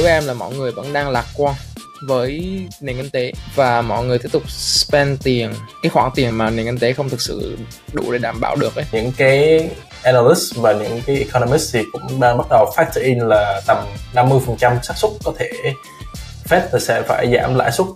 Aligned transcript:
đối 0.00 0.04
với 0.04 0.12
em 0.12 0.26
là 0.26 0.34
mọi 0.34 0.54
người 0.54 0.72
vẫn 0.72 0.92
đang 0.92 1.10
lạc 1.10 1.26
quan 1.36 1.54
với 2.02 2.60
nền 2.80 2.96
kinh 2.96 3.10
tế 3.10 3.32
và 3.54 3.82
mọi 3.82 4.04
người 4.04 4.18
tiếp 4.18 4.28
tục 4.32 4.50
spend 4.50 5.22
tiền, 5.22 5.52
cái 5.82 5.90
khoản 5.90 6.10
tiền 6.14 6.38
mà 6.38 6.50
nền 6.50 6.66
kinh 6.66 6.78
tế 6.78 6.92
không 6.92 7.08
thực 7.08 7.20
sự 7.20 7.58
đủ 7.92 8.12
để 8.12 8.18
đảm 8.18 8.40
bảo 8.40 8.56
được 8.56 8.76
ấy. 8.76 8.84
Những 8.92 9.12
cái 9.16 9.68
analyst 10.02 10.56
và 10.56 10.72
những 10.72 11.00
cái 11.06 11.16
economist 11.16 11.74
thì 11.74 11.82
cũng 11.92 12.20
đang 12.20 12.38
bắt 12.38 12.46
đầu 12.50 12.72
factor 12.76 13.02
in 13.02 13.18
là 13.18 13.62
tầm 13.66 13.78
50% 14.14 14.80
xác 14.82 14.94
suất 14.96 15.10
có 15.24 15.32
thể 15.38 15.50
Fed 16.48 16.78
sẽ 16.78 17.02
phải 17.02 17.32
giảm 17.34 17.54
lãi 17.54 17.72
suất 17.72 17.86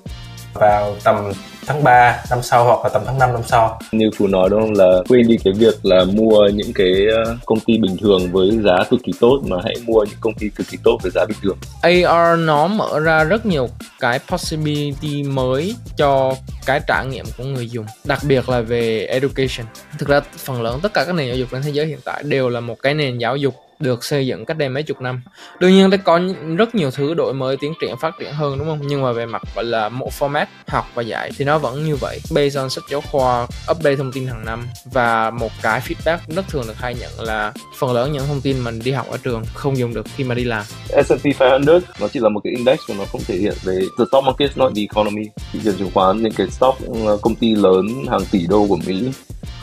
vào 0.55 0.96
tầm 1.05 1.32
tháng 1.66 1.84
3 1.84 2.24
năm 2.30 2.38
sau 2.42 2.64
hoặc 2.64 2.78
là 2.84 2.88
tầm 2.88 3.02
tháng 3.06 3.18
5 3.18 3.32
năm 3.32 3.42
sau. 3.46 3.80
Như 3.92 4.10
phú 4.16 4.26
nói 4.26 4.48
đúng 4.50 4.60
không? 4.60 4.72
Là 4.72 5.02
quên 5.08 5.28
đi 5.28 5.36
cái 5.44 5.52
việc 5.52 5.74
là 5.82 6.04
mua 6.04 6.48
những 6.54 6.72
cái 6.74 6.92
ờ, 7.24 7.36
công 7.46 7.60
ty 7.60 7.79
bình 7.79 7.96
thường 8.00 8.32
với 8.32 8.50
giá 8.64 8.84
cực 8.90 9.00
kỳ 9.04 9.12
tốt 9.20 9.40
mà 9.46 9.56
hãy 9.64 9.74
mua 9.86 10.04
những 10.04 10.18
công 10.20 10.34
ty 10.34 10.48
cực 10.48 10.66
kỳ 10.70 10.79
tốt 10.84 10.98
với 11.02 11.12
giá 11.14 11.24
bình 11.29 11.38
thường. 11.42 11.56
AR 11.82 12.40
nó 12.40 12.66
mở 12.66 13.00
ra 13.00 13.25
rất 13.25 13.46
nhiều 13.46 13.68
cái 14.00 14.18
possibility 14.30 15.22
mới 15.22 15.75
cho 15.96 16.34
cái 16.66 16.80
trải 16.86 17.06
nghiệm 17.06 17.25
của 17.39 17.44
người 17.44 17.70
dùng 17.70 17.86
đặc 18.04 18.18
biệt 18.28 18.48
là 18.48 18.61
về 18.61 19.06
education. 19.06 19.67
Thực 19.98 20.08
ra 20.08 20.20
phần 20.36 20.62
lớn 20.62 20.81
tất 20.82 20.94
cả 20.94 21.04
các 21.04 21.14
nền 21.14 21.28
giáo 21.28 21.36
dục 21.36 21.48
trên 21.53 21.62
thế 21.62 21.70
giới 21.70 21.86
hiện 21.86 21.98
tại 22.04 22.22
đều 22.22 22.48
là 22.48 22.61
một 22.61 22.76
cái 22.82 22.94
nền 22.94 23.18
giáo 23.18 23.36
dục 23.36 23.54
được 23.84 24.04
xây 24.04 24.26
dựng 24.26 24.44
cách 24.44 24.58
đây 24.58 24.68
mấy 24.68 24.82
chục 24.82 25.00
năm. 25.00 25.22
Đương 25.58 25.72
nhiên 25.72 25.90
đã 25.90 25.96
có 25.96 26.20
rất 26.56 26.75
nhiều 26.75 26.90
thứ 26.90 27.14
đổi 27.14 27.34
mới, 27.34 27.56
tiến 27.56 27.72
triển, 27.80 27.96
phát 27.96 28.14
triển 28.18 28.32
hơn, 28.32 28.58
đúng 28.58 28.68
không? 28.68 28.80
Nhưng 28.86 29.02
mà 29.02 29.12
về 29.12 29.26
mặt, 29.26 29.42
gọi 29.54 29.64
là 29.64 29.88
một 29.88 30.11
format 30.18 30.46
học 30.66 30.86
và 30.94 31.02
dạy 31.02 31.30
thì 31.36 31.44
nó 31.44 31.58
vẫn 31.58 31.84
như 31.84 31.96
vậy. 31.96 32.20
Based 32.30 32.56
on 32.56 32.70
sách 32.70 32.84
giáo 32.91 33.00
khoa, 33.00 33.47
update 33.70 33.97
thông 33.97 34.12
tin 34.12 34.27
hàng 34.27 34.44
năm 34.44 34.66
và 34.84 35.30
một 35.30 35.50
cái 35.62 35.80
feedback 35.80 36.19
rất 36.28 36.48
thường 36.48 36.64
được 36.66 36.77
hay 36.77 36.94
nhận 36.94 37.20
là 37.20 37.52
phần 37.78 37.92
lớn 37.92 38.12
những 38.12 38.27
thông 38.27 38.41
tin 38.41 38.64
mình 38.64 38.78
đi 38.84 38.91
học 38.91 39.06
ở 39.11 39.16
trường 39.22 39.42
không 39.55 39.78
dùng 39.78 39.94
được 39.94 40.06
khi 40.16 40.25
mà 40.25 40.34
đi 40.34 40.44
làm. 40.44 40.64
S&P 40.89 41.41
500 41.41 41.80
nó 42.00 42.08
chỉ 42.08 42.20
là 42.20 42.28
một 42.28 42.41
cái 42.44 42.53
index 42.56 42.78
mà 42.89 42.94
nó 42.98 43.05
không 43.05 43.20
thể 43.27 43.36
hiện 43.36 43.55
về 43.62 43.81
the 43.98 44.05
stock 44.11 44.25
market, 44.25 44.56
not 44.56 44.72
the 44.77 44.81
economy. 44.81 45.25
Thị 45.53 45.61
trường 45.64 45.77
chứng 45.77 45.91
khoán, 45.94 46.22
những 46.22 46.33
cái 46.33 46.47
stock 46.50 46.78
ừ, 46.81 47.19
công 47.22 47.34
ty 47.34 47.55
lớn, 47.55 47.87
hàng 48.11 48.25
tỷ 48.31 48.47
đô 48.47 48.66
của 48.69 48.78
Mỹ 48.87 49.11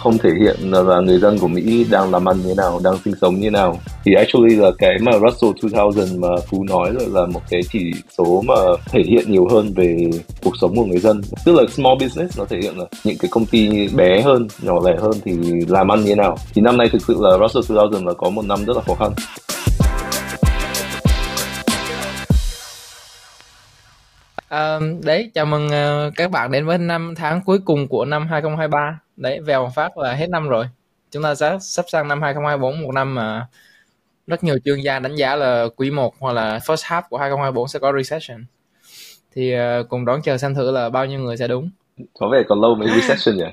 không 0.03 0.17
thể 0.17 0.29
hiện 0.39 0.71
là, 0.71 0.99
người 0.99 1.19
dân 1.19 1.37
của 1.37 1.47
Mỹ 1.47 1.85
đang 1.91 2.11
làm 2.11 2.29
ăn 2.29 2.37
như 2.37 2.47
thế 2.47 2.55
nào, 2.57 2.81
đang 2.83 2.97
sinh 3.05 3.13
sống 3.21 3.35
như 3.35 3.43
thế 3.43 3.49
nào. 3.49 3.79
Thì 4.03 4.13
actually 4.13 4.55
là 4.55 4.71
cái 4.77 4.97
mà 5.01 5.11
Russell 5.11 5.75
2000 5.75 6.21
mà 6.21 6.27
Phú 6.47 6.63
nói 6.63 6.93
là, 6.93 7.05
là 7.11 7.25
một 7.25 7.41
cái 7.49 7.61
chỉ 7.71 7.91
số 8.17 8.43
mà 8.47 8.55
thể 8.91 9.01
hiện 9.07 9.31
nhiều 9.31 9.47
hơn 9.51 9.73
về 9.73 9.97
cuộc 10.43 10.53
sống 10.61 10.75
của 10.75 10.85
người 10.85 10.99
dân. 10.99 11.21
Tức 11.45 11.55
là 11.55 11.63
small 11.69 11.95
business 11.99 12.39
nó 12.39 12.45
thể 12.45 12.57
hiện 12.61 12.77
là 12.77 12.85
những 13.03 13.17
cái 13.17 13.29
công 13.31 13.45
ty 13.45 13.87
bé 13.87 14.21
hơn, 14.21 14.47
nhỏ 14.61 14.73
lẻ 14.85 14.95
hơn 15.01 15.11
thì 15.25 15.31
làm 15.67 15.91
ăn 15.91 15.99
như 15.99 16.09
thế 16.09 16.15
nào. 16.15 16.37
Thì 16.53 16.61
năm 16.61 16.77
nay 16.77 16.87
thực 16.91 17.01
sự 17.07 17.15
là 17.19 17.37
Russell 17.37 17.79
2000 17.79 18.05
là 18.05 18.13
có 18.13 18.29
một 18.29 18.45
năm 18.45 18.65
rất 18.65 18.77
là 18.77 18.83
khó 18.87 18.95
khăn. 18.95 19.11
À, 24.49 24.79
đấy, 25.03 25.31
chào 25.33 25.45
mừng 25.45 25.67
uh, 25.67 26.13
các 26.15 26.31
bạn 26.31 26.51
đến 26.51 26.65
với 26.65 26.77
năm 26.77 27.13
tháng 27.17 27.41
cuối 27.45 27.59
cùng 27.65 27.87
của 27.87 28.05
năm 28.05 28.27
2023. 28.27 28.99
Đấy, 29.21 29.39
vèo 29.39 29.69
phát 29.75 29.97
là 29.97 30.13
hết 30.13 30.29
năm 30.29 30.49
rồi. 30.49 30.65
Chúng 31.11 31.23
ta 31.23 31.35
sẽ 31.35 31.57
sắp 31.61 31.85
sang 31.87 32.07
năm 32.07 32.21
2024, 32.21 32.81
một 32.81 32.91
năm 32.95 33.15
mà 33.15 33.47
rất 34.27 34.43
nhiều 34.43 34.55
chuyên 34.65 34.79
gia 34.79 34.99
đánh 34.99 35.15
giá 35.15 35.35
là 35.35 35.65
quý 35.75 35.91
1 35.91 36.13
hoặc 36.19 36.33
là 36.33 36.57
first 36.57 36.75
half 36.75 37.01
của 37.09 37.17
2024 37.17 37.67
sẽ 37.67 37.79
có 37.79 37.93
recession. 37.97 38.45
Thì 39.35 39.55
uh, 39.55 39.89
cùng 39.89 40.05
đón 40.05 40.21
chờ 40.21 40.37
xem 40.37 40.55
thử 40.55 40.71
là 40.71 40.89
bao 40.89 41.05
nhiêu 41.05 41.19
người 41.19 41.37
sẽ 41.37 41.47
đúng. 41.47 41.69
Có 42.19 42.29
vẻ 42.29 42.43
còn 42.47 42.61
lâu 42.61 42.75
mới 42.75 42.89
recession 43.01 43.37
nhỉ? 43.37 43.45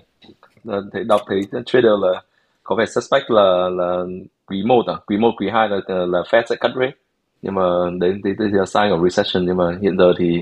Thấy 0.93 1.05
đọc 1.05 1.21
thấy 1.27 1.41
trader 1.67 1.93
là 2.01 2.23
có 2.63 2.77
vẻ 2.77 2.87
suspect 2.87 3.31
là 3.31 3.69
là 3.73 4.05
quý 4.47 4.63
1 4.63 4.83
à, 4.87 4.95
quý 5.07 5.17
1, 5.17 5.31
quý 5.39 5.49
2 5.53 5.69
là 5.69 5.81
là 5.89 6.23
Fed 6.31 6.43
sẽ 6.49 6.57
cut 6.57 6.71
rate. 6.75 6.97
Nhưng 7.43 7.55
mà 7.55 7.63
đến 8.01 8.21
thì 8.25 8.31
là 8.39 8.67
sign 8.67 8.83
of 8.83 9.09
recession 9.09 9.47
nhưng 9.47 9.57
mà 9.57 9.79
hiện 9.83 9.99
giờ 9.99 10.13
thì 10.19 10.39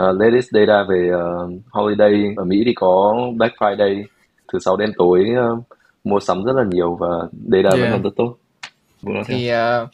uh, 0.00 0.20
latest 0.20 0.50
data 0.50 0.82
về 0.88 1.10
uh, 1.14 1.50
holiday 1.70 2.34
ở 2.36 2.44
Mỹ 2.44 2.62
thì 2.66 2.74
có 2.74 3.16
Black 3.36 3.56
Friday 3.56 4.04
thứ 4.52 4.58
sáu 4.58 4.76
đêm 4.76 4.92
tối 4.98 5.26
uh, 5.52 5.64
mua 6.04 6.20
sắm 6.20 6.44
rất 6.44 6.52
là 6.56 6.64
nhiều 6.70 6.94
và 6.94 7.08
data 7.52 7.68
yeah. 7.68 7.80
vẫn 7.80 7.92
còn 7.92 8.02
rất 8.02 8.10
tốt. 8.16 8.36
Thì 9.26 9.50
uh, 9.52 9.88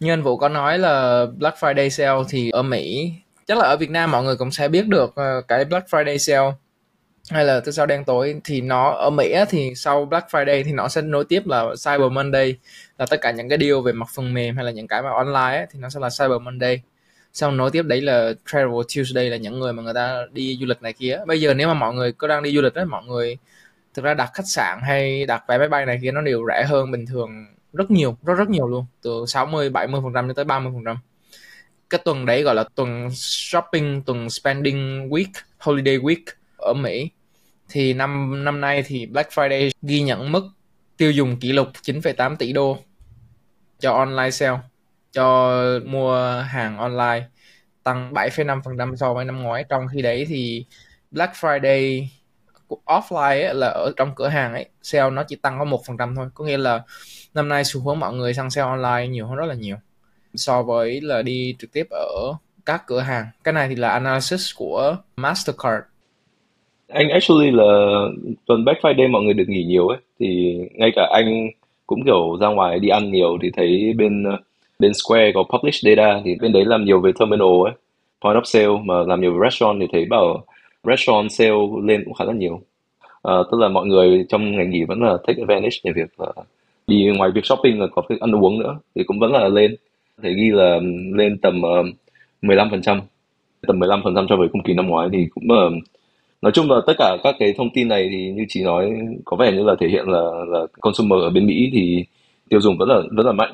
như 0.00 0.12
anh 0.12 0.22
Vũ 0.22 0.36
có 0.36 0.48
nói 0.48 0.78
là 0.78 1.26
Black 1.38 1.58
Friday 1.58 1.88
sale 1.88 2.22
thì 2.28 2.50
ở 2.50 2.62
Mỹ 2.62 3.12
chắc 3.46 3.58
là 3.58 3.64
ở 3.64 3.76
Việt 3.76 3.90
Nam 3.90 4.10
mọi 4.10 4.24
người 4.24 4.36
cũng 4.36 4.50
sẽ 4.50 4.68
biết 4.68 4.88
được 4.88 5.10
uh, 5.10 5.48
cái 5.48 5.64
Black 5.64 5.88
Friday 5.88 6.18
sale 6.18 6.52
hay 7.30 7.44
là 7.44 7.60
thứ 7.60 7.72
sáu 7.72 7.86
đen 7.86 8.04
tối 8.04 8.40
thì 8.44 8.60
nó 8.60 8.90
ở 8.90 9.10
Mỹ 9.10 9.34
thì 9.48 9.74
sau 9.74 10.04
Black 10.04 10.28
Friday 10.30 10.62
thì 10.64 10.72
nó 10.72 10.88
sẽ 10.88 11.02
nối 11.02 11.24
tiếp 11.24 11.42
là 11.46 11.64
Cyber 11.84 12.12
Monday 12.12 12.56
là 12.98 13.06
tất 13.06 13.20
cả 13.20 13.30
những 13.30 13.48
cái 13.48 13.58
deal 13.60 13.74
về 13.84 13.92
mặt 13.92 14.08
phần 14.14 14.34
mềm 14.34 14.56
hay 14.56 14.64
là 14.64 14.70
những 14.70 14.88
cái 14.88 15.02
mà 15.02 15.10
online 15.10 15.58
ấy, 15.58 15.66
thì 15.70 15.78
nó 15.78 15.88
sẽ 15.88 16.00
là 16.00 16.08
Cyber 16.18 16.40
Monday 16.42 16.82
xong 17.32 17.56
nối 17.56 17.70
tiếp 17.70 17.82
đấy 17.82 18.00
là 18.00 18.32
travel 18.46 18.80
Tuesday 18.96 19.30
là 19.30 19.36
những 19.36 19.60
người 19.60 19.72
mà 19.72 19.82
người 19.82 19.94
ta 19.94 20.22
đi 20.32 20.56
du 20.60 20.66
lịch 20.66 20.82
này 20.82 20.92
kia 20.92 21.20
bây 21.26 21.40
giờ 21.40 21.54
nếu 21.54 21.68
mà 21.68 21.74
mọi 21.74 21.94
người 21.94 22.12
có 22.12 22.28
đang 22.28 22.42
đi 22.42 22.54
du 22.54 22.60
lịch 22.60 22.74
đấy 22.74 22.84
mọi 22.84 23.04
người 23.04 23.36
thực 23.98 24.04
ra 24.04 24.14
đặt 24.14 24.30
khách 24.34 24.46
sạn 24.46 24.78
hay 24.82 25.26
đặt 25.26 25.44
vé 25.48 25.58
máy 25.58 25.68
bay 25.68 25.86
này 25.86 25.98
kia 26.02 26.12
nó 26.12 26.20
đều 26.20 26.46
rẻ 26.48 26.64
hơn 26.64 26.90
bình 26.90 27.06
thường 27.06 27.46
rất 27.72 27.90
nhiều 27.90 28.16
rất 28.22 28.34
rất 28.34 28.48
nhiều 28.48 28.68
luôn 28.68 28.86
từ 29.02 29.24
60 29.28 29.70
70 29.70 30.00
phần 30.04 30.12
trăm 30.14 30.28
cho 30.28 30.34
tới 30.34 30.44
30 30.44 30.72
phần 30.74 30.84
trăm. 30.84 30.96
Cái 31.90 32.00
tuần 32.04 32.26
đấy 32.26 32.42
gọi 32.42 32.54
là 32.54 32.64
tuần 32.74 33.08
shopping 33.14 34.02
tuần 34.02 34.30
spending 34.30 35.08
week 35.08 35.32
holiday 35.58 35.98
week 35.98 36.22
ở 36.58 36.74
Mỹ. 36.74 37.10
Thì 37.68 37.94
năm 37.94 38.44
năm 38.44 38.60
nay 38.60 38.82
thì 38.86 39.06
Black 39.06 39.30
Friday 39.30 39.70
ghi 39.82 40.02
nhận 40.02 40.32
mức 40.32 40.48
tiêu 40.96 41.10
dùng 41.10 41.36
kỷ 41.40 41.52
lục 41.52 41.68
9,8 41.82 42.36
tỷ 42.36 42.52
đô 42.52 42.78
cho 43.78 43.92
online 43.92 44.30
sale 44.30 44.58
cho 45.12 45.62
mua 45.84 46.40
hàng 46.40 46.78
online 46.78 47.26
tăng 47.82 48.12
7,5% 48.12 48.96
so 48.96 49.14
với 49.14 49.24
năm 49.24 49.42
ngoái. 49.42 49.64
Trong 49.68 49.86
khi 49.92 50.02
đấy 50.02 50.26
thì 50.28 50.64
Black 51.10 51.34
Friday 51.34 52.06
offline 52.68 53.46
ấy, 53.46 53.54
là 53.54 53.66
ở 53.66 53.92
trong 53.96 54.10
cửa 54.16 54.28
hàng 54.28 54.52
ấy 54.52 54.66
sale 54.82 55.10
nó 55.10 55.22
chỉ 55.22 55.36
tăng 55.36 55.58
có 55.58 55.64
một 55.64 55.80
phần 55.86 55.96
trăm 55.96 56.14
thôi. 56.16 56.26
Có 56.34 56.44
nghĩa 56.44 56.58
là 56.58 56.82
năm 57.34 57.48
nay 57.48 57.64
xu 57.64 57.80
hướng 57.80 58.00
mọi 58.00 58.14
người 58.14 58.34
sang 58.34 58.50
sale 58.50 58.68
online 58.68 59.08
nhiều 59.08 59.26
hơn 59.26 59.36
rất 59.36 59.46
là 59.46 59.54
nhiều 59.54 59.76
so 60.34 60.62
với 60.62 61.00
là 61.00 61.22
đi 61.22 61.56
trực 61.58 61.72
tiếp 61.72 61.86
ở 61.90 62.34
các 62.66 62.82
cửa 62.86 63.00
hàng. 63.00 63.26
Cái 63.44 63.54
này 63.54 63.68
thì 63.68 63.74
là 63.74 63.88
analysis 63.88 64.54
của 64.56 64.96
Mastercard. 65.16 65.84
Anh 66.88 67.08
actually 67.08 67.50
là 67.50 67.98
tuần 68.46 68.64
Black 68.64 68.80
Friday 68.82 69.10
mọi 69.10 69.22
người 69.22 69.34
được 69.34 69.48
nghỉ 69.48 69.64
nhiều 69.64 69.88
ấy 69.88 69.98
thì 70.20 70.58
ngay 70.74 70.90
cả 70.96 71.08
anh 71.12 71.48
cũng 71.86 72.04
kiểu 72.04 72.36
ra 72.40 72.48
ngoài 72.48 72.78
đi 72.78 72.88
ăn 72.88 73.12
nhiều 73.12 73.38
thì 73.42 73.50
thấy 73.56 73.94
bên 73.96 74.24
bên 74.78 74.92
Square 74.94 75.32
có 75.34 75.42
publish 75.42 75.82
data 75.82 76.20
thì 76.24 76.34
bên 76.40 76.52
đấy 76.52 76.64
làm 76.64 76.84
nhiều 76.84 77.00
về 77.00 77.12
terminal 77.18 77.48
ấy 77.66 77.72
point 78.20 78.36
of 78.36 78.44
sale 78.44 78.82
mà 78.84 78.94
làm 79.06 79.20
nhiều 79.20 79.32
về 79.32 79.38
restaurant 79.50 79.80
thì 79.80 79.86
thấy 79.92 80.04
bảo 80.04 80.44
restaurant 80.84 81.32
sale 81.32 81.50
lên 81.82 82.04
cũng 82.04 82.14
khá 82.14 82.24
là 82.24 82.32
nhiều. 82.32 82.60
À, 83.22 83.34
tức 83.52 83.60
là 83.60 83.68
mọi 83.68 83.86
người 83.86 84.26
trong 84.28 84.56
ngày 84.56 84.66
nghỉ 84.66 84.84
vẫn 84.84 85.02
là 85.02 85.16
take 85.26 85.40
advantage 85.40 85.76
để 85.84 85.92
việc 85.92 86.20
là 86.20 86.32
đi 86.86 87.12
ngoài 87.16 87.30
việc 87.34 87.46
shopping 87.46 87.80
là 87.80 87.86
có 87.86 88.02
việc 88.08 88.20
ăn 88.20 88.32
uống 88.32 88.58
nữa 88.58 88.78
thì 88.94 89.04
cũng 89.04 89.18
vẫn 89.18 89.32
là 89.32 89.48
lên. 89.48 89.76
Thể 90.22 90.34
ghi 90.34 90.50
là 90.50 90.80
lên 91.14 91.38
tầm 91.38 91.62
ờ, 91.62 91.80
uh, 91.80 91.86
15% 92.42 93.00
tầm 93.66 93.78
15% 93.78 94.26
so 94.28 94.36
với 94.36 94.48
cùng 94.52 94.62
kỳ 94.62 94.74
năm 94.74 94.88
ngoái 94.88 95.08
thì 95.12 95.26
cũng 95.34 95.44
uh, 95.44 95.72
nói 96.42 96.52
chung 96.52 96.70
là 96.70 96.80
tất 96.86 96.92
cả 96.98 97.16
các 97.22 97.34
cái 97.38 97.54
thông 97.56 97.70
tin 97.74 97.88
này 97.88 98.08
thì 98.12 98.30
như 98.30 98.44
chị 98.48 98.64
nói 98.64 98.92
có 99.24 99.36
vẻ 99.36 99.52
như 99.52 99.62
là 99.62 99.74
thể 99.80 99.88
hiện 99.88 100.08
là 100.08 100.20
là 100.48 100.66
consumer 100.80 101.22
ở 101.22 101.30
bên 101.30 101.46
Mỹ 101.46 101.70
thì 101.72 102.04
tiêu 102.48 102.60
dùng 102.60 102.78
vẫn 102.78 102.88
là 102.88 103.02
rất 103.16 103.26
là 103.26 103.32
mạnh. 103.32 103.52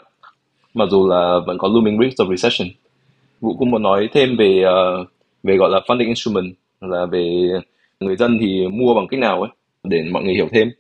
Mặc 0.75 0.89
dù 0.91 1.09
là 1.09 1.39
vẫn 1.47 1.59
có 1.59 1.69
looming 1.69 1.99
risk 2.01 2.17
of 2.17 2.37
recession. 2.37 2.69
Vũ 3.41 3.57
cũng 3.59 3.71
muốn 3.71 3.83
nói 3.83 4.09
thêm 4.13 4.37
về 4.37 4.65
uh, 4.65 5.09
về 5.43 5.57
gọi 5.57 5.71
là 5.71 5.81
funding 5.87 6.07
instrument 6.07 6.55
là 6.89 7.07
về 7.07 7.49
người 8.01 8.17
dân 8.17 8.39
thì 8.41 8.69
mua 8.69 8.95
bằng 8.95 9.07
cách 9.11 9.21
nào 9.21 9.43
ấy 9.43 9.51
để 9.85 10.05
mọi 10.11 10.25
người 10.25 10.35
hiểu 10.35 10.49
thêm. 10.53 10.71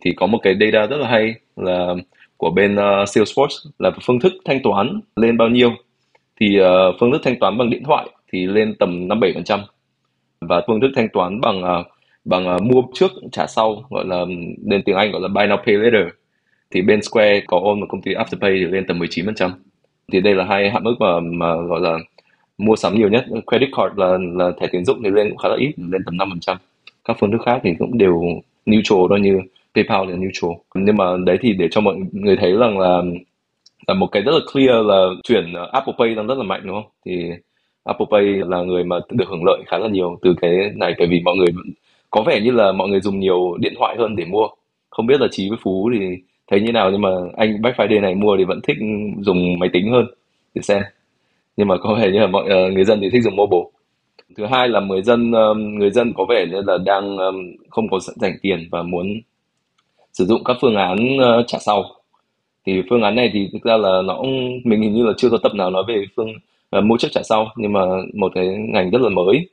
Thì 0.00 0.12
có 0.16 0.26
một 0.26 0.38
cái 0.42 0.56
data 0.60 0.86
rất 0.86 0.96
là 0.96 1.08
hay 1.08 1.34
là 1.56 1.94
của 2.36 2.50
bên 2.50 2.74
uh, 2.74 2.78
Salesforce 3.08 3.70
là 3.78 3.90
phương 4.02 4.20
thức 4.20 4.32
thanh 4.44 4.62
toán 4.62 5.00
lên 5.16 5.36
bao 5.36 5.48
nhiêu. 5.48 5.70
Thì 6.40 6.60
uh, 6.60 6.66
phương 7.00 7.12
thức 7.12 7.20
thanh 7.24 7.38
toán 7.38 7.58
bằng 7.58 7.70
điện 7.70 7.82
thoại 7.84 8.08
thì 8.32 8.46
lên 8.46 8.74
tầm 8.78 9.08
57% 9.08 9.60
và 10.40 10.62
phương 10.66 10.80
thức 10.80 10.90
thanh 10.96 11.08
toán 11.08 11.40
bằng 11.40 11.62
uh, 11.62 11.86
bằng 12.24 12.54
uh, 12.56 12.62
mua 12.62 12.82
trước 12.94 13.10
trả 13.32 13.46
sau 13.46 13.84
gọi 13.90 14.04
là 14.04 14.24
lên 14.66 14.82
tiếng 14.84 14.96
Anh 14.96 15.12
gọi 15.12 15.20
là 15.20 15.28
buy 15.28 15.42
now 15.42 15.56
pay 15.66 15.74
later. 15.76 16.08
Thì 16.70 16.82
bên 16.82 17.02
Square 17.02 17.40
có 17.46 17.60
ôm 17.62 17.80
một 17.80 17.86
công 17.88 18.02
ty 18.02 18.14
Afterpay 18.14 18.58
thì 18.58 18.64
lên 18.64 18.86
tầm 18.86 18.98
19%. 18.98 19.50
Thì 20.12 20.20
đây 20.20 20.34
là 20.34 20.44
hai 20.44 20.70
hạn 20.70 20.84
mức 20.84 20.94
mà, 21.00 21.20
mà 21.20 21.56
gọi 21.56 21.80
là 21.80 21.98
mua 22.58 22.76
sắm 22.76 22.94
nhiều 22.94 23.08
nhất. 23.08 23.26
Credit 23.46 23.70
card 23.76 23.98
là 23.98 24.18
là 24.34 24.52
thẻ 24.60 24.66
tín 24.72 24.84
dụng 24.84 25.02
thì 25.04 25.10
lên 25.10 25.28
cũng 25.28 25.38
khá 25.38 25.48
là 25.48 25.56
ít, 25.58 25.72
lên 25.76 26.02
tầm 26.06 26.16
5%. 26.16 26.56
Các 27.04 27.16
phương 27.20 27.32
thức 27.32 27.42
khác 27.44 27.60
thì 27.64 27.70
cũng 27.78 27.98
đều 27.98 28.22
neutral 28.66 29.00
đó 29.10 29.16
như 29.16 29.40
PayPal 29.74 30.10
là 30.10 30.16
neutral. 30.16 30.52
Nhưng 30.74 30.96
mà 30.96 31.04
đấy 31.26 31.38
thì 31.40 31.52
để 31.52 31.68
cho 31.70 31.80
mọi 31.80 31.96
người 32.12 32.36
thấy 32.36 32.52
rằng 32.52 32.78
là 32.78 33.02
là 33.86 33.94
một 33.94 34.06
cái 34.06 34.22
rất 34.22 34.32
là 34.32 34.40
clear 34.52 34.86
là 34.86 35.08
chuyển 35.24 35.52
Apple 35.72 35.94
Pay 35.98 36.14
đang 36.14 36.26
rất 36.26 36.38
là 36.38 36.44
mạnh 36.44 36.60
đúng 36.64 36.74
không? 36.74 36.90
Thì 37.06 37.30
Apple 37.84 38.06
Pay 38.10 38.22
là 38.24 38.62
người 38.62 38.84
mà 38.84 38.96
được 39.10 39.28
hưởng 39.28 39.44
lợi 39.44 39.62
khá 39.66 39.78
là 39.78 39.88
nhiều 39.88 40.18
từ 40.22 40.34
cái 40.40 40.72
này 40.76 40.94
bởi 40.98 41.08
vì 41.08 41.20
mọi 41.24 41.36
người 41.36 41.48
có 42.10 42.22
vẻ 42.22 42.40
như 42.40 42.50
là 42.50 42.72
mọi 42.72 42.88
người 42.88 43.00
dùng 43.00 43.20
nhiều 43.20 43.56
điện 43.60 43.74
thoại 43.78 43.96
hơn 43.98 44.16
để 44.16 44.24
mua. 44.24 44.48
Không 44.90 45.06
biết 45.06 45.20
là 45.20 45.28
Chí 45.30 45.48
với 45.48 45.58
Phú 45.62 45.90
thì 45.94 46.16
thấy 46.50 46.60
như 46.60 46.72
nào 46.72 46.90
nhưng 46.90 47.00
mà 47.00 47.10
anh 47.36 47.62
Black 47.62 47.78
Friday 47.78 48.00
này 48.00 48.14
mua 48.14 48.36
thì 48.36 48.44
vẫn 48.44 48.60
thích 48.62 48.76
dùng 49.20 49.58
máy 49.58 49.70
tính 49.72 49.92
hơn 49.92 50.06
để 50.54 50.62
xem 50.62 50.82
nhưng 51.56 51.68
mà 51.68 51.76
có 51.76 51.94
vẻ 51.94 52.10
như 52.10 52.18
là 52.18 52.26
mọi 52.26 52.44
uh, 52.44 52.72
người 52.72 52.84
dân 52.84 53.00
thì 53.00 53.10
thích 53.10 53.22
dùng 53.22 53.36
mobile. 53.36 53.64
Thứ 54.36 54.46
hai 54.46 54.68
là 54.68 54.80
người 54.80 55.02
dân 55.02 55.32
um, 55.32 55.78
người 55.78 55.90
dân 55.90 56.12
có 56.16 56.24
vẻ 56.28 56.46
như 56.50 56.62
là 56.66 56.78
đang 56.78 57.16
um, 57.16 57.36
không 57.70 57.88
có 57.88 57.98
dành 58.00 58.32
tiền 58.42 58.68
và 58.70 58.82
muốn 58.82 59.06
sử 60.12 60.24
dụng 60.24 60.44
các 60.44 60.56
phương 60.60 60.76
án 60.76 61.16
uh, 61.16 61.46
trả 61.46 61.58
sau. 61.58 61.84
Thì 62.66 62.82
phương 62.90 63.02
án 63.02 63.14
này 63.14 63.30
thì 63.32 63.48
thực 63.52 63.62
ra 63.62 63.76
là 63.76 64.02
nó 64.04 64.16
cũng 64.16 64.60
mình 64.64 64.82
hình 64.82 64.94
như 64.94 65.04
là 65.04 65.12
chưa 65.16 65.30
có 65.30 65.38
tập 65.42 65.54
nào 65.54 65.70
nói 65.70 65.82
về 65.88 66.04
phương 66.16 66.32
uh, 66.78 66.84
mua 66.84 66.96
trước 66.96 67.08
trả 67.12 67.22
sau 67.22 67.52
nhưng 67.56 67.72
mà 67.72 67.80
một 68.14 68.32
cái 68.34 68.46
ngành 68.46 68.90
rất 68.90 69.00
là 69.00 69.08
mới 69.08 69.48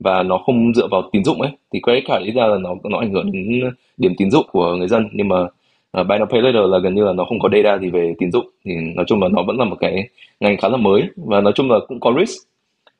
và 0.00 0.22
nó 0.22 0.38
không 0.38 0.74
dựa 0.74 0.86
vào 0.90 1.02
tín 1.12 1.24
dụng 1.24 1.40
ấy. 1.42 1.50
Thì 1.72 1.80
credit 1.82 2.04
card 2.06 2.24
ý 2.24 2.32
ra 2.32 2.46
là 2.46 2.58
nó 2.58 2.74
nó 2.84 2.98
ảnh 2.98 3.12
hưởng 3.12 3.32
đến 3.32 3.70
điểm 3.96 4.12
tín 4.18 4.30
dụng 4.30 4.46
của 4.52 4.74
người 4.74 4.88
dân 4.88 5.08
nhưng 5.12 5.28
mà 5.28 5.36
uh, 6.00 6.06
buy 6.06 6.16
now 6.18 6.26
pay 6.26 6.42
later 6.42 6.70
là 6.70 6.78
gần 6.78 6.94
như 6.94 7.04
là 7.04 7.12
nó 7.12 7.24
không 7.24 7.38
có 7.38 7.48
data 7.52 7.78
gì 7.78 7.90
về 7.90 8.14
tín 8.18 8.32
dụng. 8.32 8.50
Thì 8.64 8.72
nói 8.96 9.04
chung 9.08 9.22
là 9.22 9.28
nó 9.28 9.42
vẫn 9.42 9.58
là 9.58 9.64
một 9.64 9.76
cái 9.80 10.08
ngành 10.40 10.56
khá 10.56 10.68
là 10.68 10.76
mới 10.76 11.02
và 11.16 11.40
nói 11.40 11.52
chung 11.56 11.70
là 11.70 11.78
cũng 11.88 12.00
có 12.00 12.14
risk. 12.18 12.48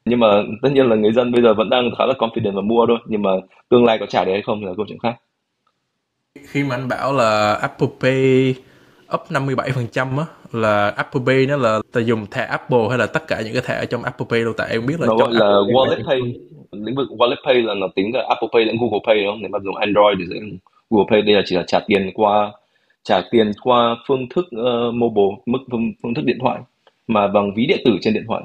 Nhưng 0.04 0.20
mà 0.20 0.42
tất 0.62 0.68
nhiên 0.72 0.86
là 0.86 0.96
người 0.96 1.12
dân 1.12 1.32
bây 1.32 1.42
giờ 1.42 1.54
vẫn 1.54 1.70
đang 1.70 1.90
khá 1.98 2.06
là 2.06 2.14
confident 2.18 2.54
và 2.54 2.62
mua 2.62 2.86
thôi. 2.86 2.98
Nhưng 3.06 3.22
mà 3.22 3.30
tương 3.68 3.84
lai 3.84 3.98
có 3.98 4.06
trả 4.06 4.24
được 4.24 4.32
hay 4.32 4.42
không 4.42 4.64
là 4.64 4.72
câu 4.76 4.86
chuyện 4.88 4.98
khác. 4.98 5.14
Khi 6.42 6.64
mà 6.64 6.74
anh 6.74 6.88
bảo 6.88 7.12
là 7.12 7.54
Apple 7.54 7.88
Pay 8.00 8.54
up 9.14 9.20
57% 9.30 10.18
á 10.18 10.24
là 10.52 10.88
Apple 10.88 11.22
Pay 11.26 11.46
nó 11.46 11.56
là 11.56 11.80
ta 11.92 12.00
dùng 12.00 12.26
thẻ 12.30 12.44
Apple 12.44 12.88
hay 12.88 12.98
là 12.98 13.06
tất 13.06 13.28
cả 13.28 13.40
những 13.44 13.52
cái 13.52 13.62
thẻ 13.66 13.74
ở 13.74 13.84
trong 13.84 14.02
Apple 14.02 14.26
Pay 14.30 14.44
đâu 14.44 14.52
tại 14.56 14.68
em 14.70 14.86
biết 14.86 15.00
là 15.00 15.06
nó 15.06 15.16
gọi 15.16 15.32
là 15.32 15.46
Apple 15.46 15.74
Wallet 15.74 16.06
Pay. 16.06 16.20
Lĩnh 16.72 16.94
vực 16.94 17.08
Wallet 17.10 17.36
Pay 17.46 17.62
là 17.62 17.74
nó 17.74 17.88
tính 17.94 18.10
cả 18.12 18.20
Apple 18.28 18.48
Pay 18.52 18.64
lẫn 18.64 18.76
Google 18.80 19.00
Pay 19.06 19.24
đúng 19.24 19.32
không? 19.32 19.42
Nếu 19.42 19.48
mà 19.48 19.58
dùng 19.64 19.76
Android 19.76 20.18
thì 20.18 20.24
sẽ 20.30 20.36
Google 20.90 21.06
Pay. 21.10 21.22
Đây 21.22 21.34
là 21.34 21.42
chỉ 21.46 21.56
là 21.56 21.64
trả 21.66 21.80
tiền 21.86 22.10
qua 22.14 22.52
trả 23.06 23.22
tiền 23.30 23.52
qua 23.62 23.96
phương 24.08 24.28
thức 24.34 24.44
uh, 24.44 24.94
mobile 24.94 25.42
mức 25.46 25.58
phương, 25.70 25.92
phương 26.02 26.14
thức 26.14 26.22
điện 26.24 26.38
thoại 26.40 26.60
mà 27.06 27.28
bằng 27.28 27.54
ví 27.54 27.66
điện 27.66 27.78
tử 27.84 27.92
trên 28.00 28.14
điện 28.14 28.24
thoại. 28.28 28.42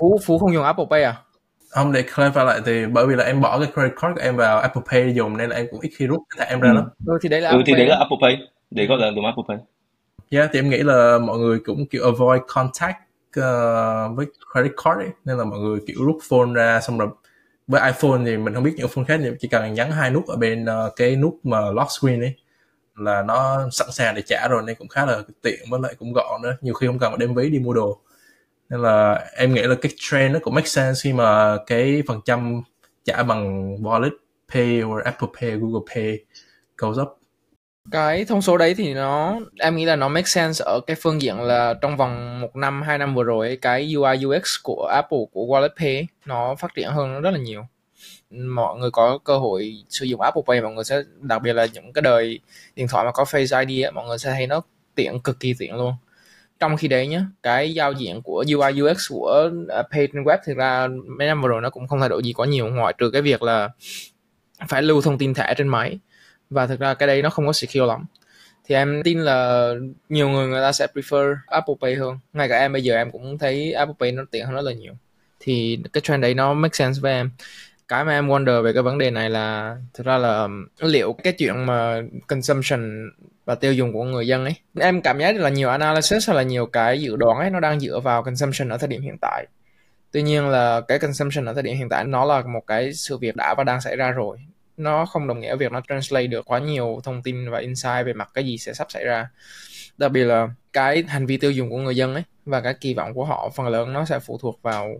Phú 0.00 0.20
phú 0.24 0.38
không 0.38 0.52
dùng 0.52 0.64
Apple 0.64 0.84
Pay 0.90 1.02
à? 1.02 1.16
Không 1.70 1.92
để 1.92 2.02
clarify 2.14 2.44
lại 2.44 2.60
thì 2.66 2.86
bởi 2.92 3.06
vì 3.06 3.14
là 3.14 3.24
em 3.24 3.40
bỏ 3.40 3.58
cái 3.58 3.68
credit 3.74 3.92
card 4.00 4.14
của 4.14 4.22
em 4.22 4.36
vào 4.36 4.58
Apple 4.58 4.82
Pay 4.90 5.14
dùng 5.14 5.36
nên 5.36 5.50
là 5.50 5.56
em 5.56 5.66
cũng 5.70 5.80
ít 5.80 5.90
khi 5.96 6.06
rút 6.06 6.20
thẻ 6.38 6.44
em 6.44 6.60
ra 6.60 6.70
ừ. 6.70 6.74
lắm. 6.74 6.84
Ừ, 7.06 7.18
thì 7.22 7.28
đấy 7.28 7.40
là 7.40 7.50
ừ, 7.50 7.62
thì 7.66 7.72
đấy 7.74 7.86
là 7.86 7.96
Apple 7.96 8.16
Pay. 8.22 8.38
Để 8.70 8.86
gọi 8.86 8.98
là 8.98 9.10
dùng 9.14 9.24
Apple 9.24 9.44
Pay. 9.48 9.58
Yeah 10.30 10.50
thì 10.52 10.58
em 10.58 10.70
nghĩ 10.70 10.78
là 10.78 11.18
mọi 11.18 11.38
người 11.38 11.58
cũng 11.64 11.86
kiểu 11.86 12.04
avoid 12.04 12.40
contact 12.46 12.96
uh, 13.40 14.16
với 14.16 14.26
credit 14.52 14.72
card 14.84 14.98
ấy. 14.98 15.10
nên 15.24 15.38
là 15.38 15.44
mọi 15.44 15.58
người 15.58 15.78
kiểu 15.86 16.04
rút 16.04 16.16
phone 16.28 16.52
ra 16.54 16.80
xong 16.80 16.98
rồi 16.98 17.08
với 17.66 17.80
iPhone 17.86 18.20
thì 18.26 18.36
mình 18.36 18.54
không 18.54 18.64
biết 18.64 18.74
những 18.76 18.88
phone 18.88 19.04
khác 19.04 19.20
nhưng 19.22 19.36
chỉ 19.40 19.48
cần 19.48 19.74
nhấn 19.74 19.90
hai 19.90 20.10
nút 20.10 20.26
ở 20.26 20.36
bên 20.36 20.64
uh, 20.64 20.96
cái 20.96 21.16
nút 21.16 21.40
mà 21.42 21.60
lock 21.70 21.90
screen 21.90 22.20
ấy 22.20 22.34
là 22.96 23.22
nó 23.22 23.68
sẵn 23.72 23.88
sàng 23.92 24.14
để 24.14 24.22
trả 24.26 24.48
rồi 24.48 24.62
nên 24.66 24.76
cũng 24.76 24.88
khá 24.88 25.06
là 25.06 25.22
tiện 25.42 25.60
với 25.70 25.80
lại 25.80 25.94
cũng 25.98 26.12
gọn 26.12 26.42
nữa. 26.42 26.56
Nhiều 26.60 26.74
khi 26.74 26.86
không 26.86 26.98
cần 26.98 27.10
phải 27.10 27.18
đem 27.18 27.34
ví 27.34 27.50
đi 27.50 27.58
mua 27.58 27.72
đồ. 27.72 28.00
Nên 28.68 28.80
là 28.80 29.26
em 29.36 29.54
nghĩ 29.54 29.62
là 29.62 29.74
cái 29.82 29.92
trend 29.96 30.32
nó 30.32 30.38
cũng 30.42 30.54
make 30.54 30.66
sense 30.66 31.00
khi 31.02 31.12
mà 31.12 31.56
cái 31.66 32.02
phần 32.06 32.20
trăm 32.24 32.62
trả 33.04 33.22
bằng 33.22 33.76
wallet 33.76 34.10
pay 34.54 34.80
hoặc 34.80 35.04
Apple 35.04 35.28
Pay, 35.40 35.50
Google 35.50 35.94
Pay 35.94 36.18
goes 36.76 36.98
up. 36.98 37.08
Cái 37.90 38.24
thông 38.24 38.42
số 38.42 38.56
đấy 38.56 38.74
thì 38.74 38.94
nó 38.94 39.40
em 39.60 39.76
nghĩ 39.76 39.84
là 39.84 39.96
nó 39.96 40.08
make 40.08 40.26
sense 40.26 40.64
ở 40.64 40.80
cái 40.86 40.96
phương 41.00 41.22
diện 41.22 41.40
là 41.40 41.74
trong 41.82 41.96
vòng 41.96 42.40
một 42.40 42.56
năm 42.56 42.82
hai 42.82 42.98
năm 42.98 43.14
vừa 43.14 43.22
rồi 43.22 43.58
cái 43.62 43.94
UI 43.94 44.24
UX 44.26 44.56
của 44.62 44.86
Apple 44.94 45.18
của 45.32 45.46
Wallet 45.46 45.68
Pay 45.78 46.06
nó 46.26 46.54
phát 46.54 46.74
triển 46.74 46.90
hơn 46.90 47.20
rất 47.20 47.30
là 47.30 47.38
nhiều 47.38 47.66
mọi 48.36 48.78
người 48.78 48.90
có 48.90 49.18
cơ 49.24 49.38
hội 49.38 49.84
sử 49.88 50.06
dụng 50.06 50.20
Apple 50.20 50.42
Pay 50.46 50.60
mọi 50.60 50.72
người 50.72 50.84
sẽ 50.84 51.02
đặc 51.20 51.42
biệt 51.42 51.52
là 51.52 51.66
những 51.72 51.92
cái 51.92 52.02
đời 52.02 52.40
điện 52.76 52.88
thoại 52.88 53.04
mà 53.04 53.12
có 53.12 53.24
Face 53.24 53.66
ID 53.66 53.84
á, 53.84 53.90
mọi 53.90 54.06
người 54.06 54.18
sẽ 54.18 54.30
thấy 54.30 54.46
nó 54.46 54.60
tiện 54.94 55.20
cực 55.20 55.40
kỳ 55.40 55.54
tiện 55.58 55.76
luôn. 55.76 55.94
Trong 56.60 56.76
khi 56.76 56.88
đấy 56.88 57.06
nhé 57.06 57.20
cái 57.42 57.74
giao 57.74 57.92
diện 57.92 58.22
của 58.22 58.44
UI 58.54 58.82
UX 58.82 59.10
của 59.10 59.50
à, 59.68 59.82
pay 59.82 59.88
page 59.90 60.06
trên 60.06 60.24
web 60.24 60.38
thực 60.44 60.56
ra 60.56 60.88
mấy 61.18 61.28
năm 61.28 61.42
vừa 61.42 61.48
rồi 61.48 61.62
nó 61.62 61.70
cũng 61.70 61.88
không 61.88 62.00
thay 62.00 62.08
đổi 62.08 62.22
gì 62.22 62.32
quá 62.32 62.46
nhiều 62.46 62.68
ngoại 62.68 62.94
trừ 62.98 63.10
cái 63.10 63.22
việc 63.22 63.42
là 63.42 63.68
phải 64.68 64.82
lưu 64.82 65.02
thông 65.02 65.18
tin 65.18 65.34
thẻ 65.34 65.54
trên 65.56 65.68
máy. 65.68 65.98
Và 66.50 66.66
thực 66.66 66.80
ra 66.80 66.94
cái 66.94 67.06
đấy 67.06 67.22
nó 67.22 67.30
không 67.30 67.46
có 67.46 67.52
secure 67.52 67.86
lắm. 67.86 68.04
Thì 68.64 68.74
em 68.74 69.02
tin 69.04 69.20
là 69.20 69.70
nhiều 70.08 70.28
người 70.28 70.48
người 70.48 70.60
ta 70.60 70.72
sẽ 70.72 70.86
prefer 70.94 71.36
Apple 71.46 71.74
Pay 71.80 71.94
hơn. 71.94 72.18
Ngay 72.32 72.48
cả 72.48 72.58
em 72.58 72.72
bây 72.72 72.82
giờ 72.82 72.96
em 72.96 73.10
cũng 73.10 73.38
thấy 73.38 73.72
Apple 73.72 73.94
Pay 74.00 74.12
nó 74.12 74.22
tiện 74.30 74.46
hơn 74.46 74.54
rất 74.54 74.62
là 74.62 74.72
nhiều. 74.72 74.92
Thì 75.40 75.78
cái 75.92 76.00
trend 76.00 76.22
đấy 76.22 76.34
nó 76.34 76.54
make 76.54 76.74
sense 76.74 77.00
với 77.00 77.12
em 77.12 77.30
cái 77.88 78.04
mà 78.04 78.12
em 78.12 78.28
wonder 78.28 78.62
về 78.62 78.72
cái 78.72 78.82
vấn 78.82 78.98
đề 78.98 79.10
này 79.10 79.30
là 79.30 79.76
thực 79.94 80.06
ra 80.06 80.18
là 80.18 80.42
um, 80.42 80.66
liệu 80.80 81.12
cái 81.12 81.32
chuyện 81.32 81.66
mà 81.66 82.02
consumption 82.26 83.10
và 83.44 83.54
tiêu 83.54 83.74
dùng 83.74 83.92
của 83.92 84.04
người 84.04 84.26
dân 84.26 84.44
ấy, 84.44 84.54
em 84.80 85.02
cảm 85.02 85.18
giác 85.18 85.36
là 85.36 85.48
nhiều 85.48 85.68
analysis 85.68 86.28
hay 86.28 86.36
là 86.36 86.42
nhiều 86.42 86.66
cái 86.66 87.00
dự 87.00 87.16
đoán 87.16 87.38
ấy 87.38 87.50
nó 87.50 87.60
đang 87.60 87.80
dựa 87.80 88.00
vào 88.00 88.22
consumption 88.22 88.68
ở 88.68 88.78
thời 88.78 88.88
điểm 88.88 89.02
hiện 89.02 89.16
tại. 89.20 89.46
Tuy 90.12 90.22
nhiên 90.22 90.48
là 90.48 90.80
cái 90.88 90.98
consumption 90.98 91.44
ở 91.44 91.54
thời 91.54 91.62
điểm 91.62 91.76
hiện 91.76 91.88
tại 91.88 92.04
nó 92.04 92.24
là 92.24 92.42
một 92.42 92.66
cái 92.66 92.94
sự 92.94 93.18
việc 93.18 93.36
đã 93.36 93.54
và 93.58 93.64
đang 93.64 93.80
xảy 93.80 93.96
ra 93.96 94.10
rồi. 94.10 94.38
Nó 94.76 95.06
không 95.06 95.26
đồng 95.26 95.40
nghĩa 95.40 95.56
việc 95.56 95.72
nó 95.72 95.80
translate 95.88 96.26
được 96.26 96.44
quá 96.44 96.58
nhiều 96.58 97.00
thông 97.04 97.22
tin 97.22 97.50
và 97.50 97.58
insight 97.58 98.06
về 98.06 98.12
mặt 98.12 98.30
cái 98.34 98.44
gì 98.44 98.58
sẽ 98.58 98.72
sắp 98.72 98.86
xảy 98.90 99.04
ra. 99.04 99.28
Đặc 99.98 100.12
biệt 100.12 100.24
là 100.24 100.48
cái 100.72 101.04
hành 101.08 101.26
vi 101.26 101.36
tiêu 101.36 101.50
dùng 101.50 101.70
của 101.70 101.78
người 101.78 101.96
dân 101.96 102.14
ấy 102.14 102.22
và 102.44 102.60
cái 102.60 102.74
kỳ 102.74 102.94
vọng 102.94 103.14
của 103.14 103.24
họ, 103.24 103.50
phần 103.54 103.68
lớn 103.68 103.92
nó 103.92 104.04
sẽ 104.04 104.18
phụ 104.18 104.38
thuộc 104.38 104.62
vào 104.62 104.94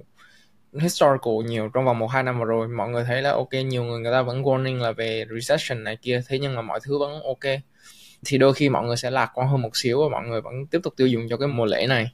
historical 0.80 1.34
nhiều 1.46 1.68
trong 1.74 1.84
vòng 1.84 1.98
một, 1.98 2.06
hai 2.06 2.22
năm 2.22 2.38
vừa 2.38 2.44
rồi. 2.44 2.68
Mọi 2.68 2.88
người 2.88 3.04
thấy 3.04 3.22
là 3.22 3.30
ok, 3.30 3.52
nhiều 3.52 3.84
người 3.84 4.00
người 4.00 4.12
ta 4.12 4.22
vẫn 4.22 4.42
warning 4.42 4.78
là 4.78 4.92
về 4.92 5.24
recession 5.34 5.84
này 5.84 5.96
kia, 5.96 6.22
thế 6.28 6.38
nhưng 6.38 6.54
mà 6.54 6.62
mọi 6.62 6.80
thứ 6.82 6.98
vẫn 6.98 7.22
ok. 7.22 7.60
Thì 8.26 8.38
đôi 8.38 8.54
khi 8.54 8.68
mọi 8.68 8.84
người 8.84 8.96
sẽ 8.96 9.10
lạc 9.10 9.30
quan 9.34 9.48
hơn 9.48 9.62
một 9.62 9.76
xíu 9.76 10.02
và 10.02 10.08
mọi 10.08 10.28
người 10.28 10.40
vẫn 10.40 10.66
tiếp 10.66 10.78
tục 10.82 10.94
tiêu 10.96 11.06
dùng 11.06 11.28
cho 11.30 11.36
cái 11.36 11.48
mùa 11.48 11.64
lễ 11.64 11.86
này. 11.86 12.12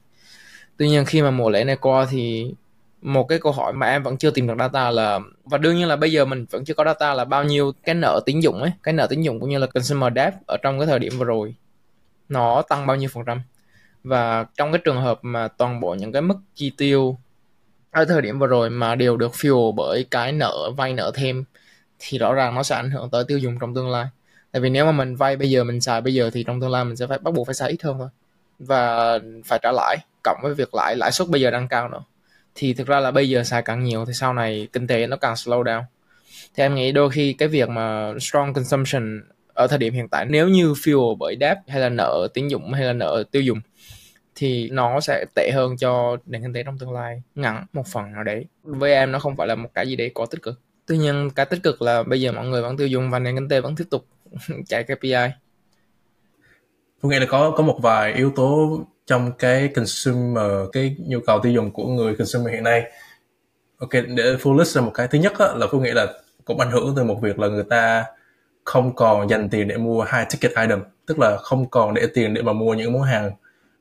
Tuy 0.76 0.88
nhiên 0.88 1.04
khi 1.04 1.22
mà 1.22 1.30
mùa 1.30 1.50
lễ 1.50 1.64
này 1.64 1.76
qua 1.76 2.06
thì 2.10 2.54
một 3.02 3.24
cái 3.28 3.38
câu 3.38 3.52
hỏi 3.52 3.72
mà 3.72 3.86
em 3.86 4.02
vẫn 4.02 4.16
chưa 4.16 4.30
tìm 4.30 4.46
được 4.46 4.54
data 4.58 4.90
là, 4.90 5.20
và 5.44 5.58
đương 5.58 5.76
nhiên 5.76 5.88
là 5.88 5.96
bây 5.96 6.12
giờ 6.12 6.24
mình 6.24 6.46
vẫn 6.50 6.64
chưa 6.64 6.74
có 6.74 6.84
data 6.84 7.14
là 7.14 7.24
bao 7.24 7.44
nhiêu 7.44 7.72
cái 7.84 7.94
nợ 7.94 8.20
tín 8.26 8.40
dụng 8.40 8.62
ấy, 8.62 8.72
cái 8.82 8.94
nợ 8.94 9.06
tín 9.10 9.22
dụng 9.22 9.40
cũng 9.40 9.50
như 9.50 9.58
là 9.58 9.66
consumer 9.66 10.12
debt 10.16 10.34
ở 10.46 10.56
trong 10.62 10.78
cái 10.78 10.86
thời 10.86 10.98
điểm 10.98 11.12
vừa 11.18 11.24
rồi, 11.24 11.54
nó 12.28 12.62
tăng 12.62 12.86
bao 12.86 12.96
nhiêu 12.96 13.08
phần 13.12 13.24
trăm. 13.26 13.42
Và 14.04 14.46
trong 14.56 14.72
cái 14.72 14.80
trường 14.84 15.00
hợp 15.00 15.18
mà 15.22 15.48
toàn 15.48 15.80
bộ 15.80 15.94
những 15.94 16.12
cái 16.12 16.22
mức 16.22 16.36
chi 16.54 16.72
tiêu 16.76 17.18
ở 17.90 18.04
thời 18.04 18.22
điểm 18.22 18.38
vừa 18.38 18.46
rồi 18.46 18.70
mà 18.70 18.94
đều 18.94 19.16
được 19.16 19.32
fuel 19.32 19.72
bởi 19.72 20.06
cái 20.10 20.32
nợ, 20.32 20.70
vay 20.76 20.92
nợ 20.92 21.12
thêm, 21.14 21.44
thì 21.98 22.18
rõ 22.18 22.34
ràng 22.34 22.54
nó 22.54 22.62
sẽ 22.62 22.76
ảnh 22.76 22.90
hưởng 22.90 23.10
tới 23.10 23.24
tiêu 23.28 23.38
dùng 23.38 23.58
trong 23.60 23.74
tương 23.74 23.90
lai. 23.90 24.06
Tại 24.52 24.60
vì 24.60 24.70
nếu 24.70 24.84
mà 24.84 24.92
mình 24.92 25.16
vay 25.16 25.36
bây 25.36 25.50
giờ, 25.50 25.64
mình 25.64 25.80
xài 25.80 26.00
bây 26.00 26.14
giờ 26.14 26.30
thì 26.32 26.44
trong 26.44 26.60
tương 26.60 26.70
lai 26.70 26.84
mình 26.84 26.96
sẽ 26.96 27.06
phải 27.06 27.18
bắt 27.18 27.34
buộc 27.34 27.46
phải 27.46 27.54
xài 27.54 27.70
ít 27.70 27.82
hơn 27.82 27.96
thôi. 27.98 28.08
Và 28.58 29.18
phải 29.44 29.58
trả 29.62 29.72
lãi, 29.72 29.96
cộng 30.24 30.40
với 30.42 30.54
việc 30.54 30.74
lãi 30.74 30.96
lãi 30.96 31.12
suất 31.12 31.28
bây 31.28 31.40
giờ 31.40 31.50
đang 31.50 31.68
cao 31.68 31.88
nữa. 31.88 32.02
Thì 32.54 32.74
thực 32.74 32.86
ra 32.86 33.00
là 33.00 33.10
bây 33.10 33.28
giờ 33.28 33.44
xài 33.44 33.62
càng 33.62 33.84
nhiều 33.84 34.04
thì 34.06 34.12
sau 34.12 34.32
này 34.34 34.68
kinh 34.72 34.86
tế 34.86 35.06
nó 35.06 35.16
càng 35.16 35.34
slow 35.34 35.62
down. 35.62 35.82
Thì 36.54 36.62
em 36.64 36.74
nghĩ 36.74 36.92
đôi 36.92 37.10
khi 37.10 37.32
cái 37.32 37.48
việc 37.48 37.68
mà 37.68 38.12
strong 38.20 38.54
consumption 38.54 39.22
ở 39.54 39.66
thời 39.66 39.78
điểm 39.78 39.94
hiện 39.94 40.08
tại, 40.08 40.26
nếu 40.26 40.48
như 40.48 40.72
fuel 40.72 41.16
bởi 41.16 41.36
debt 41.40 41.58
hay 41.68 41.80
là 41.80 41.88
nợ 41.88 42.28
tín 42.34 42.48
dụng 42.48 42.72
hay 42.72 42.84
là 42.84 42.92
nợ 42.92 43.24
tiêu 43.30 43.42
dùng 43.42 43.60
thì 44.40 44.70
nó 44.70 45.00
sẽ 45.00 45.24
tệ 45.34 45.50
hơn 45.54 45.76
cho 45.76 46.16
nền 46.26 46.42
kinh 46.42 46.52
tế 46.52 46.62
trong 46.62 46.78
tương 46.78 46.92
lai 46.92 47.22
ngắn 47.34 47.64
một 47.72 47.86
phần 47.86 48.12
nào 48.12 48.24
đấy. 48.24 48.46
Với 48.62 48.92
em 48.92 49.12
nó 49.12 49.18
không 49.18 49.36
phải 49.36 49.46
là 49.46 49.54
một 49.54 49.68
cái 49.74 49.88
gì 49.88 49.96
đấy 49.96 50.10
có 50.14 50.26
tích 50.26 50.42
cực. 50.42 50.60
Tuy 50.86 50.98
nhiên 50.98 51.30
cái 51.30 51.46
tích 51.46 51.62
cực 51.62 51.82
là 51.82 52.02
bây 52.02 52.20
giờ 52.20 52.32
mọi 52.32 52.46
người 52.46 52.62
vẫn 52.62 52.76
tiêu 52.76 52.86
dùng 52.86 53.10
và 53.10 53.18
nền 53.18 53.34
kinh 53.34 53.48
tế 53.48 53.60
vẫn 53.60 53.76
tiếp 53.76 53.84
tục 53.90 54.06
chạy 54.66 54.84
KPI 54.84 55.30
tôi 57.02 57.12
nghĩ 57.12 57.18
là 57.18 57.26
có 57.28 57.50
có 57.56 57.62
một 57.62 57.78
vài 57.82 58.12
yếu 58.12 58.32
tố 58.36 58.80
trong 59.06 59.32
cái 59.38 59.68
consumer 59.68 60.44
cái 60.72 60.96
nhu 61.06 61.20
cầu 61.26 61.40
tiêu 61.42 61.52
dùng 61.52 61.70
của 61.70 61.86
người 61.86 62.16
consumer 62.16 62.54
hiện 62.54 62.62
nay. 62.62 62.82
Ok 63.78 63.90
để 63.92 64.36
full 64.42 64.58
list 64.58 64.76
ra 64.76 64.82
một 64.82 64.90
cái. 64.94 65.08
Thứ 65.08 65.18
nhất 65.18 65.32
á, 65.38 65.46
là 65.54 65.66
tôi 65.72 65.80
nghĩ 65.80 65.90
là 65.90 66.06
cũng 66.44 66.60
ảnh 66.60 66.70
hưởng 66.70 66.92
từ 66.96 67.04
một 67.04 67.18
việc 67.22 67.38
là 67.38 67.48
người 67.48 67.64
ta 67.70 68.04
không 68.64 68.94
còn 68.96 69.30
dành 69.30 69.48
tiền 69.48 69.68
để 69.68 69.76
mua 69.76 70.02
high 70.02 70.28
ticket 70.30 70.52
item. 70.62 70.82
Tức 71.06 71.18
là 71.18 71.36
không 71.36 71.70
còn 71.70 71.94
để 71.94 72.06
tiền 72.14 72.34
để 72.34 72.42
mà 72.42 72.52
mua 72.52 72.74
những 72.74 72.92
món 72.92 73.02
hàng 73.02 73.30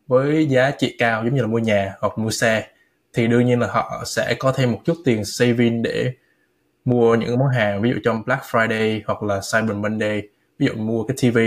với 0.10 0.46
giá 0.46 0.72
trị 0.72 0.96
cao 0.98 1.24
giống 1.26 1.36
như 1.36 1.42
là 1.42 1.48
mua 1.48 1.60
nhà 1.60 1.94
hoặc 2.02 2.18
mua 2.18 2.32
xe, 2.32 2.68
thì 3.14 3.28
đương 3.28 3.46
nhiên 3.46 3.60
là 3.60 3.68
họ 3.68 4.04
sẽ 4.06 4.36
có 4.40 4.52
thêm 4.52 4.72
một 4.72 4.80
chút 4.86 4.98
tiền 5.06 5.26
saving 5.26 5.82
để 5.82 6.14
mua 6.86 7.16
những 7.16 7.40
món 7.40 7.50
hàng, 7.50 7.82
ví 7.82 7.90
dụ 7.90 7.96
trong 8.04 8.24
Black 8.26 8.44
Friday 8.44 9.02
hoặc 9.06 9.24
là 9.24 9.42
Cyber 9.52 9.78
Monday, 9.78 10.22
ví 10.60 10.68
dụ 10.68 10.74
mua 10.74 11.04
cái 11.04 11.18
TV 11.22 11.38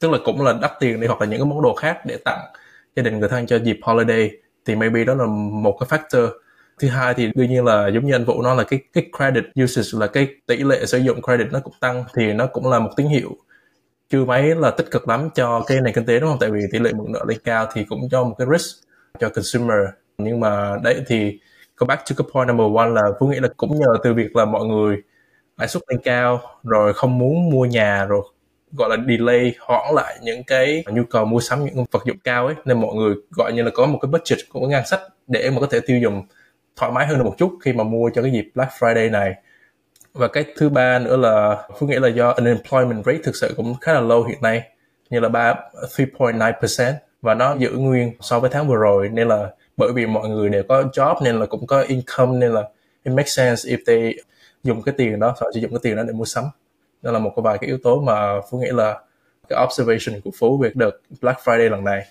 tức 0.00 0.10
là 0.10 0.18
cũng 0.24 0.42
là 0.42 0.52
đắt 0.62 0.72
tiền 0.80 1.00
đi, 1.00 1.06
hoặc 1.06 1.20
là 1.20 1.26
những 1.26 1.40
cái 1.40 1.46
món 1.46 1.62
đồ 1.62 1.74
khác 1.74 2.06
để 2.06 2.16
tặng 2.24 2.46
gia 2.96 3.02
đình 3.02 3.18
người 3.18 3.28
thân 3.28 3.46
cho 3.46 3.58
dịp 3.58 3.78
holiday, 3.82 4.30
thì 4.64 4.74
maybe 4.74 5.04
đó 5.04 5.14
là 5.14 5.26
một 5.50 5.78
cái 5.80 5.98
factor. 5.98 6.28
Thứ 6.78 6.88
hai 6.88 7.14
thì 7.14 7.30
đương 7.34 7.48
nhiên 7.48 7.64
là 7.64 7.88
giống 7.88 8.06
như 8.06 8.12
anh 8.12 8.24
vũ 8.24 8.42
nói 8.42 8.56
là 8.56 8.64
cái 8.64 8.80
cái 8.92 9.06
credit 9.16 9.44
usage 9.64 9.88
là 9.92 10.06
cái 10.06 10.28
tỷ 10.46 10.56
lệ 10.56 10.86
sử 10.86 10.98
dụng 10.98 11.22
credit 11.22 11.52
nó 11.52 11.60
cũng 11.60 11.74
tăng, 11.80 12.04
thì 12.14 12.32
nó 12.32 12.46
cũng 12.46 12.70
là 12.70 12.78
một 12.78 12.90
tín 12.96 13.06
hiệu 13.06 13.36
chưa 14.10 14.24
mấy 14.24 14.54
là 14.54 14.70
tích 14.70 14.90
cực 14.90 15.08
lắm 15.08 15.30
cho 15.34 15.64
cái 15.66 15.80
nền 15.80 15.94
kinh 15.94 16.06
tế, 16.06 16.20
đúng 16.20 16.30
không? 16.30 16.38
Tại 16.40 16.50
vì 16.50 16.60
tỷ 16.72 16.78
lệ 16.78 16.92
mượn 16.92 17.12
nợ 17.12 17.24
lên 17.28 17.38
cao 17.44 17.66
thì 17.74 17.84
cũng 17.88 18.08
cho 18.10 18.24
một 18.24 18.34
cái 18.38 18.46
risk 18.52 18.84
cho 19.20 19.28
consumer. 19.28 19.78
Nhưng 20.18 20.40
mà 20.40 20.76
đấy, 20.82 21.02
thì 21.06 21.38
go 21.76 21.86
back 21.86 22.02
to 22.10 22.14
cái 22.18 22.26
point 22.32 22.48
number 22.48 22.76
one 22.76 22.88
là 22.88 23.02
Phú 23.20 23.26
nghĩ 23.26 23.40
là 23.40 23.48
cũng 23.56 23.78
nhờ 23.78 23.86
từ 24.02 24.14
việc 24.14 24.36
là 24.36 24.44
mọi 24.44 24.64
người 24.66 24.96
lãi 25.58 25.68
suất 25.68 25.82
lên 25.88 26.00
cao, 26.04 26.40
rồi 26.62 26.94
không 26.94 27.18
muốn 27.18 27.50
mua 27.50 27.64
nhà, 27.64 28.04
rồi 28.04 28.22
gọi 28.72 28.90
là 28.90 28.96
delay 29.08 29.54
hoãn 29.60 29.94
lại 29.94 30.18
những 30.22 30.44
cái 30.44 30.84
nhu 30.86 31.02
cầu 31.10 31.24
mua 31.24 31.40
sắm, 31.40 31.64
những 31.64 31.84
vật 31.90 32.02
dụng 32.06 32.18
cao 32.24 32.46
ấy. 32.46 32.54
Nên 32.64 32.80
mọi 32.80 32.94
người 32.94 33.14
gọi 33.30 33.52
như 33.52 33.62
là 33.62 33.70
có 33.74 33.86
một 33.86 33.98
cái 34.02 34.10
budget 34.10 34.38
cũng 34.52 34.62
cái 34.62 34.70
ngân 34.70 34.86
sách 34.86 35.00
để 35.26 35.50
mà 35.50 35.60
có 35.60 35.66
thể 35.70 35.80
tiêu 35.80 35.98
dùng 36.02 36.22
thoải 36.76 36.92
mái 36.92 37.06
hơn 37.06 37.18
được 37.18 37.24
một 37.24 37.34
chút 37.38 37.58
khi 37.64 37.72
mà 37.72 37.84
mua 37.84 38.10
cho 38.14 38.22
cái 38.22 38.32
dịp 38.32 38.50
Black 38.54 38.72
Friday 38.72 39.10
này 39.10 39.34
và 40.18 40.28
cái 40.28 40.44
thứ 40.56 40.68
ba 40.68 40.98
nữa 40.98 41.16
là 41.16 41.68
Phú 41.78 41.86
nghĩ 41.86 41.94
là 41.94 42.08
do 42.08 42.30
unemployment 42.30 43.04
rate 43.04 43.18
thực 43.24 43.36
sự 43.36 43.54
cũng 43.56 43.74
khá 43.80 43.92
là 43.92 44.00
low 44.00 44.24
hiện 44.24 44.38
nay, 44.42 44.62
như 45.10 45.20
là 45.20 45.28
ba 45.28 45.54
3.9% 45.96 46.92
và 47.22 47.34
nó 47.34 47.54
giữ 47.58 47.70
nguyên 47.70 48.12
so 48.20 48.40
với 48.40 48.50
tháng 48.50 48.68
vừa 48.68 48.76
rồi, 48.76 49.08
nên 49.08 49.28
là 49.28 49.50
bởi 49.76 49.92
vì 49.94 50.06
mọi 50.06 50.28
người 50.28 50.48
đều 50.48 50.62
có 50.62 50.82
job, 50.82 51.24
nên 51.24 51.40
là 51.40 51.46
cũng 51.46 51.66
có 51.66 51.82
income, 51.82 52.38
nên 52.38 52.52
là 52.52 52.62
it 53.04 53.14
makes 53.14 53.36
sense 53.36 53.76
if 53.76 53.78
they 53.86 54.14
dùng 54.62 54.82
cái 54.82 54.94
tiền 54.98 55.20
đó, 55.20 55.34
họ 55.40 55.50
sử 55.54 55.60
dụng 55.60 55.70
cái 55.70 55.80
tiền 55.82 55.96
đó 55.96 56.02
để 56.06 56.12
mua 56.12 56.24
sắm. 56.24 56.44
Đó 57.02 57.12
là 57.12 57.18
một 57.18 57.32
cái 57.36 57.42
vài 57.42 57.58
cái 57.58 57.68
yếu 57.68 57.78
tố 57.82 58.00
mà 58.00 58.40
phú 58.50 58.58
nghĩ 58.58 58.68
là 58.70 59.00
cái 59.48 59.64
observation 59.64 60.20
của 60.20 60.30
phú 60.38 60.58
về 60.58 60.70
đợt 60.74 60.90
Black 61.20 61.40
Friday 61.40 61.70
lần 61.70 61.84
này. 61.84 62.02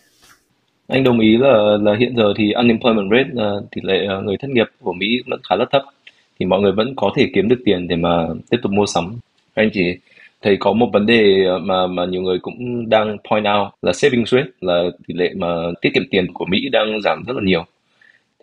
Anh 0.88 1.03
đồng 1.03 1.19
ý 1.19 1.38
là 1.38 1.77
là 1.81 1.95
hiện 2.00 2.13
giờ 2.17 2.33
thì 2.38 2.51
unemployment 2.51 3.12
rate 3.12 3.29
là 3.33 3.59
tỷ 3.71 3.81
lệ 3.83 4.05
ờ, 4.05 4.21
người 4.21 4.38
thất 4.38 4.50
nghiệp 4.50 4.67
của 4.81 4.93
Mỹ 4.93 5.07
vẫn 5.27 5.39
khá 5.50 5.55
là 5.55 5.65
thấp 5.71 5.81
thì 6.39 6.46
mọi 6.46 6.62
người 6.62 6.72
vẫn 6.72 6.94
có 6.96 7.12
thể 7.15 7.30
kiếm 7.34 7.50
được 7.50 7.62
tiền 7.65 7.88
để 7.88 7.96
mà 7.96 8.27
tiếp 8.50 8.58
tục 8.63 8.72
mua 8.72 8.86
sắm. 8.86 9.15
Anh 9.54 9.70
chỉ 9.74 9.98
thấy 10.42 10.58
có 10.60 10.74
một 10.74 10.89
vấn 10.94 11.06
đề 11.06 11.46
mà 11.62 11.88
mà 11.88 12.06
nhiều 12.06 12.22
người 12.22 12.39
cũng 12.39 12.89
đang 12.89 13.18
point 13.30 13.46
out 13.58 13.68
là 13.82 13.94
saving 13.94 14.25
rate 14.25 14.48
là 14.62 14.84
tỷ 15.08 15.13
lệ 15.13 15.34
mà 15.36 15.48
tiết 15.82 15.89
kiệm 15.94 16.04
tiền 16.12 16.34
của 16.34 16.46
Mỹ 16.46 16.70
đang 16.72 17.01
giảm 17.01 17.24
rất 17.27 17.36
là 17.36 17.42
nhiều. 17.44 17.65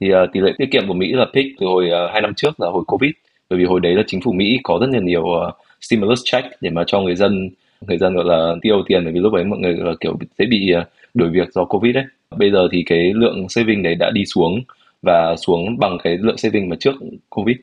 Thì 0.00 0.14
uh, 0.14 0.32
tỷ 0.32 0.40
lệ 0.40 0.52
tiết 0.58 0.70
kiệm 0.70 0.88
của 0.88 0.94
Mỹ 0.94 1.12
là 1.12 1.26
peak 1.34 1.46
từ 1.60 1.66
hồi 1.66 1.86
uh, 1.86 2.12
hai 2.12 2.20
năm 2.22 2.34
trước 2.34 2.60
là 2.60 2.68
hồi 2.68 2.84
Covid 2.86 3.10
bởi 3.50 3.58
vì 3.58 3.64
hồi 3.64 3.80
đấy 3.80 3.94
là 3.94 4.02
chính 4.06 4.20
phủ 4.20 4.32
Mỹ 4.32 4.58
có 4.62 4.78
rất 4.80 4.86
là 4.92 5.00
nhiều 5.00 5.22
uh, 5.22 5.54
stimulus 5.80 6.20
check 6.24 6.48
để 6.60 6.70
mà 6.70 6.84
cho 6.86 7.00
người 7.00 7.14
dân 7.14 7.50
người 7.86 7.98
dân 7.98 8.14
gọi 8.14 8.24
là 8.24 8.54
tiêu 8.62 8.82
tiền 8.88 9.04
bởi 9.04 9.12
vì 9.12 9.20
lúc 9.20 9.32
ấy 9.32 9.44
mọi 9.44 9.58
người 9.58 9.74
là 9.76 9.92
kiểu 10.00 10.18
dễ 10.38 10.46
bị 10.46 10.72
uh, 10.80 10.86
đổi 11.14 11.28
việc 11.28 11.52
do 11.52 11.64
Covid 11.64 11.94
đấy 11.94 12.04
bây 12.36 12.50
giờ 12.50 12.68
thì 12.72 12.82
cái 12.86 13.12
lượng 13.14 13.48
saving 13.48 13.82
đấy 13.82 13.94
đã 13.94 14.10
đi 14.10 14.24
xuống 14.24 14.60
và 15.02 15.34
xuống 15.36 15.78
bằng 15.78 15.98
cái 16.04 16.18
lượng 16.20 16.36
saving 16.36 16.68
mà 16.68 16.76
trước 16.80 16.94
Covid 17.28 17.56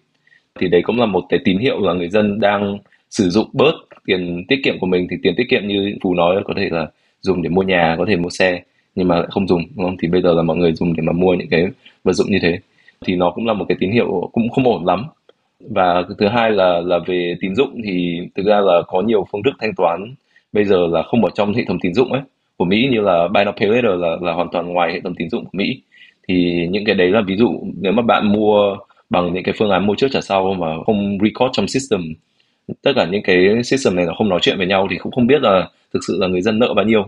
thì 0.59 0.67
đấy 0.67 0.81
cũng 0.83 0.99
là 0.99 1.05
một 1.05 1.23
cái 1.29 1.39
tín 1.45 1.57
hiệu 1.57 1.81
là 1.81 1.93
người 1.93 2.09
dân 2.09 2.39
đang 2.39 2.77
sử 3.09 3.29
dụng 3.29 3.49
bớt 3.53 3.73
tiền 4.05 4.45
tiết 4.47 4.55
kiệm 4.63 4.79
của 4.79 4.87
mình. 4.87 5.07
Thì 5.09 5.17
tiền 5.23 5.33
tiết 5.37 5.49
kiệm 5.49 5.67
như 5.67 5.95
phú 6.01 6.13
nói 6.13 6.41
có 6.45 6.53
thể 6.57 6.69
là 6.71 6.87
dùng 7.21 7.41
để 7.41 7.49
mua 7.49 7.63
nhà, 7.63 7.95
có 7.97 8.05
thể 8.07 8.15
mua 8.15 8.29
xe, 8.29 8.61
nhưng 8.95 9.07
mà 9.07 9.15
lại 9.15 9.27
không 9.29 9.47
dùng, 9.47 9.61
đúng 9.75 9.85
không? 9.85 9.97
Thì 10.01 10.07
bây 10.07 10.21
giờ 10.21 10.33
là 10.33 10.41
mọi 10.41 10.57
người 10.57 10.73
dùng 10.73 10.93
để 10.95 11.01
mà 11.01 11.11
mua 11.11 11.33
những 11.33 11.49
cái 11.49 11.67
vật 12.03 12.13
dụng 12.13 12.31
như 12.31 12.39
thế. 12.41 12.59
Thì 13.05 13.15
nó 13.15 13.31
cũng 13.31 13.47
là 13.47 13.53
một 13.53 13.65
cái 13.69 13.77
tín 13.79 13.91
hiệu 13.91 14.29
cũng 14.33 14.49
không 14.49 14.67
ổn 14.67 14.85
lắm. 14.85 15.05
Và 15.59 16.03
thứ 16.17 16.27
hai 16.27 16.51
là 16.51 16.81
là 16.85 16.99
về 17.07 17.35
tín 17.41 17.55
dụng 17.55 17.81
thì 17.85 18.19
thực 18.35 18.45
ra 18.45 18.59
là 18.61 18.81
có 18.87 19.01
nhiều 19.01 19.25
phương 19.31 19.43
thức 19.43 19.53
thanh 19.59 19.75
toán 19.77 20.15
bây 20.53 20.65
giờ 20.65 20.87
là 20.87 21.03
không 21.03 21.25
ở 21.25 21.29
trong 21.35 21.53
hệ 21.53 21.63
thống 21.67 21.79
tín 21.81 21.93
dụng 21.93 22.13
ấy. 22.13 22.21
Của 22.57 22.65
Mỹ 22.65 22.87
như 22.91 23.01
là 23.01 23.27
Buy 23.27 23.43
Now, 23.43 23.51
Pay 23.51 23.69
Later 23.69 23.99
là 23.99 24.17
là 24.21 24.33
hoàn 24.33 24.47
toàn 24.51 24.73
ngoài 24.73 24.93
hệ 24.93 24.99
thống 24.99 25.15
tín 25.15 25.29
dụng 25.29 25.43
của 25.45 25.51
Mỹ. 25.53 25.81
Thì 26.27 26.67
những 26.71 26.85
cái 26.85 26.95
đấy 26.95 27.09
là 27.09 27.21
ví 27.27 27.35
dụ 27.35 27.63
nếu 27.81 27.91
mà 27.91 28.01
bạn 28.01 28.31
mua 28.31 28.77
bằng 29.09 29.33
những 29.33 29.43
cái 29.43 29.55
phương 29.57 29.71
án 29.71 29.87
mua 29.87 29.95
trước 29.95 30.07
trả 30.11 30.21
sau 30.21 30.53
mà 30.53 30.67
không 30.85 31.17
record 31.21 31.49
trong 31.53 31.67
system. 31.67 32.01
Tất 32.81 32.91
cả 32.95 33.05
những 33.05 33.23
cái 33.23 33.63
system 33.63 33.95
này 33.95 34.05
nó 34.05 34.13
không 34.17 34.29
nói 34.29 34.39
chuyện 34.41 34.57
với 34.57 34.67
nhau 34.67 34.87
thì 34.91 34.97
cũng 34.97 35.11
không 35.11 35.27
biết 35.27 35.41
là 35.41 35.69
thực 35.93 35.99
sự 36.07 36.17
là 36.19 36.27
người 36.27 36.41
dân 36.41 36.59
nợ 36.59 36.73
bao 36.73 36.85
nhiêu. 36.85 37.03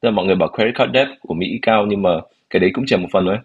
Tức 0.00 0.08
là 0.08 0.10
mọi 0.10 0.26
người 0.26 0.34
bảo 0.34 0.48
credit 0.48 0.74
card 0.74 0.92
debt 0.94 1.08
của 1.20 1.34
Mỹ 1.34 1.58
cao 1.62 1.86
nhưng 1.86 2.02
mà 2.02 2.10
cái 2.50 2.60
đấy 2.60 2.70
cũng 2.74 2.84
chỉ 2.86 2.96
một 2.96 3.08
phần 3.12 3.26
thôi. 3.26 3.36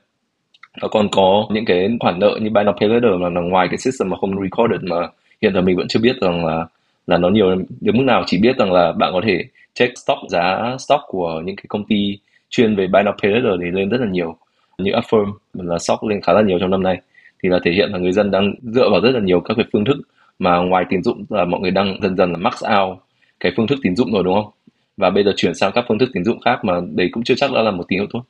Nó 0.81 0.87
còn 0.87 1.09
có 1.11 1.47
những 1.51 1.65
cái 1.65 1.89
khoản 1.99 2.19
nợ 2.19 2.39
như 2.41 2.49
buy 2.49 2.61
now, 2.63 2.73
pay 2.79 2.89
later 2.89 3.11
mà 3.19 3.29
là 3.29 3.41
ngoài 3.41 3.67
cái 3.67 3.77
system 3.77 4.09
mà 4.09 4.17
không 4.17 4.41
recorded 4.41 4.81
mà 4.81 5.07
hiện 5.41 5.53
giờ 5.53 5.61
mình 5.61 5.77
vẫn 5.77 5.87
chưa 5.87 5.99
biết 5.99 6.15
rằng 6.21 6.45
là 6.45 6.65
là 7.07 7.17
nó 7.17 7.29
nhiều 7.29 7.55
đến 7.81 7.97
mức 7.97 8.03
nào. 8.03 8.23
Chỉ 8.27 8.37
biết 8.41 8.57
rằng 8.57 8.71
là 8.71 8.91
bạn 8.91 9.13
có 9.13 9.21
thể 9.25 9.45
check 9.73 9.97
stock, 9.97 10.19
giá 10.29 10.75
stock 10.79 11.03
của 11.07 11.41
những 11.45 11.55
cái 11.55 11.65
công 11.67 11.85
ty 11.85 12.17
chuyên 12.49 12.75
về 12.75 12.87
buy 12.87 12.99
now, 12.99 13.13
pay 13.23 13.31
later 13.31 13.59
thì 13.61 13.71
lên 13.71 13.89
rất 13.89 14.01
là 14.01 14.07
nhiều. 14.07 14.37
Như 14.77 14.91
Affirm 14.91 15.33
là 15.53 15.77
stock 15.79 16.03
lên 16.03 16.21
khá 16.21 16.33
là 16.33 16.41
nhiều 16.41 16.59
trong 16.59 16.69
năm 16.71 16.83
nay 16.83 17.01
thì 17.43 17.49
là 17.49 17.59
thể 17.63 17.71
hiện 17.71 17.89
là 17.91 17.97
người 17.97 18.11
dân 18.11 18.31
đang 18.31 18.53
dựa 18.61 18.89
vào 18.91 19.01
rất 19.01 19.11
là 19.11 19.19
nhiều 19.19 19.41
các 19.41 19.53
cái 19.57 19.65
phương 19.73 19.85
thức 19.85 19.97
mà 20.39 20.57
ngoài 20.57 20.85
tín 20.89 21.03
dụng 21.03 21.25
là 21.29 21.45
mọi 21.45 21.61
người 21.61 21.71
đang 21.71 21.99
dần 22.01 22.17
dần 22.17 22.31
là 22.31 22.37
max 22.37 22.53
out 22.53 22.97
cái 23.39 23.51
phương 23.57 23.67
thức 23.67 23.79
tín 23.83 23.95
dụng 23.95 24.13
rồi 24.13 24.23
đúng 24.23 24.35
không? 24.35 24.51
Và 24.97 25.09
bây 25.09 25.23
giờ 25.23 25.33
chuyển 25.35 25.55
sang 25.55 25.71
các 25.75 25.85
phương 25.87 25.99
thức 25.99 26.09
tín 26.13 26.23
dụng 26.23 26.39
khác 26.39 26.59
mà 26.63 26.73
đấy 26.95 27.09
cũng 27.11 27.23
chưa 27.23 27.35
chắc 27.37 27.51
đã 27.51 27.61
là 27.61 27.71
một 27.71 27.83
tín 27.87 27.99
hiệu 27.99 28.07
tốt 28.13 28.21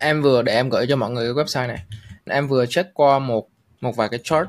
em 0.00 0.22
vừa 0.22 0.42
để 0.42 0.54
em 0.54 0.68
gửi 0.68 0.86
cho 0.88 0.96
mọi 0.96 1.10
người 1.10 1.34
cái 1.34 1.44
website 1.44 1.68
này. 1.68 1.78
Em 2.30 2.48
vừa 2.48 2.66
check 2.66 2.94
qua 2.94 3.18
một 3.18 3.48
một 3.80 3.96
vài 3.96 4.08
cái 4.08 4.20
chart. 4.24 4.48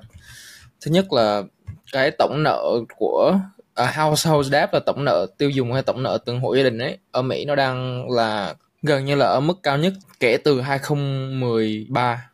Thứ 0.86 0.92
nhất 0.92 1.14
là 1.14 1.44
cái 1.92 2.12
tổng 2.12 2.44
nợ 2.44 2.64
của 2.98 3.40
uh, 3.84 3.90
household 3.96 4.52
debt 4.52 4.74
là 4.74 4.80
tổng 4.80 5.06
nợ 5.06 5.28
tiêu 5.38 5.50
dùng 5.50 5.74
hay 5.74 5.84
tổng 5.84 6.04
nợ 6.04 6.18
từng 6.26 6.40
hộ 6.40 6.56
gia 6.56 6.64
đình 6.64 6.78
ấy 6.78 6.98
ở 7.12 7.22
Mỹ 7.22 7.46
nó 7.46 7.56
đang 7.56 8.10
là 8.12 8.56
gần 8.82 9.06
như 9.06 9.16
là 9.16 9.26
ở 9.26 9.40
mức 9.40 9.60
cao 9.64 9.78
nhất 9.78 9.94
kể 10.20 10.38
từ 10.38 10.62
2013 10.62 12.31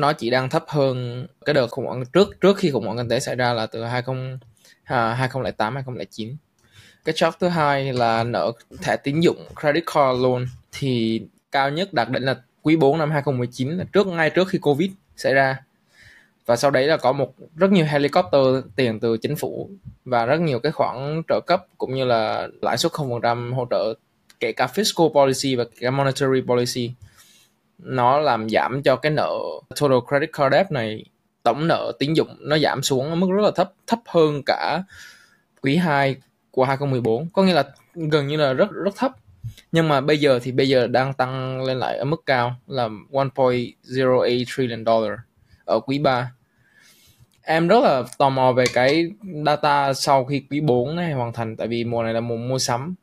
nó 0.00 0.12
chỉ 0.12 0.30
đang 0.30 0.50
thấp 0.50 0.64
hơn 0.68 1.26
cái 1.44 1.54
đợt 1.54 1.66
khủng 1.66 1.86
hoảng 1.86 2.04
trước 2.12 2.40
trước 2.40 2.56
khi 2.58 2.70
khủng 2.70 2.84
hoảng 2.84 2.96
kinh 2.96 3.08
tế 3.08 3.20
xảy 3.20 3.36
ra 3.36 3.52
là 3.52 3.66
từ 3.66 3.84
20 3.84 4.38
à, 4.84 5.14
2008 5.14 5.74
2009 5.74 6.36
cái 7.04 7.12
chart 7.16 7.36
thứ 7.40 7.48
hai 7.48 7.92
là 7.92 8.24
nợ 8.24 8.52
thẻ 8.82 8.96
tín 8.96 9.20
dụng 9.20 9.36
credit 9.60 9.84
card 9.86 10.22
loan 10.22 10.46
thì 10.72 11.22
cao 11.52 11.70
nhất 11.70 11.94
đạt 11.94 12.10
đỉnh 12.10 12.22
là 12.22 12.36
quý 12.62 12.76
4 12.76 12.98
năm 12.98 13.10
2019 13.10 13.70
là 13.70 13.84
trước 13.92 14.06
ngay 14.06 14.30
trước 14.30 14.48
khi 14.48 14.58
Covid 14.58 14.90
xảy 15.16 15.34
ra. 15.34 15.56
Và 16.46 16.56
sau 16.56 16.70
đấy 16.70 16.86
là 16.86 16.96
có 16.96 17.12
một 17.12 17.34
rất 17.56 17.70
nhiều 17.70 17.86
helicopter 17.86 18.42
tiền 18.76 19.00
từ 19.00 19.16
chính 19.16 19.36
phủ 19.36 19.70
và 20.04 20.26
rất 20.26 20.40
nhiều 20.40 20.60
cái 20.60 20.72
khoản 20.72 21.22
trợ 21.28 21.40
cấp 21.46 21.66
cũng 21.78 21.94
như 21.94 22.04
là 22.04 22.48
lãi 22.62 22.78
suất 22.78 22.92
0% 22.92 23.54
hỗ 23.54 23.66
trợ 23.70 23.94
kể 24.40 24.52
cả 24.52 24.68
fiscal 24.74 25.12
policy 25.12 25.54
và 25.54 25.64
cả 25.80 25.90
monetary 25.90 26.40
policy 26.46 26.90
nó 27.78 28.18
làm 28.18 28.48
giảm 28.48 28.82
cho 28.82 28.96
cái 28.96 29.12
nợ 29.12 29.38
total 29.80 29.98
credit 30.08 30.30
card 30.32 30.52
debt 30.52 30.72
này. 30.72 31.04
Tổng 31.42 31.68
nợ 31.68 31.92
tín 31.98 32.12
dụng 32.14 32.36
nó 32.40 32.58
giảm 32.58 32.82
xuống 32.82 33.10
ở 33.10 33.14
mức 33.14 33.30
rất 33.30 33.42
là 33.42 33.50
thấp 33.50 33.72
thấp 33.86 33.98
hơn 34.06 34.42
cả 34.46 34.82
quý 35.62 35.76
2 35.76 36.16
của 36.50 36.64
2014 36.64 37.28
có 37.32 37.42
nghĩa 37.42 37.54
là 37.54 37.64
gần 37.94 38.26
như 38.26 38.36
là 38.36 38.52
rất 38.52 38.70
rất 38.70 38.96
thấp. 38.96 39.12
Nhưng 39.72 39.88
mà 39.88 40.00
bây 40.00 40.18
giờ 40.18 40.38
thì 40.42 40.52
bây 40.52 40.68
giờ 40.68 40.86
đang 40.86 41.14
tăng 41.14 41.62
lên 41.64 41.78
lại 41.78 41.98
ở 41.98 42.04
mức 42.04 42.22
cao 42.26 42.54
là 42.66 42.88
1.08 43.10 44.44
trillion 44.46 44.84
dollar 44.84 45.18
ở 45.64 45.80
quý 45.80 45.98
3 45.98 46.32
em 47.50 47.68
rất 47.68 47.84
là 47.84 48.02
tò 48.18 48.28
mò 48.28 48.52
về 48.52 48.64
cái 48.74 49.10
data 49.46 49.94
sau 49.94 50.24
khi 50.24 50.44
quý 50.50 50.60
4 50.60 50.96
này 50.96 51.12
hoàn 51.12 51.32
thành, 51.32 51.56
tại 51.56 51.68
vì 51.68 51.84
mùa 51.84 52.02
này 52.02 52.14
là 52.14 52.20
mùa 52.20 52.36
mua 52.36 52.58
sắm. 52.58 52.94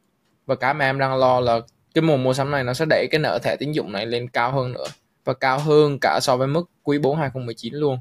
Và 0.46 0.56
cái 0.56 0.74
mà 0.74 0.86
em 0.86 1.00
đang 1.00 1.18
lo 1.18 1.40
là 1.40 1.60
cái 1.96 2.02
mùa 2.02 2.18
mua 2.18 2.34
sắm 2.34 2.52
này 2.52 2.64
nó 2.64 2.74
sẽ 2.74 2.86
đẩy 2.90 3.08
cái 3.12 3.20
nợ 3.20 3.40
thẻ 3.44 3.56
tín 3.56 3.72
dụng 3.72 3.92
này 3.92 4.06
lên 4.06 4.28
cao 4.28 4.52
hơn 4.52 4.74
nữa, 4.74 4.86
và 5.26 5.34
cao 5.34 5.60
hơn 5.60 5.98
cả 6.02 6.20
so 6.22 6.38
với 6.38 6.48
mức 6.48 6.70
quý 6.84 6.98
4 6.98 7.18
2019 7.18 7.74
luôn. 7.74 8.00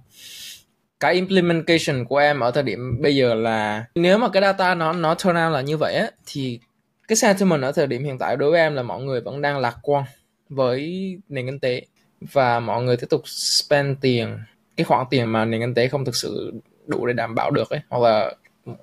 Cái 1.00 1.14
implementation 1.14 2.04
của 2.04 2.16
em 2.16 2.40
ở 2.40 2.50
thời 2.50 2.62
điểm 2.62 3.02
bây 3.02 3.16
giờ 3.16 3.34
là, 3.34 3.84
nếu 3.94 4.18
mà 4.18 4.28
cái 4.28 4.42
data 4.42 4.74
nó 4.74 4.92
nó 4.92 5.14
turn 5.14 5.36
out 5.36 5.52
là 5.52 5.60
như 5.60 5.76
vậy 5.76 5.94
á, 5.94 6.10
thì 6.26 6.60
cái 7.08 7.16
sentiment 7.16 7.62
ở 7.62 7.72
thời 7.72 7.86
điểm 7.86 8.04
hiện 8.04 8.18
tại 8.18 8.36
đối 8.36 8.50
với 8.50 8.60
em 8.60 8.74
là 8.74 8.82
mọi 8.82 9.02
người 9.02 9.20
vẫn 9.20 9.42
đang 9.42 9.58
lạc 9.58 9.76
quan 9.82 10.04
với 10.48 10.80
nền 11.28 11.46
kinh 11.46 11.60
tế, 11.60 11.82
và 12.20 12.60
mọi 12.60 12.82
người 12.82 12.96
tiếp 12.96 13.06
tục 13.10 13.22
spend 13.28 13.98
tiền, 14.00 14.38
cái 14.76 14.84
khoản 14.84 15.06
tiền 15.10 15.32
mà 15.32 15.44
nền 15.44 15.60
kinh 15.60 15.74
tế 15.74 15.88
không 15.88 16.04
thực 16.04 16.16
sự 16.16 16.52
đủ 16.86 17.06
để 17.06 17.12
đảm 17.12 17.34
bảo 17.34 17.50
được 17.50 17.70
ấy, 17.70 17.80
hoặc 17.88 18.02
là 18.02 18.34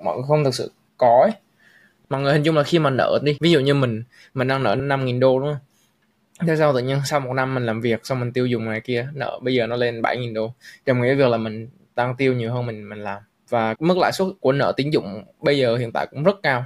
mọi 0.03 0.15
người 0.15 0.25
không 0.27 0.43
thực 0.43 0.55
sự 0.55 0.71
có 0.97 1.21
ấy 1.23 1.40
mọi 2.11 2.21
người 2.21 2.33
hình 2.33 2.43
dung 2.43 2.57
là 2.57 2.63
khi 2.63 2.79
mà 2.79 2.89
nợ 2.89 3.19
đi, 3.23 3.37
ví 3.39 3.51
dụ 3.51 3.59
như 3.59 3.73
mình 3.73 4.03
mình 4.33 4.47
đang 4.47 4.63
nợ 4.63 4.75
5.000 4.75 5.19
đô, 5.19 5.39
đúng 5.39 5.49
không? 5.49 6.47
Thế 6.47 6.55
sau 6.55 6.73
tự 6.73 6.79
nhiên 6.79 6.99
sau 7.05 7.19
một 7.19 7.33
năm 7.33 7.55
mình 7.55 7.65
làm 7.65 7.81
việc, 7.81 8.05
xong 8.05 8.19
mình 8.19 8.33
tiêu 8.33 8.45
dùng 8.45 8.65
này 8.65 8.81
kia, 8.81 9.07
nợ 9.13 9.39
bây 9.41 9.53
giờ 9.53 9.67
nó 9.67 9.75
lên 9.75 10.01
7.000 10.01 10.33
đô. 10.33 10.53
Đồng 10.85 11.01
nghĩa 11.01 11.15
việc 11.15 11.29
là 11.29 11.37
mình 11.37 11.69
tăng 11.95 12.15
tiêu 12.15 12.33
nhiều 12.33 12.53
hơn 12.53 12.65
mình 12.65 12.89
mình 12.89 13.03
làm. 13.03 13.21
Và 13.49 13.75
mức 13.79 13.97
lãi 13.97 14.11
suất 14.11 14.27
của 14.39 14.51
nợ 14.51 14.73
tín 14.77 14.89
dụng 14.89 15.23
bây 15.41 15.57
giờ 15.57 15.77
hiện 15.77 15.91
tại 15.93 16.07
cũng 16.11 16.23
rất 16.23 16.35
cao. 16.43 16.65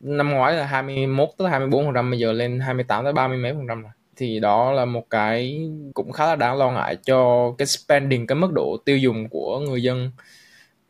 Năm 0.00 0.30
ngoái 0.30 0.54
là 0.54 0.66
21 0.66 1.28
tới 1.38 1.50
24 1.50 1.84
phần 1.84 1.94
trăm, 1.94 2.10
bây 2.10 2.18
giờ 2.18 2.32
lên 2.32 2.60
28 2.60 3.04
tới 3.04 3.12
30 3.12 3.38
mấy 3.38 3.52
phần 3.52 3.66
trăm 3.68 3.82
rồi. 3.82 3.92
Thì 4.16 4.40
đó 4.40 4.72
là 4.72 4.84
một 4.84 5.10
cái 5.10 5.68
cũng 5.94 6.12
khá 6.12 6.26
là 6.26 6.36
đáng 6.36 6.58
lo 6.58 6.70
ngại 6.70 6.96
cho 6.96 7.52
cái 7.58 7.66
spending, 7.66 8.26
cái 8.26 8.36
mức 8.36 8.52
độ 8.52 8.76
tiêu 8.84 8.98
dùng 8.98 9.28
của 9.28 9.60
người 9.60 9.82
dân 9.82 10.10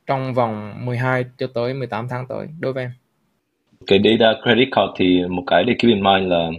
trong 0.07 0.35
vòng 0.35 0.87
12 0.87 1.25
cho 1.39 1.47
tới 1.55 1.75
18 1.75 2.09
tháng 2.09 2.27
tới. 2.29 2.47
Đối 2.61 2.73
với 2.73 2.85
em 2.85 2.93
cái 3.87 4.01
data 4.05 4.41
credit 4.43 4.69
card 4.73 4.93
thì 4.97 5.25
một 5.29 5.43
cái 5.47 5.65
để 5.65 5.75
keep 5.79 5.89
in 5.89 6.03
mind 6.03 6.31
là 6.31 6.51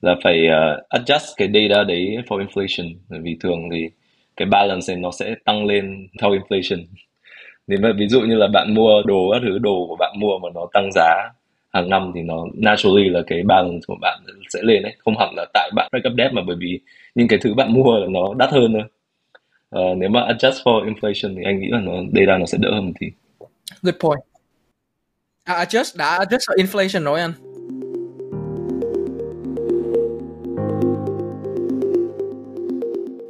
là 0.00 0.16
phải 0.24 0.46
uh, 0.46 0.88
adjust 0.88 1.34
cái 1.36 1.48
data 1.54 1.84
đấy 1.84 2.16
for 2.28 2.46
inflation. 2.46 2.94
Bởi 3.08 3.20
vì 3.20 3.36
thường 3.40 3.58
thì 3.72 3.88
cái 4.36 4.46
balance 4.46 4.94
này 4.94 5.02
nó 5.02 5.10
sẽ 5.10 5.34
tăng 5.44 5.66
lên 5.66 6.08
theo 6.20 6.30
inflation. 6.30 6.84
Nếu 7.66 7.78
mà 7.82 7.92
ví 7.98 8.08
dụ 8.08 8.20
như 8.20 8.34
là 8.34 8.48
bạn 8.52 8.74
mua 8.74 9.02
đồ 9.06 9.30
các 9.32 9.42
thứ 9.42 9.58
đồ 9.58 9.86
của 9.88 9.96
bạn 9.96 10.12
mua 10.20 10.38
mà 10.38 10.48
nó 10.54 10.66
tăng 10.72 10.90
giá 10.94 11.30
hàng 11.72 11.90
năm 11.90 12.12
thì 12.14 12.22
nó 12.22 12.46
naturally 12.54 13.08
là 13.08 13.22
cái 13.26 13.42
balance 13.42 13.80
của 13.86 13.96
bạn 14.00 14.20
sẽ 14.48 14.60
lên 14.62 14.82
đấy. 14.82 14.94
Không 14.98 15.18
hẳn 15.18 15.34
là 15.36 15.46
tại 15.54 15.70
bạn 15.74 15.88
break 15.92 16.12
up 16.12 16.18
debt 16.18 16.32
mà 16.32 16.42
bởi 16.46 16.56
vì 16.58 16.80
những 17.14 17.28
cái 17.28 17.38
thứ 17.42 17.54
bạn 17.54 17.72
mua 17.72 17.98
là 17.98 18.06
nó 18.10 18.34
đắt 18.34 18.50
hơn 18.50 18.72
thôi. 18.72 18.84
Uh, 19.76 19.98
nếu 19.98 20.08
mà 20.08 20.20
adjust 20.20 20.62
for 20.64 20.94
inflation 20.94 21.36
thì 21.36 21.42
anh 21.44 21.60
nghĩ 21.60 21.68
là 21.70 21.80
nó 21.80 21.92
data 22.12 22.38
nó 22.38 22.46
sẽ 22.46 22.58
đỡ 22.60 22.70
hơn 22.74 22.86
một 22.86 22.92
tí. 23.00 23.06
Good 23.82 23.94
point. 24.00 24.35
À, 25.46 25.54
à 25.54 25.64
adjust 25.64 25.96
đã 25.98 26.18
adjust 26.18 26.38
for 26.38 26.56
inflation 26.56 27.04
rồi 27.04 27.20
anh. 27.20 27.32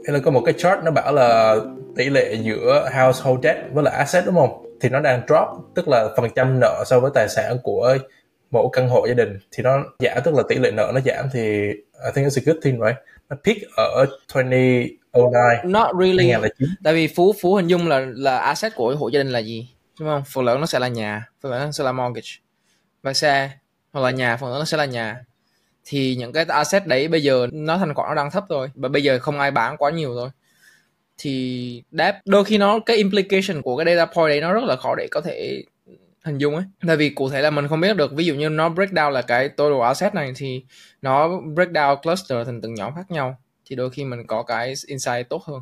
Thế 0.07 0.13
là 0.13 0.19
có 0.25 0.31
một 0.31 0.43
cái 0.45 0.55
chart 0.59 0.85
nó 0.85 0.91
bảo 0.91 1.13
là 1.13 1.57
tỷ 1.97 2.11
lệ 2.11 2.35
giữa 2.43 2.91
household 2.95 3.45
debt 3.45 3.57
với 3.73 3.85
là 3.85 3.91
asset 3.91 4.27
đúng 4.27 4.35
không? 4.35 4.77
Thì 4.81 4.89
nó 4.89 5.01
đang 5.01 5.23
drop 5.29 5.49
tức 5.75 5.89
là 5.89 6.09
phần 6.17 6.31
trăm 6.37 6.61
nợ 6.61 6.85
so 6.87 7.01
với 7.01 7.11
tài 7.15 7.29
sản 7.29 7.57
của 7.63 7.99
mỗi 8.51 8.69
căn 8.73 8.89
hộ 8.89 9.07
gia 9.07 9.15
đình 9.15 9.39
thì 9.53 9.63
nó 9.63 9.85
giảm 9.99 10.19
tức 10.25 10.35
là 10.35 10.43
tỷ 10.49 10.57
lệ 10.57 10.71
nợ 10.71 10.93
nó 10.95 11.01
giảm 11.05 11.29
thì 11.33 11.43
I 12.05 12.11
think 12.15 12.29
it's 12.29 12.41
a 12.41 12.45
good 12.47 12.65
thing 12.65 12.81
right? 12.81 12.97
Nó 13.29 13.37
peak 13.45 13.57
ở 13.77 14.07
2009. 14.35 15.73
Not 15.73 15.91
really. 16.01 16.33
Tại 16.85 16.95
vì 16.95 17.09
Phú 17.17 17.35
Phú 17.41 17.55
hình 17.55 17.67
dung 17.67 17.89
là 17.89 18.07
là 18.15 18.39
asset 18.39 18.73
của 18.77 18.97
hộ 18.97 19.09
gia 19.09 19.19
đình 19.19 19.29
là 19.29 19.39
gì? 19.39 19.76
Đúng 20.01 20.09
không? 20.09 20.23
Phần 20.27 20.45
lớn 20.45 20.61
nó 20.61 20.67
sẽ 20.67 20.79
là 20.79 20.89
nhà, 20.89 21.29
phần 21.41 21.53
lớn 21.53 21.61
nó 21.65 21.73
sẽ 21.73 21.85
là 21.85 21.93
mortgage. 21.93 22.31
Và 23.03 23.13
xe, 23.13 23.51
hoặc 23.93 24.01
là 24.01 24.11
nhà, 24.11 24.37
phần 24.37 24.51
lớn 24.51 24.59
nó 24.59 24.65
sẽ 24.65 24.77
là 24.77 24.85
nhà. 24.85 25.21
Thì 25.85 26.17
những 26.17 26.33
cái 26.33 26.45
asset 26.45 26.87
đấy 26.87 27.09
bây 27.09 27.23
giờ 27.23 27.47
nó 27.53 27.79
thành 27.79 27.95
quả 27.95 28.07
nó 28.09 28.15
đang 28.15 28.31
thấp 28.31 28.45
rồi 28.49 28.71
và 28.75 28.89
bây 28.89 29.03
giờ 29.03 29.19
không 29.19 29.41
ai 29.41 29.51
bán 29.51 29.77
quá 29.77 29.91
nhiều 29.91 30.15
rồi 30.15 30.31
thì 31.19 31.83
đáp 31.91 32.21
đôi 32.25 32.45
khi 32.45 32.59
nó, 32.59 32.79
cái 32.87 32.97
implication 32.97 33.63
của 33.63 33.77
cái 33.77 33.97
data 33.97 34.13
point 34.13 34.29
đấy 34.29 34.41
nó 34.41 34.53
rất 34.53 34.65
là 34.65 34.77
khó 34.77 34.95
để 34.95 35.09
có 35.11 35.21
thể 35.21 35.65
hình 36.25 36.39
dung 36.39 36.55
ấy. 36.55 36.65
Tại 36.87 36.97
vì 36.97 37.11
cụ 37.11 37.31
thể 37.31 37.43
là 37.43 37.51
mình 37.51 37.69
không 37.69 37.81
biết 37.81 37.97
được, 37.97 38.13
ví 38.13 38.25
dụ 38.25 38.35
như 38.35 38.49
nó 38.49 38.69
breakdown 38.69 39.11
là 39.11 39.23
cái 39.23 39.49
total 39.49 39.83
asset 39.83 40.15
này 40.15 40.33
thì 40.37 40.65
nó 41.03 41.29
breakdown 41.29 41.97
cluster 41.97 42.47
thành 42.47 42.61
từng 42.61 42.75
nhóm 42.75 42.95
khác 42.95 43.11
nhau. 43.11 43.39
Thì 43.65 43.77
đôi 43.77 43.91
khi 43.91 44.05
mình 44.05 44.27
có 44.27 44.43
cái 44.43 44.75
insight 44.87 45.29
tốt 45.29 45.43
hơn. 45.45 45.61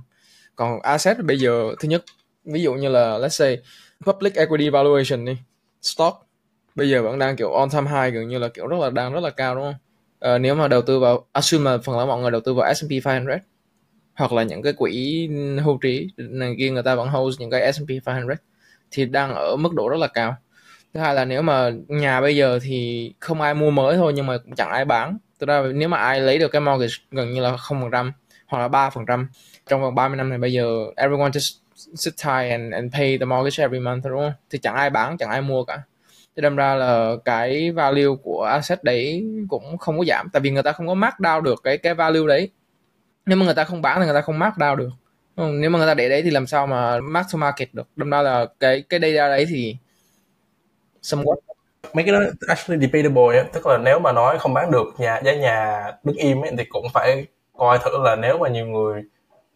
Còn 0.57 0.81
asset 0.83 1.19
bây 1.19 1.39
giờ, 1.39 1.75
thứ 1.81 1.89
nhất, 1.89 2.05
ví 2.45 2.63
dụ 2.63 2.75
như 2.75 2.89
là 2.89 3.19
let's 3.19 3.29
say 3.29 3.59
public 4.05 4.35
equity 4.35 4.69
valuation 4.69 5.25
đi. 5.25 5.37
Stock 5.83 6.27
bây 6.75 6.91
giờ 6.91 7.03
vẫn 7.03 7.19
đang 7.19 7.37
kiểu 7.37 7.53
on 7.53 7.71
time 7.71 7.91
high 7.91 8.15
gần 8.15 8.29
như 8.29 8.39
là 8.39 8.49
kiểu 8.49 8.67
rất 8.67 8.77
là 8.81 8.91
đang 8.91 9.13
rất 9.13 9.21
là 9.21 9.31
cao 9.31 9.55
đúng 9.55 9.65
không? 9.65 9.75
À, 10.21 10.39
nếu 10.39 10.55
mà 10.55 10.69
đầu 10.69 10.83
tư 10.83 10.99
vào 10.99 11.27
assume 11.33 11.71
là 11.71 11.79
phần 11.79 11.99
lớn 11.99 12.09
mọi 12.09 12.21
người 12.21 12.31
đầu 12.31 12.41
tư 12.41 12.55
vào 12.55 12.75
S&P 12.75 13.07
500 13.07 13.39
hoặc 14.15 14.33
là 14.33 14.43
những 14.43 14.63
cái 14.63 14.73
quỹ 14.73 15.29
hưu 15.65 15.79
trí 15.83 16.09
này 16.17 16.55
kia 16.59 16.71
người 16.71 16.83
ta 16.83 16.95
vẫn 16.95 17.09
hold 17.09 17.41
những 17.41 17.51
cái 17.51 17.73
S&P 17.73 18.07
500 18.07 18.37
thì 18.91 19.05
đang 19.05 19.35
ở 19.35 19.57
mức 19.57 19.75
độ 19.75 19.89
rất 19.89 19.97
là 19.97 20.07
cao. 20.07 20.37
Thứ 20.95 21.01
hai 21.01 21.15
là 21.15 21.25
nếu 21.25 21.43
mà 21.43 21.71
nhà 21.89 22.21
bây 22.21 22.37
giờ 22.37 22.59
thì 22.63 23.13
không 23.21 23.41
ai 23.41 23.55
mua 23.55 23.71
mới 23.71 23.97
thôi 23.97 24.13
nhưng 24.17 24.27
mà 24.27 24.39
cũng 24.39 24.55
chẳng 24.55 24.71
ai 24.71 24.85
bán. 24.85 25.19
Thực 25.41 25.49
ra 25.49 25.63
nếu 25.75 25.89
mà 25.89 25.97
ai 25.97 26.21
lấy 26.21 26.39
được 26.39 26.49
cái 26.49 26.61
mortgage 26.61 26.95
gần 27.11 27.33
như 27.33 27.41
là 27.41 27.57
không 27.57 27.81
phần 27.81 27.91
trăm 27.91 28.13
hoặc 28.47 28.59
là 28.59 28.69
ba 28.69 28.91
phần 28.91 29.07
trăm 29.07 29.29
trong 29.67 29.83
vòng 29.83 29.95
30 29.95 30.17
năm 30.17 30.29
này 30.29 30.39
bây 30.39 30.53
giờ 30.53 30.87
everyone 30.97 31.31
just 31.31 31.59
sit 31.75 32.15
tight 32.17 32.51
and, 32.51 32.75
and 32.75 32.95
pay 32.95 33.19
the 33.19 33.25
mortgage 33.25 33.63
every 33.65 33.81
month 33.81 34.05
đúng 34.05 34.19
không? 34.19 34.33
Thì 34.51 34.59
chẳng 34.59 34.75
ai 34.75 34.91
bán 34.91 35.17
chẳng 35.19 35.31
ai 35.31 35.43
mua 35.43 35.65
cả. 35.65 35.83
Thì 36.37 36.43
đâm 36.43 36.57
ra 36.57 36.75
là 36.75 37.13
cái 37.25 37.71
value 37.71 38.17
của 38.23 38.43
asset 38.43 38.85
đấy 38.85 39.25
cũng 39.49 39.79
không 39.79 39.99
có 39.99 40.05
giảm 40.05 40.29
tại 40.33 40.41
vì 40.41 40.51
người 40.51 40.63
ta 40.63 40.73
không 40.73 40.87
có 40.87 40.95
mark 40.95 41.15
down 41.19 41.41
được 41.41 41.61
cái 41.65 41.79
cái 41.79 41.95
value 41.95 42.27
đấy. 42.29 42.51
Nếu 43.27 43.39
mà 43.39 43.45
người 43.45 43.55
ta 43.55 43.65
không 43.65 43.83
bán 43.83 44.01
thì 44.01 44.07
người 44.07 44.15
ta 44.15 44.21
không 44.21 44.39
mark 44.39 44.57
down 44.57 44.77
được. 44.77 44.91
Ừ, 45.37 45.51
nếu 45.53 45.71
mà 45.71 45.79
người 45.79 45.89
ta 45.89 45.95
để 45.95 46.09
đấy 46.09 46.23
thì 46.23 46.31
làm 46.31 46.47
sao 46.47 46.67
mà 46.67 47.01
mark 47.01 47.27
to 47.33 47.39
market 47.39 47.75
được? 47.75 47.89
Đâm 47.97 48.11
ra 48.11 48.23
là 48.23 48.47
cái 48.61 48.83
cái 48.89 49.01
data 49.01 49.29
đấy 49.29 49.47
thì 49.49 49.77
somewhat 51.03 51.37
mấy 51.95 52.05
cái 52.05 52.13
đó 52.13 52.21
actually 52.49 52.87
debatable 52.87 53.39
ấy. 53.39 53.45
tức 53.53 53.67
là 53.67 53.79
nếu 53.79 53.99
mà 53.99 54.13
nói 54.13 54.39
không 54.39 54.55
bán 54.55 54.71
được 54.71 54.85
nhà 54.99 55.21
giá 55.25 55.35
nhà 55.35 55.85
đứng 56.05 56.17
im 56.17 56.45
ấy, 56.45 56.53
thì 56.59 56.65
cũng 56.65 56.87
phải 56.95 57.27
coi 57.57 57.79
thử 57.79 57.91
là 58.05 58.17
nếu 58.17 58.39
mà 58.39 58.49
nhiều 58.49 58.67
người 58.67 59.03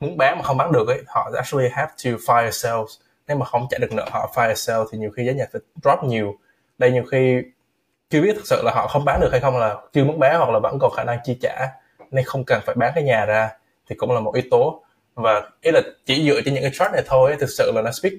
muốn 0.01 0.17
bán 0.17 0.37
mà 0.37 0.43
không 0.43 0.57
bán 0.57 0.73
được 0.73 0.89
ấy, 0.89 1.03
họ 1.07 1.31
actually 1.37 1.69
have 1.73 1.93
to 2.05 2.11
fire 2.11 2.51
sales. 2.51 2.91
Nếu 3.27 3.37
mà 3.37 3.47
không 3.47 3.67
trả 3.71 3.79
được 3.79 3.93
nợ, 3.93 4.07
họ 4.11 4.33
fire 4.35 4.55
sale 4.55 4.85
thì 4.93 4.99
nhiều 4.99 5.11
khi 5.17 5.25
giá 5.25 5.33
nhà 5.33 5.45
phải 5.53 5.61
drop 5.83 6.05
nhiều. 6.05 6.35
Đây 6.79 6.91
nhiều 6.91 7.05
khi 7.11 7.43
chưa 8.11 8.23
biết 8.23 8.33
thực 8.35 8.47
sự 8.47 8.63
là 8.65 8.73
họ 8.75 8.87
không 8.87 9.05
bán 9.05 9.21
được 9.21 9.29
hay 9.33 9.41
không, 9.41 9.59
là 9.59 9.77
chưa 9.93 10.05
muốn 10.05 10.19
bán 10.19 10.39
hoặc 10.39 10.51
là 10.51 10.59
vẫn 10.59 10.79
còn 10.81 10.93
khả 10.97 11.05
năng 11.05 11.19
chi 11.25 11.39
trả, 11.43 11.69
nên 12.11 12.25
không 12.25 12.45
cần 12.45 12.61
phải 12.67 12.75
bán 12.75 12.93
cái 12.95 13.05
nhà 13.05 13.25
ra 13.25 13.51
thì 13.89 13.97
cũng 13.97 14.13
là 14.13 14.21
một 14.21 14.35
yếu 14.35 14.45
tố. 14.51 14.85
Và 15.15 15.51
ý 15.61 15.71
là 15.71 15.81
chỉ 16.07 16.29
dựa 16.29 16.41
trên 16.45 16.55
những 16.55 16.63
cái 16.63 16.73
chart 16.75 16.93
này 16.93 17.03
thôi 17.07 17.37
thực 17.41 17.51
sự 17.51 17.73
là 17.75 17.83
nó 17.83 17.91
speak 17.91 18.13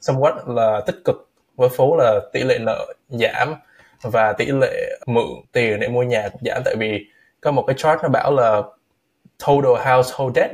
somewhat 0.00 0.54
là 0.54 0.80
tích 0.86 0.96
cực, 1.04 1.28
với 1.56 1.68
phố 1.68 1.96
là 1.96 2.20
tỷ 2.32 2.42
lệ 2.42 2.58
nợ 2.58 2.86
giảm 3.08 3.54
và 4.02 4.32
tỷ 4.32 4.46
lệ 4.46 4.98
mượn 5.06 5.26
tiền 5.52 5.80
để 5.80 5.88
mua 5.88 6.02
nhà 6.02 6.28
cũng 6.32 6.40
giảm. 6.44 6.62
Tại 6.64 6.74
vì 6.78 7.06
có 7.40 7.50
một 7.50 7.64
cái 7.66 7.76
chart 7.78 8.02
nó 8.02 8.08
bảo 8.08 8.32
là 8.32 8.62
total 9.46 9.86
household 9.86 10.36
debt 10.36 10.50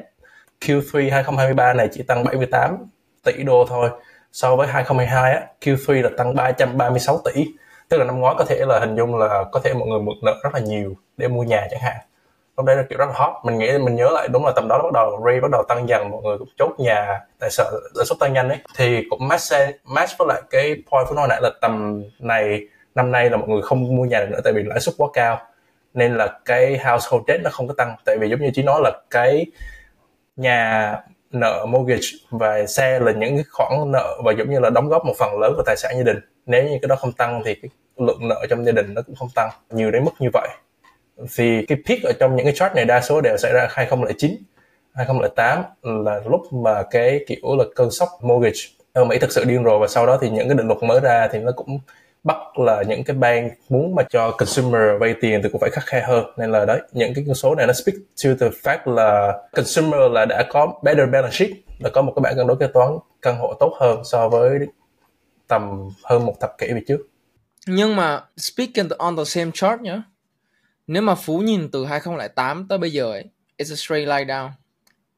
Q3 0.66 1.10
2023 1.12 1.72
này 1.72 1.88
chỉ 1.92 2.02
tăng 2.02 2.24
78 2.24 2.76
tỷ 3.24 3.42
đô 3.42 3.66
thôi. 3.68 3.90
So 4.32 4.56
với 4.56 4.66
2022 4.66 5.32
á 5.32 5.42
Q3 5.60 6.02
là 6.02 6.10
tăng 6.16 6.34
336 6.34 7.20
tỷ. 7.24 7.46
Tức 7.88 7.96
là 7.98 8.04
năm 8.04 8.20
ngoái 8.20 8.34
có 8.38 8.44
thể 8.44 8.64
là 8.68 8.78
hình 8.80 8.96
dung 8.96 9.16
là 9.16 9.44
có 9.52 9.60
thể 9.64 9.74
mọi 9.74 9.88
người 9.88 10.00
mượn 10.00 10.14
nợ 10.22 10.34
rất 10.42 10.54
là 10.54 10.60
nhiều 10.60 10.94
để 11.16 11.28
mua 11.28 11.42
nhà 11.42 11.66
chẳng 11.70 11.80
hạn. 11.80 11.96
Lúc 12.56 12.66
đấy 12.66 12.76
là 12.76 12.82
kiểu 12.82 12.98
rất 12.98 13.06
là 13.06 13.12
hot. 13.14 13.44
Mình 13.44 13.58
nghĩ, 13.58 13.78
mình 13.78 13.96
nhớ 13.96 14.10
lại 14.10 14.28
đúng 14.32 14.46
là 14.46 14.52
tầm 14.56 14.68
đó 14.68 14.80
bắt 14.82 14.92
đầu 14.94 15.22
ray 15.26 15.40
bắt 15.40 15.50
đầu 15.50 15.62
tăng 15.68 15.88
dần, 15.88 16.10
mọi 16.10 16.22
người 16.22 16.38
cũng 16.38 16.48
chốt 16.58 16.70
nhà 16.78 17.20
tại 17.38 17.50
sợ 17.50 17.80
lãi 17.94 18.06
suất 18.06 18.18
tăng 18.20 18.32
nhanh 18.32 18.48
ấy. 18.48 18.58
Thì 18.76 19.04
cũng 19.10 19.28
match 19.28 19.52
match 19.84 20.10
với 20.18 20.28
lại 20.28 20.42
cái 20.50 20.76
point 20.90 21.06
của 21.08 21.14
nó 21.14 21.26
nãy 21.26 21.40
là 21.42 21.50
tầm 21.60 22.04
này, 22.18 22.60
năm 22.94 23.12
nay 23.12 23.30
là 23.30 23.36
mọi 23.36 23.48
người 23.48 23.62
không 23.62 23.96
mua 23.96 24.04
nhà 24.04 24.20
được 24.20 24.30
nữa 24.30 24.40
tại 24.44 24.52
vì 24.52 24.62
lãi 24.62 24.80
suất 24.80 24.94
quá 24.98 25.08
cao. 25.12 25.40
Nên 25.94 26.14
là 26.14 26.38
cái 26.44 26.78
household 26.78 27.24
debt 27.28 27.40
nó 27.42 27.50
không 27.50 27.68
có 27.68 27.74
tăng. 27.76 27.96
Tại 28.04 28.16
vì 28.20 28.28
giống 28.28 28.40
như 28.40 28.50
chỉ 28.54 28.62
nói 28.62 28.80
là 28.84 28.90
cái 29.10 29.46
nhà 30.36 30.96
nợ, 31.30 31.66
mortgage 31.68 32.06
và 32.30 32.66
xe 32.66 32.98
là 32.98 33.12
những 33.12 33.36
cái 33.36 33.44
khoản 33.50 33.92
nợ 33.92 34.20
và 34.24 34.32
giống 34.32 34.50
như 34.50 34.58
là 34.60 34.70
đóng 34.70 34.88
góp 34.88 35.04
một 35.04 35.14
phần 35.18 35.38
lớn 35.40 35.52
của 35.56 35.62
tài 35.66 35.76
sản 35.76 35.92
gia 35.96 36.02
đình. 36.02 36.18
Nếu 36.46 36.64
như 36.64 36.78
cái 36.82 36.88
đó 36.88 36.96
không 36.96 37.12
tăng 37.12 37.42
thì 37.44 37.54
cái 37.54 37.70
lượng 37.96 38.28
nợ 38.28 38.46
trong 38.50 38.64
gia 38.64 38.72
đình 38.72 38.94
nó 38.94 39.02
cũng 39.02 39.14
không 39.14 39.28
tăng, 39.34 39.50
nhiều 39.70 39.90
đến 39.90 40.04
mức 40.04 40.10
như 40.18 40.28
vậy. 40.32 40.48
Thì 41.36 41.66
cái 41.66 41.78
peak 41.88 42.02
ở 42.02 42.12
trong 42.20 42.36
những 42.36 42.46
cái 42.46 42.54
chart 42.54 42.74
này 42.74 42.84
đa 42.84 43.00
số 43.00 43.20
đều 43.20 43.36
xảy 43.36 43.52
ra 43.52 43.68
2009 43.70 44.36
2008 44.94 45.62
là 45.82 46.20
lúc 46.30 46.52
mà 46.52 46.82
cái 46.90 47.24
kiểu 47.26 47.56
là 47.58 47.64
cơn 47.74 47.90
sốc 47.90 48.08
mortgage. 48.20 48.60
Ở 48.92 49.04
Mỹ 49.04 49.18
thực 49.18 49.32
sự 49.32 49.44
điên 49.44 49.64
rồ 49.64 49.78
và 49.78 49.88
sau 49.88 50.06
đó 50.06 50.18
thì 50.20 50.30
những 50.30 50.48
cái 50.48 50.56
định 50.56 50.66
luật 50.66 50.82
mới 50.82 51.00
ra 51.00 51.28
thì 51.32 51.38
nó 51.38 51.52
cũng 51.52 51.78
bắt 52.24 52.58
là 52.58 52.82
những 52.88 53.04
cái 53.04 53.16
bank 53.16 53.52
muốn 53.68 53.94
mà 53.94 54.02
cho 54.10 54.30
consumer 54.30 54.82
vay 55.00 55.14
tiền 55.20 55.40
thì 55.42 55.48
cũng 55.52 55.60
phải 55.60 55.70
khắc 55.70 55.86
khe 55.86 56.00
hơn. 56.00 56.24
Nên 56.36 56.50
là 56.50 56.64
đấy, 56.64 56.80
những 56.92 57.14
cái 57.14 57.24
con 57.26 57.34
số 57.34 57.54
này 57.54 57.66
nó 57.66 57.72
speak 57.72 57.96
to 58.24 58.30
the 58.40 58.48
fact 58.48 58.94
là 58.94 59.38
consumer 59.52 60.00
là 60.12 60.24
đã 60.24 60.44
có 60.50 60.80
better 60.82 61.10
balance 61.12 61.36
sheet 61.36 61.50
là 61.78 61.90
có 61.90 62.02
một 62.02 62.12
cái 62.16 62.20
bản 62.20 62.36
cân 62.36 62.46
đối 62.46 62.56
kế 62.56 62.66
toán 62.74 62.90
căn 63.22 63.38
hộ 63.38 63.54
tốt 63.60 63.76
hơn 63.80 64.04
so 64.04 64.28
với 64.28 64.58
tầm 65.48 65.88
hơn 66.04 66.26
một 66.26 66.34
thập 66.40 66.58
kỷ 66.58 66.66
về 66.72 66.80
trước. 66.88 66.98
Nhưng 67.66 67.96
mà 67.96 68.20
speaking 68.36 68.88
on 68.98 69.16
the 69.16 69.24
same 69.24 69.50
chart 69.54 69.80
nhá. 69.80 70.02
Nếu 70.86 71.02
mà 71.02 71.14
Phú 71.14 71.38
nhìn 71.38 71.70
từ 71.70 71.84
2008 71.84 72.66
tới 72.68 72.78
bây 72.78 72.92
giờ 72.92 73.04
ấy, 73.04 73.24
it's 73.58 73.72
a 73.72 73.76
straight 73.76 74.08
line 74.08 74.34
down. 74.34 74.50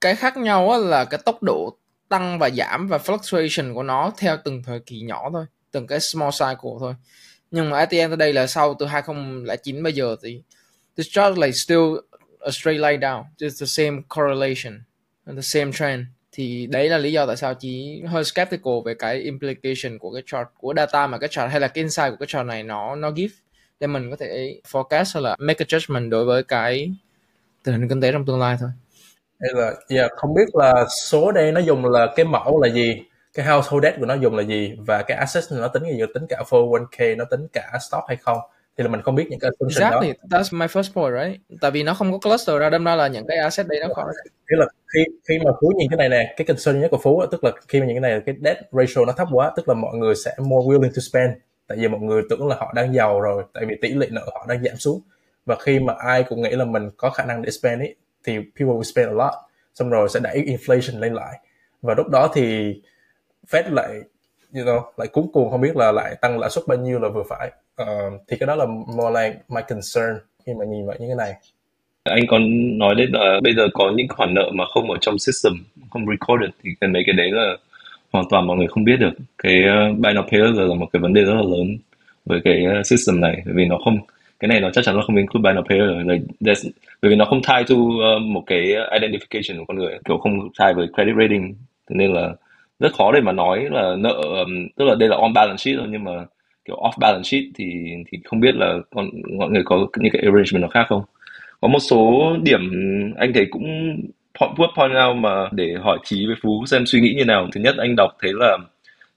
Cái 0.00 0.16
khác 0.16 0.36
nhau 0.36 0.78
là 0.78 1.04
cái 1.04 1.20
tốc 1.24 1.42
độ 1.42 1.76
tăng 2.08 2.38
và 2.38 2.50
giảm 2.50 2.88
và 2.88 2.98
fluctuation 2.98 3.74
của 3.74 3.82
nó 3.82 4.12
theo 4.18 4.36
từng 4.44 4.62
thời 4.62 4.80
kỳ 4.80 5.00
nhỏ 5.00 5.30
thôi 5.32 5.44
từng 5.74 5.86
cái 5.86 6.00
small 6.00 6.30
cycle 6.30 6.70
thôi. 6.80 6.94
Nhưng 7.50 7.70
mà 7.70 7.78
at 7.78 7.90
the 7.90 7.98
end 7.98 8.22
là 8.34 8.46
sau 8.46 8.74
từ 8.78 8.86
2009 8.86 9.82
bây 9.82 9.92
giờ 9.92 10.16
thì 10.22 10.42
this 10.96 11.08
chart 11.10 11.38
like 11.38 11.52
still 11.52 11.82
a 12.40 12.50
straight 12.50 12.80
line 12.80 12.96
down. 12.96 13.22
Just 13.38 13.60
the 13.60 13.66
same 13.66 14.02
correlation 14.16 14.82
and 15.26 15.38
the 15.38 15.42
same 15.42 15.72
trend. 15.72 16.02
Thì 16.32 16.66
đấy 16.66 16.88
là 16.88 16.98
lý 16.98 17.12
do 17.12 17.26
tại 17.26 17.36
sao 17.36 17.54
chỉ 17.54 18.02
hơi 18.06 18.24
skeptical 18.24 18.72
về 18.84 18.94
cái 18.94 19.16
implication 19.16 19.98
của 19.98 20.12
cái 20.12 20.22
chart 20.26 20.48
của 20.58 20.74
data 20.76 21.06
mà 21.06 21.18
cái 21.18 21.28
chart 21.28 21.50
hay 21.50 21.60
là 21.60 21.68
cái 21.68 21.82
insight 21.82 22.10
của 22.10 22.16
cái 22.20 22.26
chart 22.26 22.46
này 22.46 22.62
nó 22.62 22.94
nó 22.94 23.10
give 23.10 23.34
để 23.80 23.86
mình 23.86 24.10
có 24.10 24.16
thể 24.16 24.60
forecast 24.70 25.14
hay 25.14 25.22
là 25.22 25.36
make 25.38 25.64
a 25.64 25.66
judgment 25.68 26.10
đối 26.10 26.24
với 26.24 26.42
cái 26.42 26.92
tình 27.62 27.74
hình 27.74 27.88
kinh 27.88 28.00
tế 28.00 28.12
trong 28.12 28.26
tương 28.26 28.40
lai 28.40 28.56
thôi. 28.60 28.70
Hay 29.40 29.50
là 29.54 29.74
yeah, 29.88 30.10
không 30.16 30.34
biết 30.34 30.54
là 30.54 30.86
số 31.10 31.32
đây 31.32 31.52
nó 31.52 31.60
dùng 31.60 31.84
là 31.84 32.12
cái 32.16 32.26
mẫu 32.26 32.62
là 32.62 32.68
gì? 32.72 33.02
Cái 33.34 33.46
household 33.46 33.82
debt 33.82 34.00
của 34.00 34.06
nó 34.06 34.14
dùng 34.14 34.36
là 34.36 34.42
gì 34.42 34.76
và 34.86 35.02
cái 35.02 35.16
asset 35.16 35.44
nó 35.50 35.68
tính 35.68 35.82
gì 35.82 36.02
tính 36.14 36.26
cả 36.28 36.42
401k 36.50 37.16
nó 37.16 37.24
tính 37.24 37.46
cả 37.52 37.78
stock 37.80 38.04
hay 38.08 38.16
không 38.16 38.38
thì 38.78 38.84
là 38.84 38.90
mình 38.90 39.02
không 39.02 39.14
biết 39.14 39.26
những 39.30 39.40
cái 39.40 39.50
assumption 39.50 39.92
exactly. 39.92 40.12
đó 40.28 40.38
That's 40.38 40.58
my 40.58 40.66
first 40.66 40.92
point, 40.94 41.14
right? 41.24 41.60
Tại 41.60 41.70
vì 41.70 41.82
nó 41.82 41.94
không 41.94 42.12
có 42.12 42.18
cluster 42.18 42.58
ra, 42.60 42.70
đâm 42.70 42.84
ra 42.84 42.96
là 42.96 43.08
những 43.08 43.26
cái 43.26 43.38
asset 43.38 43.66
đấy 43.66 43.80
nó 43.80 43.94
khó. 43.94 44.04
Tức 44.24 44.56
là 44.56 44.66
khi 44.94 45.04
khi 45.28 45.38
mà 45.44 45.50
Phú 45.60 45.72
nhìn 45.76 45.90
cái 45.90 45.96
này 45.96 46.08
nè, 46.08 46.34
cái 46.36 46.46
concern 46.46 46.80
nhất 46.80 46.90
của 46.90 46.98
Phú 47.02 47.22
tức 47.30 47.44
là 47.44 47.52
khi 47.68 47.80
mà 47.80 47.86
nhìn 47.86 47.94
cái 47.94 48.00
này 48.00 48.22
cái 48.26 48.34
debt 48.44 48.58
ratio 48.72 49.04
nó 49.06 49.12
thấp 49.12 49.28
quá, 49.32 49.52
tức 49.56 49.68
là 49.68 49.74
mọi 49.74 49.96
người 49.96 50.14
sẽ 50.14 50.34
more 50.38 50.66
willing 50.66 50.90
to 50.90 51.00
spend. 51.10 51.30
Tại 51.66 51.78
vì 51.78 51.88
mọi 51.88 52.00
người 52.00 52.22
tưởng 52.30 52.46
là 52.46 52.56
họ 52.56 52.72
đang 52.74 52.94
giàu 52.94 53.20
rồi, 53.20 53.44
tại 53.54 53.64
vì 53.64 53.76
tỷ 53.82 53.88
lệ 53.88 54.08
nợ 54.10 54.28
họ 54.32 54.46
đang 54.48 54.62
giảm 54.64 54.76
xuống. 54.76 55.00
Và 55.46 55.56
khi 55.60 55.78
mà 55.78 55.94
ai 55.98 56.22
cũng 56.22 56.42
nghĩ 56.42 56.50
là 56.50 56.64
mình 56.64 56.90
có 56.96 57.10
khả 57.10 57.24
năng 57.24 57.42
để 57.42 57.50
spend 57.50 57.80
ấy, 57.80 57.94
thì 58.24 58.32
people 58.36 58.74
will 58.74 58.82
spend 58.82 59.08
a 59.08 59.12
lot. 59.12 59.34
Xong 59.74 59.90
rồi 59.90 60.08
sẽ 60.08 60.20
đẩy 60.20 60.44
inflation 60.46 61.00
lên 61.00 61.14
lại. 61.14 61.38
Và 61.82 61.94
lúc 61.94 62.08
đó 62.08 62.30
thì 62.34 62.74
Fed 63.50 63.74
lại 63.74 63.88
you 64.54 64.64
know, 64.64 64.82
lại 64.96 65.08
cuốn 65.08 65.24
cuồng 65.32 65.50
không 65.50 65.60
biết 65.60 65.76
là 65.76 65.92
lại 65.92 66.16
tăng 66.20 66.38
lãi 66.38 66.50
suất 66.50 66.64
bao 66.68 66.78
nhiêu 66.78 66.98
là 66.98 67.08
vừa 67.08 67.22
phải. 67.28 67.52
Uh, 67.82 68.20
thì 68.28 68.36
cái 68.40 68.46
đó 68.46 68.54
là 68.54 68.66
more 68.66 69.22
like 69.22 69.38
my 69.48 69.60
concern 69.68 70.18
khi 70.46 70.52
mà 70.58 70.64
nhìn 70.64 70.86
vào 70.86 70.96
những 70.98 71.08
cái 71.08 71.16
này. 71.16 71.34
Anh 72.04 72.26
còn 72.28 72.42
nói 72.78 72.94
đến 72.94 73.10
là 73.12 73.40
bây 73.42 73.54
giờ 73.54 73.68
có 73.74 73.92
những 73.96 74.08
khoản 74.08 74.34
nợ 74.34 74.50
mà 74.54 74.64
không 74.74 74.90
ở 74.90 74.98
trong 75.00 75.18
system 75.18 75.52
không 75.90 76.06
recorded 76.06 76.50
thì 76.62 76.70
cái 76.80 76.90
mấy 76.90 77.02
cái 77.06 77.12
đấy 77.12 77.30
là 77.30 77.56
hoàn 78.12 78.24
toàn 78.30 78.46
mọi 78.46 78.56
người 78.56 78.66
không 78.68 78.84
biết 78.84 78.96
được. 78.96 79.12
Cái 79.38 79.54
uh, 79.60 79.98
buy 79.98 80.10
now 80.10 80.22
pay 80.22 80.40
later 80.40 80.68
là 80.68 80.74
một 80.74 80.86
cái 80.92 81.00
vấn 81.00 81.12
đề 81.12 81.24
rất 81.24 81.34
là 81.34 81.42
lớn 81.42 81.78
với 82.24 82.40
cái 82.44 82.64
uh, 82.80 82.86
system 82.86 83.20
này 83.20 83.42
vì 83.46 83.64
nó 83.64 83.78
không 83.84 83.98
cái 84.40 84.48
này 84.48 84.60
nó 84.60 84.70
chắc 84.72 84.84
chắn 84.84 84.96
nó 84.96 85.02
không 85.06 85.16
include 85.16 85.42
buy 85.42 85.58
now 85.58 85.64
pay 85.68 85.78
later. 86.40 86.66
Bởi 87.02 87.10
vì 87.10 87.16
nó 87.16 87.24
không 87.24 87.42
tie 87.42 87.64
to 87.68 87.74
uh, 87.74 88.22
một 88.22 88.42
cái 88.46 88.60
identification 88.90 89.58
của 89.58 89.64
con 89.68 89.76
người 89.76 89.98
kiểu 90.04 90.18
không 90.18 90.48
tie 90.58 90.72
với 90.76 90.86
credit 90.94 91.14
rating. 91.20 91.54
Nên 91.88 92.12
là 92.12 92.34
rất 92.84 92.92
khó 92.94 93.12
để 93.12 93.20
mà 93.20 93.32
nói 93.32 93.66
là 93.70 93.96
nợ 93.98 94.20
um, 94.22 94.68
tức 94.76 94.84
là 94.84 94.94
đây 94.94 95.08
là 95.08 95.16
on 95.16 95.32
balance 95.34 95.56
sheet 95.56 95.76
thôi 95.78 95.88
nhưng 95.90 96.04
mà 96.04 96.12
kiểu 96.64 96.76
off 96.76 96.98
balance 97.00 97.22
sheet 97.22 97.44
thì 97.54 97.64
thì 98.10 98.18
không 98.24 98.40
biết 98.40 98.54
là 98.54 98.74
con 98.94 99.06
mọi 99.38 99.50
người 99.50 99.62
có 99.64 99.86
những 99.96 100.12
cái 100.12 100.22
arrangement 100.22 100.60
nào 100.60 100.70
khác 100.70 100.86
không? 100.88 101.02
Có 101.60 101.68
một 101.68 101.78
số 101.78 102.32
điểm 102.42 102.60
anh 103.18 103.32
thấy 103.34 103.46
cũng 103.50 103.64
point, 104.40 104.70
point 104.76 104.92
out 105.08 105.16
mà 105.16 105.48
để 105.52 105.74
hỏi 105.82 105.98
trí 106.04 106.26
với 106.26 106.36
phú 106.42 106.64
xem 106.66 106.86
suy 106.86 107.00
nghĩ 107.00 107.14
như 107.16 107.24
nào. 107.24 107.48
Thứ 107.52 107.60
nhất 107.60 107.74
anh 107.78 107.94
đọc 107.96 108.10
thấy 108.22 108.32
là 108.34 108.58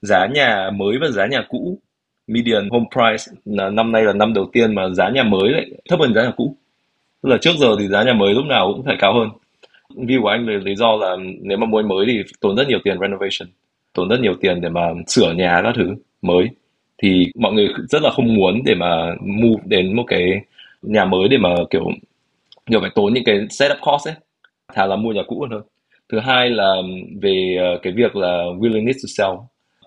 giá 0.02 0.26
nhà 0.26 0.70
mới 0.74 0.98
và 1.00 1.08
giá 1.08 1.26
nhà 1.26 1.42
cũ 1.48 1.78
median 2.26 2.68
home 2.70 2.86
price 2.92 3.32
là 3.44 3.70
năm 3.70 3.92
nay 3.92 4.02
là 4.02 4.12
năm 4.12 4.34
đầu 4.34 4.50
tiên 4.52 4.74
mà 4.74 4.88
giá 4.88 5.10
nhà 5.10 5.22
mới 5.22 5.50
lại 5.50 5.66
thấp 5.90 6.00
hơn 6.00 6.14
giá 6.14 6.22
nhà 6.22 6.32
cũ. 6.36 6.56
Tức 7.22 7.28
là 7.28 7.36
trước 7.40 7.52
giờ 7.58 7.76
thì 7.78 7.88
giá 7.88 8.02
nhà 8.02 8.12
mới 8.12 8.34
lúc 8.34 8.44
nào 8.44 8.72
cũng 8.72 8.84
phải 8.84 8.96
cao 8.98 9.14
hơn 9.14 9.28
view 9.94 10.22
của 10.22 10.28
anh 10.28 10.46
là 10.46 10.58
lý 10.58 10.76
do 10.76 10.96
là 10.96 11.16
nếu 11.40 11.58
mà 11.58 11.66
mua 11.66 11.82
mới 11.82 12.06
thì 12.06 12.22
tốn 12.40 12.56
rất 12.56 12.68
nhiều 12.68 12.78
tiền 12.84 12.98
renovation 13.00 13.48
tốn 13.94 14.08
rất 14.08 14.20
nhiều 14.20 14.34
tiền 14.40 14.60
để 14.60 14.68
mà 14.68 14.80
sửa 15.06 15.32
nhà 15.32 15.60
các 15.64 15.72
thứ 15.76 15.94
mới. 16.22 16.48
Thì 17.02 17.26
mọi 17.34 17.52
người 17.52 17.68
rất 17.88 18.02
là 18.02 18.10
không 18.10 18.34
muốn 18.34 18.62
để 18.64 18.74
mà 18.74 19.14
move 19.20 19.62
đến 19.64 19.96
một 19.96 20.04
cái 20.06 20.40
nhà 20.82 21.04
mới 21.04 21.28
để 21.28 21.38
mà 21.38 21.50
kiểu 21.70 21.90
kiểu 22.66 22.80
phải 22.80 22.90
tốn 22.94 23.14
những 23.14 23.24
cái 23.24 23.46
setup 23.50 23.78
cost 23.82 24.08
ấy. 24.08 24.14
Thà 24.74 24.86
là 24.86 24.96
mua 24.96 25.12
nhà 25.12 25.22
cũ 25.28 25.46
hơn. 25.50 25.62
Thứ 26.12 26.18
hai 26.20 26.50
là 26.50 26.76
về 27.22 27.56
ờ, 27.60 27.78
cái 27.82 27.92
việc 27.92 28.16
là 28.16 28.28
willingness 28.60 28.92
to 28.92 29.08
sell. 29.18 29.32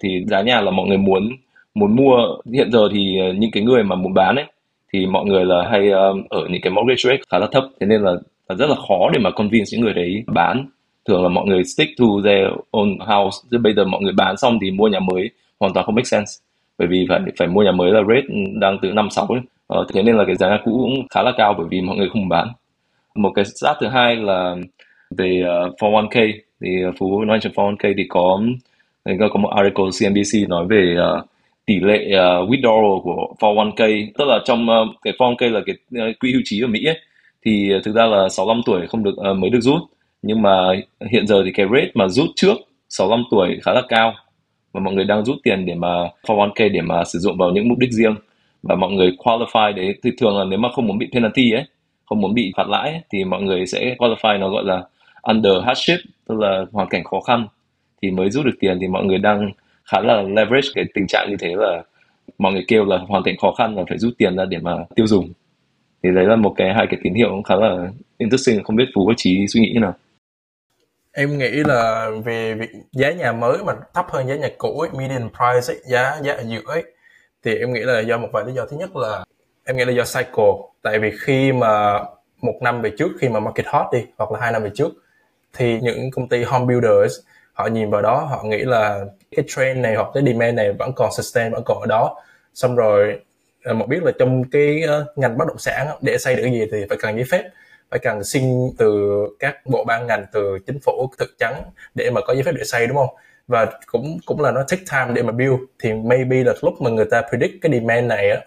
Thì 0.04 0.26
giá 0.28 0.42
nhà 0.42 0.62
là 0.62 0.72
mọi 0.72 0.88
người 0.88 0.98
muốn 0.98 1.30
muốn 1.76 1.96
mua. 1.96 2.18
Hiện 2.54 2.72
giờ 2.72 2.90
thì 2.94 3.20
ờ, 3.20 3.34
những 3.34 3.52
cái 3.52 3.64
người 3.64 3.84
mà 3.84 3.96
muốn 3.96 4.14
bán 4.14 4.36
ấy 4.36 4.46
thì 4.94 5.06
mọi 5.06 5.26
người 5.26 5.46
là 5.46 5.70
hay 5.72 5.90
ờ, 5.92 6.14
ở 6.30 6.48
những 6.50 6.62
cái 6.62 6.72
mortgage 6.74 7.02
rate 7.04 7.22
khá 7.30 7.40
là 7.40 7.48
thấp. 7.52 7.64
Thế 7.80 7.88
nên 7.88 8.02
là, 8.02 8.14
và 8.52 8.56
rất 8.56 8.70
là 8.70 8.76
khó 8.88 9.10
để 9.14 9.20
mà 9.20 9.32
convince 9.32 9.70
những 9.72 9.82
người 9.82 9.94
đấy 9.94 10.24
bán. 10.28 10.66
Thường 11.08 11.24
là 11.24 11.30
mọi 11.30 11.46
người 11.46 11.64
stick 11.64 11.98
to 11.98 12.06
their 12.24 12.48
own 12.72 12.98
house. 13.00 13.38
Chứ 13.52 13.58
bây 13.58 13.74
giờ 13.74 13.86
mọi 13.86 14.02
người 14.02 14.14
bán 14.14 14.38
xong 14.38 14.60
thì 14.62 14.72
mua 14.72 14.88
nhà 14.88 15.00
mới 15.00 15.30
hoàn 15.60 15.74
toàn 15.74 15.86
không 15.86 15.96
make 15.96 16.06
sense. 16.06 16.32
Bởi 16.78 16.88
vì 16.88 17.06
phải 17.10 17.20
phải 17.40 17.48
mua 17.48 17.64
nhà 17.64 17.72
mới 17.72 17.92
là 17.92 18.02
rate 18.08 18.28
đang 18.62 18.78
từ 18.82 18.92
năm 18.92 19.10
sáu 19.10 19.28
ờ, 19.68 19.86
thế 19.94 20.04
nên 20.04 20.18
là 20.18 20.24
cái 20.28 20.36
giá 20.36 20.50
nhà 20.50 20.60
cũ 20.66 20.72
cũng 20.72 21.08
khá 21.10 21.24
là 21.24 21.32
cao 21.38 21.54
bởi 21.58 21.68
vì 21.70 21.82
mọi 21.82 21.98
người 21.98 22.10
không 22.10 22.30
bán. 22.30 22.48
Một 23.16 23.32
cái 23.36 23.46
stat 23.46 23.78
thứ 23.82 23.88
hai 23.88 24.16
là 24.16 24.56
về 25.18 25.42
ờ, 25.48 25.66
uh, 25.66 25.76
401k 25.76 26.34
thì 26.62 26.70
phú 27.00 27.26
nói 27.26 27.40
chuyện 27.42 27.54
401k 27.56 27.94
thì 27.98 28.06
có 28.10 28.42
có 29.06 29.40
một 29.40 29.50
article 29.50 29.86
CNBC 30.00 30.50
nói 30.50 30.66
về 30.70 30.96
uh, 31.20 31.26
tỷ 31.66 31.80
lệ 31.80 32.06
uh, 32.06 32.50
withdrawal 32.50 33.02
của 33.02 33.34
401k 33.40 34.08
tức 34.18 34.26
là 34.28 34.40
trong 34.46 34.68
uh, 34.70 34.96
cái 35.02 35.14
401k 35.20 35.52
là 35.52 35.62
cái 35.66 35.76
uh, 36.10 36.20
quỹ 36.20 36.32
hưu 36.32 36.42
trí 36.46 36.62
ở 36.62 36.68
Mỹ 36.68 36.86
ấy, 36.86 37.00
thì 37.46 37.72
ờ, 37.72 37.80
thực 37.84 37.96
ra 37.96 38.06
là 38.06 38.30
65 38.30 38.62
tuổi 38.66 38.88
không 38.88 39.04
được 39.04 39.16
uh, 39.32 39.38
mới 39.38 39.50
được 39.50 39.62
rút. 39.62 39.82
Nhưng 40.22 40.42
mà 40.42 40.68
hiện 41.12 41.28
giờ 41.28 41.42
thì 41.46 41.52
cái 41.54 41.66
rate 41.74 41.92
mà 41.94 42.08
rút 42.08 42.30
trước 42.36 42.56
65 42.90 43.24
tuổi 43.32 43.60
khá 43.64 43.74
là 43.74 43.82
cao. 43.90 44.14
Và 44.72 44.80
mọi 44.80 44.94
người 44.94 45.06
đang 45.06 45.26
rút 45.26 45.38
tiền 45.44 45.66
để 45.66 45.76
mà 45.76 45.88
401k 46.28 46.72
để 46.72 46.82
mà 46.82 47.04
sử 47.04 47.20
dụng 47.20 47.38
vào 47.38 47.52
những 47.52 47.68
mục 47.70 47.78
đích 47.78 47.92
riêng. 47.92 48.16
Và 48.64 48.76
mọi 48.76 48.92
người 48.92 49.12
qualify 49.18 49.74
đấy 49.76 49.96
thì 50.04 50.12
thường 50.18 50.38
là 50.38 50.44
nếu 50.46 50.60
mà 50.60 50.70
không 50.72 50.88
muốn 50.88 50.98
bị 50.98 51.08
penalty 51.14 51.52
ấy 51.52 51.66
không 52.12 52.22
muốn 52.22 52.34
bị 52.34 52.52
phạt 52.58 52.68
lãi 52.68 52.90
ấy, 52.90 53.02
thì 53.10 53.24
mọi 53.24 53.42
người 53.42 53.66
sẽ 53.66 53.96
qualify 53.98 54.40
nó 54.40 54.50
gọi 54.50 54.64
là 54.66 54.84
under 55.22 55.54
hardship 55.66 56.00
tức 56.28 56.40
là 56.40 56.66
hoàn 56.72 56.90
cảnh 56.90 57.04
khó 57.04 57.20
khăn. 57.20 57.48
Thì 58.02 58.12
mới 58.12 58.30
rút 58.30 58.46
được 58.46 58.56
tiền 58.60 58.78
thì 58.82 58.88
mọi 58.88 59.06
người 59.06 59.18
đang 59.18 59.52
khá 59.84 60.00
là 60.00 60.22
leverage 60.22 60.68
cái 60.76 60.86
tình 60.94 61.08
trạng 61.08 61.30
như 61.30 61.36
thế 61.40 61.56
là 61.58 61.84
mọi 62.38 62.54
người 62.54 62.66
kêu 62.68 62.86
là 62.86 62.98
hoàn 62.98 63.24
cảnh 63.24 63.36
khó 63.42 63.52
khăn 63.52 63.76
là 63.76 63.84
phải 63.90 63.98
rút 63.98 64.14
tiền 64.18 64.36
ra 64.36 64.46
để 64.46 64.58
mà 64.58 64.72
tiêu 64.96 65.08
dùng 65.08 65.30
thì 66.04 66.10
đấy 66.16 66.26
là 66.26 66.36
một 66.36 66.54
cái 66.58 66.74
hai 66.74 66.88
cái 66.90 67.00
tín 67.04 67.14
hiệu 67.14 67.30
cũng 67.30 67.44
khá 67.44 67.56
là 67.56 67.88
interesting 68.18 68.64
không 68.64 68.76
biết 68.76 68.86
phú 68.96 69.06
có 69.08 69.14
trí 69.18 69.48
suy 69.48 69.62
nghĩ 69.62 69.72
như 69.74 69.80
nào. 69.80 69.94
Em 71.14 71.38
nghĩ 71.38 71.50
là 71.50 72.12
về 72.26 72.54
việc 72.54 72.70
giá 72.92 73.12
nhà 73.12 73.32
mới 73.32 73.58
mà 73.64 73.74
thấp 73.94 74.06
hơn 74.10 74.28
giá 74.28 74.36
nhà 74.36 74.50
cũ 74.58 74.80
ấy, 74.80 74.90
median 74.94 75.30
price 75.30 75.74
ấy, 75.74 75.82
giá 75.86 76.20
giá 76.24 76.34
ở 76.34 76.44
giữa 76.48 76.62
ấy 76.66 76.84
thì 77.44 77.56
em 77.56 77.74
nghĩ 77.74 77.80
là 77.80 78.00
do 78.00 78.18
một 78.18 78.30
vài 78.34 78.46
lý 78.46 78.54
do. 78.54 78.66
Thứ 78.66 78.78
nhất 78.78 78.96
là 78.96 79.24
em 79.66 79.78
nghĩ 79.78 79.86
là 79.86 79.94
do 79.94 80.04
cycle. 80.04 80.54
Tại 80.82 81.00
vì 81.00 81.12
khi 81.20 81.52
mà 81.52 82.00
một 82.42 82.60
năm 82.62 82.82
về 82.82 82.92
trước 82.98 83.10
khi 83.20 83.30
mà 83.30 83.40
market 83.40 83.66
hot 83.68 83.86
đi 83.92 84.06
hoặc 84.18 84.32
là 84.32 84.40
hai 84.42 84.52
năm 84.52 84.64
về 84.64 84.70
trước 84.76 84.92
thì 85.54 85.80
những 85.82 86.12
công 86.12 86.30
ty 86.30 86.44
home 86.44 86.66
builders 86.66 87.14
họ 87.54 87.68
nhìn 87.68 87.90
vào 87.90 88.02
đó 88.02 88.28
họ 88.30 88.44
nghĩ 88.44 88.58
là 88.58 89.06
cái 89.36 89.46
trend 89.48 89.80
này 89.80 89.96
hoặc 89.96 90.08
cái 90.14 90.24
demand 90.26 90.56
này 90.56 90.74
vẫn 90.74 90.92
còn 90.96 91.12
sustain 91.18 91.52
vẫn 91.52 91.64
còn 91.66 91.80
ở 91.80 91.86
đó. 91.86 92.16
Xong 92.54 92.76
rồi 92.76 93.20
À, 93.64 93.74
một 93.74 93.86
biết 93.90 94.04
là 94.04 94.12
trong 94.20 94.44
cái 94.52 94.82
ờ, 94.82 95.06
ngành 95.16 95.38
bất 95.38 95.46
động 95.48 95.58
sản 95.58 95.88
để 96.02 96.18
xây 96.18 96.36
được 96.36 96.42
cái 96.44 96.52
gì 96.52 96.66
thì 96.72 96.86
phải 96.90 96.98
cần 97.02 97.16
giấy 97.16 97.26
phép, 97.30 97.44
phải 97.90 98.00
cần 98.00 98.24
xin 98.24 98.44
từ 98.78 99.12
các 99.40 99.66
bộ 99.66 99.84
ban 99.84 100.08
ngành, 100.08 100.26
từ 100.32 100.60
chính 100.68 100.80
phủ 100.80 101.10
thực 101.18 101.30
trắng 101.40 101.64
để 101.96 102.10
mà 102.12 102.22
có 102.22 102.34
giấy 102.34 102.44
phép 102.44 102.52
để 102.56 102.64
xây, 102.64 102.88
đúng 102.88 102.98
không? 102.98 103.16
Và 103.48 103.68
cũng 103.86 104.18
cũng 104.26 104.42
là 104.42 104.52
nó 104.52 104.64
take 104.70 104.84
time 104.92 105.14
để 105.14 105.24
mà 105.24 105.32
build. 105.32 105.56
Thì 105.80 105.94
maybe 105.94 106.44
là 106.44 106.54
lúc 106.62 106.82
mà 106.82 106.90
người 106.90 107.06
ta 107.06 107.22
predict 107.30 107.54
cái 107.62 107.72
demand 107.72 108.08
này 108.08 108.30
á, 108.32 108.42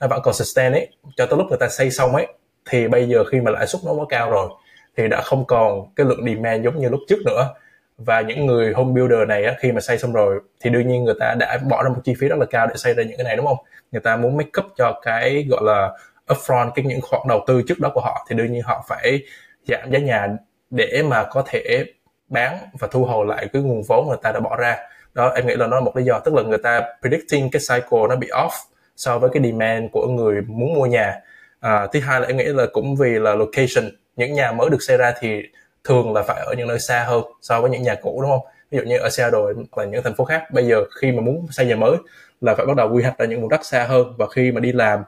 nó 0.00 0.06
vẫn 0.08 0.20
còn 0.22 0.34
sustain 0.34 0.72
ấy, 0.72 0.88
cho 1.16 1.26
tới 1.26 1.38
lúc 1.38 1.46
người 1.48 1.58
ta 1.60 1.68
xây 1.68 1.90
xong 1.90 2.14
ấy, 2.14 2.26
thì 2.70 2.88
bây 2.88 3.08
giờ 3.08 3.24
khi 3.24 3.40
mà 3.40 3.50
lãi 3.50 3.66
suất 3.66 3.82
nó 3.84 3.92
quá 3.92 4.06
cao 4.08 4.30
rồi, 4.30 4.48
thì 4.96 5.08
đã 5.08 5.20
không 5.22 5.44
còn 5.46 5.86
cái 5.96 6.06
lượng 6.06 6.24
demand 6.26 6.64
giống 6.64 6.78
như 6.80 6.88
lúc 6.88 7.00
trước 7.08 7.18
nữa 7.26 7.54
và 7.98 8.20
những 8.20 8.46
người 8.46 8.72
home 8.72 8.92
builder 8.92 9.28
này 9.28 9.44
á, 9.44 9.54
khi 9.58 9.72
mà 9.72 9.80
xây 9.80 9.98
xong 9.98 10.12
rồi 10.12 10.40
thì 10.60 10.70
đương 10.70 10.88
nhiên 10.88 11.04
người 11.04 11.14
ta 11.20 11.34
đã 11.38 11.58
bỏ 11.70 11.82
ra 11.82 11.88
một 11.88 12.00
chi 12.04 12.14
phí 12.20 12.28
rất 12.28 12.38
là 12.38 12.46
cao 12.50 12.66
để 12.66 12.74
xây 12.76 12.94
ra 12.94 13.02
những 13.02 13.16
cái 13.16 13.24
này 13.24 13.36
đúng 13.36 13.46
không? 13.46 13.56
Người 13.92 14.00
ta 14.00 14.16
muốn 14.16 14.36
make 14.36 14.50
up 14.60 14.66
cho 14.76 15.00
cái 15.02 15.46
gọi 15.50 15.60
là 15.64 15.90
upfront 16.26 16.70
cái 16.74 16.84
những 16.84 17.00
khoản 17.00 17.22
đầu 17.28 17.44
tư 17.46 17.62
trước 17.68 17.80
đó 17.80 17.90
của 17.94 18.00
họ 18.00 18.26
thì 18.28 18.36
đương 18.36 18.52
nhiên 18.52 18.62
họ 18.62 18.84
phải 18.88 19.22
giảm 19.68 19.90
giá 19.90 19.98
nhà 19.98 20.28
để 20.70 21.02
mà 21.02 21.24
có 21.30 21.42
thể 21.46 21.84
bán 22.28 22.58
và 22.78 22.88
thu 22.90 23.04
hồi 23.04 23.26
lại 23.26 23.48
cái 23.52 23.62
nguồn 23.62 23.82
vốn 23.88 24.08
người 24.08 24.18
ta 24.22 24.32
đã 24.32 24.40
bỏ 24.40 24.56
ra. 24.56 24.76
Đó 25.14 25.32
em 25.36 25.46
nghĩ 25.46 25.54
là 25.56 25.66
nó 25.66 25.76
là 25.76 25.80
một 25.80 25.96
lý 25.96 26.04
do. 26.04 26.18
Tức 26.18 26.34
là 26.34 26.42
người 26.42 26.58
ta 26.58 26.82
predicting 27.00 27.50
cái 27.50 27.62
cycle 27.68 28.00
nó 28.08 28.16
bị 28.16 28.28
off 28.28 28.50
so 28.96 29.18
với 29.18 29.30
cái 29.32 29.42
demand 29.42 29.84
của 29.92 30.06
người 30.06 30.40
muốn 30.46 30.74
mua 30.74 30.86
nhà. 30.86 31.20
À, 31.60 31.86
thứ 31.92 32.00
hai 32.00 32.20
là 32.20 32.26
em 32.26 32.36
nghĩ 32.36 32.44
là 32.44 32.66
cũng 32.72 32.96
vì 32.96 33.10
là 33.10 33.34
location 33.34 33.90
những 34.16 34.32
nhà 34.32 34.52
mới 34.52 34.70
được 34.70 34.82
xây 34.82 34.96
ra 34.96 35.14
thì 35.20 35.42
thường 35.88 36.14
là 36.14 36.22
phải 36.22 36.40
ở 36.46 36.54
những 36.58 36.68
nơi 36.68 36.78
xa 36.78 37.04
hơn 37.08 37.22
so 37.42 37.60
với 37.60 37.70
những 37.70 37.82
nhà 37.82 37.94
cũ, 37.94 38.18
đúng 38.22 38.30
không? 38.30 38.46
Ví 38.70 38.78
dụ 38.78 38.84
như 38.84 38.98
ở 38.98 39.08
Seattle 39.10 39.40
và 39.70 39.84
những 39.84 40.02
thành 40.02 40.14
phố 40.14 40.24
khác, 40.24 40.42
bây 40.52 40.66
giờ 40.66 40.84
khi 41.00 41.12
mà 41.12 41.20
muốn 41.20 41.46
xây 41.50 41.66
nhà 41.66 41.76
mới 41.76 41.96
là 42.40 42.54
phải 42.54 42.66
bắt 42.66 42.76
đầu 42.76 42.92
quy 42.92 43.02
hoạch 43.02 43.18
ở 43.18 43.24
những 43.26 43.40
vùng 43.40 43.48
đất 43.48 43.64
xa 43.64 43.84
hơn 43.84 44.12
và 44.18 44.26
khi 44.28 44.52
mà 44.52 44.60
đi 44.60 44.72
làm, 44.72 45.00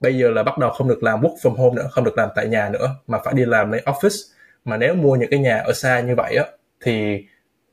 bây 0.00 0.18
giờ 0.18 0.30
là 0.30 0.42
bắt 0.42 0.58
đầu 0.58 0.70
không 0.70 0.88
được 0.88 1.02
làm 1.02 1.20
work 1.20 1.36
from 1.42 1.54
home 1.54 1.74
nữa, 1.76 1.88
không 1.90 2.04
được 2.04 2.18
làm 2.18 2.28
tại 2.34 2.46
nhà 2.48 2.68
nữa, 2.68 2.90
mà 3.06 3.18
phải 3.24 3.34
đi 3.34 3.44
làm 3.44 3.72
lấy 3.72 3.82
office. 3.84 4.32
Mà 4.64 4.76
nếu 4.76 4.94
mua 4.94 5.16
những 5.16 5.30
cái 5.30 5.40
nhà 5.40 5.58
ở 5.58 5.72
xa 5.72 6.00
như 6.00 6.14
vậy 6.16 6.36
á, 6.36 6.44
thì 6.80 7.24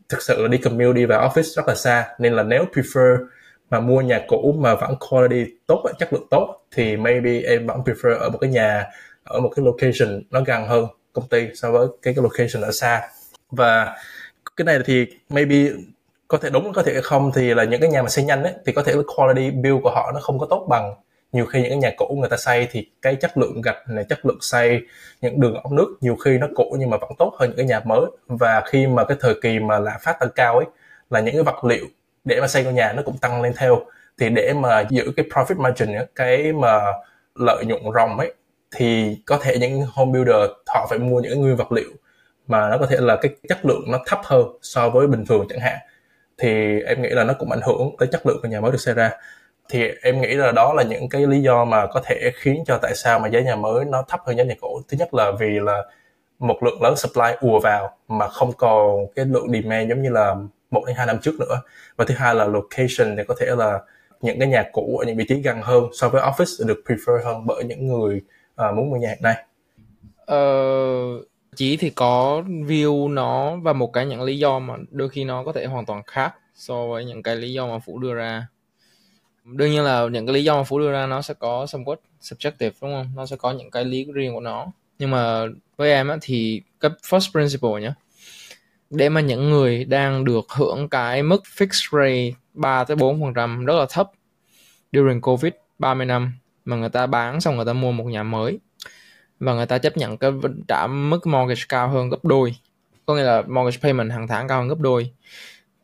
thực 0.09 0.21
sự 0.21 0.41
là 0.41 0.47
đi 0.47 0.57
commute 0.57 0.93
đi 0.93 1.05
vào 1.05 1.29
office 1.29 1.55
rất 1.55 1.67
là 1.67 1.75
xa. 1.75 2.07
Nên 2.19 2.33
là 2.33 2.43
nếu 2.43 2.65
prefer 2.73 3.17
mà 3.69 3.79
mua 3.79 4.01
nhà 4.01 4.21
cũ 4.27 4.55
mà 4.59 4.75
vẫn 4.75 4.95
quality 5.09 5.51
tốt 5.67 5.83
chất 5.99 6.13
lượng 6.13 6.27
tốt 6.29 6.59
thì 6.75 6.97
maybe 6.97 7.41
em 7.41 7.67
vẫn 7.67 7.81
prefer 7.81 8.19
ở 8.19 8.29
một 8.29 8.37
cái 8.37 8.49
nhà, 8.49 8.85
ở 9.23 9.39
một 9.39 9.51
cái 9.55 9.65
location 9.65 10.23
nó 10.29 10.41
gần 10.41 10.67
hơn 10.67 10.85
công 11.13 11.27
ty 11.27 11.47
so 11.55 11.71
với 11.71 11.87
cái, 12.01 12.13
cái 12.13 12.23
location 12.23 12.63
ở 12.63 12.71
xa. 12.71 13.09
Và 13.51 13.95
cái 14.57 14.65
này 14.65 14.79
thì 14.85 15.05
maybe 15.29 15.55
có 16.27 16.37
thể 16.37 16.49
đúng 16.49 16.73
có 16.73 16.83
thể 16.83 17.01
không 17.01 17.31
thì 17.35 17.53
là 17.53 17.63
những 17.63 17.81
cái 17.81 17.89
nhà 17.89 18.01
mà 18.01 18.09
xây 18.09 18.23
nhanh 18.23 18.43
ấy 18.43 18.53
thì 18.65 18.73
có 18.73 18.83
thể 18.83 18.93
là 18.93 19.01
quality 19.15 19.51
build 19.51 19.83
của 19.83 19.91
họ 19.91 20.11
nó 20.13 20.19
không 20.19 20.39
có 20.39 20.47
tốt 20.49 20.65
bằng. 20.69 20.95
Nhiều 21.31 21.45
khi 21.45 21.61
những 21.61 21.69
cái 21.69 21.77
nhà 21.77 21.91
cũ 21.97 22.17
người 22.19 22.29
ta 22.29 22.37
xây 22.37 22.67
thì 22.71 22.89
cái 23.01 23.15
chất 23.15 23.37
lượng 23.37 23.61
gạch 23.61 23.77
này 23.87 24.05
chất 24.09 24.25
lượng 24.25 24.37
xây 24.41 24.81
những 25.21 25.39
đường 25.39 25.53
ống 25.63 25.75
nước 25.75 25.95
nhiều 26.01 26.15
khi 26.15 26.37
nó 26.37 26.47
cũ 26.55 26.75
nhưng 26.79 26.89
mà 26.89 26.97
vẫn 26.97 27.11
tốt 27.19 27.35
hơn 27.39 27.49
những 27.49 27.57
cái 27.57 27.65
nhà 27.65 27.79
mới. 27.85 28.05
Và 28.27 28.61
khi 28.65 28.87
mà 28.87 29.05
cái 29.05 29.17
thời 29.19 29.35
kỳ 29.41 29.59
mà 29.59 29.79
lạm 29.79 29.99
phát 30.01 30.19
tăng 30.19 30.29
cao 30.35 30.57
ấy 30.57 30.65
là 31.09 31.19
những 31.19 31.33
cái 31.33 31.43
vật 31.43 31.63
liệu 31.63 31.85
để 32.23 32.41
mà 32.41 32.47
xây 32.47 32.63
ngôi 32.63 32.73
nhà 32.73 32.93
nó 32.93 33.01
cũng 33.05 33.17
tăng 33.17 33.41
lên 33.41 33.53
theo. 33.57 33.85
Thì 34.17 34.29
để 34.29 34.53
mà 34.53 34.83
giữ 34.89 35.11
cái 35.17 35.25
profit 35.29 35.61
margin 35.61 35.93
ấy, 35.93 36.05
cái 36.15 36.53
mà 36.53 36.81
lợi 37.35 37.65
nhuận 37.65 37.81
ròng 37.95 38.19
ấy 38.19 38.33
thì 38.75 39.17
có 39.25 39.39
thể 39.41 39.57
những 39.59 39.81
home 39.93 40.11
builder 40.11 40.49
họ 40.67 40.87
phải 40.89 40.99
mua 40.99 41.19
những 41.19 41.41
nguyên 41.41 41.55
vật 41.55 41.71
liệu 41.71 41.89
mà 42.47 42.69
nó 42.69 42.77
có 42.77 42.85
thể 42.85 42.97
là 42.99 43.15
cái 43.21 43.35
chất 43.49 43.65
lượng 43.65 43.83
nó 43.91 43.99
thấp 44.05 44.19
hơn 44.23 44.47
so 44.61 44.89
với 44.89 45.07
bình 45.07 45.25
thường 45.25 45.45
chẳng 45.49 45.59
hạn. 45.59 45.77
Thì 46.37 46.81
em 46.81 47.01
nghĩ 47.01 47.09
là 47.09 47.23
nó 47.23 47.33
cũng 47.39 47.51
ảnh 47.51 47.61
hưởng 47.61 47.95
tới 47.99 48.07
chất 48.11 48.25
lượng 48.25 48.39
của 48.41 48.47
nhà 48.47 48.61
mới 48.61 48.71
được 48.71 48.81
xây 48.81 48.93
ra. 48.93 49.11
Thì 49.69 49.89
em 50.01 50.21
nghĩ 50.21 50.33
là 50.33 50.51
đó 50.51 50.73
là 50.73 50.83
những 50.83 51.09
cái 51.09 51.27
lý 51.27 51.41
do 51.41 51.65
mà 51.65 51.87
có 51.87 52.01
thể 52.05 52.31
khiến 52.35 52.63
cho 52.67 52.79
tại 52.81 52.95
sao 52.95 53.19
mà 53.19 53.27
giá 53.27 53.39
nhà 53.39 53.55
mới 53.55 53.85
nó 53.85 54.03
thấp 54.07 54.19
hơn 54.25 54.37
giá 54.37 54.43
nhà 54.43 54.55
cũ. 54.61 54.81
Thứ 54.89 54.97
nhất 54.97 55.13
là 55.13 55.31
vì 55.39 55.59
là 55.59 55.83
một 56.39 56.63
lượng 56.63 56.81
lớn 56.81 56.95
supply 56.95 57.31
ùa 57.39 57.59
vào 57.59 57.97
mà 58.07 58.27
không 58.27 58.51
còn 58.57 59.07
cái 59.15 59.25
lượng 59.25 59.51
demand 59.51 59.89
giống 59.89 60.01
như 60.01 60.09
là 60.09 60.35
một 60.71 60.83
đến 60.87 60.95
hai 60.95 61.05
năm 61.05 61.17
trước 61.21 61.33
nữa. 61.39 61.61
Và 61.95 62.05
thứ 62.05 62.15
hai 62.17 62.35
là 62.35 62.45
location 62.45 63.17
thì 63.17 63.23
có 63.27 63.35
thể 63.39 63.45
là 63.57 63.79
những 64.21 64.39
cái 64.39 64.47
nhà 64.47 64.63
cũ 64.71 64.97
ở 64.97 65.05
những 65.05 65.17
vị 65.17 65.25
trí 65.29 65.41
gần 65.41 65.61
hơn 65.61 65.83
so 65.93 66.09
với 66.09 66.21
office 66.21 66.67
được 66.67 66.83
prefer 66.85 67.23
hơn 67.23 67.45
bởi 67.45 67.63
những 67.63 67.87
người 67.87 68.21
uh, 68.61 68.75
muốn 68.75 68.89
mua 68.89 68.97
nhà 68.97 69.07
hiện 69.09 69.23
nay 69.23 69.35
ờ, 70.25 70.43
chỉ 71.55 71.77
thì 71.77 71.89
có 71.89 72.41
view 72.41 73.13
nó 73.13 73.55
và 73.55 73.73
một 73.73 73.93
cái 73.93 74.05
những 74.05 74.21
lý 74.21 74.39
do 74.39 74.59
mà 74.59 74.75
đôi 74.91 75.09
khi 75.09 75.23
nó 75.23 75.43
có 75.43 75.51
thể 75.51 75.65
hoàn 75.65 75.85
toàn 75.85 76.01
khác 76.07 76.35
so 76.55 76.87
với 76.87 77.05
những 77.05 77.23
cái 77.23 77.35
lý 77.35 77.53
do 77.53 77.67
mà 77.67 77.79
phủ 77.79 77.99
đưa 77.99 78.13
ra. 78.13 78.47
Đương 79.45 79.71
nhiên 79.71 79.83
là 79.83 80.07
những 80.11 80.25
cái 80.25 80.33
lý 80.33 80.43
do 80.43 80.57
mà 80.57 80.63
phú 80.63 80.79
đưa 80.79 80.91
ra 80.91 81.05
nó 81.05 81.21
sẽ 81.21 81.33
có 81.33 81.65
somewhat 81.65 81.95
subjective 82.21 82.71
đúng 82.81 82.91
không? 82.91 83.11
Nó 83.15 83.25
sẽ 83.25 83.35
có 83.35 83.51
những 83.51 83.71
cái 83.71 83.85
lý 83.85 84.05
riêng 84.13 84.33
của 84.33 84.39
nó. 84.39 84.67
Nhưng 84.99 85.11
mà 85.11 85.45
với 85.77 85.91
em 85.91 86.07
á, 86.07 86.17
thì 86.21 86.61
cái 86.79 86.91
first 87.01 87.31
principle 87.31 87.81
nhé 87.81 87.93
để 88.89 89.09
mà 89.09 89.21
những 89.21 89.49
người 89.49 89.85
đang 89.85 90.25
được 90.25 90.45
hưởng 90.49 90.89
cái 90.89 91.23
mức 91.23 91.43
fixed 91.57 91.97
rate 91.99 92.37
3 92.53 92.83
tới 92.83 92.97
4% 92.97 93.65
rất 93.65 93.75
là 93.75 93.85
thấp 93.89 94.11
during 94.91 95.21
Covid 95.21 95.53
30 95.79 96.05
năm 96.05 96.33
mà 96.65 96.75
người 96.75 96.89
ta 96.89 97.05
bán 97.05 97.41
xong 97.41 97.55
người 97.55 97.65
ta 97.65 97.73
mua 97.73 97.91
một 97.91 98.03
nhà 98.03 98.23
mới. 98.23 98.59
Và 99.39 99.53
người 99.53 99.65
ta 99.65 99.77
chấp 99.77 99.97
nhận 99.97 100.17
cái 100.17 100.31
trả 100.67 100.87
mức 100.87 101.27
mortgage 101.27 101.61
cao 101.69 101.89
hơn 101.89 102.09
gấp 102.09 102.25
đôi. 102.25 102.55
Có 103.05 103.15
nghĩa 103.15 103.23
là 103.23 103.41
mortgage 103.41 103.77
payment 103.81 104.11
hàng 104.11 104.27
tháng 104.27 104.47
cao 104.47 104.59
hơn 104.59 104.69
gấp 104.69 104.79
đôi. 104.79 105.11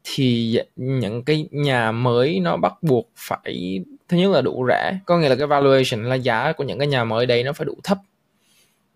Thì 0.04 0.60
những 0.76 1.24
cái 1.24 1.48
nhà 1.52 1.92
mới 1.92 2.40
nó 2.40 2.58
bắt 2.58 2.74
buộc 2.82 3.10
phải, 3.16 3.84
thứ 4.08 4.18
nhất 4.18 4.32
là 4.32 4.42
đủ 4.42 4.66
rẻ. 4.68 5.00
Có 5.06 5.18
nghĩa 5.18 5.30
là 5.30 5.36
cái 5.36 5.48
valuation, 5.48 6.04
là 6.04 6.16
giá 6.16 6.54
của 6.54 6.64
những 6.64 6.80
cái 6.80 6.88
nhà 6.88 7.04
mới 7.04 7.26
đấy 7.26 7.44
nó 7.44 7.54
phải 7.54 7.66
đủ 7.66 7.76
thấp. 7.84 7.98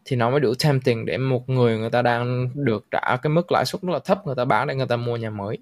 Thì 0.05 0.15
nó 0.15 0.29
mới 0.29 0.39
đủ 0.39 0.53
tempting 0.63 1.05
để 1.05 1.17
một 1.17 1.49
người 1.49 1.77
người 1.77 1.89
ta 1.89 2.01
đang 2.01 2.49
được 2.53 2.85
trả 2.91 3.17
cái 3.21 3.29
mức 3.29 3.51
lãi 3.51 3.65
suất 3.65 3.81
rất 3.81 3.93
là 3.93 3.99
thấp, 3.99 4.25
người 4.25 4.35
ta 4.35 4.45
bán 4.45 4.67
để 4.67 4.75
người 4.75 4.87
ta 4.87 4.95
mua 4.95 5.17
nhà 5.17 5.29
mới. 5.29 5.57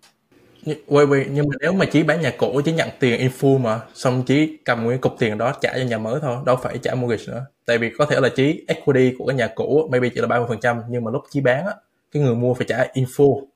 Wait, 0.65 1.07
wait, 1.07 1.25
nhưng 1.31 1.45
mà 1.49 1.55
nếu 1.59 1.73
mà 1.73 1.85
chỉ 1.85 2.03
bán 2.03 2.21
nhà 2.21 2.31
cũ 2.37 2.61
chỉ 2.65 2.71
nhận 2.71 2.89
tiền 2.99 3.19
in 3.19 3.31
full 3.39 3.57
mà 3.57 3.79
xong 3.93 4.23
chỉ 4.23 4.57
cầm 4.65 4.83
nguyên 4.83 5.01
cục 5.01 5.15
tiền 5.19 5.37
đó 5.37 5.53
trả 5.61 5.73
cho 5.77 5.83
nhà 5.83 5.97
mới 5.97 6.19
thôi 6.21 6.37
đâu 6.45 6.55
phải 6.55 6.77
trả 6.77 6.95
mortgage 6.95 7.23
nữa. 7.27 7.45
Tại 7.65 7.77
vì 7.77 7.91
có 7.97 8.05
thể 8.05 8.19
là 8.19 8.29
chỉ 8.35 8.65
equity 8.67 9.15
của 9.17 9.25
cái 9.25 9.35
nhà 9.35 9.47
cũ 9.47 9.87
maybe 9.91 10.09
chỉ 10.09 10.21
là 10.21 10.27
30% 10.27 10.81
nhưng 10.89 11.03
mà 11.03 11.11
lúc 11.11 11.23
chí 11.31 11.41
bán 11.41 11.65
á 11.65 11.73
cái 12.11 12.23
người 12.23 12.35
mua 12.35 12.53
phải 12.53 12.65
trả 12.69 12.87
in 12.93 13.05
full. 13.05 13.35
You 13.35 13.47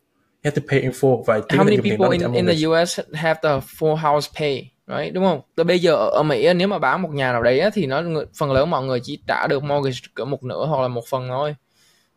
have 0.43 0.61
to 0.61 0.67
pay 0.69 0.79
in 0.79 0.91
full 0.91 1.23
và 1.23 1.39
How 1.49 1.63
many 1.63 1.77
people 1.77 2.17
in, 2.17 2.33
in 2.33 2.45
the 2.45 2.67
US 2.67 2.99
have 3.13 3.39
the 3.43 3.49
full 3.49 3.95
house 3.95 4.31
pay 4.39 4.71
right? 4.87 5.13
Đúng 5.13 5.23
không? 5.23 5.41
Tới 5.55 5.63
bây 5.63 5.79
giờ 5.79 5.95
ở, 5.95 6.23
Mỹ 6.23 6.53
nếu 6.53 6.67
mà 6.67 6.79
bán 6.79 7.01
một 7.01 7.09
nhà 7.11 7.31
nào 7.31 7.43
đấy 7.43 7.59
á, 7.59 7.69
thì 7.73 7.85
nó 7.85 8.03
phần 8.37 8.51
lớn 8.51 8.69
mọi 8.69 8.83
người 8.83 8.99
chỉ 9.03 9.19
trả 9.27 9.47
được 9.47 9.63
mortgage 9.63 9.97
cỡ 10.13 10.25
một 10.25 10.43
nửa 10.43 10.65
hoặc 10.65 10.81
là 10.81 10.87
một 10.87 11.03
phần 11.09 11.27
thôi. 11.27 11.55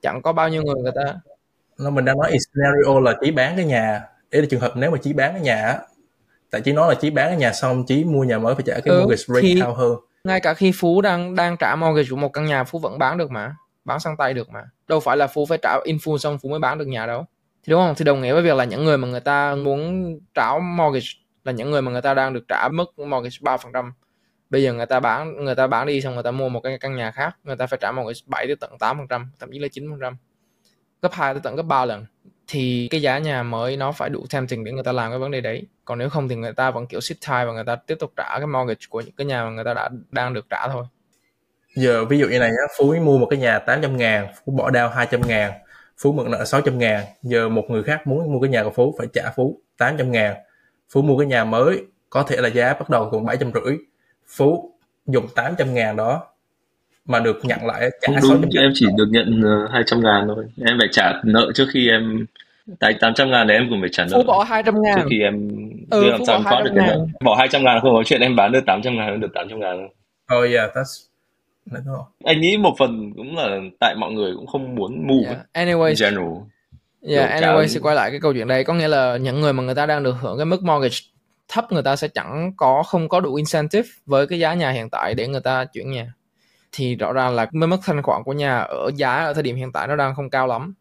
Chẳng 0.02 0.22
có 0.22 0.32
bao 0.32 0.48
nhiêu 0.48 0.62
người 0.62 0.82
người 0.82 0.92
ta. 0.94 1.14
Nó 1.78 1.90
mình 1.90 2.04
đang 2.04 2.18
nói 2.18 2.30
scenario 2.30 3.00
là 3.00 3.14
chỉ 3.20 3.30
bán 3.30 3.56
cái 3.56 3.64
nhà 3.64 4.02
đấy 4.30 4.42
là 4.42 4.48
trường 4.50 4.60
hợp 4.60 4.72
nếu 4.76 4.90
mà 4.90 4.98
chí 4.98 5.12
bán 5.12 5.32
cái 5.32 5.40
nhà 5.40 5.62
á 5.62 5.78
tại 6.50 6.60
chí 6.60 6.72
nói 6.72 6.88
là 6.88 6.94
chí 6.94 7.10
bán 7.10 7.28
cái 7.28 7.36
nhà 7.36 7.52
xong 7.52 7.86
chí 7.86 8.04
mua 8.04 8.24
nhà 8.24 8.38
mới 8.38 8.54
phải 8.54 8.64
trả 8.66 8.72
cái 8.72 8.94
ừ, 8.94 9.00
mortgage 9.00 9.22
rate 9.26 9.40
thì 9.42 9.60
cao 9.60 9.74
hơn. 9.74 9.96
ngay 10.24 10.40
cả 10.40 10.54
khi 10.54 10.72
phú 10.74 11.00
đang 11.00 11.34
đang 11.34 11.56
trả 11.56 11.76
mortgage 11.76 12.08
của 12.10 12.16
một 12.16 12.32
căn 12.32 12.44
nhà 12.44 12.64
phú 12.64 12.78
vẫn 12.78 12.98
bán 12.98 13.18
được 13.18 13.30
mà 13.30 13.54
bán 13.88 14.00
sang 14.00 14.16
tay 14.16 14.34
được 14.34 14.50
mà. 14.50 14.64
Đâu 14.88 15.00
phải 15.00 15.16
là 15.16 15.26
phú 15.26 15.46
phải 15.46 15.58
trả 15.62 15.78
in 15.84 15.96
full 15.96 16.18
xong 16.18 16.38
phú 16.38 16.48
mới 16.48 16.58
bán 16.58 16.78
được 16.78 16.88
nhà 16.88 17.06
đâu. 17.06 17.26
Thì 17.62 17.70
đúng 17.70 17.80
không? 17.80 17.94
Thì 17.94 18.04
đồng 18.04 18.20
nghĩa 18.20 18.32
với 18.32 18.42
việc 18.42 18.56
là 18.56 18.64
những 18.64 18.84
người 18.84 18.98
mà 18.98 19.08
người 19.08 19.20
ta 19.20 19.54
muốn 19.54 20.12
trả 20.34 20.58
mortgage 20.58 21.06
là 21.44 21.52
những 21.52 21.70
người 21.70 21.82
mà 21.82 21.92
người 21.92 22.02
ta 22.02 22.14
đang 22.14 22.32
được 22.32 22.44
trả 22.48 22.68
mức 22.72 22.98
mortgage 22.98 23.36
ba 23.40 23.56
phần 23.56 23.72
trăm. 23.72 23.92
Bây 24.50 24.62
giờ 24.62 24.72
người 24.72 24.86
ta 24.86 25.00
bán 25.00 25.44
người 25.44 25.54
ta 25.54 25.66
bán 25.66 25.86
đi 25.86 26.00
xong 26.00 26.14
người 26.14 26.22
ta 26.22 26.30
mua 26.30 26.48
một 26.48 26.60
cái 26.60 26.78
căn 26.78 26.96
nhà 26.96 27.10
khác 27.10 27.36
người 27.44 27.56
ta 27.56 27.66
phải 27.66 27.78
trả 27.82 27.92
mortgage 27.92 28.20
7 28.26 28.46
tới 28.46 28.56
tận 28.56 28.78
8 28.78 28.98
phần 28.98 29.08
trăm 29.08 29.30
thậm 29.38 29.52
chí 29.52 29.58
là 29.58 29.68
9 29.68 29.90
phần 29.90 30.00
trăm. 30.00 30.16
Gấp 31.02 31.12
2 31.12 31.34
tới 31.34 31.40
tận 31.44 31.56
gấp 31.56 31.62
3 31.62 31.84
lần 31.84 32.06
thì 32.48 32.88
cái 32.90 33.02
giá 33.02 33.18
nhà 33.18 33.42
mới 33.42 33.76
nó 33.76 33.92
phải 33.92 34.10
đủ 34.10 34.26
tempting 34.30 34.64
để 34.64 34.72
người 34.72 34.82
ta 34.82 34.92
làm 34.92 35.10
cái 35.10 35.18
vấn 35.18 35.30
đề 35.30 35.40
đấy. 35.40 35.66
Còn 35.84 35.98
nếu 35.98 36.08
không 36.08 36.28
thì 36.28 36.36
người 36.36 36.52
ta 36.52 36.70
vẫn 36.70 36.86
kiểu 36.86 37.00
sit 37.00 37.18
tight 37.20 37.46
và 37.46 37.52
người 37.52 37.64
ta 37.64 37.76
tiếp 37.76 37.96
tục 38.00 38.12
trả 38.16 38.38
cái 38.38 38.46
mortgage 38.46 38.86
của 38.88 39.00
những 39.00 39.14
cái 39.16 39.26
nhà 39.26 39.44
mà 39.44 39.50
người 39.50 39.64
ta 39.64 39.74
đã, 39.74 39.88
đang 40.10 40.34
được 40.34 40.46
trả 40.50 40.68
thôi. 40.68 40.84
Giờ 41.74 42.04
ví 42.04 42.18
dụ 42.18 42.28
như 42.28 42.38
này 42.38 42.50
nhá, 42.50 42.74
Phú 42.78 42.94
mua 43.02 43.18
một 43.18 43.26
cái 43.30 43.38
nhà 43.38 43.58
800 43.58 43.96
ngàn, 43.96 44.28
Phú 44.34 44.52
bỏ 44.52 44.70
đao 44.70 44.88
200 44.88 45.20
ngàn, 45.26 45.52
Phú 45.98 46.12
mượn 46.12 46.30
nợ 46.30 46.44
600 46.44 46.78
ngàn. 46.78 47.04
Giờ 47.22 47.48
một 47.48 47.64
người 47.68 47.82
khác 47.82 48.06
muốn 48.06 48.32
mua 48.32 48.40
cái 48.40 48.50
nhà 48.50 48.64
của 48.64 48.70
Phú 48.70 48.94
phải 48.98 49.06
trả 49.12 49.30
Phú 49.36 49.60
800 49.78 50.12
ngàn. 50.12 50.36
Phú 50.90 51.02
mua 51.02 51.18
cái 51.18 51.26
nhà 51.26 51.44
mới, 51.44 51.82
có 52.10 52.22
thể 52.22 52.36
là 52.36 52.48
giá 52.48 52.74
bắt 52.74 52.90
đầu 52.90 53.08
còn 53.12 53.24
750 53.24 53.78
Phú 54.26 54.72
dùng 55.06 55.28
800 55.34 55.74
ngàn 55.74 55.96
đó 55.96 56.26
mà 57.08 57.20
được 57.20 57.44
nhận 57.44 57.66
lại 57.66 57.90
trả 58.00 58.20
Không 58.20 58.40
đúng, 58.42 58.50
em 58.58 58.70
chỉ 58.74 58.86
được 58.96 59.08
nhận 59.10 59.42
uh, 59.64 59.70
200 59.70 60.00
ngàn 60.00 60.24
thôi. 60.26 60.44
Em 60.66 60.76
phải 60.78 60.88
trả 60.92 61.12
nợ 61.24 61.52
trước 61.54 61.66
khi 61.72 61.88
em 61.88 62.26
tại 62.78 62.94
800 63.00 63.30
ngàn 63.30 63.48
thì 63.48 63.54
em 63.54 63.66
cũng 63.70 63.80
phải 63.80 63.88
trả 63.92 64.04
nợ. 64.04 64.10
Phú 64.14 64.22
bỏ 64.26 64.44
200 64.44 64.82
ngàn. 64.82 64.96
Trước 64.96 65.06
khi 65.10 65.20
em 65.20 65.48
ừ, 65.90 66.10
làm 66.10 66.24
sao 66.24 66.62
được 66.64 66.72
cái 66.76 66.86
nợ. 66.86 67.06
Bỏ 67.24 67.34
200 67.34 67.64
ngàn 67.64 67.80
không 67.82 67.94
có 67.94 68.02
chuyện 68.06 68.20
em 68.20 68.36
bán 68.36 68.52
được 68.52 68.66
800 68.66 68.96
ngàn 68.96 69.20
được 69.20 69.34
800 69.34 69.60
ngàn 69.60 69.88
Oh 70.38 70.50
yeah, 70.52 70.70
that's 70.74 71.08
anh 72.24 72.40
nghĩ 72.40 72.56
một 72.56 72.74
phần 72.78 73.12
cũng 73.16 73.36
là 73.36 73.58
tại 73.80 73.94
mọi 73.94 74.12
người 74.12 74.34
cũng 74.34 74.46
không 74.46 74.74
muốn 74.74 75.06
move 75.06 75.26
yeah. 75.26 75.68
anyway 75.68 75.94
general. 76.00 76.32
Yeah 77.08 77.42
anyway 77.42 77.66
sẽ 77.66 77.80
quay 77.80 77.96
lại 77.96 78.10
cái 78.10 78.20
câu 78.20 78.32
chuyện 78.32 78.48
đây. 78.48 78.64
Có 78.64 78.74
nghĩa 78.74 78.88
là 78.88 79.16
những 79.16 79.40
người 79.40 79.52
mà 79.52 79.62
người 79.62 79.74
ta 79.74 79.86
đang 79.86 80.02
được 80.02 80.16
hưởng 80.20 80.38
cái 80.38 80.44
mức 80.44 80.62
mortgage 80.62 80.96
thấp 81.48 81.72
người 81.72 81.82
ta 81.82 81.96
sẽ 81.96 82.08
chẳng 82.08 82.52
có 82.56 82.82
không 82.82 83.08
có 83.08 83.20
đủ 83.20 83.34
incentive 83.34 83.88
với 84.06 84.26
cái 84.26 84.38
giá 84.38 84.54
nhà 84.54 84.70
hiện 84.70 84.90
tại 84.90 85.14
để 85.14 85.28
người 85.28 85.40
ta 85.40 85.64
chuyển 85.64 85.90
nhà 85.90 86.12
thì 86.72 86.96
rõ 86.96 87.12
ràng 87.12 87.34
là 87.34 87.46
mới 87.52 87.66
mất 87.66 87.78
thanh 87.84 88.02
khoản 88.02 88.22
của 88.24 88.32
nhà 88.32 88.58
ở 88.58 88.90
giá 88.96 89.24
ở 89.24 89.34
thời 89.34 89.42
điểm 89.42 89.56
hiện 89.56 89.72
tại 89.72 89.86
nó 89.86 89.96
đang 89.96 90.14
không 90.14 90.30
cao 90.30 90.46
lắm. 90.46 90.74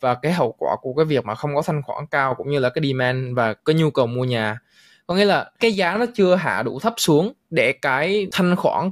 Và 0.00 0.14
cái 0.14 0.32
hậu 0.32 0.54
quả 0.58 0.76
của 0.82 0.94
cái 0.94 1.04
việc 1.04 1.24
mà 1.24 1.34
không 1.34 1.54
có 1.54 1.62
thanh 1.62 1.82
khoản 1.82 2.06
cao 2.06 2.34
cũng 2.34 2.50
như 2.50 2.58
là 2.58 2.68
cái 2.68 2.84
demand 2.86 3.36
và 3.36 3.54
cái 3.54 3.74
nhu 3.74 3.90
cầu 3.90 4.06
mua 4.06 4.24
nhà, 4.24 4.58
có 5.06 5.14
nghĩa 5.14 5.24
là 5.24 5.50
cái 5.60 5.72
giá 5.72 5.96
nó 5.96 6.06
chưa 6.14 6.34
hạ 6.34 6.62
đủ 6.62 6.80
thấp 6.80 6.94
xuống 6.96 7.32
để 7.50 7.72
cái 7.72 8.26
thanh 8.32 8.56
khoản 8.56 8.90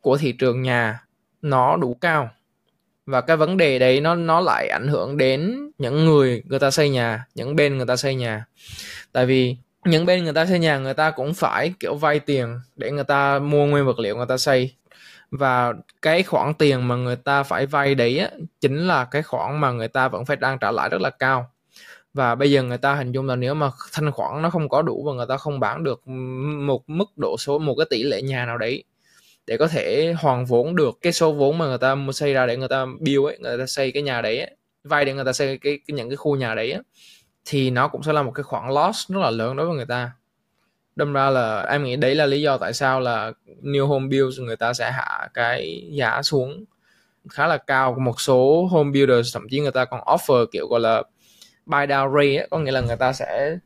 của 0.00 0.16
thị 0.16 0.32
trường 0.32 0.62
nhà 0.62 1.00
nó 1.42 1.76
đủ 1.76 1.94
cao. 1.94 2.30
Và 3.06 3.20
cái 3.20 3.36
vấn 3.36 3.56
đề 3.56 3.78
đấy 3.78 4.00
nó 4.00 4.14
nó 4.14 4.40
lại 4.40 4.68
ảnh 4.68 4.88
hưởng 4.88 5.16
đến 5.16 5.70
những 5.78 6.06
người 6.06 6.42
người 6.46 6.58
ta 6.58 6.70
xây 6.70 6.90
nhà, 6.90 7.24
những 7.34 7.56
bên 7.56 7.76
người 7.76 7.86
ta 7.86 7.96
xây 7.96 8.14
nhà. 8.14 8.44
Tại 9.12 9.26
vì 9.26 9.56
những 9.84 10.06
bên 10.06 10.24
người 10.24 10.32
ta 10.32 10.46
xây 10.46 10.58
nhà, 10.58 10.78
người 10.78 10.94
ta 10.94 11.10
cũng 11.10 11.34
phải 11.34 11.74
kiểu 11.80 11.94
vay 11.94 12.20
tiền 12.20 12.60
để 12.76 12.90
người 12.90 13.04
ta 13.04 13.38
mua 13.38 13.66
nguyên 13.66 13.86
vật 13.86 13.98
liệu 13.98 14.16
người 14.16 14.26
ta 14.28 14.36
xây 14.36 14.74
và 15.30 15.74
cái 16.02 16.22
khoản 16.22 16.54
tiền 16.54 16.88
mà 16.88 16.96
người 16.96 17.16
ta 17.16 17.42
phải 17.42 17.66
vay 17.66 17.94
đấy 17.94 18.18
á, 18.18 18.30
chính 18.60 18.86
là 18.86 19.04
cái 19.04 19.22
khoản 19.22 19.60
mà 19.60 19.70
người 19.70 19.88
ta 19.88 20.08
vẫn 20.08 20.24
phải 20.24 20.36
đang 20.36 20.58
trả 20.58 20.70
lãi 20.70 20.88
rất 20.88 21.00
là 21.00 21.10
cao. 21.10 21.50
Và 22.14 22.34
bây 22.34 22.50
giờ 22.50 22.62
người 22.62 22.78
ta 22.78 22.94
hình 22.94 23.12
dung 23.12 23.26
là 23.26 23.36
nếu 23.36 23.54
mà 23.54 23.70
thanh 23.92 24.12
khoản 24.12 24.42
nó 24.42 24.50
không 24.50 24.68
có 24.68 24.82
đủ 24.82 25.04
và 25.06 25.12
người 25.12 25.26
ta 25.28 25.36
không 25.36 25.60
bán 25.60 25.84
được 25.84 26.08
một 26.66 26.82
mức 26.86 27.18
độ 27.18 27.36
số 27.38 27.58
một 27.58 27.74
cái 27.78 27.86
tỷ 27.90 28.02
lệ 28.02 28.22
nhà 28.22 28.46
nào 28.46 28.58
đấy 28.58 28.84
để 29.46 29.56
có 29.56 29.68
thể 29.68 30.14
hoàn 30.18 30.44
vốn 30.44 30.76
được 30.76 30.98
cái 31.02 31.12
số 31.12 31.32
vốn 31.32 31.58
mà 31.58 31.66
người 31.66 31.78
ta 31.78 31.94
mua 31.94 32.12
xây 32.12 32.34
ra 32.34 32.46
để 32.46 32.56
người 32.56 32.68
ta 32.68 32.86
build 33.00 33.24
ấy 33.24 33.38
người 33.40 33.58
ta 33.58 33.66
xây 33.66 33.92
cái 33.92 34.02
nhà 34.02 34.22
đấy 34.22 34.38
ấy, 34.40 34.56
vay 34.84 35.04
để 35.04 35.14
người 35.14 35.24
ta 35.24 35.32
xây 35.32 35.58
cái, 35.58 35.78
cái 35.86 35.94
những 35.94 36.08
cái 36.10 36.16
khu 36.16 36.36
nhà 36.36 36.54
đấy 36.54 36.72
ấy, 36.72 36.82
thì 37.44 37.70
nó 37.70 37.88
cũng 37.88 38.02
sẽ 38.02 38.12
là 38.12 38.22
một 38.22 38.32
cái 38.34 38.42
khoản 38.42 38.74
loss 38.74 39.10
rất 39.10 39.18
là 39.20 39.30
lớn 39.30 39.56
đối 39.56 39.66
với 39.66 39.76
người 39.76 39.86
ta 39.86 40.10
đâm 40.96 41.12
ra 41.12 41.30
là 41.30 41.62
em 41.62 41.84
nghĩ 41.84 41.96
đấy 41.96 42.14
là 42.14 42.26
lý 42.26 42.42
do 42.42 42.58
tại 42.58 42.72
sao 42.72 43.00
là 43.00 43.32
new 43.62 43.86
home 43.86 44.08
builds 44.08 44.40
người 44.40 44.56
ta 44.56 44.72
sẽ 44.72 44.90
hạ 44.90 45.28
cái 45.34 45.88
giá 45.92 46.22
xuống 46.22 46.64
khá 47.28 47.46
là 47.46 47.56
cao. 47.56 47.96
Một 48.00 48.20
số 48.20 48.68
home 48.70 48.90
builders 48.92 49.34
thậm 49.34 49.46
chí 49.50 49.60
người 49.60 49.70
ta 49.70 49.84
còn 49.84 50.00
offer 50.00 50.46
kiểu 50.46 50.66
gọi 50.68 50.80
là 50.80 51.02
buy 51.66 51.78
down 51.78 52.14
rate 52.14 52.36
ấy, 52.36 52.48
có 52.50 52.58
nghĩa 52.58 52.72
là 52.72 52.80
người 52.80 52.96
ta 52.96 53.12
sẽ 53.12 53.56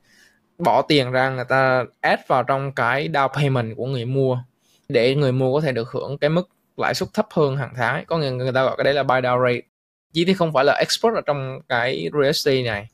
bỏ 0.58 0.82
tiền 0.82 1.10
ra 1.10 1.30
người 1.30 1.44
ta 1.48 1.84
add 2.00 2.22
vào 2.26 2.42
trong 2.42 2.72
cái 2.72 3.08
down 3.08 3.28
payment 3.28 3.76
của 3.76 3.86
người 3.86 4.04
mua 4.04 4.38
để 4.88 5.14
người 5.14 5.32
mua 5.32 5.54
có 5.54 5.60
thể 5.60 5.72
được 5.72 5.88
hưởng 5.90 6.18
cái 6.18 6.30
mức 6.30 6.48
lãi 6.76 6.94
suất 6.94 7.08
thấp 7.14 7.26
hơn 7.30 7.56
hàng 7.56 7.72
tháng 7.76 7.94
ấy. 7.94 8.04
có 8.04 8.18
nghĩa 8.18 8.30
người 8.30 8.52
ta 8.52 8.64
gọi 8.64 8.76
cái 8.76 8.84
đấy 8.84 8.94
là 8.94 9.02
buy 9.02 9.14
down 9.14 9.42
rate. 9.48 9.60
Chỉ 10.12 10.24
thì 10.24 10.34
không 10.34 10.52
phải 10.52 10.64
là 10.64 10.72
expert 10.72 11.14
ở 11.14 11.20
trong 11.26 11.60
cái 11.68 12.08
real 12.12 12.24
estate 12.24 12.62
này 12.62 12.86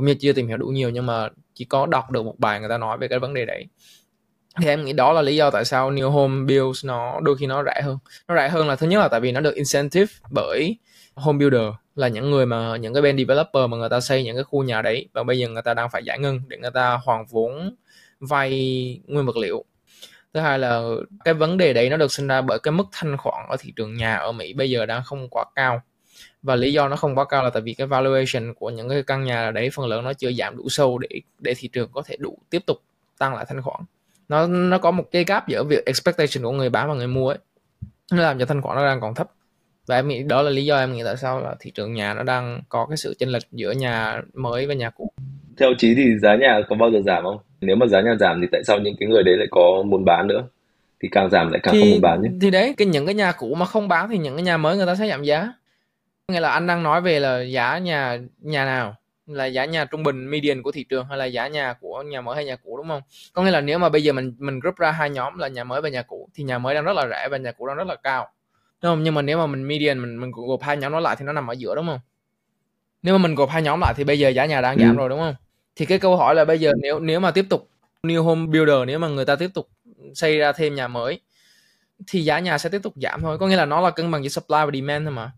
cũng 0.00 0.06
như 0.06 0.14
chưa 0.14 0.32
tìm 0.32 0.48
hiểu 0.48 0.56
đủ 0.56 0.66
nhiều 0.66 0.90
nhưng 0.90 1.06
mà 1.06 1.28
chỉ 1.54 1.64
có 1.64 1.86
đọc 1.86 2.10
được 2.10 2.24
một 2.24 2.34
bài 2.38 2.60
người 2.60 2.68
ta 2.68 2.78
nói 2.78 2.98
về 2.98 3.08
cái 3.08 3.18
vấn 3.18 3.34
đề 3.34 3.44
đấy. 3.44 3.66
Thì 4.60 4.68
em 4.68 4.84
nghĩ 4.84 4.92
đó 4.92 5.12
là 5.12 5.22
lý 5.22 5.36
do 5.36 5.50
tại 5.50 5.64
sao 5.64 5.90
new 5.90 6.10
home 6.10 6.44
builds 6.46 6.84
nó 6.84 7.20
đôi 7.22 7.36
khi 7.36 7.46
nó 7.46 7.64
rẻ 7.64 7.80
hơn. 7.84 7.98
Nó 8.28 8.34
rẻ 8.34 8.48
hơn 8.48 8.68
là 8.68 8.76
thứ 8.76 8.86
nhất 8.86 9.00
là 9.00 9.08
tại 9.08 9.20
vì 9.20 9.32
nó 9.32 9.40
được 9.40 9.54
incentive 9.54 10.12
bởi 10.30 10.76
home 11.14 11.38
builder 11.38 11.74
là 11.94 12.08
những 12.08 12.30
người 12.30 12.46
mà, 12.46 12.76
những 12.76 12.94
cái 12.94 13.02
bên 13.02 13.18
developer 13.18 13.68
mà 13.68 13.76
người 13.76 13.88
ta 13.88 14.00
xây 14.00 14.24
những 14.24 14.36
cái 14.36 14.44
khu 14.44 14.62
nhà 14.62 14.82
đấy 14.82 15.08
và 15.12 15.22
bây 15.22 15.38
giờ 15.38 15.48
người 15.48 15.62
ta 15.62 15.74
đang 15.74 15.90
phải 15.90 16.04
giải 16.04 16.18
ngân 16.18 16.40
để 16.48 16.56
người 16.58 16.70
ta 16.70 16.98
hoàn 17.04 17.26
vốn 17.26 17.74
vay 18.20 19.00
nguyên 19.06 19.26
vật 19.26 19.36
liệu. 19.36 19.64
Thứ 20.34 20.40
hai 20.40 20.58
là 20.58 20.82
cái 21.24 21.34
vấn 21.34 21.56
đề 21.56 21.72
đấy 21.72 21.90
nó 21.90 21.96
được 21.96 22.12
sinh 22.12 22.26
ra 22.26 22.40
bởi 22.40 22.58
cái 22.58 22.72
mức 22.72 22.84
thanh 22.92 23.16
khoản 23.16 23.46
ở 23.48 23.56
thị 23.60 23.72
trường 23.76 23.94
nhà 23.94 24.16
ở 24.16 24.32
Mỹ 24.32 24.52
bây 24.52 24.70
giờ 24.70 24.86
đang 24.86 25.02
không 25.04 25.28
quá 25.28 25.44
cao 25.54 25.82
và 26.42 26.56
lý 26.56 26.72
do 26.72 26.88
nó 26.88 26.96
không 26.96 27.14
quá 27.14 27.24
cao 27.24 27.44
là 27.44 27.50
tại 27.50 27.62
vì 27.62 27.74
cái 27.74 27.86
valuation 27.86 28.54
của 28.54 28.70
những 28.70 28.88
cái 28.88 29.02
căn 29.02 29.24
nhà 29.24 29.50
đấy 29.50 29.70
phần 29.72 29.86
lớn 29.86 30.04
nó 30.04 30.12
chưa 30.12 30.32
giảm 30.32 30.56
đủ 30.56 30.68
sâu 30.68 30.98
để 30.98 31.08
để 31.38 31.54
thị 31.56 31.68
trường 31.72 31.88
có 31.92 32.02
thể 32.06 32.16
đủ 32.18 32.38
tiếp 32.50 32.62
tục 32.66 32.82
tăng 33.18 33.34
lại 33.34 33.44
thanh 33.48 33.62
khoản. 33.62 33.80
Nó 34.28 34.46
nó 34.46 34.78
có 34.78 34.90
một 34.90 35.04
cái 35.12 35.24
gap 35.24 35.48
giữa 35.48 35.64
việc 35.64 35.86
expectation 35.86 36.44
của 36.44 36.52
người 36.52 36.70
bán 36.70 36.88
và 36.88 36.94
người 36.94 37.06
mua 37.06 37.28
ấy. 37.28 37.38
Nó 38.12 38.22
làm 38.22 38.38
cho 38.38 38.46
thanh 38.46 38.62
khoản 38.62 38.76
nó 38.76 38.86
đang 38.86 39.00
còn 39.00 39.14
thấp. 39.14 39.30
Và 39.86 39.96
em 39.96 40.08
nghĩ 40.08 40.22
đó 40.22 40.42
là 40.42 40.50
lý 40.50 40.64
do 40.64 40.78
em 40.78 40.92
nghĩ 40.92 41.02
tại 41.04 41.16
sao 41.16 41.40
là 41.40 41.54
thị 41.60 41.70
trường 41.70 41.94
nhà 41.94 42.14
nó 42.14 42.22
đang 42.22 42.60
có 42.68 42.86
cái 42.86 42.96
sự 42.96 43.14
chênh 43.18 43.28
lệch 43.28 43.42
giữa 43.52 43.72
nhà 43.72 44.22
mới 44.34 44.66
và 44.66 44.74
nhà 44.74 44.90
cũ. 44.90 45.12
Theo 45.58 45.70
chí 45.78 45.94
thì 45.94 46.18
giá 46.18 46.36
nhà 46.36 46.60
có 46.68 46.76
bao 46.76 46.90
giờ 46.90 47.00
giảm 47.06 47.24
không? 47.24 47.38
Nếu 47.60 47.76
mà 47.76 47.86
giá 47.86 48.00
nhà 48.00 48.14
giảm 48.20 48.40
thì 48.40 48.46
tại 48.52 48.64
sao 48.64 48.78
những 48.78 48.94
cái 49.00 49.08
người 49.08 49.22
đấy 49.22 49.36
lại 49.36 49.46
có 49.50 49.82
muốn 49.86 50.04
bán 50.04 50.26
nữa? 50.26 50.44
Thì 51.02 51.08
càng 51.12 51.30
giảm 51.30 51.50
lại 51.50 51.60
càng 51.62 51.74
thì, 51.74 51.80
không 51.80 51.90
muốn 51.90 52.00
bán 52.00 52.22
nhé. 52.22 52.28
thì 52.40 52.50
đấy 52.50 52.74
cái 52.76 52.86
những 52.86 53.06
cái 53.06 53.14
nhà 53.14 53.32
cũ 53.32 53.54
mà 53.54 53.66
không 53.66 53.88
bán 53.88 54.08
thì 54.08 54.18
những 54.18 54.36
cái 54.36 54.42
nhà 54.42 54.56
mới 54.56 54.76
người 54.76 54.86
ta 54.86 54.94
sẽ 54.94 55.08
giảm 55.08 55.22
giá 55.22 55.52
nghĩa 56.30 56.40
là 56.40 56.50
anh 56.50 56.66
đang 56.66 56.82
nói 56.82 57.00
về 57.00 57.20
là 57.20 57.42
giá 57.42 57.78
nhà 57.78 58.18
nhà 58.38 58.64
nào? 58.64 58.96
Là 59.26 59.46
giá 59.46 59.64
nhà 59.64 59.84
trung 59.84 60.02
bình 60.02 60.30
median 60.30 60.62
của 60.62 60.72
thị 60.72 60.84
trường 60.84 61.06
hay 61.06 61.18
là 61.18 61.24
giá 61.24 61.48
nhà 61.48 61.74
của 61.80 62.02
nhà 62.02 62.20
mới 62.20 62.34
hay 62.34 62.44
nhà 62.44 62.56
cũ 62.56 62.76
đúng 62.76 62.88
không? 62.88 63.02
Có 63.32 63.42
nghĩa 63.42 63.50
là 63.50 63.60
nếu 63.60 63.78
mà 63.78 63.88
bây 63.88 64.02
giờ 64.02 64.12
mình 64.12 64.34
mình 64.38 64.60
group 64.60 64.76
ra 64.76 64.90
hai 64.90 65.10
nhóm 65.10 65.38
là 65.38 65.48
nhà 65.48 65.64
mới 65.64 65.80
và 65.80 65.88
nhà 65.88 66.02
cũ 66.02 66.28
thì 66.34 66.44
nhà 66.44 66.58
mới 66.58 66.74
đang 66.74 66.84
rất 66.84 66.92
là 66.96 67.08
rẻ 67.10 67.28
và 67.30 67.36
nhà 67.36 67.52
cũ 67.52 67.66
đang 67.66 67.76
rất 67.76 67.86
là 67.86 67.96
cao. 67.96 68.28
Đúng 68.82 68.92
không? 68.92 69.02
Nhưng 69.02 69.14
mà 69.14 69.22
nếu 69.22 69.38
mà 69.38 69.46
mình 69.46 69.68
median 69.68 69.98
mình 70.02 70.20
mình 70.20 70.30
gộp 70.30 70.62
hai 70.62 70.76
nhóm 70.76 70.92
nó 70.92 71.00
lại 71.00 71.16
thì 71.18 71.24
nó 71.24 71.32
nằm 71.32 71.50
ở 71.50 71.52
giữa 71.52 71.74
đúng 71.74 71.86
không? 71.86 72.00
Nếu 73.02 73.18
mà 73.18 73.22
mình 73.22 73.34
gộp 73.34 73.50
hai 73.50 73.62
nhóm 73.62 73.80
lại 73.80 73.94
thì 73.96 74.04
bây 74.04 74.18
giờ 74.18 74.28
giá 74.28 74.46
nhà 74.46 74.60
đang 74.60 74.78
giảm 74.78 74.96
ừ. 74.96 74.98
rồi 74.98 75.08
đúng 75.08 75.18
không? 75.18 75.34
Thì 75.76 75.86
cái 75.86 75.98
câu 75.98 76.16
hỏi 76.16 76.34
là 76.34 76.44
bây 76.44 76.60
giờ 76.60 76.72
nếu 76.82 77.00
nếu 77.00 77.20
mà 77.20 77.30
tiếp 77.30 77.44
tục 77.50 77.68
new 78.02 78.22
home 78.22 78.46
builder 78.46 78.86
nếu 78.86 78.98
mà 78.98 79.08
người 79.08 79.24
ta 79.24 79.36
tiếp 79.36 79.50
tục 79.54 79.68
xây 80.14 80.38
ra 80.38 80.52
thêm 80.52 80.74
nhà 80.74 80.88
mới 80.88 81.20
thì 82.06 82.24
giá 82.24 82.38
nhà 82.38 82.58
sẽ 82.58 82.68
tiếp 82.68 82.82
tục 82.82 82.94
giảm 83.02 83.20
thôi. 83.22 83.38
Có 83.38 83.48
nghĩa 83.48 83.56
là 83.56 83.64
nó 83.64 83.80
là 83.80 83.90
cân 83.90 84.10
bằng 84.10 84.22
giữa 84.22 84.28
supply 84.28 84.58
và 84.64 84.70
demand 84.74 85.04
thôi 85.04 85.12
mà 85.12 85.32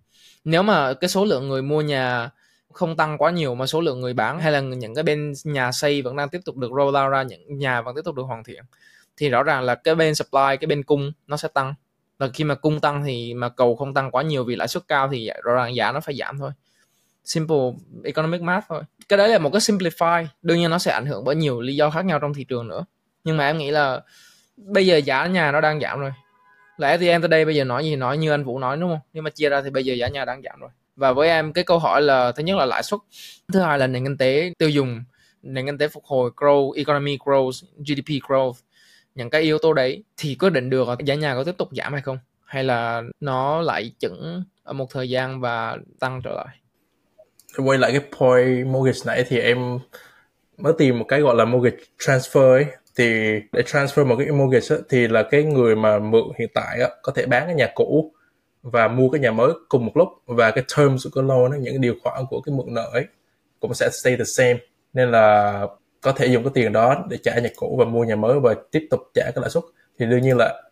nếu 0.45 0.63
mà 0.63 0.95
cái 0.95 1.09
số 1.09 1.25
lượng 1.25 1.49
người 1.49 1.63
mua 1.63 1.81
nhà 1.81 2.31
không 2.73 2.97
tăng 2.97 3.19
quá 3.19 3.31
nhiều 3.31 3.55
mà 3.55 3.67
số 3.67 3.81
lượng 3.81 4.01
người 4.01 4.15
bán 4.15 4.41
hay 4.41 4.53
là 4.53 4.61
những 4.61 4.95
cái 4.95 5.05
bên 5.05 5.33
nhà 5.45 5.73
xây 5.73 6.03
vẫn 6.03 6.17
đang 6.17 6.29
tiếp 6.29 6.41
tục 6.45 6.57
được 6.57 6.71
roll 6.77 6.97
out 6.97 7.13
ra, 7.13 7.23
những 7.23 7.59
nhà 7.59 7.81
vẫn 7.81 7.97
tiếp 7.97 8.03
tục 8.05 8.15
được 8.15 8.23
hoàn 8.23 8.45
thiện, 8.45 8.65
thì 9.17 9.29
rõ 9.29 9.43
ràng 9.43 9.63
là 9.63 9.75
cái 9.75 9.95
bên 9.95 10.15
supply, 10.15 10.57
cái 10.61 10.67
bên 10.67 10.83
cung 10.83 11.13
nó 11.27 11.37
sẽ 11.37 11.49
tăng. 11.49 11.75
Và 12.19 12.29
khi 12.35 12.45
mà 12.45 12.55
cung 12.55 12.81
tăng 12.81 13.05
thì 13.05 13.35
mà 13.35 13.49
cầu 13.49 13.77
không 13.77 13.95
tăng 13.95 14.11
quá 14.11 14.23
nhiều 14.23 14.45
vì 14.45 14.57
lãi 14.57 14.69
suất 14.69 14.89
cao 14.89 15.09
thì 15.13 15.31
rõ 15.45 15.55
ràng 15.55 15.75
giá 15.75 15.93
nó 15.93 16.01
phải 16.01 16.15
giảm 16.17 16.39
thôi. 16.39 16.51
Simple 17.25 17.73
economic 18.05 18.43
math 18.43 18.67
thôi. 18.69 18.83
Cái 19.09 19.17
đấy 19.17 19.29
là 19.29 19.39
một 19.39 19.51
cái 19.51 19.61
simplify. 19.61 20.27
Đương 20.43 20.59
nhiên 20.59 20.71
nó 20.71 20.79
sẽ 20.79 20.93
ảnh 20.93 21.07
hưởng 21.07 21.25
bởi 21.25 21.37
nhiều 21.37 21.61
lý 21.61 21.77
do 21.77 21.91
khác 21.91 22.05
nhau 22.05 22.19
trong 22.19 22.35
thị 22.35 22.45
trường 22.45 22.69
nữa. 22.69 22.85
Nhưng 23.25 23.37
mà 23.37 23.47
em 23.47 23.59
nghĩ 23.59 23.71
là 23.71 24.01
bây 24.57 24.87
giờ 24.87 24.97
giá 24.97 25.27
nhà 25.27 25.53
nó 25.53 25.61
đang 25.61 25.81
giảm 25.81 26.01
rồi 26.01 26.13
là 26.77 26.97
em 27.01 27.23
tới 27.23 27.29
đây 27.29 27.45
bây 27.45 27.55
giờ 27.55 27.65
nói 27.65 27.85
gì? 27.85 27.97
Nói 27.97 28.19
như 28.19 28.31
anh 28.31 28.45
Vũ 28.45 28.59
nói, 28.59 28.77
đúng 28.77 28.91
không? 28.91 29.01
Nhưng 29.13 29.25
mà 29.25 29.31
chia 29.31 29.49
ra 29.49 29.63
thì 29.63 29.71
bây 29.71 29.85
giờ 29.85 29.95
giá 29.95 30.09
nhà 30.09 30.25
đang 30.25 30.43
giảm 30.43 30.61
rồi. 30.61 30.71
Và 30.97 31.13
với 31.13 31.29
em, 31.29 31.53
cái 31.53 31.65
câu 31.65 31.79
hỏi 31.79 32.03
là, 32.03 32.33
thứ 32.33 32.43
nhất 32.43 32.57
là 32.57 32.67
lãi 32.67 32.83
suất, 32.83 33.01
thứ 33.53 33.61
hai 33.61 33.79
là 33.79 33.87
nền 33.87 34.05
kinh 34.05 34.17
tế 34.17 34.53
tiêu 34.59 34.69
dùng, 34.69 35.05
nền 35.43 35.67
kinh 35.67 35.79
tế 35.79 35.89
phục 35.89 36.05
hồi 36.05 36.31
grow 36.37 36.73
economy 36.73 37.17
growth 37.17 37.63
GDP 37.79 38.09
growth 38.29 38.53
những 39.15 39.31
cái 39.31 39.43
yếu 39.43 39.59
tố 39.59 39.73
đấy 39.73 40.05
thì 40.17 40.35
quyết 40.35 40.51
định 40.51 40.71
được 40.71 40.89
giá 41.05 41.15
nhà 41.15 41.35
có 41.35 41.45
tiếp 41.45 41.55
tục 41.59 41.69
giảm 41.73 41.93
hay 41.93 42.03
không? 42.03 42.19
Hay 42.45 42.65
là 42.65 43.03
nó 43.21 43.61
lại 43.61 43.93
chững 43.99 44.45
ở 44.63 44.73
một 44.73 44.91
thời 44.91 45.11
gian 45.11 45.41
và 45.41 45.77
tăng 46.01 46.21
trở 46.25 46.33
lại? 46.33 46.57
Quay 47.67 47.79
lại 47.79 47.93
cái 47.93 48.01
point 48.19 48.67
mortgage 48.67 48.99
nãy 49.07 49.25
thì 49.29 49.39
em 49.39 49.79
mới 50.59 50.73
tìm 50.79 50.99
một 50.99 51.05
cái 51.09 51.21
gọi 51.21 51.35
là 51.37 51.45
mortgage 51.45 51.77
transfer 51.99 52.53
ấy 52.53 52.67
thì 52.97 53.41
để 53.53 53.63
transfer 53.63 54.07
một 54.07 54.17
cái 54.19 54.31
mortgage 54.31 54.77
á, 54.77 54.77
thì 54.89 55.09
là 55.09 55.23
cái 55.23 55.43
người 55.43 55.77
mà 55.77 55.99
mượn 55.99 56.25
hiện 56.39 56.49
tại 56.55 56.81
á, 56.81 56.89
có 57.03 57.13
thể 57.17 57.27
bán 57.27 57.47
cái 57.47 57.55
nhà 57.55 57.69
cũ 57.75 58.13
và 58.63 58.89
mua 58.89 59.09
cái 59.11 59.21
nhà 59.21 59.31
mới 59.31 59.53
cùng 59.69 59.87
một 59.87 59.93
lúc. 59.97 60.09
Và 60.27 60.51
cái 60.51 60.65
terms 60.77 61.05
của 61.05 61.11
cái 61.15 61.25
loan 61.25 61.51
đó, 61.51 61.57
những 61.61 61.81
điều 61.81 61.95
khoản 62.03 62.25
của 62.31 62.41
cái 62.41 62.55
mượn 62.55 62.75
nợ 62.75 62.91
ấy 62.93 63.05
cũng 63.61 63.75
sẽ 63.75 63.91
stay 63.93 64.17
the 64.17 64.25
same. 64.25 64.59
Nên 64.93 65.11
là 65.11 65.67
có 66.01 66.13
thể 66.13 66.27
dùng 66.27 66.45
cái 66.45 66.51
tiền 66.55 66.73
đó 66.73 67.05
để 67.11 67.19
trả 67.23 67.39
nhà 67.39 67.49
cũ 67.57 67.77
và 67.79 67.85
mua 67.85 68.05
nhà 68.05 68.17
mới 68.17 68.41
và 68.41 68.55
tiếp 68.71 68.87
tục 68.91 69.01
trả 69.15 69.23
cái 69.25 69.41
lãi 69.41 69.51
suất. 69.51 69.65
Thì 69.99 70.07
đương 70.07 70.23
nhiên 70.23 70.37
là 70.37 70.63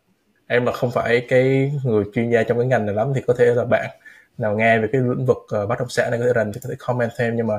em 0.47 0.67
là 0.67 0.73
không 0.73 0.91
phải 0.91 1.27
cái 1.29 1.73
người 1.85 2.05
chuyên 2.15 2.31
gia 2.31 2.43
trong 2.43 2.59
cái 2.59 2.67
ngành 2.67 2.87
này 2.87 2.95
lắm 2.95 3.13
thì 3.15 3.21
có 3.27 3.35
thể 3.39 3.45
là 3.45 3.65
bạn 3.65 3.91
nào 4.39 4.57
nghe 4.57 4.79
về 4.79 4.89
cái 4.93 5.01
lĩnh 5.01 5.27
vực 5.27 5.37
uh, 5.37 5.69
bất 5.69 5.79
động 5.79 5.89
sản 5.89 6.11
này 6.11 6.21
có 6.21 6.27
thể 6.27 6.33
rành 6.33 6.53
thì 6.53 6.61
có 6.63 6.69
thể 6.71 6.77
comment 6.79 7.11
thêm. 7.19 7.37
Nhưng 7.37 7.47
mà 7.47 7.55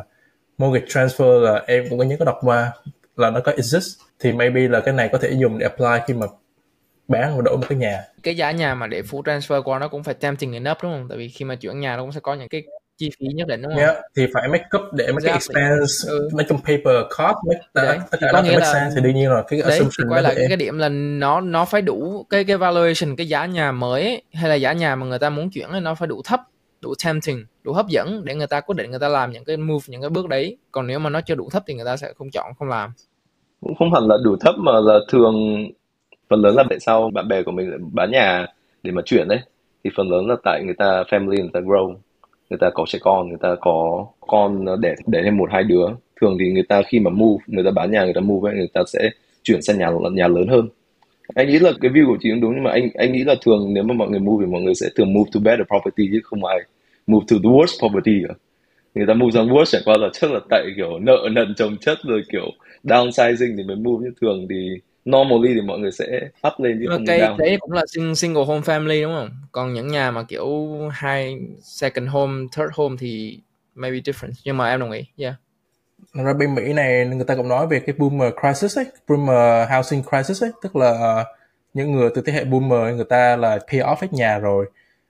mortgage 0.58 0.86
transfer 0.86 1.40
là 1.40 1.64
em 1.68 1.86
cũng 1.90 2.00
có 2.00 2.06
nhớ 2.06 2.16
có 2.20 2.26
đọc 2.26 2.38
qua 2.42 2.72
là 3.16 3.30
nó 3.30 3.40
có 3.40 3.52
exist 3.52 4.00
thì 4.22 4.32
maybe 4.32 4.68
là 4.68 4.80
cái 4.80 4.94
này 4.94 5.10
có 5.12 5.18
thể 5.18 5.32
dùng 5.32 5.58
để 5.58 5.68
apply 5.68 6.06
khi 6.08 6.14
mà 6.14 6.28
bán 7.08 7.36
và 7.36 7.42
đổi 7.46 7.58
một 7.58 7.66
cái 7.70 7.78
nhà. 7.78 8.04
Cái 8.24 8.38
giá 8.38 8.52
nhà 8.52 8.76
mà 8.76 8.88
để 8.88 9.02
phụ 9.02 9.22
transfer 9.22 9.64
qua 9.64 9.80
nó 9.80 9.88
cũng 9.88 10.04
phải 10.04 10.14
tempting 10.14 10.54
enough 10.54 10.78
đúng 10.84 10.92
không? 10.92 11.08
Tại 11.10 11.18
vì 11.18 11.30
khi 11.30 11.46
mà 11.46 11.56
chuyển 11.56 11.80
nhà 11.80 11.98
nó 11.98 12.04
cũng 12.04 12.12
sẽ 12.12 12.20
có 12.20 12.34
những 12.34 12.50
cái 12.50 12.64
chi 12.98 13.10
phí 13.20 13.26
nhất 13.28 13.48
định 13.48 13.62
đúng 13.62 13.72
không? 13.72 13.82
Yeah, 13.82 13.98
thì 14.16 14.28
phải 14.34 14.48
make 14.48 14.66
up 14.78 14.94
để 14.94 15.12
mấy 15.12 15.22
cái 15.24 15.34
expense, 15.34 16.08
ừ. 16.08 16.30
mấy 16.34 16.46
trong 16.50 16.58
paper 16.58 16.96
cost, 17.10 17.60
đấy, 17.74 18.00
tất 18.12 18.18
cả 18.22 18.32
nó 18.34 18.42
phải 18.42 18.56
make 18.56 18.66
sense. 18.74 18.96
Thì 18.96 19.02
đương 19.02 19.16
nhiên 19.16 19.32
là 19.32 19.44
cái 19.48 19.62
đấy, 19.62 19.72
assumption 19.72 20.10
quay 20.10 20.22
lại 20.22 20.36
cái 20.48 20.58
điểm 20.58 20.78
là 20.78 20.90
nó 20.90 21.42
nó 21.42 21.66
phải 21.66 21.82
đủ 21.82 22.26
cái 22.30 22.44
cái 22.44 22.58
valuation 22.58 23.16
cái 23.16 23.28
giá 23.28 23.46
nhà 23.46 23.72
mới 23.72 24.02
ấy, 24.02 24.24
hay 24.34 24.50
là 24.50 24.56
giá 24.56 24.74
nhà 24.74 24.96
mà 24.96 25.06
người 25.06 25.20
ta 25.20 25.30
muốn 25.30 25.50
chuyển 25.50 25.70
ấy, 25.70 25.82
nó 25.82 25.96
phải 25.96 26.08
đủ 26.08 26.22
thấp 26.26 26.40
đủ 26.82 26.94
tempting 27.06 27.46
đủ 27.64 27.74
hấp 27.74 27.88
dẫn 27.88 28.26
để 28.26 28.36
người 28.36 28.48
ta 28.48 28.62
quyết 28.62 28.76
định 28.76 28.90
người 28.92 29.00
ta 29.00 29.08
làm 29.08 29.32
những 29.32 29.46
cái 29.46 29.58
move 29.58 29.86
những 29.88 30.02
cái 30.02 30.10
bước 30.10 30.30
đấy. 30.30 30.58
Còn 30.72 30.88
nếu 30.88 31.00
mà 31.00 31.10
nó 31.10 31.22
chưa 31.22 31.36
đủ 31.36 31.50
thấp 31.52 31.64
thì 31.68 31.74
người 31.74 31.86
ta 31.86 31.98
sẽ 31.98 32.14
không 32.18 32.32
chọn 32.32 32.54
không 32.60 32.70
làm 32.70 32.94
cũng 33.62 33.76
không 33.76 33.94
hẳn 33.94 34.08
là 34.08 34.18
đủ 34.24 34.36
thấp 34.40 34.56
mà 34.58 34.80
là 34.80 35.00
thường 35.10 35.68
phần 36.30 36.42
lớn 36.42 36.56
là 36.56 36.64
tại 36.70 36.80
sao 36.80 37.10
bạn 37.14 37.28
bè 37.28 37.44
của 37.44 37.52
mình 37.52 37.70
lại 37.70 37.80
bán 37.94 38.12
nhà 38.12 38.48
để 38.84 38.92
mà 38.92 39.02
chuyển 39.06 39.28
đấy? 39.28 39.40
Thì 39.84 39.90
phần 39.96 40.10
lớn 40.10 40.28
là 40.28 40.36
tại 40.44 40.64
người 40.64 40.76
ta 40.78 41.04
family 41.10 41.40
người 41.40 41.50
ta 41.54 41.60
grow 41.60 41.96
người 42.50 42.58
ta 42.58 42.70
có 42.74 42.86
trẻ 42.88 43.00
con 43.02 43.28
người 43.30 43.38
ta 43.42 43.56
có 43.62 44.06
con 44.20 44.66
để 44.82 44.96
để 45.08 45.22
thêm 45.24 45.38
một 45.38 45.50
hai 45.52 45.64
đứa. 45.64 45.86
Thường 46.22 46.38
thì 46.40 46.52
người 46.52 46.64
ta 46.64 46.82
khi 46.88 47.00
mà 47.00 47.10
move 47.10 47.44
người 47.48 47.64
ta 47.64 47.72
bán 47.72 47.92
nhà 47.92 48.04
người 48.04 48.14
ta 48.14 48.22
move 48.22 48.52
ấy, 48.52 48.58
người 48.58 48.70
ta 48.74 48.82
sẽ 48.88 49.10
chuyển 49.44 49.62
sang 49.62 49.78
nhà 49.78 49.92
nhà 50.12 50.28
lớn 50.28 50.48
hơn. 50.48 50.70
Anh 51.36 51.48
nghĩ 51.48 51.60
là 51.60 51.72
cái 51.82 51.92
view 51.92 52.08
của 52.08 52.18
chị 52.22 52.30
cũng 52.32 52.42
đúng 52.42 52.54
nhưng 52.56 52.64
mà 52.64 52.72
anh 52.72 52.90
anh 52.94 53.14
nghĩ 53.14 53.24
là 53.24 53.36
thường 53.42 53.74
nếu 53.74 53.84
mà 53.84 53.94
mọi 53.94 54.10
người 54.10 54.20
move 54.20 54.46
thì 54.46 54.52
mọi 54.52 54.62
người 54.62 54.76
sẽ 54.76 54.88
thường 54.96 55.14
move 55.14 55.30
to 55.34 55.40
better 55.44 55.68
property 55.68 56.10
chứ 56.12 56.20
không 56.24 56.46
ai 56.46 56.60
move 57.08 57.26
to 57.30 57.36
the 57.44 57.50
worst 57.50 57.80
property 57.80 58.24
cả. 58.28 58.34
Người 58.96 59.08
ta 59.08 59.14
move 59.14 59.32
sang 59.32 59.48
worst 59.48 59.66
chẳng 59.66 59.82
qua 59.86 59.98
là 59.98 60.10
chắc 60.14 60.32
là 60.32 60.40
tại 60.50 60.66
kiểu 60.76 61.00
nợ 61.00 61.30
nần 61.32 61.54
chồng 61.58 61.78
chất 61.82 61.98
rồi 62.04 62.24
kiểu 62.32 62.46
downsizing 62.84 63.58
thì 63.58 63.64
mới 63.64 63.76
move 63.76 64.06
như 64.06 64.12
thường 64.22 64.48
thì 64.50 64.70
normally 65.06 65.54
thì 65.54 65.62
mọi 65.62 65.80
người 65.80 65.92
sẽ 65.92 66.30
up 66.48 66.54
lên 66.60 66.80
chứ 66.80 66.86
không 66.90 67.06
cái 67.06 67.20
down. 67.20 67.38
đấy 67.38 67.58
cũng 67.60 67.72
là 67.72 67.84
single 68.16 68.46
home 68.46 68.62
family 68.62 69.04
đúng 69.04 69.14
không? 69.14 69.30
Còn 69.52 69.74
những 69.74 69.88
nhà 69.88 70.12
mà 70.12 70.24
kiểu 70.24 70.70
hai 70.92 71.38
second 71.62 72.10
home 72.10 72.48
third 72.58 72.70
home 72.74 72.96
thì 73.00 73.40
maybe 73.76 73.98
different 73.98 74.32
nhưng 74.46 74.58
mà 74.58 74.70
em 74.70 74.80
đồng 74.80 74.92
ý 74.92 75.02
yeah. 75.18 75.34
Ra 76.14 76.34
bên 76.34 76.56
Mỹ 76.56 76.74
này 76.74 77.06
người 77.06 77.26
ta 77.26 77.36
cũng 77.36 77.48
nói 77.48 77.68
về 77.68 77.80
cái 77.80 77.96
boomer 77.98 78.34
crisis 78.42 78.78
ấy, 78.78 78.86
boomer 79.08 79.70
housing 79.70 80.04
crisis 80.04 80.44
ấy, 80.44 80.52
tức 80.64 80.76
là 80.76 81.24
những 81.74 81.92
người 81.92 82.10
từ 82.16 82.22
thế 82.26 82.34
hệ 82.34 82.44
boomer 82.44 82.96
người 82.96 83.06
ta 83.10 83.36
là 83.36 83.60
pay 83.72 83.82
off 83.82 83.96
hết 84.02 84.14
nhà 84.14 84.40
rồi 84.40 84.66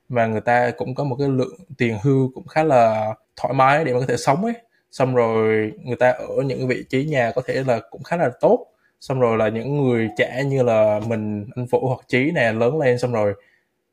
và 0.09 0.27
người 0.27 0.41
ta 0.41 0.71
cũng 0.77 0.95
có 0.95 1.03
một 1.03 1.15
cái 1.19 1.29
lượng 1.29 1.55
tiền 1.77 1.97
hưu 2.03 2.31
cũng 2.33 2.47
khá 2.47 2.63
là 2.63 3.13
thoải 3.35 3.53
mái 3.53 3.85
để 3.85 3.93
mà 3.93 3.99
có 3.99 4.05
thể 4.05 4.17
sống 4.17 4.45
ấy 4.45 4.53
xong 4.91 5.15
rồi 5.15 5.71
người 5.83 5.95
ta 5.95 6.09
ở 6.11 6.43
những 6.45 6.67
vị 6.67 6.83
trí 6.89 7.05
nhà 7.05 7.31
có 7.35 7.41
thể 7.45 7.63
là 7.67 7.79
cũng 7.89 8.03
khá 8.03 8.17
là 8.17 8.29
tốt. 8.41 8.67
Xong 8.99 9.19
rồi 9.19 9.37
là 9.37 9.49
những 9.49 9.83
người 9.83 10.09
trẻ 10.17 10.43
như 10.45 10.63
là 10.63 10.99
mình, 11.07 11.45
anh 11.55 11.65
Vũ 11.65 11.87
hoặc 11.87 11.99
Trí 12.07 12.31
nè, 12.31 12.51
lớn 12.51 12.79
lên 12.79 12.99
xong 12.99 13.13
rồi 13.13 13.33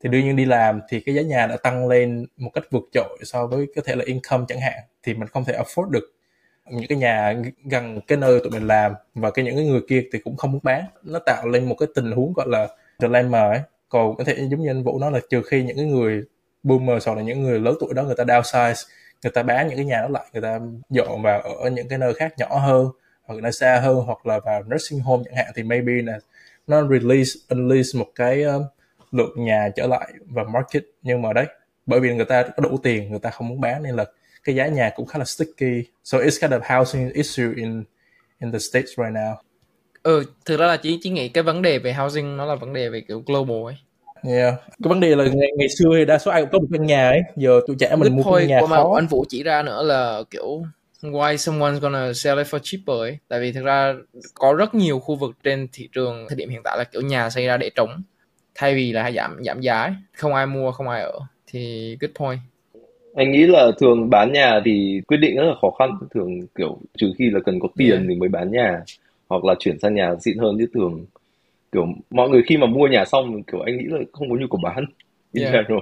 thì 0.03 0.09
đương 0.09 0.21
nhiên 0.21 0.35
đi 0.35 0.45
làm 0.45 0.81
thì 0.89 0.99
cái 0.99 1.15
giá 1.15 1.21
nhà 1.21 1.47
đã 1.47 1.57
tăng 1.57 1.87
lên 1.87 2.25
một 2.37 2.49
cách 2.53 2.63
vượt 2.71 2.83
trội 2.91 3.17
so 3.23 3.47
với 3.47 3.67
có 3.75 3.81
thể 3.85 3.95
là 3.95 4.03
income 4.07 4.45
chẳng 4.47 4.59
hạn, 4.59 4.79
thì 5.03 5.13
mình 5.13 5.27
không 5.27 5.45
thể 5.45 5.53
afford 5.53 5.89
được 5.89 6.13
những 6.71 6.87
cái 6.89 6.97
nhà 6.97 7.35
gần 7.63 7.99
cái 8.07 8.17
nơi 8.17 8.39
tụi 8.39 8.51
mình 8.51 8.67
làm. 8.67 8.93
Và 9.13 9.31
cái 9.31 9.45
những 9.45 9.55
cái 9.55 9.65
người 9.65 9.81
kia 9.89 10.03
thì 10.13 10.19
cũng 10.19 10.37
không 10.37 10.51
muốn 10.51 10.61
bán. 10.63 10.83
Nó 11.03 11.19
tạo 11.19 11.47
lên 11.47 11.65
một 11.65 11.75
cái 11.79 11.89
tình 11.95 12.11
huống 12.11 12.33
gọi 12.33 12.47
là 12.49 12.67
dilemma 12.99 13.49
ấy. 13.49 13.59
Còn 13.89 14.15
có 14.15 14.23
thể 14.23 14.35
giống 14.49 14.61
như 14.61 14.69
anh 14.69 14.83
Vũ 14.83 14.99
nói 14.99 15.11
là 15.11 15.19
trừ 15.29 15.41
khi 15.41 15.63
những 15.63 15.77
cái 15.77 15.85
người 15.85 16.23
boomer 16.63 17.07
hoặc 17.07 17.17
là 17.17 17.21
những 17.21 17.43
người 17.43 17.59
lớn 17.59 17.75
tuổi 17.79 17.93
đó 17.93 18.03
người 18.03 18.15
ta 18.15 18.23
downsize 18.23 18.85
người 19.23 19.31
ta 19.31 19.43
bán 19.43 19.67
những 19.67 19.77
cái 19.77 19.85
nhà 19.85 20.01
đó 20.01 20.07
lại 20.07 20.25
người 20.33 20.41
ta 20.41 20.59
dọn 20.89 21.21
vào 21.21 21.41
ở 21.41 21.69
những 21.69 21.87
cái 21.87 21.99
nơi 21.99 22.13
khác 22.13 22.33
nhỏ 22.37 22.57
hơn 22.59 22.87
hoặc 23.23 23.43
là 23.43 23.51
xa 23.51 23.79
hơn 23.79 23.95
hoặc 23.95 24.25
là 24.25 24.39
vào 24.39 24.63
nursing 24.63 24.99
home 24.99 25.23
chẳng 25.25 25.35
hạn 25.35 25.45
thì 25.55 25.63
maybe 25.63 25.93
là 25.93 26.19
nó 26.67 26.87
release 26.87 27.31
unleash 27.49 27.95
một 27.95 28.07
cái 28.15 28.43
um, 28.43 28.63
lượng 29.11 29.45
nhà 29.45 29.69
trở 29.75 29.87
lại 29.87 30.13
và 30.25 30.43
market. 30.43 30.83
Nhưng 31.01 31.21
mà 31.21 31.33
đấy 31.33 31.45
bởi 31.85 31.99
vì 31.99 32.13
người 32.13 32.25
ta 32.25 32.43
có 32.43 32.63
đủ 32.63 32.77
tiền 32.83 33.09
người 33.09 33.19
ta 33.19 33.29
không 33.29 33.47
muốn 33.47 33.61
bán 33.61 33.83
nên 33.83 33.95
là 33.95 34.05
cái 34.43 34.55
giá 34.55 34.67
nhà 34.67 34.91
cũng 34.95 35.05
khá 35.05 35.19
là 35.19 35.25
sticky. 35.25 35.83
So 36.03 36.17
it's 36.17 36.41
kind 36.41 36.53
of 36.53 36.77
housing 36.77 37.13
issue 37.13 37.53
in 37.55 37.83
in 38.39 38.51
the 38.51 38.59
states 38.59 38.89
right 38.97 39.13
now. 39.13 39.35
Ừ 40.03 40.23
thực 40.45 40.57
ra 40.59 40.67
là 40.67 40.77
chỉ 40.77 40.99
chỉ 41.01 41.09
nghĩ 41.09 41.29
cái 41.29 41.43
vấn 41.43 41.61
đề 41.61 41.79
về 41.79 41.93
housing 41.93 42.37
nó 42.37 42.45
là 42.45 42.55
vấn 42.55 42.73
đề 42.73 42.89
về 42.89 43.01
kiểu 43.07 43.23
global 43.25 43.65
ấy. 43.65 43.77
Yeah. 44.23 44.55
Cái 44.83 44.89
vấn 44.89 44.99
đề 44.99 45.15
là 45.15 45.23
ngày, 45.23 45.51
ngày 45.57 45.67
xưa 45.69 45.89
thì 45.97 46.05
đa 46.05 46.17
số 46.17 46.31
ai 46.31 46.41
cũng 46.41 46.49
có 46.51 46.59
một 46.59 46.67
căn 46.71 46.85
nhà 46.85 47.09
ấy, 47.09 47.21
giờ 47.35 47.61
tụi 47.67 47.75
trẻ 47.79 47.95
mình 47.95 48.15
mua 48.15 48.23
căn 48.23 48.47
nhà 48.47 48.61
khó. 48.69 48.95
Anh 48.95 49.07
Vũ 49.07 49.25
chỉ 49.29 49.43
ra 49.43 49.63
nữa 49.63 49.83
là 49.83 50.23
kiểu 50.29 50.63
why 51.01 51.35
someone's 51.35 51.79
gonna 51.79 52.13
sell 52.13 52.37
it 52.37 52.47
for 52.47 52.59
cheaper 52.63 52.97
ấy. 52.97 53.17
Tại 53.27 53.39
vì 53.39 53.51
thực 53.51 53.63
ra 53.63 53.93
có 54.33 54.53
rất 54.53 54.75
nhiều 54.75 54.99
khu 54.99 55.15
vực 55.15 55.31
trên 55.43 55.67
thị 55.73 55.89
trường 55.91 56.25
thời 56.29 56.35
điểm 56.35 56.49
hiện 56.49 56.61
tại 56.63 56.77
là 56.77 56.83
kiểu 56.83 57.01
nhà 57.01 57.29
xây 57.29 57.45
ra 57.45 57.57
để 57.57 57.69
trống 57.75 58.01
thay 58.59 58.75
vì 58.75 58.91
là 58.91 59.11
giảm 59.11 59.37
giảm 59.45 59.61
giá 59.61 59.81
ấy. 59.81 59.93
không 60.13 60.33
ai 60.33 60.45
mua 60.45 60.71
không 60.71 60.87
ai 60.89 61.01
ở 61.01 61.19
thì 61.47 61.97
good 62.01 62.11
point 62.19 62.39
anh 63.15 63.31
nghĩ 63.31 63.47
là 63.47 63.71
thường 63.79 64.09
bán 64.09 64.33
nhà 64.33 64.61
thì 64.65 65.01
quyết 65.07 65.17
định 65.17 65.35
rất 65.35 65.43
là 65.43 65.53
khó 65.61 65.69
khăn 65.79 65.91
thường 66.13 66.47
kiểu 66.55 66.77
trừ 66.97 67.13
khi 67.17 67.29
là 67.29 67.39
cần 67.45 67.59
có 67.59 67.67
tiền 67.77 67.91
yeah. 67.91 68.05
thì 68.09 68.15
mới 68.15 68.29
bán 68.29 68.51
nhà 68.51 68.81
hoặc 69.27 69.45
là 69.45 69.55
chuyển 69.59 69.79
sang 69.79 69.95
nhà 69.95 70.15
xịn 70.19 70.37
hơn 70.37 70.55
chứ 70.59 70.65
thường 70.73 71.05
kiểu 71.71 71.87
mọi 72.09 72.29
người 72.29 72.43
khi 72.47 72.57
mà 72.57 72.67
mua 72.67 72.87
nhà 72.87 73.05
xong 73.05 73.43
kiểu 73.43 73.61
anh 73.61 73.77
nghĩ 73.77 73.85
là 73.87 73.99
không 74.13 74.29
có 74.29 74.35
nhu 74.35 74.47
cầu 74.47 74.59
bán. 74.63 74.85
Yeah. 75.33 75.53
general 75.53 75.79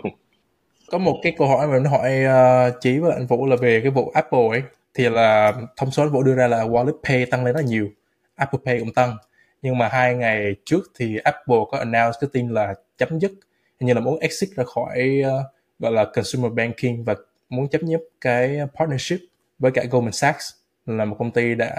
có 0.91 0.97
một 0.97 1.19
cái 1.23 1.33
câu 1.37 1.47
hỏi 1.47 1.67
mà 1.67 1.73
mình 1.73 1.83
hỏi 1.83 2.11
uh, 2.25 2.81
Chí 2.81 2.99
và 2.99 3.13
anh 3.13 3.25
Vũ 3.27 3.45
là 3.45 3.55
về 3.55 3.81
cái 3.81 3.91
vụ 3.91 4.11
Apple 4.13 4.47
ấy. 4.49 4.61
Thì 4.93 5.09
là 5.09 5.53
thông 5.77 5.91
số 5.91 6.03
anh 6.03 6.09
Vũ 6.09 6.23
đưa 6.23 6.35
ra 6.35 6.47
là 6.47 6.63
Wallet 6.63 6.97
Pay 7.03 7.25
tăng 7.25 7.45
lên 7.45 7.55
rất 7.55 7.65
nhiều. 7.65 7.89
Apple 8.35 8.59
Pay 8.65 8.79
cũng 8.79 8.93
tăng. 8.93 9.17
Nhưng 9.61 9.77
mà 9.77 9.87
hai 9.87 10.15
ngày 10.15 10.55
trước 10.65 10.91
thì 10.99 11.17
Apple 11.23 11.57
có 11.71 11.77
announce 11.77 12.17
cái 12.21 12.29
tin 12.33 12.49
là 12.49 12.73
chấm 12.97 13.19
dứt. 13.19 13.31
Như 13.79 13.93
là 13.93 13.99
muốn 13.99 14.19
exit 14.19 14.49
ra 14.55 14.63
khỏi 14.63 15.21
uh, 15.21 15.45
gọi 15.79 15.91
là 15.91 16.05
consumer 16.05 16.51
banking 16.53 17.03
và 17.03 17.15
muốn 17.49 17.67
chấm 17.67 17.81
dứt 17.87 18.01
cái 18.21 18.59
partnership 18.79 19.19
với 19.59 19.71
cả 19.71 19.83
Goldman 19.91 20.11
Sachs. 20.11 20.53
Là 20.85 21.05
một 21.05 21.15
công 21.19 21.31
ty 21.31 21.55
đã 21.55 21.75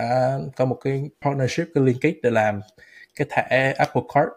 có 0.57 0.65
một 0.65 0.79
cái 0.85 1.11
partnership 1.25 1.67
cái 1.75 1.85
liên 1.85 1.97
kết 2.01 2.15
để 2.23 2.31
làm 2.31 2.61
cái 3.19 3.27
thẻ 3.31 3.73
Apple 3.79 4.03
Card. 4.15 4.29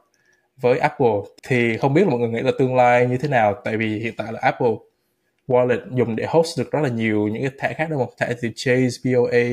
Với 0.57 0.79
Apple 0.79 1.15
thì 1.47 1.77
không 1.77 1.93
biết 1.93 2.01
là 2.03 2.09
mọi 2.09 2.19
người 2.19 2.29
nghĩ 2.29 2.41
là 2.41 2.51
tương 2.59 2.75
lai 2.75 3.07
như 3.07 3.17
thế 3.17 3.29
nào 3.29 3.55
tại 3.63 3.77
vì 3.77 3.99
hiện 3.99 4.13
tại 4.17 4.33
là 4.33 4.39
Apple 4.41 4.71
Wallet 5.47 5.79
dùng 5.95 6.15
để 6.15 6.25
host 6.27 6.59
được 6.59 6.71
rất 6.71 6.79
là 6.83 6.89
nhiều 6.89 7.27
những 7.27 7.43
cái 7.43 7.51
thẻ 7.59 7.73
khác 7.73 7.87
đúng 7.89 7.99
không? 7.99 8.13
Thẻ 8.19 8.33
từ 8.41 8.49
Chase, 8.55 8.97
BOA 9.03 9.43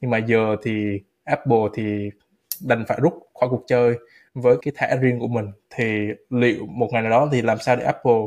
nhưng 0.00 0.10
mà 0.10 0.18
giờ 0.18 0.56
thì 0.62 1.00
Apple 1.24 1.62
thì 1.74 2.10
đành 2.60 2.84
phải 2.88 2.98
rút 3.02 3.12
khỏi 3.40 3.48
cuộc 3.48 3.64
chơi 3.66 3.94
với 4.34 4.56
cái 4.62 4.72
thẻ 4.76 4.96
riêng 4.96 5.18
của 5.18 5.28
mình. 5.28 5.46
Thì 5.70 6.08
liệu 6.30 6.66
một 6.66 6.88
ngày 6.92 7.02
nào 7.02 7.10
đó 7.10 7.28
thì 7.32 7.42
làm 7.42 7.58
sao 7.58 7.76
để 7.76 7.84
Apple 7.84 8.22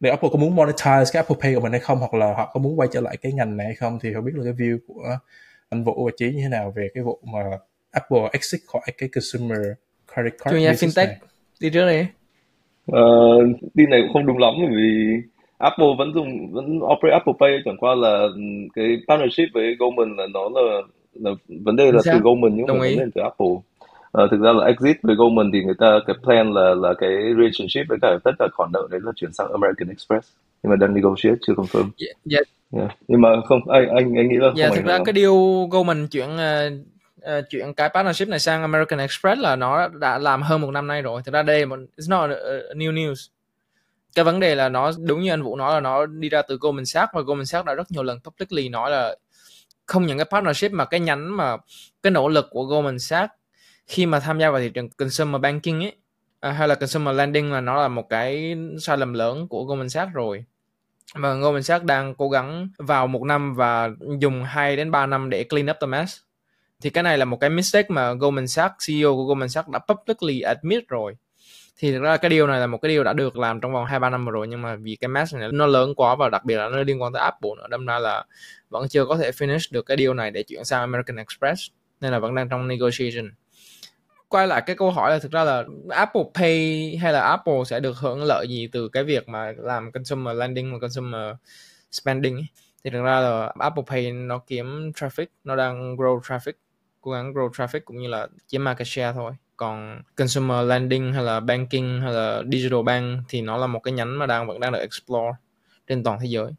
để 0.00 0.10
Apple 0.10 0.28
có 0.32 0.38
muốn 0.38 0.56
monetize 0.56 1.04
cái 1.12 1.22
Apple 1.22 1.36
Pay 1.40 1.54
của 1.54 1.60
mình 1.60 1.72
hay 1.72 1.80
không 1.80 1.98
hoặc 1.98 2.14
là 2.14 2.34
họ 2.34 2.50
có 2.54 2.60
muốn 2.60 2.78
quay 2.80 2.88
trở 2.92 3.00
lại 3.00 3.16
cái 3.16 3.32
ngành 3.32 3.56
này 3.56 3.66
hay 3.66 3.74
không 3.74 3.98
thì 4.02 4.14
không 4.14 4.24
biết 4.24 4.32
là 4.34 4.44
cái 4.44 4.52
view 4.52 4.78
của 4.86 5.18
anh 5.68 5.84
Vũ 5.84 6.04
và 6.04 6.12
Chí 6.16 6.32
như 6.32 6.42
thế 6.42 6.48
nào 6.48 6.70
về 6.76 6.88
cái 6.94 7.04
vụ 7.04 7.18
mà 7.22 7.42
Apple 7.94 8.28
exit 8.32 8.60
khỏi 8.66 8.82
cái 8.98 9.08
consumer 9.14 9.58
credit 10.14 10.32
card 10.38 10.50
chuyên 10.50 10.62
gia 10.62 10.72
fintech 10.72 11.06
này. 11.06 11.18
đi 11.60 11.70
trước 11.70 11.86
đi 11.86 12.06
uh, 12.92 13.70
tin 13.74 13.90
này 13.90 14.00
cũng 14.02 14.12
không 14.12 14.26
đúng 14.26 14.38
lắm 14.38 14.54
bởi 14.58 14.76
vì 14.76 15.20
Apple 15.58 15.86
vẫn 15.98 16.12
dùng 16.14 16.52
vẫn 16.52 16.78
operate 16.82 17.12
Apple 17.12 17.34
Pay 17.40 17.58
chẳng 17.64 17.76
qua 17.76 17.94
là 17.94 18.26
cái 18.74 18.96
partnership 19.08 19.54
với 19.54 19.76
Goldman 19.78 20.16
là 20.16 20.26
nó 20.34 20.48
là, 20.54 20.80
là 21.14 21.30
vấn 21.48 21.76
đề 21.76 21.92
là 21.92 22.00
từ 22.04 22.18
Goldman 22.18 22.56
nhưng 22.56 22.66
mà 22.66 22.74
vấn 22.74 22.96
đề 22.98 23.04
từ 23.14 23.22
Apple 23.22 23.54
uh, 24.18 24.30
thực 24.30 24.40
ra 24.40 24.52
là 24.52 24.66
exit 24.66 24.96
với 25.02 25.16
Goldman 25.16 25.50
thì 25.52 25.64
người 25.64 25.74
ta 25.78 25.98
cái 26.06 26.16
plan 26.22 26.52
là 26.52 26.74
là 26.74 26.94
cái 26.98 27.10
relationship 27.10 27.88
với 27.88 27.98
cả 28.02 28.18
tất 28.24 28.32
cả 28.38 28.48
khoản 28.52 28.70
nợ 28.72 28.88
đấy 28.90 29.00
là 29.04 29.12
chuyển 29.16 29.32
sang 29.32 29.52
American 29.52 29.88
Express 29.88 30.32
nhưng 30.62 30.70
mà 30.70 30.76
đang 30.76 30.94
negotiate 30.94 31.36
chưa 31.46 31.52
confirm. 31.52 31.82
Yeah, 31.82 32.16
yeah. 32.30 32.46
Dạ. 32.70 32.80
yeah. 32.80 32.96
Nhưng 33.08 33.20
mà 33.20 33.28
không 33.44 33.70
anh 33.70 33.88
anh 33.88 34.14
anh 34.16 34.28
nghĩ 34.28 34.36
là 34.36 34.50
yeah, 34.56 34.72
thực 34.74 34.84
ra 34.84 34.98
cái 35.04 35.14
deal 35.14 35.34
Goldman 35.70 36.06
chuyển 36.06 36.28
uh, 36.28 36.93
uh, 37.38 37.76
cái 37.76 37.88
partnership 37.88 38.28
này 38.28 38.38
sang 38.38 38.62
American 38.62 38.98
Express 38.98 39.40
là 39.40 39.56
nó 39.56 39.88
đã 39.88 40.18
làm 40.18 40.42
hơn 40.42 40.60
một 40.60 40.70
năm 40.70 40.86
nay 40.86 41.02
rồi. 41.02 41.22
Thực 41.24 41.34
ra 41.34 41.42
đây 41.42 41.66
một 41.66 41.78
it's 41.96 42.08
not 42.08 42.30
a, 42.30 42.36
a 42.68 42.74
new 42.74 42.92
news. 42.94 43.28
Cái 44.14 44.24
vấn 44.24 44.40
đề 44.40 44.54
là 44.54 44.68
nó 44.68 44.92
đúng 44.98 45.20
như 45.20 45.32
anh 45.32 45.42
Vũ 45.42 45.56
nói 45.56 45.74
là 45.74 45.80
nó 45.80 46.06
đi 46.06 46.28
ra 46.28 46.42
từ 46.42 46.58
Goldman 46.60 46.86
Sachs 46.86 47.14
và 47.14 47.20
Goldman 47.20 47.46
Sachs 47.46 47.66
đã 47.66 47.74
rất 47.74 47.90
nhiều 47.90 48.02
lần 48.02 48.20
publicly 48.20 48.68
nói 48.68 48.90
là 48.90 49.16
không 49.86 50.06
những 50.06 50.18
cái 50.18 50.24
partnership 50.30 50.72
mà 50.72 50.84
cái 50.84 51.00
nhánh 51.00 51.36
mà 51.36 51.56
cái 52.02 52.10
nỗ 52.10 52.28
lực 52.28 52.46
của 52.50 52.64
Goldman 52.64 52.98
Sachs 52.98 53.34
khi 53.86 54.06
mà 54.06 54.20
tham 54.20 54.38
gia 54.38 54.50
vào 54.50 54.60
thị 54.60 54.68
trường 54.68 54.88
consumer 54.88 55.40
banking 55.40 55.84
ấy 55.84 55.96
à, 56.40 56.52
hay 56.52 56.68
là 56.68 56.74
consumer 56.74 57.16
lending 57.16 57.52
là 57.52 57.60
nó 57.60 57.82
là 57.82 57.88
một 57.88 58.08
cái 58.08 58.56
sai 58.80 58.96
lầm 58.96 59.12
lớn 59.12 59.48
của 59.48 59.64
Goldman 59.64 59.88
Sachs 59.88 60.12
rồi 60.12 60.44
và 61.14 61.34
Goldman 61.34 61.62
Sachs 61.62 61.84
đang 61.84 62.14
cố 62.14 62.28
gắng 62.28 62.68
vào 62.78 63.06
một 63.06 63.22
năm 63.22 63.54
và 63.54 63.90
dùng 64.18 64.44
2 64.44 64.76
đến 64.76 64.90
3 64.90 65.06
năm 65.06 65.30
để 65.30 65.44
clean 65.44 65.70
up 65.70 65.76
the 65.80 65.86
mess 65.86 66.16
thì 66.84 66.90
cái 66.90 67.02
này 67.02 67.18
là 67.18 67.24
một 67.24 67.40
cái 67.40 67.50
mistake 67.50 67.88
mà 67.90 68.12
Goldman 68.12 68.48
Sachs 68.48 68.86
CEO 68.86 69.14
của 69.14 69.24
Goldman 69.24 69.48
Sachs 69.48 69.68
đã 69.68 69.78
publicly 69.78 70.40
admit 70.40 70.88
rồi. 70.88 71.16
Thì 71.78 71.92
thực 71.92 72.02
ra 72.02 72.16
cái 72.16 72.28
điều 72.28 72.46
này 72.46 72.60
là 72.60 72.66
một 72.66 72.78
cái 72.78 72.88
điều 72.88 73.04
đã 73.04 73.12
được 73.12 73.36
làm 73.36 73.60
trong 73.60 73.72
vòng 73.72 73.84
hai 73.84 73.98
ba 73.98 74.10
năm 74.10 74.26
rồi, 74.26 74.48
nhưng 74.48 74.62
mà 74.62 74.76
vì 74.76 74.96
cái 74.96 75.08
mess 75.08 75.34
này 75.34 75.48
nó 75.52 75.66
lớn 75.66 75.94
quá 75.94 76.14
và 76.14 76.28
đặc 76.28 76.44
biệt 76.44 76.56
là 76.56 76.68
nó 76.68 76.82
liên 76.82 77.02
quan 77.02 77.12
tới 77.12 77.22
Apple 77.22 77.50
nữa, 77.56 77.66
đâm 77.70 77.86
ra 77.86 77.98
là 77.98 78.24
vẫn 78.68 78.88
chưa 78.88 79.06
có 79.06 79.16
thể 79.16 79.30
finish 79.30 79.68
được 79.70 79.86
cái 79.86 79.96
điều 79.96 80.14
này 80.14 80.30
để 80.30 80.42
chuyển 80.42 80.64
sang 80.64 80.80
American 80.80 81.16
Express, 81.16 81.62
nên 82.00 82.12
là 82.12 82.18
vẫn 82.18 82.34
đang 82.34 82.48
trong 82.48 82.68
negotiation. 82.68 83.30
Quay 84.28 84.46
lại 84.46 84.62
cái 84.66 84.76
câu 84.76 84.90
hỏi 84.90 85.10
là 85.10 85.18
thực 85.18 85.32
ra 85.32 85.44
là 85.44 85.64
Apple 85.90 86.24
Pay 86.34 86.96
hay 87.02 87.12
là 87.12 87.20
Apple 87.20 87.64
sẽ 87.66 87.80
được 87.80 87.96
hưởng 87.96 88.22
lợi 88.22 88.46
gì 88.48 88.68
từ 88.72 88.88
cái 88.88 89.04
việc 89.04 89.28
mà 89.28 89.52
làm 89.58 89.92
consumer 89.92 90.36
lending 90.36 90.72
và 90.72 90.78
consumer 90.78 91.36
spending 91.92 92.36
ấy. 92.36 92.46
thì 92.84 92.90
thực 92.90 93.02
ra 93.02 93.20
là 93.20 93.52
Apple 93.58 93.84
Pay 93.86 94.12
nó 94.12 94.38
kiếm 94.46 94.92
traffic, 94.94 95.26
nó 95.44 95.56
đang 95.56 95.96
grow 95.96 96.20
traffic 96.20 96.52
cố 97.04 97.10
gắng 97.10 97.32
grow 97.32 97.50
traffic 97.50 97.80
cũng 97.84 97.98
như 97.98 98.08
là 98.08 98.26
chiếm 98.46 98.64
market 98.64 98.86
share 98.86 99.12
thôi. 99.12 99.32
Còn 99.56 100.02
consumer 100.16 100.68
lending 100.68 101.12
hay 101.12 101.22
là 101.22 101.40
banking 101.40 102.00
hay 102.02 102.12
là 102.12 102.42
digital 102.52 102.82
bank 102.84 103.20
thì 103.28 103.40
nó 103.40 103.56
là 103.56 103.66
một 103.66 103.80
cái 103.80 103.92
nhánh 103.92 104.18
mà 104.18 104.26
đang 104.26 104.46
vẫn 104.46 104.60
đang 104.60 104.72
được 104.72 104.78
explore 104.78 105.32
trên 105.88 106.04
toàn 106.04 106.18
thế 106.20 106.26
giới. 106.26 106.52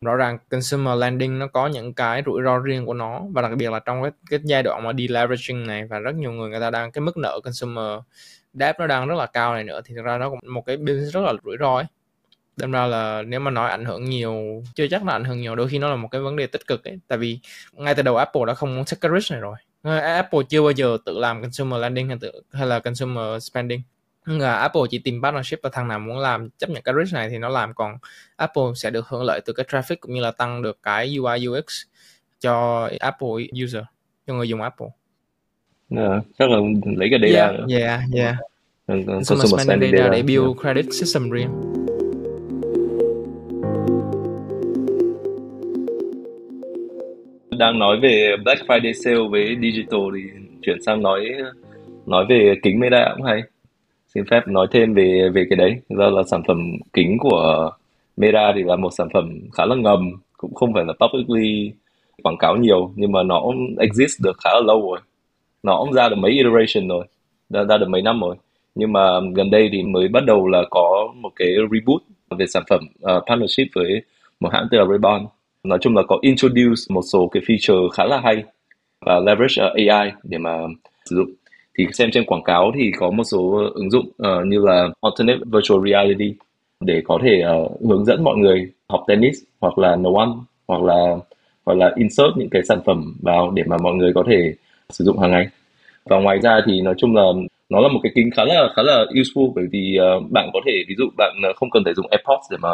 Rõ 0.00 0.14
ràng 0.14 0.38
consumer 0.50 0.98
lending 0.98 1.38
nó 1.38 1.46
có 1.46 1.66
những 1.66 1.94
cái 1.94 2.22
rủi 2.26 2.42
ro 2.44 2.58
riêng 2.58 2.86
của 2.86 2.94
nó 2.94 3.22
và 3.32 3.42
đặc 3.42 3.50
biệt 3.56 3.70
là 3.72 3.78
trong 3.78 4.02
cái, 4.02 4.10
cái 4.30 4.40
giai 4.44 4.62
đoạn 4.62 4.84
mà 4.84 4.92
deleveraging 4.98 5.66
này 5.66 5.84
và 5.84 5.98
rất 5.98 6.14
nhiều 6.14 6.32
người 6.32 6.50
người 6.50 6.60
ta 6.60 6.70
đang 6.70 6.92
cái 6.92 7.02
mức 7.02 7.16
nợ 7.16 7.40
consumer 7.44 8.00
debt 8.54 8.76
nó 8.78 8.86
đang 8.86 9.08
rất 9.08 9.14
là 9.14 9.26
cao 9.26 9.54
này 9.54 9.64
nữa 9.64 9.80
thì 9.84 9.94
thực 9.94 10.04
ra 10.04 10.18
nó 10.18 10.30
cũng 10.30 10.38
một 10.48 10.66
cái 10.66 10.76
business 10.76 11.14
rất 11.14 11.20
là 11.20 11.32
rủi 11.44 11.56
ro 11.60 11.74
ấy. 11.74 11.84
Đâm 12.56 12.72
ra 12.72 12.86
là 12.86 13.22
nếu 13.22 13.40
mà 13.40 13.50
nói 13.50 13.70
ảnh 13.70 13.84
hưởng 13.84 14.04
nhiều 14.04 14.62
chưa 14.74 14.86
chắc 14.90 15.06
là 15.06 15.12
ảnh 15.12 15.24
hưởng 15.24 15.40
nhiều 15.40 15.54
đôi 15.56 15.68
khi 15.68 15.78
nó 15.78 15.88
là 15.90 15.96
một 15.96 16.08
cái 16.10 16.20
vấn 16.20 16.36
đề 16.36 16.46
tích 16.46 16.66
cực 16.66 16.84
ấy. 16.84 16.98
Tại 17.08 17.18
vì 17.18 17.38
ngay 17.72 17.94
từ 17.94 18.02
đầu 18.02 18.16
Apple 18.16 18.42
đã 18.46 18.54
không 18.54 18.76
muốn 18.76 18.84
take 18.84 19.08
a 19.08 19.14
risk 19.14 19.32
này 19.32 19.40
rồi. 19.40 19.56
Apple 19.82 20.40
chưa 20.48 20.62
bao 20.62 20.70
giờ 20.70 20.98
tự 21.04 21.18
làm 21.18 21.42
consumer 21.42 21.80
lending 21.80 22.08
hay 22.08 22.18
tự 22.20 22.32
hay 22.52 22.66
là 22.66 22.78
consumer 22.78 23.44
spending 23.44 23.82
là 24.24 24.54
Apple 24.54 24.82
chỉ 24.90 24.98
tìm 24.98 25.22
partnership 25.22 25.58
và 25.62 25.70
thằng 25.72 25.88
nào 25.88 25.98
muốn 25.98 26.18
làm 26.18 26.50
chấp 26.50 26.70
nhận 26.70 26.82
cái 26.82 26.94
risk 26.98 27.14
này 27.14 27.28
thì 27.28 27.38
nó 27.38 27.48
làm 27.48 27.74
còn 27.74 27.96
Apple 28.36 28.62
sẽ 28.74 28.90
được 28.90 29.08
hưởng 29.08 29.22
lợi 29.22 29.40
từ 29.44 29.52
cái 29.52 29.66
traffic 29.68 29.96
cũng 30.00 30.14
như 30.14 30.20
là 30.20 30.30
tăng 30.30 30.62
được 30.62 30.78
cái 30.82 31.16
UI 31.18 31.46
UX 31.46 31.64
cho 32.40 32.88
Apple 33.00 33.28
user 33.64 33.82
cho 34.26 34.34
người 34.34 34.48
dùng 34.48 34.62
Apple. 34.62 34.88
Yeah, 35.96 36.22
chắc 36.38 36.50
là 36.50 36.56
lấy 36.96 37.08
cái 37.10 37.32
data 37.32 37.46
yeah. 37.46 37.60
Yeah, 37.68 38.00
yeah. 38.14 38.36
Consumer 39.06 39.62
spending 39.64 39.92
data, 39.92 40.04
data 40.04 40.12
để 40.12 40.22
build 40.22 40.46
yeah. 40.46 40.56
credit 40.58 40.86
system 40.94 41.30
riêng. 41.30 41.79
Đang 47.60 47.78
nói 47.78 48.00
về 48.00 48.36
Black 48.44 48.66
Friday 48.66 48.92
sale 48.92 49.28
với 49.30 49.56
digital 49.60 50.00
thì 50.14 50.20
chuyển 50.62 50.82
sang 50.82 51.02
nói 51.02 51.26
nói 52.06 52.26
về 52.28 52.54
kính 52.62 52.80
Meta 52.80 53.12
cũng 53.16 53.26
hay. 53.26 53.42
Xin 54.14 54.24
phép 54.30 54.48
nói 54.48 54.66
thêm 54.70 54.94
về 54.94 55.28
về 55.34 55.46
cái 55.50 55.56
đấy. 55.56 55.76
Do 55.88 56.10
là 56.10 56.22
sản 56.30 56.42
phẩm 56.48 56.76
kính 56.92 57.18
của 57.18 57.70
Meta 58.16 58.52
thì 58.56 58.62
là 58.62 58.76
một 58.76 58.90
sản 58.98 59.08
phẩm 59.14 59.38
khá 59.52 59.66
là 59.66 59.74
ngầm 59.74 60.12
cũng 60.36 60.54
không 60.54 60.74
phải 60.74 60.84
là 60.84 60.92
publicly 61.00 61.72
quảng 62.22 62.36
cáo 62.38 62.56
nhiều 62.56 62.92
nhưng 62.96 63.12
mà 63.12 63.22
nó 63.22 63.42
exist 63.78 64.22
được 64.24 64.36
khá 64.44 64.50
là 64.54 64.60
lâu 64.66 64.90
rồi. 64.90 65.00
Nó 65.62 65.76
cũng 65.80 65.92
ra 65.92 66.08
được 66.08 66.16
mấy 66.16 66.30
iteration 66.30 66.88
rồi 66.88 67.04
ra, 67.50 67.64
ra 67.64 67.78
được 67.78 67.88
mấy 67.88 68.02
năm 68.02 68.20
rồi. 68.20 68.36
Nhưng 68.74 68.92
mà 68.92 69.20
gần 69.34 69.50
đây 69.50 69.68
thì 69.72 69.82
mới 69.82 70.08
bắt 70.08 70.24
đầu 70.26 70.48
là 70.48 70.62
có 70.70 71.12
một 71.16 71.30
cái 71.36 71.48
reboot 71.72 72.02
về 72.38 72.46
sản 72.46 72.62
phẩm 72.70 72.80
uh, 73.16 73.22
partnership 73.28 73.66
với 73.74 74.02
một 74.40 74.48
hãng 74.52 74.68
tên 74.70 74.80
là 74.80 74.86
Ray-Ban 74.86 75.26
nói 75.64 75.78
chung 75.80 75.96
là 75.96 76.02
có 76.08 76.18
introduce 76.20 76.82
một 76.88 77.02
số 77.12 77.28
cái 77.32 77.42
feature 77.46 77.88
khá 77.88 78.04
là 78.04 78.20
hay 78.20 78.44
và 79.06 79.20
leverage 79.20 79.54
ờ, 79.62 79.66
uh, 79.66 79.88
AI 79.88 80.12
để 80.22 80.38
mà 80.38 80.58
sử 81.04 81.16
dụng. 81.16 81.30
Thì 81.78 81.86
xem 81.92 82.10
trên 82.12 82.24
quảng 82.24 82.42
cáo 82.42 82.72
thì 82.74 82.92
có 82.98 83.10
một 83.10 83.24
số 83.24 83.70
ứng 83.74 83.90
dụng 83.90 84.06
uh, 84.06 84.46
như 84.46 84.58
là 84.58 84.88
alternate 85.00 85.38
virtual 85.46 85.90
reality 85.90 86.34
để 86.80 87.02
có 87.04 87.18
thể 87.22 87.42
uh, 87.62 87.80
hướng 87.88 88.04
dẫn 88.04 88.24
mọi 88.24 88.36
người 88.36 88.70
học 88.88 89.04
tennis 89.06 89.38
hoặc 89.60 89.78
là 89.78 89.96
nấu 89.96 90.16
ăn 90.16 90.32
hoặc 90.68 90.82
là 90.82 91.16
hoặc 91.66 91.78
là 91.78 91.92
insert 91.96 92.36
những 92.36 92.50
cái 92.50 92.62
sản 92.68 92.80
phẩm 92.86 93.14
vào 93.22 93.50
để 93.50 93.62
mà 93.66 93.76
mọi 93.82 93.94
người 93.94 94.12
có 94.14 94.24
thể 94.26 94.54
sử 94.90 95.04
dụng 95.04 95.18
hàng 95.18 95.30
ngày. 95.30 95.48
Và 96.04 96.18
ngoài 96.18 96.38
ra 96.42 96.60
thì 96.66 96.80
nói 96.80 96.94
chung 96.98 97.16
là 97.16 97.22
nó 97.68 97.80
là 97.80 97.88
một 97.88 98.00
cái 98.02 98.12
kính 98.14 98.30
khá 98.36 98.44
là 98.44 98.68
khá 98.76 98.82
là 98.82 99.04
useful 99.10 99.52
bởi 99.54 99.64
vì 99.72 99.98
uh, 99.98 100.30
bạn 100.30 100.50
có 100.52 100.60
thể 100.66 100.72
ví 100.88 100.94
dụ 100.98 101.04
bạn 101.16 101.34
không 101.56 101.70
cần 101.70 101.84
phải 101.84 101.94
dùng 101.94 102.06
AirPods 102.10 102.50
để 102.50 102.56
mà 102.60 102.70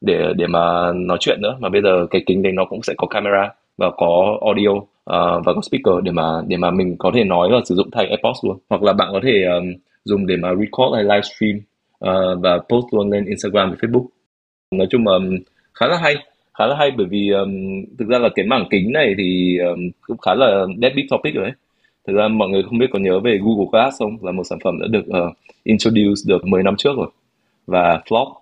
để 0.00 0.32
để 0.36 0.46
mà 0.46 0.92
nói 0.94 1.18
chuyện 1.20 1.38
nữa. 1.42 1.56
Mà 1.60 1.68
bây 1.68 1.82
giờ 1.82 2.06
cái 2.10 2.22
kính 2.26 2.42
đấy 2.42 2.52
nó 2.52 2.64
cũng 2.64 2.82
sẽ 2.82 2.94
có 2.96 3.06
camera 3.06 3.52
và 3.76 3.90
có 3.96 4.38
audio 4.40 4.70
uh, 4.70 5.44
và 5.44 5.52
có 5.54 5.60
speaker 5.62 6.04
để 6.04 6.12
mà 6.12 6.22
để 6.46 6.56
mà 6.56 6.70
mình 6.70 6.96
có 6.98 7.10
thể 7.14 7.24
nói 7.24 7.48
và 7.52 7.58
sử 7.64 7.74
dụng 7.74 7.90
thay 7.92 8.06
AirPods 8.06 8.44
luôn. 8.44 8.58
Hoặc 8.70 8.82
là 8.82 8.92
bạn 8.92 9.08
có 9.12 9.20
thể 9.22 9.44
um, 9.44 9.72
dùng 10.04 10.26
để 10.26 10.36
mà 10.36 10.48
record 10.54 10.94
hay 10.94 11.04
livestream 11.04 11.56
uh, 11.56 11.62
ờ, 11.98 12.36
và 12.42 12.58
post 12.58 12.86
luôn 12.92 13.10
lên 13.10 13.26
Instagram 13.26 13.70
và 13.70 13.76
Facebook. 13.80 14.06
Nói 14.70 14.86
chung 14.90 15.06
là 15.06 15.14
um, 15.14 15.38
khá 15.74 15.86
là 15.86 15.98
hay 16.02 16.14
khá 16.58 16.66
là 16.66 16.76
hay 16.78 16.90
bởi 16.96 17.06
vì 17.06 17.30
um, 17.30 17.52
thực 17.98 18.08
ra 18.08 18.18
là 18.18 18.28
cái 18.34 18.46
mảng 18.46 18.66
kính 18.70 18.92
này 18.92 19.14
thì 19.18 19.58
um, 19.58 19.90
cũng 20.00 20.18
khá 20.18 20.34
là 20.34 20.66
dead 20.82 20.94
big 20.96 21.06
topic 21.10 21.34
rồi 21.34 21.44
đấy 21.44 21.54
thực 22.06 22.14
ra 22.16 22.28
mọi 22.28 22.48
người 22.48 22.62
không 22.62 22.78
biết 22.78 22.86
có 22.92 22.98
nhớ 22.98 23.20
về 23.20 23.38
Google 23.42 23.66
Glass 23.72 23.98
không? 23.98 24.16
Là 24.22 24.32
một 24.32 24.44
sản 24.44 24.58
phẩm 24.64 24.78
đã 24.80 24.86
được 24.86 25.04
uh, 25.08 25.36
introduce 25.64 26.22
được 26.26 26.46
10 26.46 26.62
năm 26.62 26.74
trước 26.78 26.96
rồi. 26.96 27.08
Và 27.66 28.00
flop 28.06 28.32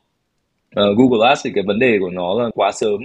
uh, 0.80 0.98
Google 0.98 1.18
Glass 1.18 1.44
thì 1.44 1.50
cái 1.54 1.64
vấn 1.66 1.78
đề 1.78 1.98
của 2.00 2.10
nó 2.10 2.42
là 2.42 2.50
quá 2.54 2.70
sớm 2.72 3.00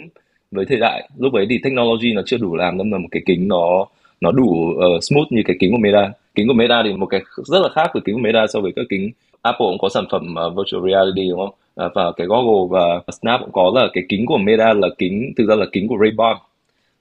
với 0.51 0.65
thời 0.65 0.79
đại. 0.79 1.09
Lúc 1.17 1.33
ấy 1.33 1.45
thì 1.49 1.57
technology 1.63 2.13
nó 2.13 2.21
chưa 2.25 2.37
đủ 2.37 2.55
làm 2.55 2.77
nên 2.77 2.91
là 2.91 2.97
một 2.97 3.07
cái 3.11 3.21
kính 3.25 3.47
nó 3.47 3.85
nó 4.21 4.31
đủ 4.31 4.45
uh, 4.45 5.03
smooth 5.03 5.27
như 5.29 5.41
cái 5.45 5.55
kính 5.59 5.71
của 5.71 5.77
Meta. 5.77 6.11
Kính 6.35 6.47
của 6.47 6.53
Meta 6.53 6.83
thì 6.83 6.93
một 6.93 7.05
cái 7.05 7.21
rất 7.35 7.59
là 7.59 7.69
khác 7.69 7.89
với 7.93 8.01
kính 8.05 8.15
của 8.15 8.21
Meta 8.21 8.47
so 8.47 8.59
với 8.59 8.71
các 8.75 8.85
kính 8.89 9.11
Apple 9.41 9.65
cũng 9.69 9.77
có 9.77 9.89
sản 9.89 10.05
phẩm 10.11 10.35
uh, 10.47 10.57
virtual 10.57 10.91
reality 10.91 11.29
đúng 11.29 11.39
không? 11.39 11.53
Uh, 11.85 11.91
và 11.95 12.11
cái 12.11 12.27
Google 12.27 12.67
và 12.71 13.11
Snap 13.21 13.39
cũng 13.41 13.51
có 13.51 13.71
là 13.75 13.87
cái 13.93 14.03
kính 14.09 14.25
của 14.25 14.37
Meta 14.37 14.73
là 14.73 14.87
kính 14.97 15.33
thực 15.37 15.49
ra 15.49 15.55
là 15.55 15.65
kính 15.71 15.87
của 15.87 15.95
Ray-Ban 15.95 16.35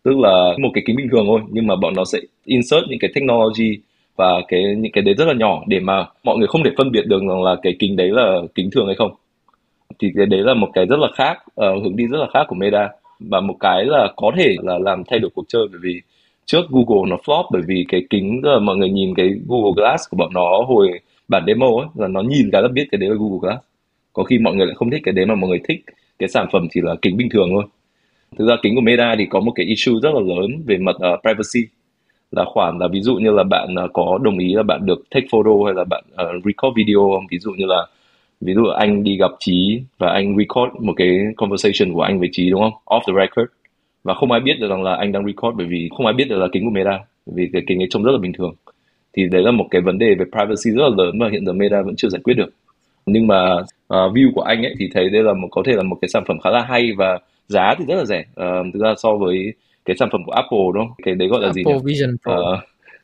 tức 0.02 0.18
là 0.18 0.54
một 0.58 0.68
cái 0.74 0.82
kính 0.86 0.96
bình 0.96 1.08
thường 1.10 1.24
thôi 1.26 1.40
nhưng 1.50 1.66
mà 1.66 1.76
bọn 1.76 1.94
nó 1.96 2.04
sẽ 2.04 2.18
insert 2.44 2.84
những 2.88 2.98
cái 2.98 3.10
technology 3.14 3.78
và 4.16 4.42
cái 4.48 4.62
những 4.78 4.92
cái 4.92 5.02
đấy 5.02 5.14
rất 5.14 5.24
là 5.24 5.34
nhỏ 5.34 5.62
để 5.66 5.80
mà 5.80 6.06
mọi 6.24 6.36
người 6.38 6.48
không 6.48 6.64
thể 6.64 6.70
phân 6.78 6.92
biệt 6.92 7.06
được 7.06 7.20
rằng 7.28 7.42
là 7.42 7.56
cái 7.62 7.76
kính 7.78 7.96
đấy 7.96 8.08
là 8.10 8.40
kính 8.54 8.70
thường 8.70 8.86
hay 8.86 8.94
không 8.94 9.10
thì 9.98 10.12
cái 10.16 10.26
đấy 10.26 10.40
là 10.40 10.54
một 10.54 10.68
cái 10.74 10.86
rất 10.86 10.98
là 10.98 11.08
khác 11.14 11.38
uh, 11.46 11.82
hướng 11.82 11.96
đi 11.96 12.06
rất 12.06 12.18
là 12.18 12.26
khác 12.34 12.44
của 12.48 12.54
Meta. 12.54 12.88
Và 13.20 13.40
một 13.40 13.54
cái 13.60 13.84
là 13.84 14.08
có 14.16 14.32
thể 14.36 14.56
là 14.62 14.78
làm 14.78 15.02
thay 15.04 15.18
đổi 15.18 15.30
cuộc 15.34 15.44
chơi 15.48 15.62
bởi 15.70 15.80
vì 15.82 16.00
trước 16.46 16.62
Google 16.70 17.10
nó 17.10 17.16
flop 17.24 17.44
bởi 17.52 17.62
vì 17.66 17.84
cái 17.88 18.02
kính 18.10 18.40
là 18.44 18.58
mọi 18.58 18.76
người 18.76 18.90
nhìn 18.90 19.14
cái 19.14 19.30
Google 19.48 19.72
Glass 19.76 20.10
của 20.10 20.16
bọn 20.16 20.30
nó 20.34 20.62
hồi 20.68 21.00
bản 21.28 21.44
demo 21.46 21.66
ấy 21.66 21.86
là 21.94 22.08
nó 22.08 22.22
nhìn 22.22 22.50
cái 22.52 22.62
là 22.62 22.68
biết 22.68 22.88
cái 22.90 22.98
đấy 22.98 23.10
là 23.10 23.16
Google 23.18 23.38
Glass. 23.42 23.64
Có 24.12 24.24
khi 24.24 24.38
mọi 24.38 24.54
người 24.54 24.66
lại 24.66 24.74
không 24.74 24.90
thích 24.90 25.00
cái 25.04 25.14
đấy 25.14 25.26
mà 25.26 25.34
mọi 25.34 25.50
người 25.50 25.60
thích. 25.68 25.80
Cái 26.18 26.28
sản 26.28 26.46
phẩm 26.52 26.68
chỉ 26.70 26.80
là 26.84 26.94
kính 27.02 27.16
bình 27.16 27.28
thường 27.28 27.48
thôi. 27.52 27.64
Thực 28.38 28.48
ra 28.48 28.56
kính 28.62 28.74
của 28.74 28.80
Meta 28.80 29.14
thì 29.18 29.26
có 29.26 29.40
một 29.40 29.52
cái 29.54 29.66
issue 29.66 29.94
rất 30.02 30.10
là 30.14 30.20
lớn 30.20 30.62
về 30.66 30.76
mặt 30.78 30.96
uh, 30.96 31.20
privacy. 31.22 31.72
Là 32.30 32.44
khoản 32.44 32.78
là 32.78 32.88
ví 32.88 33.00
dụ 33.00 33.14
như 33.14 33.30
là 33.30 33.42
bạn 33.42 33.74
uh, 33.84 33.90
có 33.92 34.18
đồng 34.22 34.38
ý 34.38 34.54
là 34.54 34.62
bạn 34.62 34.86
được 34.86 35.10
take 35.10 35.26
photo 35.30 35.50
hay 35.64 35.74
là 35.74 35.84
bạn 35.84 36.04
uh, 36.12 36.44
record 36.44 36.76
video 36.76 37.00
không 37.00 37.26
ví 37.30 37.38
dụ 37.38 37.50
như 37.50 37.64
là 37.66 37.86
ví 38.40 38.54
dụ 38.54 38.64
anh 38.64 39.02
đi 39.04 39.16
gặp 39.16 39.30
trí 39.38 39.80
và 39.98 40.10
anh 40.12 40.36
record 40.36 40.72
một 40.80 40.92
cái 40.96 41.08
conversation 41.36 41.94
của 41.94 42.02
anh 42.02 42.18
với 42.18 42.28
trí 42.32 42.50
đúng 42.50 42.60
không? 42.60 42.72
Off 42.84 43.00
the 43.06 43.12
record. 43.20 43.52
Và 44.04 44.14
không 44.14 44.32
ai 44.32 44.40
biết 44.40 44.54
được 44.60 44.68
rằng 44.68 44.82
là 44.82 44.94
anh 44.94 45.12
đang 45.12 45.26
record 45.26 45.56
bởi 45.56 45.66
vì 45.66 45.88
không 45.96 46.06
ai 46.06 46.12
biết 46.12 46.28
được 46.28 46.38
là 46.38 46.48
kính 46.52 46.64
của 46.64 46.70
Meta 46.70 46.98
vì 47.26 47.48
cái 47.52 47.62
kính 47.66 47.82
ấy 47.82 47.86
trông 47.90 48.02
rất 48.02 48.12
là 48.12 48.18
bình 48.18 48.32
thường. 48.32 48.54
Thì 49.16 49.22
đấy 49.32 49.42
là 49.42 49.50
một 49.50 49.66
cái 49.70 49.80
vấn 49.80 49.98
đề 49.98 50.14
về 50.14 50.24
privacy 50.24 50.70
rất 50.76 50.82
là 50.82 50.90
lớn 50.96 51.18
mà 51.18 51.28
hiện 51.32 51.46
giờ 51.46 51.52
Meta 51.52 51.82
vẫn 51.82 51.96
chưa 51.96 52.08
giải 52.08 52.20
quyết 52.24 52.34
được. 52.34 52.50
Nhưng 53.06 53.26
mà 53.26 53.52
uh, 53.54 53.66
view 53.88 54.32
của 54.34 54.42
anh 54.42 54.62
ấy 54.62 54.74
thì 54.78 54.88
thấy 54.94 55.10
đây 55.10 55.22
là 55.22 55.32
một 55.32 55.48
có 55.50 55.62
thể 55.66 55.72
là 55.72 55.82
một 55.82 55.96
cái 56.00 56.08
sản 56.08 56.24
phẩm 56.28 56.38
khá 56.44 56.50
là 56.50 56.64
hay 56.68 56.92
và 56.96 57.18
giá 57.48 57.74
thì 57.78 57.84
rất 57.88 57.94
là 57.94 58.04
rẻ. 58.04 58.20
Uh, 58.20 58.74
thực 58.74 58.82
ra 58.82 58.94
so 58.96 59.16
với 59.16 59.52
cái 59.84 59.96
sản 59.96 60.08
phẩm 60.12 60.24
của 60.26 60.32
Apple 60.32 60.58
đúng 60.74 60.86
không? 60.86 60.92
Cái 61.02 61.14
đấy 61.14 61.28
gọi 61.28 61.40
là 61.40 61.46
Apple 61.46 61.62
gì 61.64 61.72
nhỉ? 61.72 61.80
Vision 61.84 62.16
Pro. 62.22 62.32
Uh, 62.32 62.58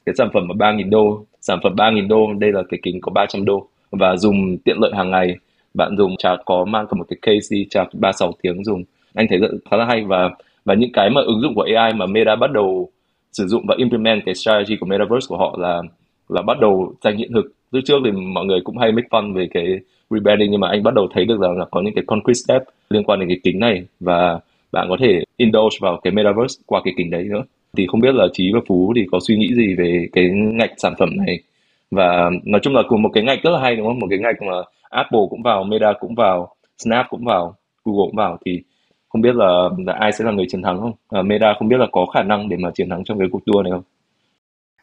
cái 0.06 0.14
sản 0.18 0.28
phẩm 0.32 0.48
mà 0.48 0.72
3.000 0.72 0.90
đô 0.90 1.24
sản 1.40 1.58
phẩm 1.62 1.74
3.000 1.76 2.08
đô 2.08 2.32
đây 2.38 2.52
là 2.52 2.62
cái 2.68 2.80
kính 2.82 3.00
có 3.00 3.12
300 3.12 3.44
đô 3.44 3.68
và 3.92 4.16
dùng 4.16 4.58
tiện 4.58 4.76
lợi 4.80 4.92
hàng 4.96 5.10
ngày. 5.10 5.36
Bạn 5.74 5.96
dùng 5.96 6.16
chả 6.16 6.36
có 6.44 6.64
mang 6.64 6.86
cả 6.90 6.94
một 6.98 7.04
cái 7.08 7.16
case 7.22 7.46
đi 7.50 7.66
chả 7.70 7.84
ba, 7.92 8.12
sáu 8.12 8.32
tiếng 8.42 8.64
dùng. 8.64 8.84
Anh 9.14 9.26
thấy 9.28 9.38
rất, 9.38 9.48
khá 9.70 9.76
là 9.76 9.84
hay 9.84 10.04
và 10.04 10.30
và 10.64 10.74
những 10.74 10.92
cái 10.92 11.10
mà 11.10 11.20
ứng 11.20 11.40
dụng 11.40 11.54
của 11.54 11.66
AI 11.76 11.92
mà 11.92 12.06
Meta 12.06 12.36
bắt 12.36 12.52
đầu 12.52 12.90
sử 13.32 13.46
dụng 13.46 13.66
và 13.66 13.74
implement 13.78 14.22
cái 14.26 14.34
strategy 14.34 14.76
của 14.80 14.86
Metaverse 14.86 15.26
của 15.28 15.36
họ 15.36 15.56
là 15.58 15.82
là 16.28 16.42
bắt 16.42 16.60
đầu 16.60 16.94
thành 17.02 17.16
hiện 17.16 17.32
thực. 17.32 17.52
Trước 17.72 17.80
trước 17.84 17.98
thì 18.04 18.10
mọi 18.10 18.44
người 18.44 18.60
cũng 18.64 18.78
hay 18.78 18.92
make 18.92 19.08
fun 19.10 19.34
về 19.34 19.48
cái 19.54 19.78
rebranding 20.10 20.50
nhưng 20.50 20.60
mà 20.60 20.68
anh 20.68 20.82
bắt 20.82 20.94
đầu 20.94 21.08
thấy 21.14 21.24
được 21.24 21.40
rằng 21.40 21.58
là 21.58 21.64
có 21.70 21.80
những 21.80 21.94
cái 21.94 22.04
concrete 22.06 22.34
step 22.34 22.62
liên 22.90 23.04
quan 23.04 23.20
đến 23.20 23.28
cái 23.28 23.38
kính 23.44 23.58
này 23.58 23.82
và 24.00 24.40
bạn 24.72 24.86
có 24.88 24.96
thể 25.00 25.24
indulge 25.36 25.76
vào 25.80 26.00
cái 26.02 26.12
metaverse 26.12 26.62
qua 26.66 26.80
cái 26.84 26.94
kính 26.96 27.10
đấy 27.10 27.24
nữa. 27.24 27.42
Thì 27.76 27.86
không 27.86 28.00
biết 28.00 28.14
là 28.14 28.26
trí 28.32 28.50
và 28.54 28.60
phú 28.68 28.92
thì 28.96 29.06
có 29.12 29.18
suy 29.20 29.36
nghĩ 29.36 29.54
gì 29.54 29.74
về 29.74 30.06
cái 30.12 30.30
ngạch 30.30 30.70
sản 30.76 30.94
phẩm 30.98 31.08
này? 31.16 31.38
Và 31.92 32.30
nói 32.44 32.60
chung 32.64 32.74
là 32.74 32.82
cùng 32.88 33.02
một 33.02 33.10
cái 33.14 33.24
ngạch 33.24 33.42
rất 33.42 33.50
là 33.50 33.60
hay 33.60 33.76
đúng 33.76 33.86
không? 33.86 33.98
Một 33.98 34.06
cái 34.10 34.18
ngạch 34.18 34.42
mà 34.42 34.56
Apple 34.90 35.20
cũng 35.30 35.42
vào 35.42 35.64
Meta 35.64 35.92
cũng 36.00 36.14
vào 36.14 36.54
Snap 36.78 37.06
cũng 37.10 37.24
vào 37.24 37.54
Google 37.84 38.06
cũng 38.06 38.16
vào. 38.16 38.38
Thì 38.46 38.62
không 39.08 39.22
biết 39.22 39.34
là, 39.34 39.68
là 39.86 39.92
ai 39.92 40.12
sẽ 40.12 40.24
là 40.24 40.32
người 40.32 40.46
chiến 40.48 40.62
thắng 40.62 40.80
không? 40.80 40.92
À, 41.10 41.22
Meta 41.22 41.54
không 41.58 41.68
biết 41.68 41.76
là 41.76 41.86
có 41.92 42.06
khả 42.06 42.22
năng 42.22 42.48
để 42.48 42.56
mà 42.56 42.70
chiến 42.74 42.90
thắng 42.90 43.04
trong 43.04 43.18
cái 43.18 43.28
cuộc 43.32 43.42
đua 43.46 43.62
này 43.62 43.72
không? 43.72 43.82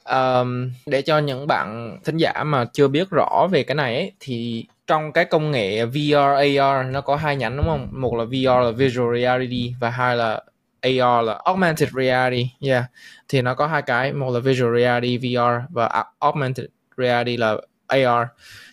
Um, 0.09 0.71
để 0.85 1.01
cho 1.01 1.17
những 1.17 1.47
bạn 1.47 1.97
thính 2.05 2.17
giả 2.17 2.43
mà 2.45 2.65
chưa 2.73 2.87
biết 2.87 3.09
rõ 3.09 3.47
về 3.51 3.63
cái 3.63 3.75
này 3.75 3.95
ấy, 3.95 4.11
thì 4.19 4.65
trong 4.87 5.11
cái 5.11 5.25
công 5.25 5.51
nghệ 5.51 5.85
VR 5.85 6.35
AR 6.35 6.93
nó 6.93 7.01
có 7.01 7.15
hai 7.15 7.35
nhánh 7.35 7.57
đúng 7.57 7.65
không? 7.65 7.87
Một 7.91 8.15
là 8.15 8.23
VR 8.23 8.63
là 8.63 8.71
visual 8.71 9.19
reality 9.21 9.73
và 9.79 9.89
hai 9.89 10.15
là 10.15 10.41
AR 10.81 11.25
là 11.27 11.41
augmented 11.45 11.89
reality. 11.89 12.47
Yeah 12.61 12.83
thì 13.29 13.41
nó 13.41 13.55
có 13.55 13.67
hai 13.67 13.81
cái 13.81 14.13
một 14.13 14.31
là 14.31 14.39
visual 14.39 14.79
reality 14.79 15.17
VR 15.17 15.61
và 15.69 16.05
augmented 16.19 16.65
reality 16.99 17.37
là 17.37 17.57
AR 17.87 18.27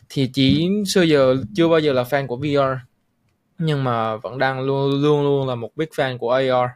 thì 0.08 0.30
chỉ 0.34 0.68
xưa 0.86 1.02
giờ 1.02 1.36
chưa 1.54 1.68
bao 1.68 1.78
giờ 1.78 1.92
là 1.92 2.02
fan 2.02 2.26
của 2.26 2.36
VR 2.36 2.78
nhưng 3.58 3.84
mà 3.84 4.16
vẫn 4.16 4.38
đang 4.38 4.60
luôn 4.60 5.02
luôn 5.02 5.22
luôn 5.22 5.48
là 5.48 5.54
một 5.54 5.76
big 5.76 5.88
fan 5.88 6.18
của 6.18 6.32
AR 6.32 6.70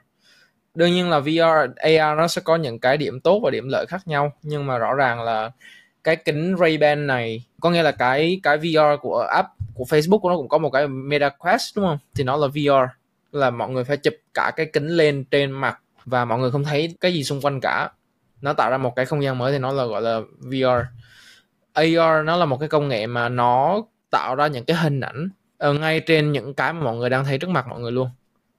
đương 0.75 0.93
nhiên 0.93 1.11
là 1.11 1.21
VR 1.21 1.71
AR 1.77 2.19
nó 2.19 2.29
sẽ 2.29 2.43
có 2.45 2.57
những 2.57 2.79
cái 2.79 2.97
điểm 2.97 3.21
tốt 3.21 3.41
và 3.45 3.51
điểm 3.51 3.69
lợi 3.69 3.87
khác 3.89 4.09
nhau, 4.09 4.33
nhưng 4.43 4.67
mà 4.67 4.79
rõ 4.79 4.95
ràng 4.95 5.23
là 5.23 5.51
cái 6.05 6.17
kính 6.17 6.55
Ray-Ban 6.55 7.07
này, 7.07 7.45
có 7.61 7.71
nghĩa 7.71 7.83
là 7.83 7.93
cái 7.93 8.41
cái 8.43 8.59
VR 8.59 9.01
của 9.03 9.21
app, 9.21 9.49
của 9.75 9.85
Facebook 9.85 10.29
nó 10.29 10.37
cũng 10.37 10.49
có 10.49 10.59
một 10.59 10.71
cái 10.71 10.89
Meta 10.89 11.29
Quest, 11.29 11.77
đúng 11.77 11.87
không? 11.87 11.99
Thì 12.15 12.25
nó 12.25 12.37
là 12.37 12.47
VR 12.47 12.93
là 13.33 13.51
mọi 13.51 13.71
người 13.71 13.85
phải 13.85 13.97
chụp 13.97 14.15
cả 14.35 14.53
cái 14.57 14.67
kính 14.67 14.89
lên 14.89 15.25
trên 15.25 15.51
mặt 15.51 15.81
và 16.05 16.25
mọi 16.25 16.39
người 16.39 16.51
không 16.51 16.65
thấy 16.65 16.95
cái 17.01 17.15
gì 17.15 17.25
xung 17.25 17.41
quanh 17.41 17.61
cả. 17.61 17.91
Nó 18.41 18.53
tạo 18.53 18.71
ra 18.71 18.79
một 18.79 18.97
cái 18.97 19.07
không 19.07 19.23
gian 19.23 19.39
mới 19.39 19.53
thì 19.53 19.59
nó 19.59 19.73
là 19.73 19.85
gọi 19.85 20.03
là 20.03 20.21
VR 20.39 20.87
AR 21.73 22.25
nó 22.25 22.37
là 22.37 22.45
một 22.45 22.57
cái 22.61 22.69
công 22.69 22.89
nghệ 22.89 23.07
mà 23.07 23.29
nó 23.29 23.83
tạo 24.11 24.35
ra 24.35 24.47
những 24.47 24.65
cái 24.65 24.77
hình 24.77 25.01
ảnh 25.01 25.29
ở 25.59 25.73
ngay 25.73 26.01
trên 26.01 26.33
những 26.33 26.55
cái 26.55 26.73
mà 26.73 26.81
mọi 26.81 26.97
người 26.97 27.11
đang 27.11 27.25
thấy 27.25 27.39
trước 27.39 27.51
mặt 27.51 27.67
mọi 27.69 27.81
người 27.81 27.93
luôn. 27.93 28.09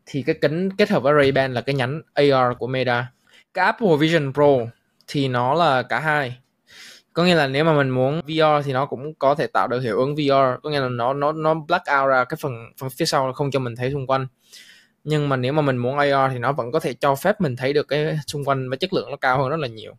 Thì 0.05 0.21
cái 0.21 0.35
kính 0.41 0.69
kết 0.75 0.89
hợp 0.89 1.03
với 1.03 1.13
Ray-Ban 1.13 1.53
là 1.53 1.61
cái 1.61 1.75
nhánh 1.75 2.01
AR 2.13 2.57
của 2.59 2.67
Meta. 2.67 3.07
Cái 3.53 3.65
Apple 3.65 3.97
Vision 3.99 4.33
Pro 4.33 4.57
thì 5.07 5.27
nó 5.27 5.53
là 5.53 5.83
cả 5.83 5.99
hai. 5.99 6.37
Có 7.13 7.23
nghĩa 7.23 7.35
là 7.35 7.47
nếu 7.47 7.63
mà 7.63 7.73
mình 7.73 7.89
muốn 7.89 8.21
VR 8.21 8.65
thì 8.65 8.73
nó 8.73 8.85
cũng 8.85 9.13
có 9.13 9.35
thể 9.35 9.47
tạo 9.47 9.67
được 9.67 9.79
hiệu 9.79 9.97
ứng 9.97 10.15
VR 10.15 10.61
có 10.63 10.69
nghĩa 10.69 10.79
là 10.79 10.89
nó 10.89 11.13
nó 11.13 11.31
nó 11.31 11.53
black 11.53 11.85
out 11.99 12.09
ra 12.09 12.23
cái 12.23 12.37
phần 12.41 12.53
phần 12.79 12.89
phía 12.97 13.05
sau 13.05 13.33
không 13.33 13.51
cho 13.51 13.59
mình 13.59 13.75
thấy 13.75 13.91
xung 13.91 14.07
quanh. 14.07 14.27
Nhưng 15.03 15.29
mà 15.29 15.35
nếu 15.35 15.53
mà 15.53 15.61
mình 15.61 15.77
muốn 15.77 15.97
AR 15.97 16.31
thì 16.31 16.39
nó 16.39 16.51
vẫn 16.51 16.71
có 16.71 16.79
thể 16.79 16.93
cho 16.93 17.15
phép 17.15 17.41
mình 17.41 17.55
thấy 17.55 17.73
được 17.73 17.87
cái 17.87 18.17
xung 18.27 18.45
quanh 18.45 18.69
và 18.69 18.75
chất 18.75 18.93
lượng 18.93 19.09
nó 19.09 19.17
cao 19.17 19.41
hơn 19.41 19.49
rất 19.49 19.59
là 19.59 19.67
nhiều 19.67 19.93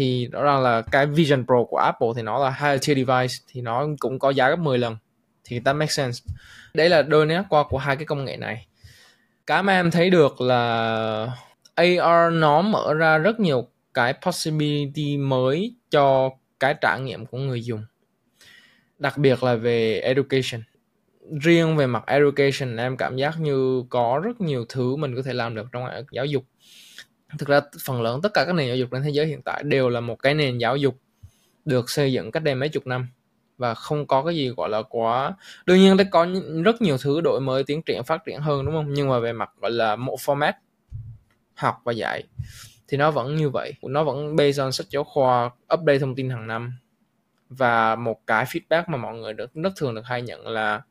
thì 0.00 0.28
rõ 0.32 0.42
ràng 0.42 0.62
là 0.62 0.82
cái 0.82 1.06
Vision 1.06 1.46
Pro 1.46 1.64
của 1.64 1.76
Apple 1.76 2.08
thì 2.16 2.22
nó 2.22 2.38
là 2.38 2.50
higher 2.50 2.86
tier 2.86 2.98
device 2.98 3.34
thì 3.48 3.60
nó 3.60 3.86
cũng 3.98 4.18
có 4.18 4.30
giá 4.30 4.50
gấp 4.50 4.58
10 4.58 4.78
lần. 4.78 4.96
Thì 5.44 5.60
that 5.60 5.76
makes 5.76 5.96
sense. 5.96 6.20
Đấy 6.74 6.88
là 6.88 7.02
đôi 7.02 7.26
nét 7.26 7.42
qua 7.48 7.64
của 7.68 7.78
hai 7.78 7.96
cái 7.96 8.04
công 8.04 8.24
nghệ 8.24 8.36
này. 8.36 8.66
Cái 9.46 9.62
mà 9.62 9.72
em 9.72 9.90
thấy 9.90 10.10
được 10.10 10.40
là 10.40 11.28
AR 11.74 12.32
nó 12.32 12.62
mở 12.62 12.94
ra 12.94 13.18
rất 13.18 13.40
nhiều 13.40 13.68
cái 13.94 14.14
possibility 14.22 15.16
mới 15.16 15.74
cho 15.90 16.30
cái 16.60 16.74
trải 16.80 17.00
nghiệm 17.00 17.26
của 17.26 17.38
người 17.38 17.64
dùng. 17.64 17.84
Đặc 18.98 19.18
biệt 19.18 19.42
là 19.42 19.54
về 19.54 20.00
education. 20.00 20.62
Riêng 21.40 21.76
về 21.76 21.86
mặt 21.86 22.04
education, 22.06 22.76
em 22.76 22.96
cảm 22.96 23.16
giác 23.16 23.40
như 23.40 23.84
có 23.90 24.20
rất 24.24 24.40
nhiều 24.40 24.64
thứ 24.68 24.96
mình 24.96 25.16
có 25.16 25.22
thể 25.22 25.32
làm 25.32 25.54
được 25.54 25.66
trong 25.72 25.84
giáo 26.12 26.24
dục 26.24 26.44
thực 27.38 27.48
ra 27.48 27.60
phần 27.84 28.02
lớn 28.02 28.22
tất 28.22 28.34
cả 28.34 28.44
các 28.44 28.52
nền 28.52 28.66
giáo 28.66 28.76
dục 28.76 28.88
trên 28.92 29.02
thế 29.02 29.10
giới 29.10 29.26
hiện 29.26 29.42
tại 29.42 29.62
đều 29.62 29.88
là 29.88 30.00
một 30.00 30.16
cái 30.22 30.34
nền 30.34 30.58
giáo 30.58 30.76
dục 30.76 30.96
được 31.64 31.90
xây 31.90 32.12
dựng 32.12 32.30
cách 32.30 32.42
đây 32.42 32.54
mấy 32.54 32.68
chục 32.68 32.86
năm 32.86 33.08
và 33.58 33.74
không 33.74 34.06
có 34.06 34.22
cái 34.24 34.36
gì 34.36 34.48
gọi 34.48 34.68
là 34.68 34.82
quá 34.82 35.34
đương 35.66 35.78
nhiên 35.78 35.96
nó 35.96 36.04
có 36.10 36.26
rất 36.64 36.82
nhiều 36.82 36.96
thứ 36.98 37.20
đổi 37.20 37.40
mới, 37.40 37.64
tiến 37.64 37.82
triển, 37.82 38.04
phát 38.04 38.24
triển 38.24 38.40
hơn, 38.40 38.64
đúng 38.64 38.74
không? 38.74 38.94
Nhưng 38.94 39.08
mà 39.08 39.18
về 39.18 39.32
mặt 39.32 39.50
gọi 39.60 39.70
là 39.70 39.96
một 39.96 40.16
format 40.16 40.52
học 41.54 41.80
và 41.84 41.92
dạy 41.92 42.24
thì 42.88 42.96
nó 42.96 43.10
vẫn 43.10 43.36
như 43.36 43.50
vậy. 43.50 43.72
Nó 43.82 44.04
vẫn 44.04 44.36
based 44.36 44.60
on 44.60 44.72
sách 44.72 44.86
giáo 44.90 45.04
khoa, 45.04 45.50
update 45.74 45.98
thông 45.98 46.14
tin 46.14 46.30
hàng 46.30 46.46
năm. 46.46 46.72
Và 47.48 47.96
một 47.96 48.26
cái 48.26 48.44
feedback 48.44 48.82
mà 48.86 48.96
mọi 48.98 49.16
người 49.16 49.32
được 49.32 49.54
rất 49.54 49.72
thường 49.76 49.94
được 49.94 50.04
hay 50.04 50.22
nhận 50.22 50.48
là 50.48 50.82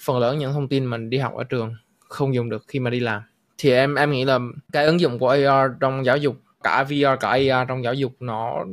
phần 0.00 0.18
lớn 0.18 0.38
những 0.38 0.52
thông 0.52 0.68
tin 0.68 0.90
mình 0.90 1.10
đi 1.10 1.18
học 1.18 1.34
ở 1.34 1.44
trường 1.44 1.74
không 1.98 2.34
dùng 2.34 2.48
được 2.48 2.64
khi 2.68 2.78
mà 2.78 2.90
đi 2.90 3.00
làm 3.00 3.22
thì 3.58 3.72
em 3.72 3.94
em 3.94 4.10
nghĩ 4.10 4.24
là 4.24 4.38
cái 4.72 4.86
ứng 4.86 5.00
dụng 5.00 5.18
của 5.18 5.28
AR 5.28 5.72
trong 5.80 6.04
giáo 6.04 6.16
dục, 6.16 6.36
cả 6.62 6.84
VR 6.84 7.20
cả 7.20 7.28
AR 7.28 7.68
trong 7.68 7.84
giáo 7.84 7.94
dục 7.94 8.12
nó 8.20 8.64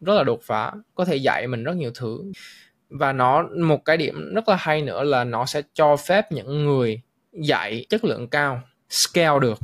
rất 0.00 0.14
là 0.14 0.24
đột 0.24 0.40
phá, 0.42 0.72
có 0.94 1.04
thể 1.04 1.16
dạy 1.16 1.46
mình 1.46 1.64
rất 1.64 1.76
nhiều 1.76 1.90
thứ. 1.94 2.32
Và 2.90 3.12
nó, 3.12 3.48
một 3.56 3.84
cái 3.84 3.96
điểm 3.96 4.34
rất 4.34 4.48
là 4.48 4.56
hay 4.56 4.82
nữa 4.82 5.04
là 5.04 5.24
nó 5.24 5.46
sẽ 5.46 5.62
cho 5.74 5.96
phép 5.96 6.32
những 6.32 6.64
người 6.64 7.00
dạy 7.32 7.86
chất 7.88 8.04
lượng 8.04 8.28
cao, 8.28 8.62
scale 8.90 9.38
được. 9.40 9.58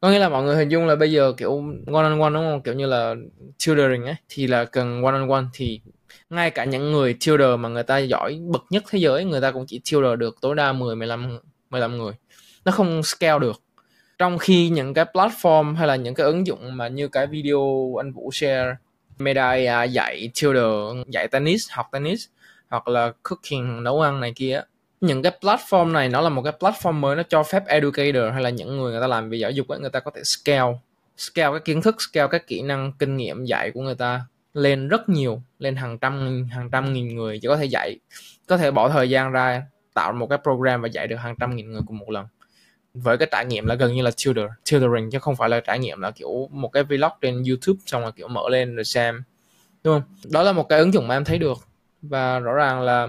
Có 0.00 0.10
nghĩa 0.10 0.18
là 0.18 0.28
mọi 0.28 0.42
người 0.42 0.56
hình 0.56 0.68
dung 0.68 0.86
là 0.86 0.96
bây 0.96 1.12
giờ 1.12 1.32
kiểu 1.36 1.64
one 1.92 2.04
on 2.04 2.20
one, 2.20 2.30
đúng 2.30 2.42
không? 2.50 2.62
Kiểu 2.62 2.74
như 2.74 2.86
là 2.86 3.14
tutoring 3.66 4.04
ấy, 4.04 4.14
thì 4.28 4.46
là 4.46 4.64
cần 4.64 5.02
one 5.02 5.12
on 5.12 5.28
one. 5.28 5.44
Thì 5.52 5.80
ngay 6.30 6.50
cả 6.50 6.64
những 6.64 6.92
người 6.92 7.16
tutor 7.26 7.58
mà 7.60 7.68
người 7.68 7.82
ta 7.82 7.98
giỏi 7.98 8.40
bậc 8.42 8.62
nhất 8.70 8.84
thế 8.90 8.98
giới, 8.98 9.24
người 9.24 9.40
ta 9.40 9.50
cũng 9.50 9.64
chỉ 9.66 9.80
tutor 9.92 10.18
được 10.18 10.36
tối 10.40 10.54
đa 10.54 10.72
10 10.72 10.96
15 10.96 11.38
15 11.70 11.98
người. 11.98 12.12
Nó 12.64 12.72
không 12.72 13.02
scale 13.02 13.38
được 13.38 13.62
trong 14.22 14.38
khi 14.38 14.68
những 14.68 14.94
cái 14.94 15.04
platform 15.04 15.74
hay 15.74 15.86
là 15.88 15.96
những 15.96 16.14
cái 16.14 16.26
ứng 16.26 16.46
dụng 16.46 16.76
mà 16.76 16.88
như 16.88 17.08
cái 17.08 17.26
video 17.26 17.94
anh 18.00 18.12
Vũ 18.12 18.30
share, 18.32 18.76
Meta 19.18 19.48
AI 19.48 19.92
dạy 19.92 20.30
tutor 20.42 20.96
dạy 21.08 21.28
tennis, 21.28 21.70
học 21.70 21.88
tennis, 21.92 22.26
hoặc 22.68 22.88
là 22.88 23.12
cooking, 23.22 23.82
nấu 23.82 24.00
ăn 24.00 24.20
này 24.20 24.32
kia 24.36 24.62
những 25.00 25.22
cái 25.22 25.32
platform 25.40 25.92
này 25.92 26.08
nó 26.08 26.20
là 26.20 26.28
một 26.28 26.42
cái 26.42 26.52
platform 26.60 26.92
mới, 26.92 27.16
nó 27.16 27.22
cho 27.28 27.42
phép 27.42 27.66
educator 27.66 28.32
hay 28.32 28.42
là 28.42 28.50
những 28.50 28.76
người 28.76 28.92
người 28.92 29.00
ta 29.00 29.06
làm 29.06 29.30
về 29.30 29.38
giáo 29.38 29.50
dục 29.50 29.68
ấy 29.68 29.80
người 29.80 29.90
ta 29.90 30.00
có 30.00 30.10
thể 30.14 30.22
scale 30.24 30.72
scale 31.16 31.50
cái 31.50 31.60
kiến 31.64 31.82
thức, 31.82 31.96
scale 32.02 32.28
các 32.30 32.46
kỹ 32.46 32.62
năng, 32.62 32.92
kinh 32.98 33.16
nghiệm 33.16 33.44
dạy 33.44 33.70
của 33.70 33.80
người 33.80 33.94
ta 33.94 34.20
lên 34.54 34.88
rất 34.88 35.08
nhiều, 35.08 35.42
lên 35.58 35.76
hàng 35.76 35.98
trăm 35.98 36.44
hàng 36.50 36.70
trăm 36.70 36.92
nghìn 36.92 37.16
người 37.16 37.38
chỉ 37.42 37.48
có 37.48 37.56
thể 37.56 37.64
dạy, 37.64 37.98
có 38.46 38.56
thể 38.56 38.70
bỏ 38.70 38.88
thời 38.88 39.10
gian 39.10 39.32
ra 39.32 39.62
tạo 39.94 40.12
một 40.12 40.26
cái 40.26 40.38
program 40.42 40.82
và 40.82 40.88
dạy 40.88 41.06
được 41.06 41.16
hàng 41.16 41.34
trăm 41.40 41.56
nghìn 41.56 41.72
người 41.72 41.82
cùng 41.86 41.98
một 41.98 42.10
lần 42.10 42.26
với 42.94 43.18
cái 43.18 43.28
trải 43.30 43.46
nghiệm 43.46 43.66
là 43.66 43.74
gần 43.74 43.94
như 43.94 44.02
là 44.02 44.10
tutor 44.10 44.46
tutoring 44.70 45.10
chứ 45.10 45.18
không 45.18 45.36
phải 45.36 45.48
là 45.48 45.60
trải 45.60 45.78
nghiệm 45.78 46.00
là 46.00 46.10
kiểu 46.10 46.48
một 46.50 46.68
cái 46.68 46.82
vlog 46.82 47.10
trên 47.20 47.42
youtube 47.48 47.78
xong 47.86 48.02
rồi 48.02 48.12
kiểu 48.12 48.28
mở 48.28 48.42
lên 48.50 48.76
rồi 48.76 48.84
xem, 48.84 49.22
đúng 49.84 49.94
không? 49.94 50.02
Đó 50.30 50.42
là 50.42 50.52
một 50.52 50.68
cái 50.68 50.78
ứng 50.78 50.94
dụng 50.94 51.08
mà 51.08 51.16
em 51.16 51.24
thấy 51.24 51.38
được. 51.38 51.58
Và 52.02 52.38
rõ 52.38 52.52
ràng 52.52 52.80
là 52.80 53.08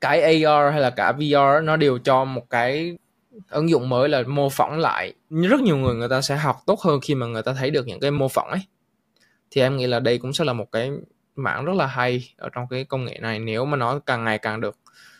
cái 0.00 0.22
AR 0.22 0.72
hay 0.72 0.80
là 0.80 0.90
cả 0.90 1.12
VR 1.12 1.64
nó 1.64 1.76
đều 1.76 1.98
cho 1.98 2.24
một 2.24 2.50
cái 2.50 2.96
ứng 3.50 3.70
dụng 3.70 3.88
mới 3.88 4.08
là 4.08 4.22
mô 4.22 4.48
phỏng 4.48 4.78
lại. 4.78 5.14
Rất 5.30 5.60
nhiều 5.60 5.76
người 5.76 5.94
người 5.94 6.08
ta 6.08 6.20
sẽ 6.20 6.36
học 6.36 6.62
tốt 6.66 6.80
hơn 6.80 7.00
khi 7.00 7.14
mà 7.14 7.26
người 7.26 7.42
ta 7.42 7.52
thấy 7.52 7.70
được 7.70 7.86
những 7.86 8.00
cái 8.00 8.10
mô 8.10 8.28
phỏng 8.28 8.48
ấy. 8.48 8.60
Thì 9.50 9.60
em 9.60 9.76
nghĩ 9.76 9.86
là 9.86 10.00
đây 10.00 10.18
cũng 10.18 10.32
sẽ 10.32 10.44
là 10.44 10.52
một 10.52 10.72
cái 10.72 10.90
mảng 11.36 11.64
rất 11.64 11.76
là 11.76 11.86
hay 11.86 12.32
ở 12.36 12.48
trong 12.52 12.66
cái 12.70 12.84
công 12.84 13.04
nghệ 13.04 13.18
này 13.20 13.38
nếu 13.38 13.64
mà 13.64 13.76
nó 13.76 13.98
càng 13.98 14.24
ngày 14.24 14.38
càng 14.38 14.60
được 14.60 14.76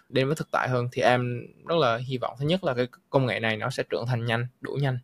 đến 0.09 0.27
với 0.27 0.37
thực 0.37 0.51
tại 0.51 0.69
hơn 0.69 0.89
thì 0.93 1.03
em 1.03 1.47
rất 1.67 1.77
là 1.79 1.97
hy 1.97 2.19
vọng 2.19 2.37
thứ 2.39 2.47
nhất 2.47 2.65
là 2.65 2.75
cái 2.75 2.87
công 3.11 3.27
nghệ 3.27 3.41
này 3.41 3.57
nó 3.57 3.71
sẽ 3.71 3.83
trưởng 3.91 4.07
thành 4.07 4.25
nhanh 4.25 4.47
đủ 4.61 4.73
nhanh. 4.73 4.99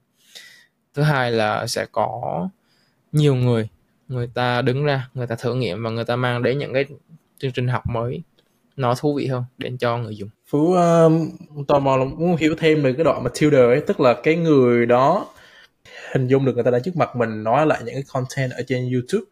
Thứ 0.94 1.02
hai 1.02 1.32
là 1.32 1.66
sẽ 1.66 1.86
có 1.92 2.48
nhiều 3.12 3.34
người 3.34 3.68
người 4.08 4.30
ta 4.34 4.62
đứng 4.62 4.84
ra 4.84 5.08
người 5.14 5.26
ta 5.26 5.34
thử 5.34 5.54
nghiệm 5.54 5.82
và 5.82 5.90
người 5.90 6.04
ta 6.04 6.16
mang 6.16 6.42
đến 6.42 6.58
những 6.58 6.74
cái 6.74 6.84
chương 7.38 7.52
trình 7.52 7.68
học 7.68 7.82
mới 7.86 8.22
nó 8.76 8.94
thú 8.94 9.14
vị 9.14 9.26
hơn 9.26 9.44
đến 9.58 9.78
cho 9.78 9.98
người 9.98 10.16
dùng. 10.16 10.28
Phú 10.46 10.74
um, 10.74 11.30
tò 11.68 11.78
mò 11.78 11.96
là 11.96 12.04
muốn 12.04 12.36
hiểu 12.36 12.54
thêm 12.58 12.82
về 12.82 12.92
cái 12.92 13.04
đoạn 13.04 13.24
mà 13.24 13.30
tutor 13.40 13.60
ấy 13.60 13.82
tức 13.86 14.00
là 14.00 14.14
cái 14.22 14.36
người 14.36 14.86
đó 14.86 15.26
hình 16.12 16.26
dung 16.26 16.44
được 16.44 16.54
người 16.54 16.64
ta 16.64 16.70
đang 16.70 16.82
trước 16.82 16.96
mặt 16.96 17.16
mình 17.16 17.44
nói 17.44 17.66
lại 17.66 17.82
những 17.84 17.94
cái 17.94 18.04
content 18.12 18.50
ở 18.50 18.62
trên 18.66 18.92
YouTube 18.92 19.24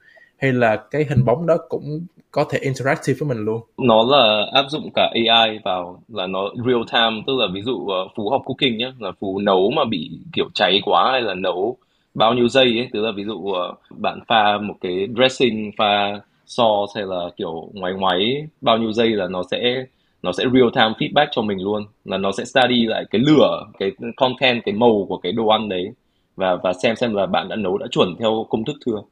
hay 0.42 0.52
là 0.52 0.76
cái 0.90 1.04
hình 1.08 1.24
bóng 1.24 1.46
đó 1.46 1.56
cũng 1.68 2.06
có 2.30 2.44
thể 2.50 2.58
interactive 2.58 3.16
với 3.20 3.28
mình 3.28 3.44
luôn? 3.44 3.60
Nó 3.78 4.04
là 4.04 4.46
áp 4.52 4.64
dụng 4.68 4.90
cả 4.94 5.10
AI 5.14 5.58
vào 5.64 6.02
là 6.08 6.26
nó 6.26 6.50
real 6.66 6.82
time, 6.92 7.22
tức 7.26 7.32
là 7.38 7.46
ví 7.54 7.62
dụ 7.62 7.86
ờ, 7.88 8.08
phú 8.16 8.30
học 8.30 8.42
cooking 8.44 8.76
nhé 8.76 8.92
là 8.98 9.12
phú 9.20 9.38
nấu 9.38 9.70
mà 9.70 9.84
bị 9.84 10.10
kiểu 10.32 10.46
cháy 10.54 10.80
quá 10.84 11.08
hay 11.12 11.20
là 11.22 11.34
nấu 11.34 11.76
bao 12.14 12.34
nhiêu 12.34 12.48
giây 12.48 12.64
ấy. 12.64 12.88
Tức 12.92 13.00
là 13.02 13.12
ví 13.16 13.24
dụ 13.24 13.46
ờ, 13.52 13.74
bạn 13.90 14.20
pha 14.28 14.58
một 14.58 14.74
cái 14.80 15.08
dressing, 15.16 15.70
pha 15.78 16.20
sauce 16.46 16.92
hay 16.94 17.04
là 17.06 17.28
kiểu 17.36 17.70
ngoáy 17.74 17.92
ngoáy 17.92 18.46
bao 18.60 18.78
nhiêu 18.78 18.92
giây 18.92 19.08
là 19.08 19.26
nó 19.28 19.42
sẽ 19.50 19.84
nó 20.22 20.32
sẽ 20.32 20.44
real 20.52 20.68
time 20.74 20.94
feedback 20.98 21.26
cho 21.30 21.42
mình 21.42 21.58
luôn. 21.62 21.84
Là 22.04 22.16
nó 22.18 22.32
sẽ 22.32 22.44
study 22.44 22.86
lại 22.86 23.04
cái 23.10 23.20
lửa, 23.26 23.64
cái 23.78 23.90
content, 24.16 24.62
cái 24.64 24.74
màu 24.74 25.06
của 25.08 25.16
cái 25.18 25.32
đồ 25.32 25.46
ăn 25.48 25.68
đấy. 25.68 25.84
Và 26.36 26.56
và 26.56 26.72
xem 26.82 26.96
xem 26.96 27.14
là 27.14 27.26
bạn 27.26 27.48
đã 27.48 27.56
nấu, 27.56 27.78
đã 27.78 27.86
chuẩn 27.90 28.16
theo 28.18 28.46
công 28.50 28.64
thức 28.64 28.76
chưa 28.86 29.02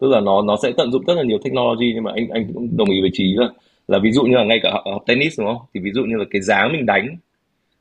tức 0.00 0.08
là 0.08 0.20
nó 0.20 0.42
nó 0.42 0.56
sẽ 0.62 0.72
tận 0.76 0.92
dụng 0.92 1.04
rất 1.06 1.14
là 1.14 1.22
nhiều 1.22 1.38
technology 1.44 1.92
nhưng 1.94 2.04
mà 2.04 2.12
anh 2.14 2.28
anh 2.30 2.52
cũng 2.54 2.76
đồng 2.76 2.90
ý 2.90 3.00
với 3.00 3.10
trí 3.12 3.34
là 3.36 3.48
là 3.88 3.98
ví 3.98 4.12
dụ 4.12 4.22
như 4.22 4.36
là 4.36 4.44
ngay 4.44 4.60
cả 4.62 4.70
học, 4.72 4.82
học 4.92 5.02
tennis 5.06 5.38
đúng 5.38 5.48
không? 5.48 5.62
Thì 5.74 5.80
ví 5.80 5.90
dụ 5.92 6.04
như 6.04 6.16
là 6.16 6.24
cái 6.30 6.42
dáng 6.42 6.72
mình 6.72 6.86
đánh 6.86 7.16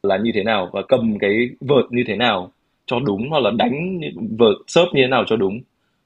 là 0.03 0.17
như 0.17 0.31
thế 0.33 0.43
nào 0.43 0.69
và 0.73 0.81
cầm 0.87 1.19
cái 1.19 1.49
vợt 1.61 1.85
như 1.91 2.03
thế 2.07 2.15
nào 2.15 2.51
cho 2.85 2.99
đúng 2.99 3.29
hoặc 3.29 3.39
là 3.39 3.51
đánh 3.51 3.99
vợt 4.39 4.55
serve 4.67 4.91
như 4.93 5.01
thế 5.01 5.07
nào 5.07 5.23
cho 5.27 5.35
đúng. 5.35 5.59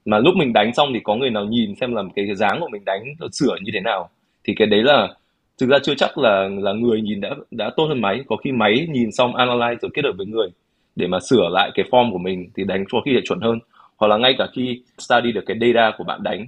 Mà 0.05 0.19
lúc 0.19 0.35
mình 0.35 0.53
đánh 0.53 0.73
xong 0.73 0.89
thì 0.93 0.99
có 1.03 1.15
người 1.15 1.29
nào 1.29 1.45
nhìn 1.45 1.75
xem 1.75 1.95
là 1.95 2.03
cái 2.15 2.35
dáng 2.35 2.57
của 2.61 2.67
mình 2.71 2.85
đánh 2.85 3.03
sửa 3.31 3.55
như 3.61 3.71
thế 3.73 3.79
nào. 3.79 4.09
Thì 4.43 4.53
cái 4.57 4.67
đấy 4.67 4.83
là 4.83 5.15
thực 5.59 5.69
ra 5.69 5.77
chưa 5.83 5.95
chắc 5.95 6.17
là 6.17 6.49
là 6.59 6.73
người 6.73 7.01
nhìn 7.01 7.21
đã 7.21 7.35
đã 7.51 7.71
tốt 7.77 7.85
hơn 7.85 8.01
máy. 8.01 8.23
Có 8.27 8.35
khi 8.35 8.51
máy 8.51 8.87
nhìn 8.91 9.11
xong 9.11 9.33
analyze 9.33 9.75
rồi 9.81 9.91
kết 9.93 10.05
hợp 10.05 10.13
với 10.17 10.25
người 10.25 10.47
để 10.95 11.07
mà 11.07 11.19
sửa 11.19 11.49
lại 11.51 11.71
cái 11.75 11.85
form 11.91 12.11
của 12.11 12.17
mình 12.17 12.49
thì 12.55 12.63
đánh 12.63 12.85
cho 12.91 13.01
khi 13.05 13.13
lại 13.13 13.21
chuẩn 13.25 13.41
hơn 13.41 13.59
hoặc 14.01 14.07
là 14.07 14.17
ngay 14.17 14.35
cả 14.37 14.47
khi 14.53 14.81
study 14.97 15.31
được 15.31 15.43
cái 15.45 15.57
data 15.61 15.91
của 15.97 16.03
bạn 16.03 16.23
đánh. 16.23 16.39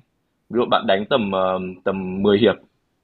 Ví 0.49 0.57
dụ 0.57 0.65
bạn 0.65 0.87
đánh 0.87 1.05
tầm 1.05 1.31
uh, 1.35 1.83
tầm 1.83 2.21
10 2.23 2.37
hiệp 2.37 2.55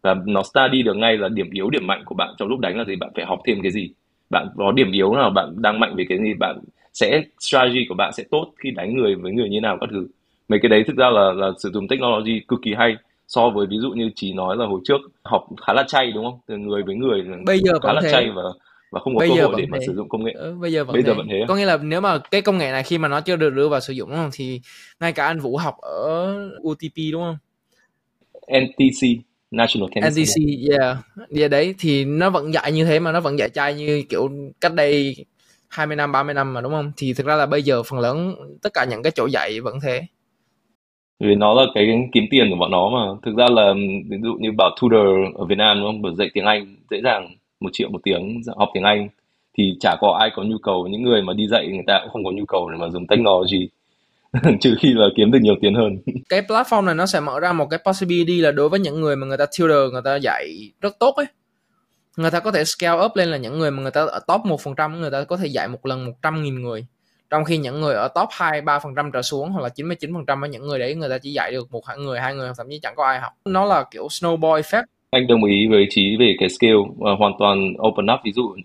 và 0.02 0.16
nó 0.26 0.44
study 0.44 0.82
được 0.84 0.94
ngay 0.94 1.18
là 1.18 1.30
điểm 1.30 1.50
yếu 1.52 1.70
điểm 1.70 1.88
mạnh 1.88 2.04
của 2.06 2.16
bạn 2.16 2.34
trong 2.38 2.48
lúc 2.48 2.60
đánh 2.60 2.78
là 2.78 2.84
gì? 2.84 2.96
Bạn 2.96 3.10
phải 3.16 3.26
học 3.26 3.40
thêm 3.46 3.62
cái 3.62 3.72
gì? 3.72 3.90
Bạn 4.30 4.48
có 4.58 4.72
điểm 4.72 4.92
yếu 4.92 5.14
nào? 5.14 5.30
Bạn 5.30 5.62
đang 5.62 5.80
mạnh 5.80 5.96
về 5.96 6.06
cái 6.10 6.18
gì? 6.18 6.34
Bạn 6.40 6.60
sẽ 6.94 7.22
strategy 7.40 7.86
của 7.90 7.96
bạn 7.96 8.14
sẽ 8.14 8.24
tốt 8.32 8.54
khi 8.64 8.72
đánh 8.72 8.96
người 8.96 9.16
với 9.16 9.32
người 9.32 9.50
như 9.50 9.62
nào? 9.62 9.78
Các 9.82 9.90
thứ. 9.92 10.08
Mấy 10.50 10.60
cái 10.60 10.70
đấy 10.70 10.84
thực 10.88 10.98
ra 10.98 11.10
là 11.10 11.34
là 11.34 11.52
sử 11.58 11.70
dụng 11.72 11.88
technology 11.88 12.40
cực 12.48 12.60
kỳ 12.64 12.74
hay 12.74 12.96
so 13.28 13.50
với 13.50 13.68
ví 13.68 13.78
dụ 13.78 13.90
như 13.90 14.10
chỉ 14.16 14.34
nói 14.34 14.58
là 14.58 14.66
hồi 14.66 14.80
trước 14.84 15.02
học 15.24 15.48
khá 15.68 15.74
là 15.74 15.84
chay 15.84 16.12
đúng 16.12 16.26
không? 16.26 16.40
Từ 16.48 16.58
người 16.58 16.84
với 16.84 16.96
người 16.96 17.24
bây 17.46 17.60
giờ 17.60 17.80
khá 17.80 17.94
là 17.94 18.02
thế. 18.02 18.12
chay 18.12 18.32
và 18.32 18.44
và 18.92 19.00
không 19.00 19.16
có 19.16 19.20
bây 19.20 19.30
cơ 19.30 19.36
giờ 19.36 19.46
hội 19.46 19.56
để 19.58 19.66
mà 19.70 19.78
thế. 19.82 19.86
sử 19.88 19.96
dụng 19.96 20.10
công 20.10 20.24
nghệ. 20.24 20.32
Ừ, 20.32 20.56
bây 20.62 20.72
giờ 20.72 20.84
vẫn 20.84 20.94
bây 20.94 21.04
giờ 21.04 21.14
thế. 21.14 21.18
vẫn 21.18 21.28
thế 21.30 21.46
có 21.48 21.56
nghĩa 21.56 21.66
là 21.66 21.78
nếu 21.78 22.02
mà 22.02 22.18
cái 22.18 22.42
công 22.42 22.58
nghệ 22.58 22.72
này 22.72 22.84
khi 22.84 22.98
mà 22.98 23.08
nó 23.08 23.22
chưa 23.22 23.36
được 23.36 23.50
đưa 23.50 23.70
vào 23.70 23.80
sử 23.80 23.94
dụng 23.94 24.10
đúng 24.10 24.18
không? 24.18 24.30
Thì 24.34 24.62
ngay 25.00 25.14
cả 25.14 25.26
anh 25.26 25.40
Vũ 25.40 25.58
học 25.58 25.78
ở 25.78 26.36
UTP 26.62 26.96
đúng 27.12 27.22
không? 27.22 27.38
NTC 28.48 29.08
National 29.52 29.90
Tennis 29.96 30.20
NTC 30.20 30.70
yeah. 30.72 30.98
Yeah 31.38 31.52
đấy 31.52 31.76
thì 31.80 32.06
nó 32.06 32.30
vẫn 32.30 32.54
dạy 32.54 32.72
như 32.72 32.86
thế 32.86 33.00
mà 33.00 33.12
nó 33.12 33.22
vẫn 33.22 33.40
dạy 33.40 33.50
trai 33.50 33.74
như 33.74 34.04
kiểu 34.10 34.30
cách 34.62 34.74
đây 34.74 35.16
20 35.68 35.96
năm 35.96 36.12
30 36.12 36.34
năm 36.34 36.54
mà 36.54 36.62
đúng 36.62 36.72
không? 36.72 36.92
Thì 36.98 37.14
thực 37.14 37.26
ra 37.26 37.36
là 37.36 37.46
bây 37.46 37.64
giờ 37.64 37.84
phần 37.84 38.00
lớn 38.00 38.36
tất 38.62 38.74
cả 38.74 38.86
những 38.90 39.04
cái 39.04 39.12
chỗ 39.12 39.26
dạy 39.26 39.62
vẫn 39.62 39.80
thế. 39.84 40.02
Vì 41.20 41.36
nó 41.36 41.54
là 41.54 41.64
cái 41.76 42.10
kiếm 42.14 42.24
tiền 42.32 42.50
của 42.50 42.56
bọn 42.56 42.72
nó 42.72 42.90
mà. 42.90 43.20
Thực 43.26 43.38
ra 43.38 43.46
là 43.50 43.74
ví 44.10 44.18
dụ 44.24 44.34
như 44.40 44.52
bảo 44.58 44.70
tutor 44.82 45.08
ở 45.36 45.46
Việt 45.46 45.58
Nam 45.58 45.78
đúng 45.80 45.88
không? 45.88 46.02
Bảo 46.02 46.16
dạy 46.16 46.30
tiếng 46.34 46.46
Anh 46.46 46.76
dễ 46.92 47.02
dàng 47.04 47.36
một 47.60 47.70
triệu 47.74 47.90
một 47.90 48.00
tiếng 48.04 48.42
học 48.58 48.70
tiếng 48.74 48.84
Anh, 48.84 49.10
thì 49.58 49.78
chả 49.80 49.96
có 50.02 50.18
ai 50.20 50.30
có 50.36 50.44
nhu 50.44 50.58
cầu. 50.64 50.88
Những 50.88 51.04
người 51.04 51.22
mà 51.22 51.34
đi 51.34 51.48
dạy 51.48 51.68
người 51.68 51.84
ta 51.88 52.00
cũng 52.04 52.14
không 52.14 52.24
có 52.24 52.32
nhu 52.32 52.46
cầu 52.46 52.70
để 52.70 52.78
mà 52.78 52.90
dùng 52.90 53.08
technology, 53.08 53.70
trừ 54.62 54.76
khi 54.80 54.94
là 54.94 55.06
kiếm 55.18 55.32
được 55.32 55.40
nhiều 55.42 55.56
tiền 55.62 55.76
hơn. 55.76 55.98
Cái 56.30 56.42
platform 56.42 56.86
này 56.86 56.96
nó 56.96 57.06
sẽ 57.06 57.20
mở 57.20 57.40
ra 57.40 57.54
một 57.54 57.66
cái 57.70 57.80
possibility 57.86 58.42
là 58.42 58.52
đối 58.52 58.70
với 58.70 58.80
những 58.80 59.02
người 59.02 59.16
mà 59.16 59.28
người 59.28 59.38
ta 59.38 59.46
tutor, 59.46 59.94
người 59.94 60.02
ta 60.06 60.16
dạy 60.16 60.72
rất 60.82 61.00
tốt 61.00 61.16
ấy, 61.16 61.26
người 62.18 62.32
ta 62.32 62.40
có 62.40 62.52
thể 62.52 62.66
scale 62.66 63.06
up 63.06 63.16
lên 63.16 63.30
là 63.30 63.38
những 63.38 63.60
người 63.60 63.72
mà 63.72 63.82
người 63.82 63.92
ta 63.92 64.02
ở 64.02 64.20
top 64.28 64.42
1% 64.42 65.00
người 65.00 65.12
ta 65.12 65.24
có 65.24 65.38
thể 65.38 65.48
dạy 65.48 65.68
một 65.68 65.86
lần 65.86 66.14
100.000 66.22 66.62
người. 66.62 66.86
Trong 67.30 67.46
khi 67.46 67.58
những 67.58 67.82
người 67.82 67.96
ở 67.96 68.08
top 68.08 68.30
2 68.32 68.62
3% 68.62 69.12
trở 69.12 69.22
xuống 69.22 69.52
hoặc 69.52 69.62
là 69.62 69.70
99% 69.76 70.42
ở 70.42 70.48
những 70.48 70.68
người 70.68 70.80
đấy, 70.80 70.96
người 70.96 71.10
ta 71.10 71.18
chỉ 71.18 71.32
dạy 71.34 71.52
được 71.52 71.72
một 71.72 71.86
hai 71.86 71.98
người 71.98 72.20
hai 72.20 72.36
người, 72.36 72.52
thậm 72.58 72.68
chí 72.70 72.80
chẳng 72.80 72.94
có 72.96 73.06
ai 73.06 73.20
học. 73.20 73.34
Nó 73.46 73.66
là 73.66 73.86
kiểu 73.92 74.08
snowball 74.08 74.62
effect 74.62 74.84
anh 75.12 75.28
đồng 75.28 75.44
ý 75.44 75.68
với 75.68 75.88
trí 75.90 76.18
về 76.20 76.36
cái 76.40 76.50
skill 76.50 76.76
uh, 76.76 77.20
hoàn 77.20 77.34
toàn 77.40 77.74
open 77.88 78.06
up 78.14 78.20
ví 78.24 78.32
dụ 78.32 78.56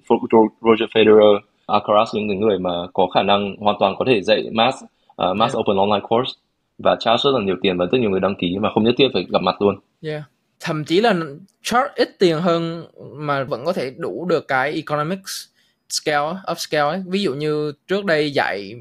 Roger 0.60 0.88
Federer 0.92 1.38
Alcaraz 1.66 2.06
những 2.12 2.40
người 2.40 2.58
mà 2.58 2.70
có 2.92 3.06
khả 3.06 3.22
năng 3.22 3.56
hoàn 3.58 3.76
toàn 3.80 3.94
có 3.98 4.04
thể 4.08 4.22
dạy 4.22 4.44
mass 4.52 4.84
uh, 4.84 5.36
mass 5.36 5.54
yeah. 5.54 5.58
open 5.58 5.76
online 5.76 6.06
course 6.08 6.32
và 6.78 6.96
charge 7.00 7.20
rất 7.24 7.30
là 7.38 7.44
nhiều 7.44 7.56
tiền 7.62 7.78
và 7.78 7.86
rất 7.92 7.98
nhiều 7.98 8.10
người 8.10 8.20
đăng 8.20 8.34
ký 8.34 8.58
mà 8.60 8.70
không 8.74 8.84
nhất 8.84 8.94
thiết 8.98 9.08
phải 9.12 9.26
gặp 9.32 9.42
mặt 9.42 9.62
luôn 9.62 9.78
yeah. 10.02 10.22
thậm 10.60 10.84
chí 10.84 11.00
là 11.00 11.14
charge 11.62 11.92
ít 11.96 12.08
tiền 12.18 12.38
hơn 12.38 12.84
mà 13.12 13.44
vẫn 13.44 13.64
có 13.64 13.72
thể 13.72 13.92
đủ 13.96 14.26
được 14.28 14.48
cái 14.48 14.72
economics 14.72 15.48
scale 15.88 16.32
upscale 16.52 16.88
ấy. 16.90 17.02
ví 17.06 17.22
dụ 17.22 17.34
như 17.34 17.72
trước 17.88 18.04
đây 18.04 18.32
dạy 18.32 18.74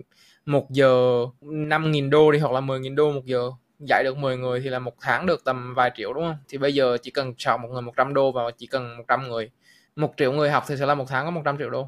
một 0.46 0.72
giờ 0.72 1.26
5.000 1.42 2.10
đô 2.10 2.32
đi 2.32 2.40
hoặc 2.40 2.52
là 2.52 2.62
10.000 2.62 2.96
đô 2.96 3.12
một 3.12 3.26
giờ 3.26 3.52
dạy 3.88 4.04
được 4.04 4.18
10 4.18 4.38
người 4.38 4.60
thì 4.64 4.70
là 4.70 4.80
một 4.80 4.94
tháng 5.02 5.26
được 5.26 5.46
tầm 5.46 5.74
vài 5.76 5.92
triệu 5.96 6.14
đúng 6.14 6.24
không? 6.24 6.36
Thì 6.50 6.58
bây 6.58 6.74
giờ 6.74 6.98
chỉ 7.02 7.12
cần 7.12 7.34
chọn 7.38 7.62
một 7.62 7.70
người 7.72 7.82
100 7.82 8.14
đô 8.14 8.32
và 8.32 8.44
chỉ 8.58 8.68
cần 8.68 8.98
100 8.98 9.28
người 9.28 9.50
một 9.96 10.14
triệu 10.18 10.32
người 10.32 10.50
học 10.50 10.64
thì 10.68 10.76
sẽ 10.80 10.86
là 10.86 10.96
một 10.96 11.06
tháng 11.08 11.26
có 11.26 11.32
100 11.32 11.58
triệu 11.58 11.70
đô. 11.70 11.88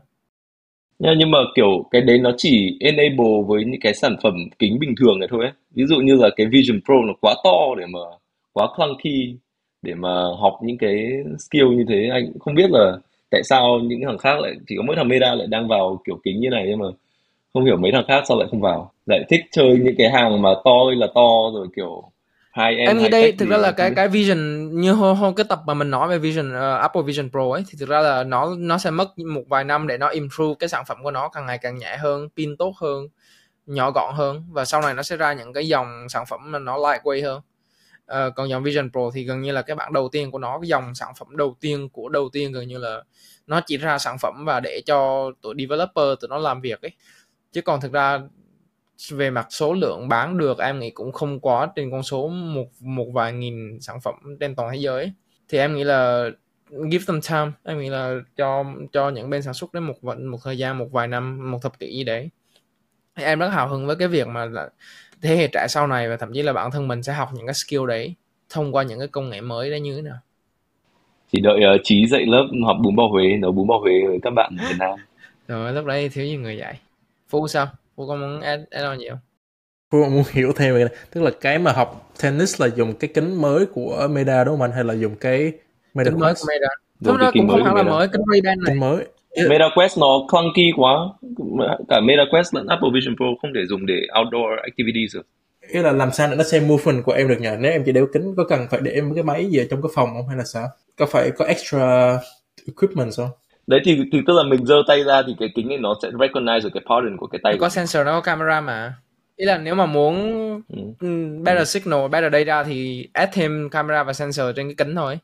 Yeah, 1.03 1.17
nhưng 1.19 1.31
mà 1.31 1.37
kiểu 1.55 1.87
cái 1.91 2.01
đấy 2.01 2.19
nó 2.19 2.31
chỉ 2.37 2.77
enable 2.79 3.41
với 3.47 3.63
những 3.65 3.81
cái 3.81 3.93
sản 3.93 4.15
phẩm 4.23 4.33
kính 4.59 4.79
bình 4.79 4.95
thường 4.99 5.19
này 5.19 5.27
thôi 5.31 5.43
ấy. 5.43 5.51
Ví 5.71 5.85
dụ 5.85 5.95
như 5.95 6.15
là 6.15 6.29
cái 6.35 6.47
Vision 6.47 6.81
Pro 6.85 6.93
nó 7.07 7.13
quá 7.21 7.35
to 7.43 7.75
để 7.77 7.85
mà 7.85 7.99
quá 8.53 8.67
clunky 8.75 9.35
để 9.81 9.93
mà 9.93 10.23
học 10.39 10.53
những 10.63 10.77
cái 10.77 11.09
skill 11.39 11.75
như 11.75 11.85
thế 11.89 12.09
anh 12.11 12.31
không 12.39 12.55
biết 12.55 12.71
là 12.71 12.97
tại 13.29 13.43
sao 13.43 13.79
những 13.83 13.99
thằng 14.05 14.17
khác 14.17 14.39
lại 14.39 14.53
chỉ 14.67 14.75
có 14.77 14.83
mỗi 14.87 14.95
thằng 14.95 15.07
Meta 15.07 15.35
lại 15.35 15.47
đang 15.47 15.67
vào 15.67 16.01
kiểu 16.05 16.19
kính 16.23 16.39
như 16.39 16.49
này 16.49 16.65
nhưng 16.69 16.79
mà 16.79 16.87
không 17.55 17.65
hiểu 17.65 17.77
mấy 17.77 17.91
thằng 17.91 18.05
khác 18.07 18.23
sao 18.27 18.39
lại 18.39 18.47
không 18.51 18.61
vào. 18.61 18.91
Lại 19.05 19.19
thích 19.29 19.41
chơi 19.51 19.79
những 19.83 19.95
cái 19.97 20.09
hàng 20.09 20.41
mà 20.41 20.49
to 20.65 20.71
là 20.97 21.07
to 21.15 21.51
rồi 21.53 21.67
kiểu 21.75 22.11
hai 22.51 22.75
em 22.75 22.97
nghĩ 22.97 23.09
đây 23.09 23.31
thực 23.31 23.49
ra 23.49 23.57
là 23.57 23.71
cái 23.71 23.91
cái 23.95 24.07
vision 24.07 24.69
như 24.81 24.91
hôm, 24.91 25.17
hôm 25.17 25.35
cái 25.35 25.45
tập 25.49 25.59
mà 25.65 25.73
mình 25.73 25.91
nói 25.91 26.07
về 26.07 26.17
vision 26.17 26.49
uh, 26.49 26.81
Apple 26.81 27.01
Vision 27.01 27.29
Pro 27.29 27.51
ấy 27.51 27.63
thì 27.69 27.77
thực 27.79 27.89
ra 27.89 27.99
là 27.99 28.23
nó 28.23 28.55
nó 28.57 28.77
sẽ 28.77 28.91
mất 28.91 29.19
một 29.19 29.41
vài 29.47 29.63
năm 29.63 29.87
để 29.87 29.97
nó 29.97 30.07
improve 30.07 30.55
cái 30.59 30.69
sản 30.69 30.83
phẩm 30.87 30.97
của 31.03 31.11
nó 31.11 31.29
càng 31.29 31.45
ngày 31.45 31.57
càng 31.57 31.77
nhẹ 31.77 31.97
hơn 31.97 32.29
pin 32.37 32.57
tốt 32.57 32.73
hơn 32.77 33.07
nhỏ 33.65 33.91
gọn 33.91 34.15
hơn 34.15 34.43
và 34.51 34.65
sau 34.65 34.81
này 34.81 34.93
nó 34.93 35.03
sẽ 35.03 35.17
ra 35.17 35.33
những 35.33 35.53
cái 35.53 35.67
dòng 35.67 36.09
sản 36.09 36.23
phẩm 36.29 36.51
mà 36.51 36.59
nó 36.59 36.77
lightweight 36.77 37.23
hơn. 37.23 37.41
Uh, 38.11 38.35
còn 38.35 38.49
dòng 38.49 38.63
Vision 38.63 38.91
Pro 38.91 39.01
thì 39.13 39.23
gần 39.23 39.41
như 39.41 39.51
là 39.51 39.61
cái 39.61 39.75
bản 39.75 39.93
đầu 39.93 40.09
tiên 40.09 40.31
của 40.31 40.39
nó 40.39 40.59
cái 40.61 40.67
dòng 40.67 40.95
sản 40.95 41.09
phẩm 41.17 41.37
đầu 41.37 41.55
tiên 41.61 41.89
của 41.89 42.09
đầu 42.09 42.29
tiên 42.33 42.51
gần 42.51 42.67
như 42.67 42.77
là 42.77 43.03
nó 43.47 43.61
chỉ 43.65 43.77
ra 43.77 43.97
sản 43.97 44.17
phẩm 44.21 44.45
và 44.45 44.59
để 44.59 44.81
cho 44.85 45.31
tụi 45.41 45.55
developer 45.59 46.19
tụi 46.21 46.29
nó 46.29 46.37
làm 46.37 46.61
việc 46.61 46.81
ấy 46.81 46.91
chứ 47.55 47.61
còn 47.61 47.81
thực 47.81 47.91
ra 47.91 48.19
về 49.09 49.29
mặt 49.29 49.47
số 49.49 49.73
lượng 49.73 50.09
bán 50.09 50.37
được 50.37 50.57
em 50.57 50.79
nghĩ 50.79 50.89
cũng 50.89 51.11
không 51.11 51.39
quá 51.39 51.67
trên 51.75 51.91
con 51.91 52.03
số 52.03 52.27
một 52.27 52.67
một 52.79 53.07
vài 53.13 53.33
nghìn 53.33 53.81
sản 53.81 53.99
phẩm 54.03 54.15
trên 54.39 54.55
toàn 54.55 54.71
thế 54.73 54.77
giới. 54.77 55.11
Thì 55.49 55.57
em 55.57 55.75
nghĩ 55.75 55.83
là 55.83 56.29
give 56.91 57.05
them 57.07 57.21
time. 57.29 57.51
Em 57.63 57.79
nghĩ 57.79 57.89
là 57.89 58.15
cho 58.37 58.65
cho 58.91 59.09
những 59.09 59.29
bên 59.29 59.41
sản 59.41 59.53
xuất 59.53 59.73
đến 59.73 59.83
một 59.83 60.03
một 60.03 60.37
thời 60.43 60.57
gian 60.57 60.77
một 60.77 60.87
vài 60.91 61.07
năm 61.07 61.51
một 61.51 61.59
thập 61.61 61.79
kỷ 61.79 61.87
gì 61.87 62.03
đấy. 62.03 62.29
Em 63.15 63.39
rất 63.39 63.49
hào 63.49 63.67
hứng 63.67 63.87
với 63.87 63.95
cái 63.95 64.07
việc 64.07 64.27
mà 64.27 64.45
là 64.45 64.69
thế 65.21 65.35
hệ 65.35 65.47
trẻ 65.47 65.65
sau 65.69 65.87
này 65.87 66.09
và 66.09 66.17
thậm 66.17 66.33
chí 66.33 66.41
là 66.41 66.53
bản 66.53 66.71
thân 66.71 66.87
mình 66.87 67.03
sẽ 67.03 67.13
học 67.13 67.29
những 67.33 67.47
cái 67.47 67.53
skill 67.53 67.87
đấy 67.87 68.15
thông 68.49 68.75
qua 68.75 68.83
những 68.83 68.99
cái 68.99 69.07
công 69.07 69.29
nghệ 69.29 69.41
mới 69.41 69.69
đấy 69.69 69.79
như 69.79 69.95
thế 69.95 70.01
nào. 70.01 70.17
Chỉ 71.31 71.41
đợi 71.41 71.59
uh, 71.75 71.81
trí 71.83 72.05
dạy 72.07 72.25
lớp 72.25 72.47
học 72.65 72.77
bún 72.83 72.95
bò 72.95 73.07
huế 73.07 73.37
nấu 73.37 73.51
bún 73.51 73.67
bò 73.67 73.77
huế 73.77 73.93
với 74.07 74.19
các 74.23 74.29
bạn 74.29 74.57
ở 74.59 74.69
việt 74.69 74.75
nam. 74.79 74.99
Rồi 75.47 75.73
lúc 75.73 75.85
đấy 75.85 76.09
thiếu 76.09 76.25
gì 76.25 76.37
người 76.37 76.57
dạy 76.57 76.79
phú 77.29 77.47
sao? 77.47 77.67
Phú 77.95 78.07
có 78.07 78.15
muốn 78.15 78.41
add, 78.41 78.63
add 78.71 78.85
on 78.85 78.99
gì 78.99 79.09
không? 79.09 79.19
Phú 79.91 80.05
muốn 80.09 80.23
hiểu 80.31 80.51
thêm 80.55 80.73
về 80.73 80.79
cái 80.79 80.89
này. 80.89 81.05
Tức 81.13 81.21
là 81.21 81.31
cái 81.41 81.59
mà 81.59 81.71
học 81.71 82.11
tennis 82.21 82.61
là 82.61 82.67
dùng 82.67 82.93
cái 82.93 83.09
kính 83.13 83.41
mới 83.41 83.65
của 83.65 84.07
Meta 84.11 84.43
đúng 84.43 84.53
không 84.53 84.61
anh? 84.61 84.71
Hay 84.71 84.83
là 84.83 84.93
dùng 84.93 85.15
cái 85.15 85.51
Meta 85.93 86.09
kính 86.11 86.19
mới 86.19 86.33
của 86.33 86.45
Meta 86.47 86.67
Đúng 86.99 87.17
đó 87.17 87.31
cũng 87.33 87.47
không 87.47 87.63
hẳn 87.63 87.75
là 87.75 87.83
mới 87.83 88.07
kính 88.07 88.21
Ray-Ban 88.21 88.43
này. 88.43 88.65
Kính 88.65 88.79
mới. 88.79 89.05
Meta 89.49 89.65
Quest 89.75 89.97
nó 89.97 90.27
clunky 90.31 90.71
quá. 90.77 90.91
Cả 91.89 91.99
Meta 91.99 92.23
Quest 92.31 92.55
lẫn 92.55 92.67
Apple 92.67 92.89
Vision 92.93 93.15
Pro 93.15 93.25
không 93.41 93.51
thể 93.55 93.61
dùng 93.69 93.85
để 93.85 94.01
outdoor 94.19 94.59
activities 94.63 95.15
được. 95.15 95.27
Ý 95.67 95.79
là 95.79 95.91
làm 95.91 96.11
sao 96.11 96.27
để 96.29 96.35
nó 96.35 96.43
xem 96.43 96.67
movement 96.67 97.05
của 97.05 97.11
em 97.11 97.27
được 97.27 97.37
nhờ? 97.39 97.57
Nếu 97.59 97.71
em 97.71 97.83
chỉ 97.85 97.91
đeo 97.91 98.07
kính 98.13 98.35
có 98.37 98.43
cần 98.49 98.67
phải 98.71 98.79
để 98.83 98.91
em 98.91 99.13
cái 99.13 99.23
máy 99.23 99.45
gì 99.45 99.59
ở 99.59 99.65
trong 99.69 99.81
cái 99.81 99.89
phòng 99.95 100.09
không? 100.13 100.27
Hay 100.27 100.37
là 100.37 100.43
sao? 100.43 100.67
Có 100.97 101.05
phải 101.05 101.31
có 101.31 101.45
extra 101.45 102.17
equipment 102.67 103.11
không 103.17 103.29
đấy 103.67 103.79
thì 103.85 104.03
thì 104.11 104.21
tức 104.27 104.33
là 104.33 104.43
mình 104.43 104.65
giơ 104.65 104.75
tay 104.87 105.03
ra 105.03 105.23
thì 105.27 105.35
cái 105.39 105.49
kính 105.55 105.67
này 105.67 105.77
nó 105.77 105.95
sẽ 106.01 106.09
recognize 106.09 106.63
được 106.63 106.69
cái 106.73 106.83
pattern 106.89 107.17
của 107.17 107.27
cái 107.27 107.39
tay. 107.43 107.57
Có 107.59 107.69
sensor 107.69 108.05
nó 108.05 108.11
có 108.11 108.21
camera 108.21 108.61
mà. 108.61 108.93
Ý 109.35 109.45
là 109.45 109.57
nếu 109.57 109.75
mà 109.75 109.85
muốn 109.85 110.15
ừ. 110.99 111.07
better 111.43 111.61
ừ. 111.61 111.79
signal 111.79 112.07
better 112.07 112.33
data 112.33 112.63
thì 112.63 113.07
add 113.13 113.33
thêm 113.33 113.69
camera 113.69 114.03
và 114.03 114.13
sensor 114.13 114.45
trên 114.55 114.67
cái 114.67 114.75
kính 114.77 114.95
thôi. 114.95 115.19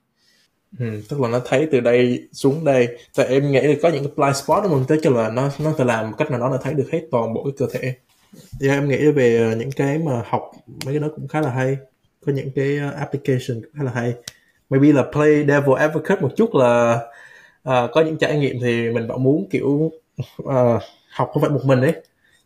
Ừ, 0.80 0.86
tức 1.10 1.22
là 1.22 1.28
nó 1.28 1.40
thấy 1.46 1.68
từ 1.72 1.80
đây 1.80 2.28
xuống 2.32 2.66
đây. 2.66 2.88
Tại 3.16 3.26
em 3.26 3.52
nghĩ 3.52 3.62
là 3.62 3.76
có 3.82 3.90
những 3.90 4.04
cái 4.04 4.14
blind 4.16 4.38
spot 4.38 4.64
đúng 4.64 4.72
không? 4.72 4.86
Tới 4.88 5.00
cho 5.04 5.10
là 5.10 5.30
nó 5.30 5.50
nó 5.60 5.74
phải 5.78 5.86
làm 5.86 6.10
một 6.12 6.16
cách 6.18 6.32
nào 6.32 6.40
đó 6.40 6.50
nó 6.50 6.58
thấy 6.64 6.74
được 6.74 6.88
hết 6.92 7.02
toàn 7.12 7.34
bộ 7.34 7.44
cái 7.44 7.54
cơ 7.58 7.66
thể. 7.74 7.94
Thì 8.60 8.68
yeah, 8.68 8.80
em 8.80 8.90
nghĩ 8.90 9.12
về 9.12 9.56
những 9.58 9.72
cái 9.72 9.98
mà 9.98 10.24
học 10.30 10.52
mấy 10.86 10.94
cái 10.94 11.00
đó 11.00 11.08
cũng 11.16 11.28
khá 11.28 11.42
là 11.42 11.50
hay. 11.50 11.78
Có 12.26 12.32
những 12.32 12.52
cái 12.56 12.80
uh, 12.88 12.96
application 12.96 13.62
cũng 13.62 13.72
khá 13.78 13.84
là 13.84 13.92
hay. 13.96 14.14
Maybe 14.70 14.92
là 14.92 15.04
play 15.12 15.46
devil 15.48 15.76
advocate 15.78 16.22
một 16.22 16.32
chút 16.36 16.56
là 16.56 17.00
Ờ, 17.64 17.90
có 17.94 18.02
những 18.02 18.18
trải 18.18 18.40
nghiệm 18.40 18.56
thì 18.62 18.92
mình 18.92 19.08
vẫn 19.08 19.24
muốn 19.24 19.48
kiểu 19.50 19.92
uh, 20.44 20.82
học 21.12 21.30
không 21.34 21.42
phải 21.42 21.52
một 21.52 21.62
mình 21.66 21.82
ấy. 21.82 21.94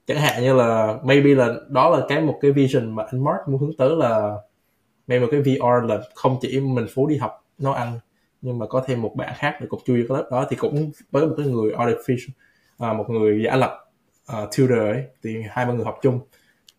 Chẳng 0.08 0.18
hạn 0.18 0.44
như 0.44 0.54
là 0.54 0.98
maybe 1.04 1.30
là 1.30 1.54
đó 1.70 1.90
là 1.90 2.06
cái 2.10 2.22
một 2.22 2.38
cái 2.42 2.52
vision 2.52 2.96
mà 2.96 3.04
anh 3.12 3.24
Mark 3.24 3.40
muốn 3.48 3.62
hướng 3.62 3.78
tới 3.78 3.90
là 3.96 4.36
maybe 5.08 5.26
một 5.26 5.32
cái 5.32 5.42
VR 5.42 5.88
là 5.90 6.00
không 6.16 6.38
chỉ 6.42 6.60
mình 6.60 6.86
phú 6.94 7.08
đi 7.08 7.18
học 7.18 7.46
nấu 7.58 7.74
ăn 7.74 8.00
nhưng 8.42 8.60
mà 8.60 8.66
có 8.66 8.84
thêm 8.88 9.02
một 9.02 9.16
bạn 9.16 9.34
khác 9.38 9.58
để 9.62 9.68
cùng 9.70 9.82
chui 9.86 10.04
vào 10.04 10.18
cái 10.18 10.24
lớp 10.24 10.30
đó. 10.32 10.48
Thì 10.50 10.56
cũng 10.56 10.92
với 11.12 11.28
một 11.28 11.34
cái 11.38 11.48
người 11.48 11.72
artificial 11.72 12.30
à, 12.78 12.94
một 12.94 13.10
người 13.10 13.44
giả 13.46 13.56
lập 13.56 13.92
uh, 14.32 14.50
tutor 14.58 14.80
ấy 14.80 15.04
thì 15.24 15.36
hai 15.50 15.66
ba 15.66 15.74
người 15.74 15.86
học 15.86 16.00
chung. 16.02 16.20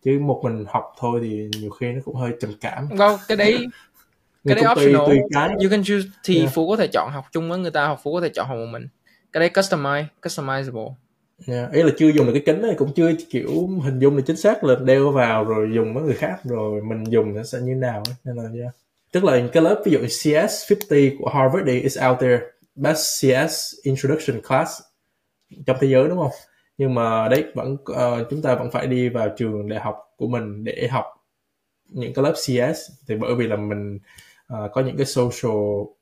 Chứ 0.03 0.19
một 0.19 0.41
mình 0.43 0.65
học 0.67 0.93
thôi 0.99 1.19
thì 1.23 1.49
nhiều 1.59 1.69
khi 1.69 1.91
nó 1.91 2.01
cũng 2.05 2.15
hơi 2.15 2.31
trầm 2.39 2.51
cảm. 2.61 2.89
Đâu 2.97 3.17
cái 3.27 3.37
đấy 3.37 3.67
cái 4.45 4.55
đấy 4.55 4.65
optional 4.71 5.05
tùy, 5.05 5.05
tùy 5.05 5.19
cái. 5.33 5.49
you 5.49 5.69
can 5.69 5.83
choose 5.83 6.07
thì 6.23 6.39
yeah. 6.39 6.53
phú 6.53 6.69
có 6.69 6.75
thể 6.75 6.87
chọn 6.87 7.11
học 7.11 7.25
chung 7.31 7.49
với 7.49 7.59
người 7.59 7.71
ta 7.71 7.87
hoặc 7.87 7.99
phú 8.03 8.13
có 8.13 8.21
thể 8.21 8.29
chọn 8.29 8.47
học 8.47 8.57
một 8.57 8.65
mình 8.71 8.87
cái 9.33 9.39
đấy 9.39 9.49
customize 9.53 10.05
customizable 10.21 10.93
yeah. 11.47 11.71
ý 11.71 11.83
là 11.83 11.91
chưa 11.97 12.07
dùng 12.07 12.25
được 12.25 12.33
cái 12.33 12.43
kính 12.45 12.61
này 12.61 12.75
cũng 12.77 12.93
chưa 12.95 13.11
kiểu 13.29 13.67
hình 13.83 13.99
dung 13.99 14.15
là 14.15 14.23
chính 14.25 14.37
xác 14.37 14.63
là 14.63 14.75
đeo 14.85 15.11
vào 15.11 15.43
rồi 15.43 15.69
dùng 15.75 15.93
với 15.93 16.03
người 16.03 16.15
khác 16.15 16.39
rồi 16.43 16.81
mình 16.81 17.03
dùng 17.03 17.33
nó 17.33 17.43
sẽ 17.43 17.59
như 17.59 17.75
nào 17.75 18.03
ấy. 18.07 18.15
nên 18.23 18.35
là 18.35 18.43
yeah. 18.61 18.73
tức 19.11 19.23
là 19.23 19.41
cái 19.53 19.63
lớp 19.63 19.81
ví 19.85 19.91
dụ 19.91 19.99
CS50 19.99 21.15
của 21.19 21.29
Harvard 21.29 21.67
thì 21.67 21.79
is 21.79 21.99
out 22.09 22.19
there 22.19 22.39
best 22.75 23.25
CS 23.25 23.73
introduction 23.83 24.41
class 24.41 24.81
trong 25.65 25.77
thế 25.79 25.87
giới 25.87 26.07
đúng 26.07 26.17
không 26.17 26.31
nhưng 26.77 26.93
mà 26.93 27.27
đấy 27.29 27.45
vẫn 27.55 27.73
uh, 27.73 28.27
chúng 28.29 28.41
ta 28.41 28.55
vẫn 28.55 28.71
phải 28.71 28.87
đi 28.87 29.09
vào 29.09 29.29
trường 29.37 29.69
đại 29.69 29.79
học 29.79 29.95
của 30.17 30.27
mình 30.27 30.63
để 30.63 30.87
học 30.91 31.05
những 31.89 32.13
cái 32.13 32.23
lớp 32.23 32.33
CS 32.33 32.91
thì 33.07 33.15
bởi 33.15 33.35
vì 33.35 33.47
là 33.47 33.55
mình 33.55 33.99
uh, 34.53 34.71
có 34.73 34.81
những 34.81 34.97
cái 34.97 35.05
social 35.05 35.57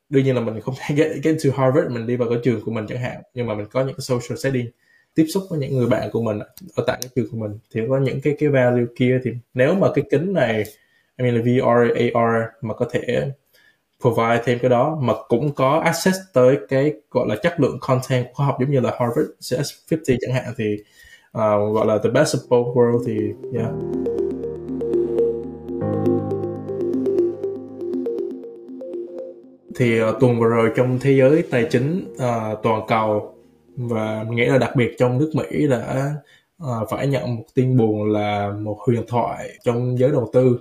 đương 0.09 0.23
nhiên 0.23 0.35
là 0.35 0.41
mình 0.41 0.61
không 0.61 0.75
thể 0.79 0.95
get, 0.97 1.11
get 1.23 1.35
to 1.43 1.49
Harvard 1.63 1.91
mình 1.91 2.07
đi 2.07 2.15
vào 2.15 2.29
cái 2.29 2.37
trường 2.43 2.61
của 2.61 2.71
mình 2.71 2.85
chẳng 2.89 2.99
hạn 2.99 3.21
nhưng 3.33 3.47
mà 3.47 3.53
mình 3.53 3.67
có 3.71 3.81
những 3.81 3.95
cái 3.97 4.01
social 4.01 4.37
setting 4.37 4.71
tiếp 5.15 5.25
xúc 5.33 5.43
với 5.49 5.59
những 5.59 5.77
người 5.77 5.87
bạn 5.87 6.09
của 6.11 6.21
mình 6.21 6.39
ở 6.75 6.83
tại 6.87 6.97
cái 7.01 7.09
trường 7.15 7.31
của 7.31 7.37
mình 7.37 7.51
thì 7.73 7.81
có 7.89 7.97
những 7.97 8.21
cái 8.21 8.35
cái 8.39 8.49
value 8.49 8.85
kia 8.95 9.19
thì 9.23 9.31
nếu 9.53 9.75
mà 9.75 9.87
cái 9.95 10.05
kính 10.11 10.33
này 10.33 10.63
I 11.17 11.23
mean 11.23 11.35
là 11.35 11.41
VR 11.41 11.91
AR 11.95 12.43
mà 12.61 12.73
có 12.73 12.85
thể 12.91 13.31
provide 14.01 14.41
thêm 14.45 14.59
cái 14.59 14.69
đó 14.69 14.97
mà 15.01 15.13
cũng 15.27 15.53
có 15.53 15.81
access 15.85 16.17
tới 16.33 16.57
cái 16.69 16.93
gọi 17.11 17.27
là 17.29 17.35
chất 17.35 17.59
lượng 17.59 17.77
content 17.81 18.27
khoa 18.33 18.45
học 18.45 18.57
giống 18.59 18.71
như 18.71 18.79
là 18.79 18.97
Harvard 18.99 19.29
CS50 19.39 20.17
chẳng 20.21 20.33
hạn 20.33 20.53
thì 20.57 20.75
uh, 21.37 21.73
gọi 21.73 21.85
là 21.85 21.97
the 22.03 22.09
best 22.09 22.35
of 22.35 22.39
both 22.49 22.77
world 22.77 23.03
thì 23.05 23.17
yeah. 23.53 24.24
Thì 29.78 30.03
uh, 30.03 30.15
tuần 30.19 30.39
vừa 30.39 30.47
rồi 30.47 30.71
trong 30.76 30.99
thế 31.01 31.11
giới 31.11 31.43
tài 31.51 31.67
chính 31.71 32.13
uh, 32.13 32.63
toàn 32.63 32.82
cầu 32.88 33.36
và 33.76 34.23
mình 34.28 34.36
nghĩ 34.36 34.45
là 34.45 34.57
đặc 34.57 34.76
biệt 34.76 34.95
trong 34.97 35.17
nước 35.17 35.32
Mỹ 35.36 35.67
đã 35.67 36.13
uh, 36.63 36.89
phải 36.89 37.07
nhận 37.07 37.36
một 37.36 37.43
tin 37.53 37.78
buồn 37.78 38.11
là 38.11 38.51
một 38.51 38.78
huyền 38.88 39.03
thoại 39.07 39.49
trong 39.63 39.99
giới 39.99 40.11
đầu 40.11 40.30
tư. 40.34 40.59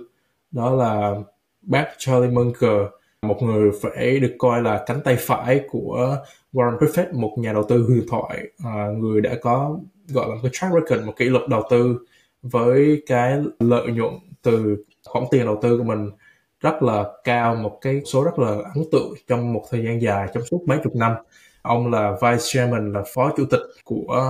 Đó 0.51 0.75
là 0.75 1.15
bác 1.61 1.85
Charlie 1.97 2.31
Munger 2.31 2.81
một 3.21 3.43
người 3.43 3.71
phải 3.81 4.19
được 4.19 4.35
coi 4.37 4.61
là 4.61 4.83
cánh 4.85 5.01
tay 5.01 5.15
phải 5.19 5.61
của 5.69 6.17
Warren 6.53 6.77
Buffett 6.77 7.19
một 7.19 7.35
nhà 7.37 7.53
đầu 7.53 7.63
tư 7.63 7.85
huyền 7.87 8.05
thoại 8.09 8.43
uh, 8.57 8.97
người 8.97 9.21
đã 9.21 9.35
có 9.41 9.79
gọi 10.07 10.29
là 10.29 10.35
một 10.35 10.39
cái 10.43 10.51
track 10.53 10.73
record 10.73 11.05
một 11.05 11.13
kỷ 11.17 11.25
lục 11.25 11.41
đầu 11.49 11.63
tư 11.69 11.99
với 12.41 13.03
cái 13.05 13.39
lợi 13.59 13.87
nhuận 13.87 14.13
từ 14.41 14.83
khoản 15.05 15.25
tiền 15.31 15.45
đầu 15.45 15.59
tư 15.61 15.77
của 15.77 15.83
mình 15.83 16.09
rất 16.61 16.83
là 16.83 17.03
cao, 17.23 17.55
một 17.55 17.77
cái 17.81 18.01
số 18.05 18.23
rất 18.23 18.39
là 18.39 18.49
ấn 18.49 18.83
tượng 18.91 19.13
trong 19.27 19.53
một 19.53 19.63
thời 19.71 19.83
gian 19.83 20.01
dài, 20.01 20.27
trong 20.33 20.45
suốt 20.45 20.63
mấy 20.67 20.77
chục 20.83 20.95
năm. 20.95 21.15
Ông 21.61 21.91
là 21.91 22.11
vice 22.21 22.43
chairman, 22.43 22.93
là 22.93 23.03
phó 23.13 23.31
chủ 23.37 23.45
tịch 23.51 23.59
của 23.83 24.23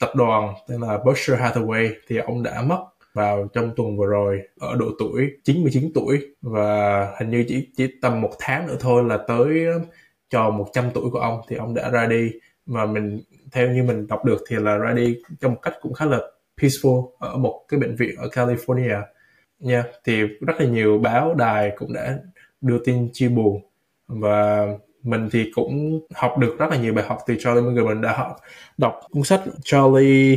tập 0.00 0.10
đoàn 0.14 0.54
tên 0.68 0.80
là 0.80 0.98
Berkshire 1.04 1.38
Hathaway. 1.38 1.90
Thì 2.08 2.16
ông 2.16 2.42
đã 2.42 2.62
mất 2.62 2.84
vào 3.14 3.48
trong 3.52 3.72
tuần 3.76 3.96
vừa 3.96 4.06
rồi, 4.06 4.40
ở 4.60 4.76
độ 4.76 4.86
tuổi 4.98 5.30
99 5.44 5.90
tuổi. 5.94 6.18
Và 6.42 7.08
hình 7.18 7.30
như 7.30 7.44
chỉ 7.48 7.68
chỉ 7.76 7.86
tầm 8.02 8.20
một 8.20 8.30
tháng 8.38 8.66
nữa 8.66 8.76
thôi 8.80 9.04
là 9.04 9.18
tới 9.28 9.66
um, 9.66 9.82
tròn 10.30 10.56
100 10.56 10.90
tuổi 10.94 11.10
của 11.10 11.18
ông, 11.18 11.40
thì 11.48 11.56
ông 11.56 11.74
đã 11.74 11.90
ra 11.90 12.06
đi. 12.06 12.30
Mà 12.66 12.86
mình, 12.86 13.20
theo 13.52 13.68
như 13.68 13.82
mình 13.82 14.06
đọc 14.06 14.24
được 14.24 14.44
thì 14.48 14.56
là 14.56 14.76
ra 14.76 14.92
đi 14.92 15.16
trong 15.40 15.52
một 15.52 15.58
cách 15.62 15.74
cũng 15.82 15.92
khá 15.94 16.04
là 16.04 16.20
peaceful 16.60 17.10
ở 17.18 17.36
một 17.36 17.64
cái 17.68 17.80
bệnh 17.80 17.96
viện 17.96 18.16
ở 18.16 18.28
California 18.28 19.02
nha 19.60 19.74
yeah. 19.74 19.86
thì 20.04 20.22
rất 20.22 20.60
là 20.60 20.66
nhiều 20.66 20.98
báo 20.98 21.34
đài 21.34 21.72
cũng 21.76 21.92
đã 21.92 22.18
đưa 22.60 22.78
tin 22.84 23.08
chia 23.12 23.28
buồn. 23.28 23.60
Và 24.08 24.66
mình 25.02 25.28
thì 25.32 25.50
cũng 25.54 26.00
học 26.14 26.38
được 26.38 26.56
rất 26.58 26.66
là 26.70 26.76
nhiều 26.76 26.94
bài 26.94 27.04
học 27.08 27.18
từ 27.26 27.36
Charlie 27.38 27.64
Munger. 27.64 27.84
Mình 27.84 28.00
đã 28.00 28.12
học 28.12 28.36
đọc 28.78 29.00
cuốn 29.10 29.22
sách 29.22 29.40
Charlie 29.64 30.36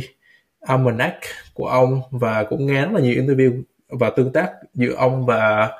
Almanac 0.60 1.14
của 1.54 1.66
ông 1.66 2.02
và 2.10 2.44
cũng 2.44 2.66
nghe 2.66 2.82
rất 2.82 2.92
là 2.92 3.00
nhiều 3.00 3.14
interview 3.14 3.62
và 3.88 4.10
tương 4.10 4.32
tác 4.32 4.52
giữa 4.74 4.94
ông 4.94 5.26
và 5.26 5.70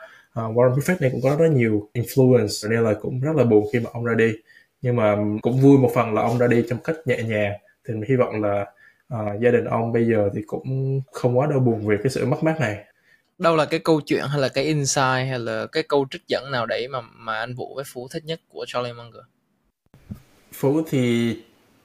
uh, 0.40 0.56
Warren 0.56 0.74
Buffett 0.74 0.96
này 1.00 1.10
cũng 1.10 1.20
có 1.22 1.36
rất 1.38 1.48
nhiều 1.52 1.88
influence 1.94 2.70
nên 2.70 2.80
là 2.80 2.94
cũng 3.00 3.20
rất 3.20 3.36
là 3.36 3.44
buồn 3.44 3.66
khi 3.72 3.80
mà 3.80 3.90
ông 3.92 4.04
ra 4.04 4.14
đi. 4.14 4.32
Nhưng 4.82 4.96
mà 4.96 5.16
cũng 5.42 5.60
vui 5.60 5.78
một 5.78 5.90
phần 5.94 6.14
là 6.14 6.22
ông 6.22 6.38
ra 6.38 6.46
đi 6.46 6.64
trong 6.68 6.78
cách 6.84 6.96
nhẹ 7.04 7.22
nhàng. 7.22 7.52
Thì 7.88 7.94
mình 7.94 8.04
hy 8.08 8.16
vọng 8.16 8.42
là 8.42 8.66
uh, 9.14 9.40
gia 9.40 9.50
đình 9.50 9.64
ông 9.64 9.92
bây 9.92 10.06
giờ 10.06 10.30
thì 10.34 10.42
cũng 10.46 11.00
không 11.12 11.38
quá 11.38 11.46
đau 11.46 11.60
buồn 11.60 11.86
về 11.86 11.96
cái 12.02 12.10
sự 12.10 12.26
mất 12.26 12.42
mát 12.42 12.60
này 12.60 12.84
đâu 13.38 13.56
là 13.56 13.64
cái 13.64 13.80
câu 13.80 14.00
chuyện 14.00 14.24
hay 14.28 14.40
là 14.40 14.48
cái 14.48 14.64
insight 14.64 15.28
hay 15.28 15.38
là 15.38 15.66
cái 15.72 15.82
câu 15.82 16.06
trích 16.10 16.22
dẫn 16.28 16.50
nào 16.50 16.66
đấy 16.66 16.88
mà 16.88 17.00
mà 17.00 17.34
anh 17.38 17.54
Vũ 17.54 17.74
với 17.74 17.84
Phú 17.92 18.08
thích 18.10 18.24
nhất 18.24 18.40
của 18.48 18.64
Charlie 18.68 18.92
Munger? 18.92 19.22
Phú 20.52 20.82
thì 20.88 21.36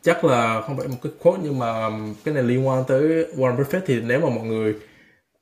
chắc 0.01 0.25
là 0.25 0.61
không 0.61 0.77
phải 0.77 0.87
một 0.87 0.97
cái 1.03 1.11
quote, 1.19 1.39
nhưng 1.43 1.59
mà 1.59 1.89
cái 2.23 2.33
này 2.33 2.43
liên 2.43 2.67
quan 2.67 2.83
tới 2.87 3.25
Warren 3.35 3.57
Buffett. 3.57 3.81
Thì 3.85 4.01
nếu 4.01 4.19
mà 4.19 4.29
mọi 4.29 4.45
người, 4.45 4.75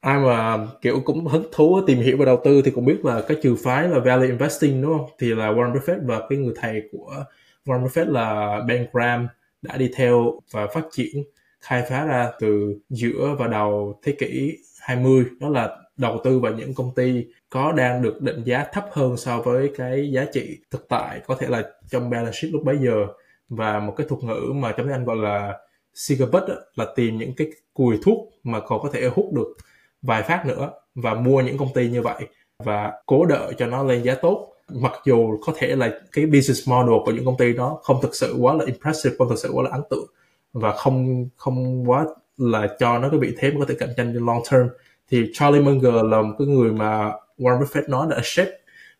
ai 0.01 0.19
mà 0.19 0.67
kiểu 0.81 1.01
cũng 1.05 1.27
hứng 1.27 1.47
thú 1.51 1.81
tìm 1.87 1.99
hiểu 1.99 2.17
về 2.17 2.25
đầu 2.25 2.41
tư 2.43 2.61
thì 2.61 2.71
cũng 2.71 2.85
biết 2.85 3.05
là 3.05 3.21
cái 3.27 3.37
trường 3.43 3.57
phái 3.63 3.87
là 3.87 3.99
value 3.99 4.27
investing, 4.27 4.81
đúng 4.81 4.97
không? 4.97 5.09
Thì 5.19 5.27
là 5.27 5.51
Warren 5.51 5.73
Buffett 5.73 5.99
và 6.05 6.21
cái 6.29 6.37
người 6.37 6.53
thầy 6.61 6.81
của 6.91 7.23
Warren 7.65 7.87
Buffett 7.87 8.11
là 8.11 8.59
Ben 8.67 8.87
Graham 8.93 9.27
đã 9.61 9.77
đi 9.77 9.89
theo 9.95 10.41
và 10.51 10.67
phát 10.73 10.85
triển, 10.91 11.23
khai 11.59 11.83
phá 11.89 12.05
ra 12.05 12.31
từ 12.39 12.75
giữa 12.89 13.35
và 13.39 13.47
đầu 13.47 13.99
thế 14.03 14.15
kỷ 14.19 14.57
20 14.79 15.25
đó 15.39 15.49
là 15.49 15.77
đầu 15.97 16.21
tư 16.23 16.39
vào 16.39 16.53
những 16.53 16.73
công 16.73 16.95
ty 16.95 17.25
có 17.49 17.71
đang 17.71 18.01
được 18.01 18.21
định 18.21 18.43
giá 18.43 18.65
thấp 18.73 18.85
hơn 18.91 19.17
so 19.17 19.41
với 19.41 19.71
cái 19.77 20.11
giá 20.11 20.25
trị 20.33 20.57
thực 20.71 20.87
tại, 20.89 21.21
có 21.27 21.35
thể 21.35 21.47
là 21.47 21.63
trong 21.89 22.09
balance 22.09 22.37
sheet 22.41 22.53
lúc 22.53 22.63
bấy 22.63 22.77
giờ. 22.77 23.07
Và 23.49 23.79
một 23.79 23.93
cái 23.97 24.07
thuật 24.09 24.23
ngữ 24.23 24.51
mà 24.55 24.71
trong 24.71 24.85
tiếng 24.85 24.93
Anh 24.93 25.05
gọi 25.05 25.15
là 25.15 25.59
cigar 26.07 26.29
là 26.75 26.85
tìm 26.95 27.17
những 27.17 27.33
cái 27.37 27.47
cùi 27.73 27.99
thuốc 28.03 28.17
mà 28.43 28.59
còn 28.59 28.81
có 28.81 28.89
thể 28.93 29.07
hút 29.07 29.33
được 29.33 29.57
vài 30.01 30.23
phát 30.23 30.45
nữa 30.45 30.71
và 30.95 31.13
mua 31.13 31.41
những 31.41 31.57
công 31.57 31.73
ty 31.73 31.89
như 31.89 32.01
vậy 32.01 32.27
và 32.63 32.91
cố 33.05 33.25
đợi 33.25 33.53
cho 33.57 33.65
nó 33.65 33.83
lên 33.83 34.03
giá 34.03 34.15
tốt. 34.15 34.53
Mặc 34.73 34.93
dù 35.05 35.39
có 35.45 35.53
thể 35.57 35.75
là 35.75 35.99
cái 36.11 36.25
business 36.25 36.69
model 36.69 36.95
của 37.05 37.11
những 37.11 37.25
công 37.25 37.37
ty 37.37 37.53
đó 37.53 37.79
không 37.83 37.99
thực 38.01 38.15
sự 38.15 38.35
quá 38.39 38.53
là 38.53 38.65
impressive, 38.65 39.15
không 39.17 39.29
thực 39.29 39.39
sự 39.39 39.49
quá 39.53 39.63
là 39.63 39.69
ấn 39.71 39.81
tượng 39.89 40.05
và 40.53 40.71
không 40.71 41.29
không 41.35 41.89
quá 41.89 42.05
là 42.37 42.75
cho 42.79 42.99
nó 42.99 43.09
cái 43.09 43.19
vị 43.19 43.35
thế 43.37 43.51
mà 43.51 43.59
có 43.59 43.65
thể 43.69 43.75
cạnh 43.79 43.89
tranh 43.97 44.13
trong 44.13 44.27
long 44.27 44.41
term 44.51 44.67
thì 45.09 45.25
Charlie 45.33 45.61
Munger 45.61 45.93
là 45.93 46.21
một 46.21 46.35
cái 46.39 46.47
người 46.47 46.71
mà 46.71 47.11
Warren 47.37 47.59
Buffett 47.59 47.89
nói 47.89 48.07
đã 48.09 48.19
shape 48.23 48.51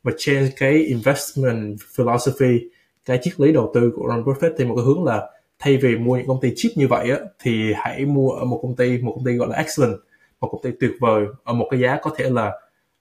và 0.03 0.11
change 0.17 0.49
cái 0.57 0.73
investment 0.73 1.77
philosophy 1.95 2.59
cái 3.05 3.19
triết 3.21 3.39
lý 3.39 3.51
đầu 3.51 3.71
tư 3.73 3.91
của 3.95 4.07
Warren 4.07 4.23
Buffett 4.23 4.51
thì 4.57 4.65
một 4.65 4.75
cái 4.75 4.85
hướng 4.85 5.03
là 5.03 5.29
thay 5.59 5.77
vì 5.77 5.97
mua 5.97 6.17
những 6.17 6.27
công 6.27 6.41
ty 6.41 6.53
cheap 6.55 6.77
như 6.77 6.87
vậy 6.87 7.11
á, 7.11 7.17
thì 7.39 7.73
hãy 7.75 8.05
mua 8.05 8.29
ở 8.29 8.45
một 8.45 8.59
công 8.61 8.75
ty 8.75 8.97
một 8.97 9.13
công 9.15 9.25
ty 9.25 9.33
gọi 9.33 9.47
là 9.47 9.55
excellent 9.57 9.97
một 10.39 10.49
công 10.51 10.61
ty 10.61 10.69
tuyệt 10.79 10.91
vời 10.99 11.25
ở 11.43 11.53
một 11.53 11.67
cái 11.71 11.79
giá 11.79 11.99
có 12.01 12.11
thể 12.17 12.29
là 12.29 12.51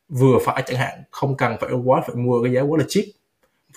vừa 0.08 0.38
phải 0.44 0.62
chẳng 0.66 0.78
hạn. 0.78 1.02
Không 1.10 1.36
cần 1.36 1.56
phải 1.60 1.70
quá 1.84 2.02
phải 2.06 2.16
mua 2.16 2.42
cái 2.42 2.52
giá 2.52 2.60
quá 2.60 2.78
là 2.78 2.84
cheap. 2.88 3.04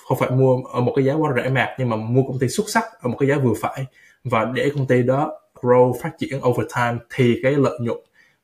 Không 0.07 0.17
phải 0.17 0.31
mua 0.31 0.61
ở 0.73 0.81
một 0.81 0.93
cái 0.95 1.05
giá 1.05 1.13
quá 1.13 1.33
rẻ 1.35 1.49
mạt 1.49 1.69
nhưng 1.79 1.89
mà 1.89 1.95
mua 1.95 2.23
công 2.27 2.39
ty 2.39 2.47
xuất 2.47 2.69
sắc 2.69 2.83
ở 3.01 3.09
một 3.09 3.17
cái 3.19 3.29
giá 3.29 3.37
vừa 3.37 3.53
phải. 3.61 3.85
Và 4.23 4.45
để 4.45 4.71
công 4.75 4.87
ty 4.87 5.03
đó 5.03 5.39
grow 5.61 5.93
phát 6.03 6.11
triển 6.19 6.39
over 6.47 6.67
time 6.75 6.97
thì 7.15 7.39
cái 7.43 7.51
lợi 7.51 7.79
nhuận 7.81 7.97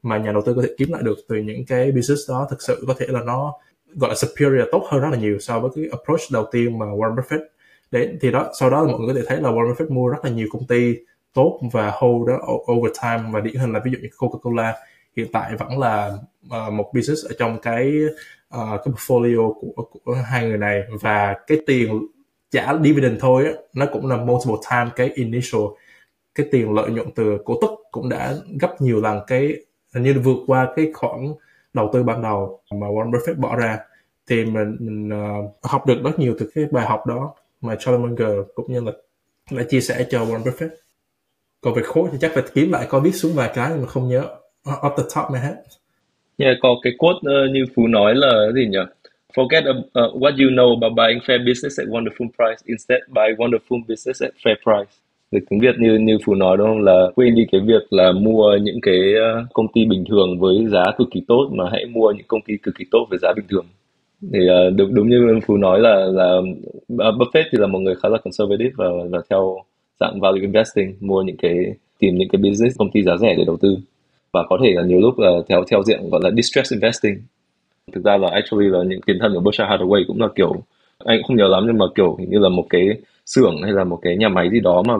mà 0.05 0.17
nhà 0.17 0.31
đầu 0.31 0.41
tư 0.45 0.53
có 0.53 0.61
thể 0.61 0.69
kiếm 0.77 0.91
lại 0.91 1.01
được 1.03 1.15
từ 1.27 1.35
những 1.35 1.65
cái 1.65 1.91
business 1.91 2.29
đó 2.29 2.47
thực 2.49 2.61
sự 2.61 2.83
có 2.87 2.93
thể 2.99 3.05
là 3.09 3.21
nó 3.25 3.53
gọi 3.95 4.09
là 4.09 4.15
superior 4.15 4.67
tốt 4.71 4.87
hơn 4.89 5.01
rất 5.01 5.09
là 5.11 5.17
nhiều 5.17 5.39
so 5.39 5.59
với 5.59 5.71
cái 5.75 5.85
approach 5.91 6.21
đầu 6.31 6.45
tiên 6.51 6.79
mà 6.79 6.85
Warren 6.85 7.15
Buffett 7.15 7.45
đấy 7.91 8.17
thì 8.21 8.31
đó 8.31 8.51
sau 8.59 8.69
đó 8.69 8.85
mọi 8.85 8.99
người 8.99 9.07
có 9.07 9.19
thể 9.19 9.25
thấy 9.27 9.41
là 9.41 9.49
Warren 9.49 9.73
Buffett 9.73 9.93
mua 9.93 10.07
rất 10.07 10.17
là 10.23 10.29
nhiều 10.29 10.47
công 10.51 10.67
ty 10.67 10.95
tốt 11.33 11.59
và 11.71 11.91
hold 11.93 12.29
đó 12.29 12.39
over 12.71 12.93
time 13.03 13.23
và 13.31 13.39
điển 13.39 13.55
hình 13.55 13.73
là 13.73 13.81
ví 13.85 13.91
dụ 13.91 13.97
như 14.01 14.09
Coca-Cola 14.17 14.73
hiện 15.17 15.27
tại 15.31 15.55
vẫn 15.55 15.79
là 15.79 16.17
uh, 16.45 16.73
một 16.73 16.91
business 16.93 17.25
ở 17.25 17.35
trong 17.37 17.59
cái 17.61 17.93
uh, 18.55 18.81
cái 18.85 18.93
portfolio 18.93 19.53
của, 19.53 19.83
của 20.03 20.13
hai 20.13 20.47
người 20.47 20.57
này. 20.57 20.83
Và 21.01 21.35
cái 21.47 21.57
tiền 21.67 22.07
trả 22.51 22.73
dividend 22.83 23.21
thôi 23.21 23.45
á, 23.45 23.51
nó 23.73 23.85
cũng 23.93 24.07
là 24.07 24.17
multiple 24.17 24.55
time 24.71 24.89
cái 24.95 25.09
initial 25.15 25.61
cái 26.35 26.47
tiền 26.51 26.73
lợi 26.73 26.89
nhuận 26.89 27.11
từ 27.11 27.37
cổ 27.45 27.57
tức 27.61 27.69
cũng 27.91 28.09
đã 28.09 28.35
gấp 28.59 28.81
nhiều 28.81 29.01
lần 29.01 29.19
cái 29.27 29.55
như 30.03 30.19
vượt 30.23 30.37
qua 30.47 30.73
cái 30.75 30.91
khoản 30.93 31.33
đầu 31.73 31.89
tư 31.93 32.03
ban 32.03 32.21
đầu 32.21 32.61
mà 32.71 32.87
Warren 32.87 33.11
Buffett 33.11 33.39
bỏ 33.39 33.55
ra 33.55 33.79
thì 34.27 34.45
mình, 34.45 34.77
mình 34.79 35.09
uh, 35.09 35.55
học 35.63 35.87
được 35.87 36.03
rất 36.03 36.19
nhiều 36.19 36.35
từ 36.39 36.51
cái 36.55 36.65
bài 36.71 36.85
học 36.85 37.07
đó 37.07 37.33
mà 37.61 37.75
Charlie 37.79 38.05
Munger 38.05 38.47
cũng 38.55 38.71
như 38.73 38.81
là 38.81 38.91
đã 39.51 39.63
chia 39.69 39.81
sẻ 39.81 40.05
cho 40.09 40.25
Warren 40.25 40.43
Buffett 40.43 40.69
còn 41.61 41.73
về 41.73 41.83
khối 41.83 42.09
thì 42.11 42.17
chắc 42.21 42.31
phải 42.33 42.43
kiếm 42.53 42.71
lại 42.71 42.85
coi 42.89 43.01
viết 43.01 43.11
xuống 43.11 43.33
vài 43.35 43.51
cái 43.53 43.69
mà 43.69 43.87
không 43.87 44.07
nhớ 44.07 44.25
off 44.63 44.95
the 44.97 45.03
top 45.15 45.31
my 45.31 45.39
head 45.39 45.55
yeah, 46.37 46.57
có 46.61 46.69
cái 46.83 46.93
quote 46.97 47.17
uh, 47.17 47.51
như 47.51 47.65
Phú 47.75 47.87
nói 47.87 48.15
là 48.15 48.51
gì 48.55 48.67
nhỉ 48.67 48.79
Forget 49.35 49.67
uh, 49.67 50.15
what 50.21 50.37
you 50.37 50.49
know 50.49 50.73
about 50.73 50.95
buying 50.95 51.19
fair 51.19 51.39
business 51.45 51.77
at 51.79 51.87
wonderful 51.87 52.29
price. 52.37 52.63
Instead, 52.65 53.01
buy 53.09 53.35
wonderful 53.37 53.83
business 53.87 54.21
at 54.21 54.31
fair 54.43 54.55
price. 54.63 54.91
Dịch 55.35 55.43
tiếng 55.49 55.59
Việt 55.59 55.75
như 55.79 55.97
như 55.97 56.17
Phú 56.25 56.35
nói, 56.35 56.57
đúng 56.57 56.67
không? 56.67 56.81
Là 56.81 57.11
quên 57.15 57.35
đi 57.35 57.45
cái 57.51 57.61
việc 57.61 57.83
là 57.89 58.11
mua 58.11 58.57
những 58.61 58.81
cái 58.81 59.13
ờ, 59.13 59.45
công 59.53 59.67
ty 59.73 59.85
bình 59.85 60.03
thường 60.09 60.39
với 60.39 60.65
giá 60.67 60.83
cực 60.97 61.07
kỳ 61.11 61.21
tốt, 61.27 61.49
mà 61.51 61.63
hãy 61.71 61.85
mua 61.85 62.11
những 62.11 62.25
công 62.27 62.41
ty 62.41 62.57
cực 62.63 62.75
kỳ 62.77 62.85
tốt 62.91 63.07
với 63.09 63.19
giá 63.21 63.33
bình 63.35 63.45
thường. 63.49 63.65
Thì 64.33 64.47
ờ, 64.47 64.69
đúng 64.69 64.95
đúng 64.95 65.09
như 65.09 65.39
phú 65.47 65.57
nói 65.57 65.79
là 65.79 65.95
là 65.95 66.41
à, 66.99 67.09
Buffett 67.11 67.43
thì 67.51 67.57
là 67.57 67.67
một 67.67 67.79
người 67.79 67.95
khá 67.95 68.09
là 68.09 68.17
conservative 68.17 68.71
và 68.77 68.85
và 69.09 69.19
theo 69.29 69.57
dạng 69.99 70.19
value 70.19 70.41
investing, 70.41 70.93
mua 70.99 71.21
những 71.21 71.37
cái, 71.37 71.65
tìm 71.99 72.15
những 72.15 72.29
cái 72.29 72.41
business, 72.41 72.77
công 72.77 72.91
ty 72.91 73.03
giá 73.03 73.17
rẻ 73.17 73.35
để 73.37 73.43
đầu 73.47 73.57
tư. 73.57 73.77
Và 74.33 74.43
có 74.49 74.57
thể 74.63 74.71
là 74.75 74.83
nhiều 74.83 74.99
lúc 74.99 75.19
là 75.19 75.31
theo 75.49 75.63
theo 75.71 75.83
diện 75.83 76.09
gọi 76.09 76.21
là 76.23 76.31
distress 76.31 76.73
investing. 76.73 77.15
Thực 77.93 78.03
ra 78.03 78.17
là 78.17 78.29
actually 78.29 78.69
là 78.69 78.79
những 78.83 79.01
tiền 79.05 79.17
thân 79.19 79.33
của 79.33 79.39
Berkshire 79.39 79.69
Hathaway 79.69 80.03
cũng 80.07 80.21
là 80.21 80.27
kiểu, 80.35 80.53
anh 80.97 81.17
cũng 81.17 81.27
không 81.27 81.37
nhớ 81.37 81.47
lắm 81.47 81.63
nhưng 81.67 81.77
mà 81.77 81.85
kiểu 81.95 82.17
như 82.29 82.39
là 82.39 82.49
một 82.49 82.65
cái 82.69 82.87
xưởng 83.25 83.61
hay 83.61 83.71
là 83.71 83.83
một 83.83 83.99
cái 84.01 84.17
nhà 84.17 84.29
máy 84.29 84.49
gì 84.51 84.59
đó 84.59 84.83
mà 84.87 84.93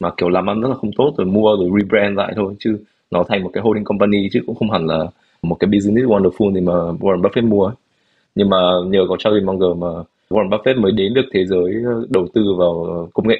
mà 0.00 0.10
kiểu 0.16 0.28
làm 0.28 0.50
ăn 0.50 0.60
rất 0.60 0.68
là 0.68 0.74
không 0.74 0.90
tốt, 0.96 1.14
rồi 1.18 1.26
mua 1.26 1.56
rồi 1.56 1.70
rebrand 1.80 2.16
lại 2.16 2.32
thôi, 2.36 2.54
chứ 2.58 2.78
nó 3.10 3.24
thành 3.28 3.42
một 3.44 3.50
cái 3.52 3.62
holding 3.62 3.84
company 3.84 4.28
chứ 4.32 4.40
cũng 4.46 4.56
không 4.56 4.70
hẳn 4.70 4.86
là 4.86 5.06
một 5.42 5.56
cái 5.60 5.68
business 5.72 6.06
wonderful 6.06 6.54
thì 6.54 6.60
mà 6.60 6.72
Warren 6.72 7.22
Buffett 7.22 7.48
mua 7.48 7.64
ấy. 7.64 7.74
Nhưng 8.34 8.50
mà 8.50 8.58
nhờ 8.86 9.00
có 9.08 9.16
Charlie 9.16 9.44
Munger 9.44 9.76
mà 9.78 9.88
Warren 10.30 10.48
Buffett 10.48 10.80
mới 10.80 10.92
đến 10.92 11.14
được 11.14 11.26
thế 11.32 11.44
giới 11.46 11.72
ờ, 11.86 12.06
đầu 12.10 12.28
tư 12.34 12.54
vào 12.58 12.84
ờ, 12.84 13.06
công 13.14 13.28
nghệ. 13.28 13.38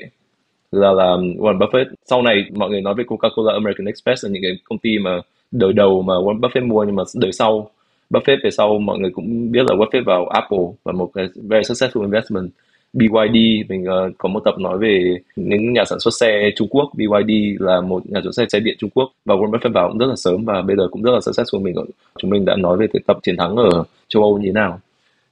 Thực 0.73 0.81
ra 0.81 0.93
là 0.93 1.05
Warren 1.15 1.59
Buffett, 1.59 1.85
sau 2.07 2.23
này 2.23 2.45
mọi 2.55 2.71
người 2.71 2.81
nói 2.81 2.95
về 2.95 3.05
Coca-Cola, 3.05 3.53
American 3.53 3.87
Express 3.87 4.25
là 4.25 4.31
những 4.31 4.43
cái 4.43 4.53
công 4.65 4.79
ty 4.79 4.99
mà 4.99 5.21
đời 5.51 5.73
đầu 5.73 6.03
mà 6.03 6.15
Warren 6.15 6.41
Buffett 6.41 6.67
mua, 6.67 6.85
nhưng 6.85 6.97
mà 6.97 7.03
đời 7.15 7.33
sau, 7.33 7.71
Buffett 8.11 8.37
về 8.45 8.51
sau 8.51 8.79
mọi 8.79 8.99
người 8.99 9.11
cũng 9.11 9.53
biết 9.53 9.63
là 9.69 9.77
Buffett 9.77 10.05
vào 10.05 10.27
Apple 10.27 10.65
và 10.85 10.93
một 10.93 11.11
cái 11.15 11.27
very 11.35 11.63
successful 11.63 12.03
investment. 12.03 12.51
BYD 12.93 13.69
mình 13.69 13.85
uh, 13.85 14.15
có 14.19 14.29
một 14.29 14.41
tập 14.45 14.55
nói 14.59 14.79
về 14.79 15.17
những 15.37 15.73
nhà 15.73 15.85
sản 15.85 16.01
xuất 16.01 16.11
xe 16.21 16.51
Trung 16.57 16.69
Quốc. 16.71 16.91
BYD 16.95 17.61
là 17.61 17.81
một 17.81 18.07
nhà 18.07 18.21
sản 18.25 18.33
xuất 18.33 18.51
xe 18.53 18.61
điện 18.61 18.77
Trung 18.79 18.91
Quốc 18.91 19.13
và 19.25 19.35
Warren 19.35 19.51
Buffett 19.51 19.73
vào 19.73 19.89
cũng 19.89 19.99
rất 19.99 20.07
là 20.07 20.17
sớm 20.17 20.45
và 20.45 20.63
bây 20.63 20.77
giờ 20.77 20.89
cũng 20.91 21.03
rất 21.03 21.11
là 21.11 21.19
successful 21.19 21.63
mình 21.63 21.75
chúng 22.19 22.31
mình 22.31 22.45
đã 22.45 22.57
nói 22.57 22.77
về 22.77 22.87
cái 22.93 23.03
tập 23.07 23.19
chiến 23.23 23.37
thắng 23.37 23.57
ở 23.57 23.85
châu 24.09 24.23
Âu 24.23 24.39
như 24.39 24.47
thế 24.47 24.53
nào. 24.53 24.81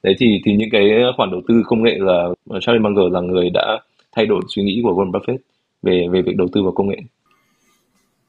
Đấy 0.03 0.15
thì 0.19 0.41
thì 0.45 0.57
những 0.57 0.71
cái 0.73 0.91
khoản 1.17 1.31
đầu 1.31 1.41
tư 1.49 1.63
công 1.67 1.83
nghệ 1.83 1.97
là 1.99 2.29
ờ, 2.51 2.59
Charlie 2.61 2.83
Munger 2.83 3.13
là 3.13 3.21
người 3.21 3.51
đã 3.51 3.79
thay 4.13 4.27
đổi 4.27 4.41
suy 4.49 4.63
nghĩ 4.63 4.81
của 4.83 4.91
Warren 4.91 5.11
Buffett 5.11 5.39
về 5.83 6.07
về 6.11 6.23
việc 6.23 6.37
đầu 6.37 6.49
tư 6.53 6.63
vào 6.63 6.73
công 6.73 6.89
nghệ. 6.89 6.97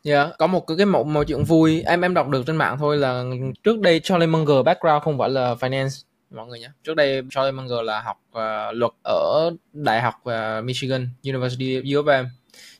Dạ, 0.03 0.23
yeah, 0.23 0.37
có 0.37 0.47
một 0.47 0.67
cái 0.67 0.85
một 0.85 1.07
một 1.07 1.23
chuyện 1.27 1.43
vui 1.43 1.83
em 1.85 2.01
em 2.01 2.13
đọc 2.13 2.29
được 2.29 2.43
trên 2.47 2.55
mạng 2.55 2.75
thôi 2.79 2.97
là 2.97 3.23
trước 3.63 3.79
đây 3.79 3.99
Charlie 3.99 4.27
Munger 4.27 4.65
background 4.65 5.03
không 5.03 5.17
phải 5.17 5.29
là 5.29 5.55
finance 5.59 6.06
mọi 6.31 6.47
người 6.47 6.59
nhé. 6.59 6.69
Trước 6.83 6.93
đây 6.93 7.21
Charlie 7.29 7.51
Munger 7.51 7.81
là 7.83 8.01
học 8.01 8.17
uh, 8.31 8.75
luật 8.75 8.91
ở 9.03 9.51
Đại 9.73 10.01
học 10.01 10.13
uh, 10.21 10.65
Michigan, 10.65 11.09
University 11.23 11.81
of 11.81 12.23
M, 12.23 12.25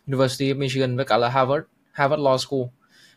University 0.08 0.54
of 0.54 0.58
Michigan 0.58 0.95
với 0.95 1.06
cả 1.06 1.18
là 1.18 1.30
Harvard, 1.30 1.64
Harvard 1.91 2.22
Law 2.22 2.38
School. 2.38 2.62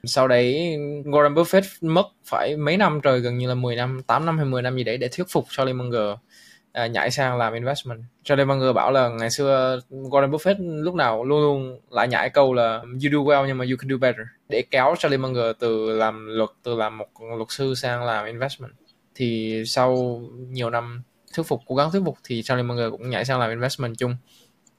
Sau 0.05 0.29
đấy 0.29 0.77
Warren 1.05 1.35
Buffett 1.35 1.63
mất 1.81 2.07
phải 2.25 2.57
mấy 2.57 2.77
năm 2.77 3.01
trời 3.03 3.21
gần 3.21 3.39
như 3.39 3.49
là 3.49 3.55
10 3.55 3.77
năm, 3.77 4.03
8 4.07 4.27
năm 4.27 4.37
hay 4.39 4.47
10 4.47 4.63
năm 4.63 4.77
gì 4.77 4.85
đấy 4.85 4.99
để 4.99 5.09
thuyết 5.09 5.27
phục 5.31 5.45
Charlie 5.51 5.75
Munger 5.75 6.17
à, 6.73 6.87
nhảy 6.87 7.11
sang 7.11 7.39
làm 7.39 7.55
investment. 7.55 8.01
Charlie 8.25 8.45
Munger 8.45 8.75
bảo 8.75 8.91
là 8.91 9.09
ngày 9.09 9.31
xưa 9.31 9.81
Warren 9.91 10.31
Buffett 10.31 10.83
lúc 10.83 10.95
nào 10.95 11.25
luôn 11.25 11.41
luôn 11.41 11.81
lại 11.91 12.09
nhảy 12.09 12.31
câu 12.31 12.55
là 12.55 12.79
you 12.79 13.11
do 13.13 13.19
well 13.19 13.47
nhưng 13.47 13.59
mà 13.59 13.65
you 13.71 13.77
can 13.77 13.89
do 13.91 13.97
better 13.97 14.27
để 14.49 14.65
kéo 14.71 14.95
Charlie 14.99 15.19
Munger 15.19 15.57
từ 15.59 15.91
làm 15.97 16.27
luật 16.27 16.51
từ 16.63 16.75
làm 16.75 16.99
một 16.99 17.09
luật 17.37 17.51
sư 17.51 17.75
sang 17.75 18.05
làm 18.05 18.27
investment. 18.27 18.73
Thì 19.15 19.63
sau 19.67 20.21
nhiều 20.49 20.71
năm 20.71 21.03
thuyết 21.35 21.47
phục 21.47 21.61
cố 21.67 21.75
gắng 21.75 21.91
thuyết 21.91 22.03
phục 22.05 22.19
thì 22.25 22.43
Charlie 22.43 22.63
Munger 22.63 22.91
cũng 22.91 23.11
nhảy 23.11 23.25
sang 23.25 23.41
làm 23.41 23.51
investment 23.51 23.99
chung. 23.99 24.17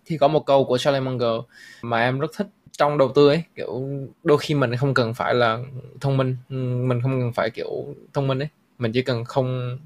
Thì 0.06 0.18
có 0.18 0.28
một 0.28 0.46
câu 0.46 0.66
của 0.66 0.78
Charlie 0.78 1.02
Munger 1.02 1.42
mà 1.82 2.02
em 2.02 2.20
rất 2.20 2.32
thích 2.38 2.48
trong 2.78 2.98
đầu 2.98 3.12
tư 3.16 3.28
ấy 3.28 3.44
kiểu 3.56 3.90
đôi 4.24 4.38
khi 4.38 4.56
mình 4.56 4.76
không 4.76 4.94
cần 4.94 5.14
phải 5.14 5.34
là 5.34 5.60
thông 6.02 6.18
minh 6.18 6.38
mình 6.88 7.02
không 7.02 7.22
cần 7.22 7.34
phải 7.34 7.50
kiểu 7.50 7.86
thông 8.14 8.28
minh 8.28 8.40
ấy 8.40 8.48
mình 8.80 8.92
chỉ 8.92 9.02
cần 9.02 9.26
không 9.26 9.78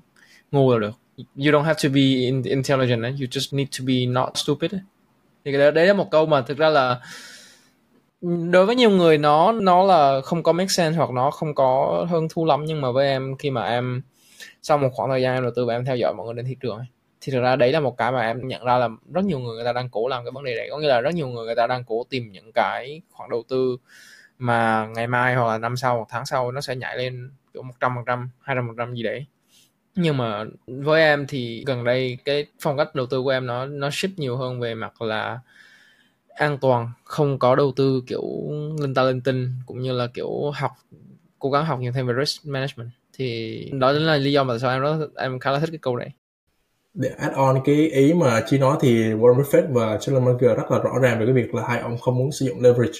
ngu 0.52 0.74
là 0.74 0.80
được 0.80 0.94
you 1.18 1.52
don't 1.52 1.62
have 1.62 1.80
to 1.84 1.90
be 1.90 2.02
intelligent 2.44 3.04
ấy. 3.04 3.12
you 3.12 3.28
just 3.32 3.58
need 3.58 3.68
to 3.80 3.86
be 3.88 4.06
not 4.06 4.30
stupid 4.36 4.72
ấy. 4.72 4.82
thì 5.46 5.52
đấy, 5.52 5.72
đấy 5.72 5.88
là 5.88 5.94
một 5.94 6.12
câu 6.12 6.26
mà 6.26 6.42
thực 6.42 6.58
ra 6.58 6.70
là 6.70 7.00
đối 8.52 8.66
với 8.66 8.76
nhiều 8.76 8.90
người 8.90 9.18
nó 9.18 9.52
nó 9.52 9.84
là 9.84 10.22
không 10.22 10.44
có 10.44 10.52
make 10.52 10.68
sense 10.68 10.98
hoặc 10.98 11.10
nó 11.12 11.32
không 11.32 11.56
có 11.56 12.06
hơn 12.10 12.28
thu 12.30 12.46
lắm 12.46 12.66
nhưng 12.66 12.82
mà 12.82 12.92
với 12.92 13.08
em 13.08 13.36
khi 13.38 13.50
mà 13.50 13.64
em 13.64 14.02
sau 14.62 14.78
một 14.78 14.90
khoảng 14.94 15.10
thời 15.10 15.22
gian 15.22 15.34
em 15.36 15.44
đầu 15.44 15.52
tư 15.56 15.66
và 15.66 15.74
em 15.74 15.86
theo 15.86 15.96
dõi 15.96 16.14
mọi 16.14 16.26
người 16.26 16.36
trên 16.36 16.46
thị 16.46 16.56
trường 16.60 16.78
ấy, 16.78 16.88
thì 17.22 17.32
thực 17.32 17.42
ra 17.42 17.56
đấy 17.56 17.72
là 17.72 17.80
một 17.80 17.98
cái 17.98 18.12
mà 18.12 18.22
em 18.22 18.48
nhận 18.48 18.66
ra 18.66 18.78
là 18.78 18.90
rất 19.14 19.26
nhiều 19.26 19.40
người 19.40 19.56
người 19.56 19.66
ta 19.66 19.74
đang 19.74 19.90
cố 19.90 20.08
làm 20.08 20.26
cái 20.26 20.32
vấn 20.32 20.44
đề 20.44 20.56
này. 20.56 20.68
Có 20.72 20.78
nghĩa 20.78 20.88
là 20.88 21.02
rất 21.02 21.16
nhiều 21.16 21.28
người 21.28 21.46
người 21.46 21.56
ta 21.56 21.68
đang 21.68 21.84
cố 21.84 22.04
tìm 22.10 22.32
những 22.32 22.52
cái 22.52 23.02
khoản 23.12 23.30
đầu 23.30 23.44
tư 23.48 23.78
mà 24.40 24.88
ngày 24.96 25.08
mai 25.08 25.36
hoặc 25.36 25.48
là 25.48 25.58
năm 25.58 25.78
sau 25.78 25.96
hoặc 25.96 26.08
tháng 26.10 26.26
sau 26.26 26.52
nó 26.52 26.62
sẽ 26.62 26.76
nhảy 26.76 26.98
lên 26.98 27.32
kiểu 27.54 27.64
một 27.64 27.74
trăm 27.80 27.92
phần 27.96 28.06
trăm 28.06 28.30
hai 28.42 28.56
trăm 28.56 28.68
phần 28.68 28.78
trăm 28.78 28.96
gì 28.96 29.04
đấy. 29.04 29.26
Nhưng 29.96 30.18
mà 30.18 30.44
với 30.68 31.02
em 31.02 31.26
thì 31.28 31.64
gần 31.68 31.84
đây 31.84 32.18
cái 32.26 32.46
phong 32.60 32.78
cách 32.78 32.96
đầu 32.96 33.06
tư 33.06 33.22
của 33.22 33.30
em 33.30 33.46
nó 33.46 33.66
nó 33.66 33.90
shift 33.90 34.10
nhiều 34.18 34.38
hơn 34.38 34.60
về 34.60 34.76
mặt 34.76 35.02
là 35.02 35.40
an 36.28 36.58
toàn 36.58 36.90
không 37.04 37.40
có 37.40 37.56
đầu 37.56 37.74
tư 37.76 38.04
kiểu 38.08 38.24
linh 38.82 38.94
ta 38.94 39.04
linh 39.04 39.22
tinh 39.22 39.54
cũng 39.66 39.82
như 39.82 39.94
là 39.94 40.08
kiểu 40.14 40.52
học 40.56 40.72
cố 41.46 41.52
gắng 41.52 41.66
học 41.66 41.80
nhiều 41.80 41.92
thêm 41.92 42.08
về 42.08 42.14
risk 42.20 42.46
management. 42.46 42.90
Thì 43.14 43.70
đó 43.74 43.94
chính 43.94 44.06
là 44.06 44.18
lý 44.18 44.32
do 44.32 44.44
mà 44.44 44.54
tại 44.54 44.60
sao 44.60 44.72
em 44.72 44.82
đó 44.82 44.98
em 45.16 45.40
khá 45.40 45.52
là 45.52 45.60
thích 45.60 45.70
cái 45.72 45.80
câu 45.82 45.96
này. 45.98 46.12
Để 46.94 47.10
add 47.18 47.36
on 47.36 47.62
cái 47.66 47.76
ý 47.76 48.14
mà 48.14 48.44
chị 48.48 48.58
nói 48.58 48.78
thì 48.82 49.14
Warren 49.14 49.42
Buffett 49.42 49.74
và 49.74 49.98
Charlie 49.98 50.26
Munger 50.26 50.58
rất 50.58 50.72
là 50.72 50.80
rõ 50.80 50.92
ràng 51.02 51.20
về 51.20 51.26
cái 51.26 51.34
việc 51.34 51.56
là 51.56 51.68
hai 51.68 51.80
ông 51.80 51.98
không 51.98 52.18
muốn 52.18 52.32
sử 52.32 52.46
dụng 52.46 52.62
leverage 52.62 53.00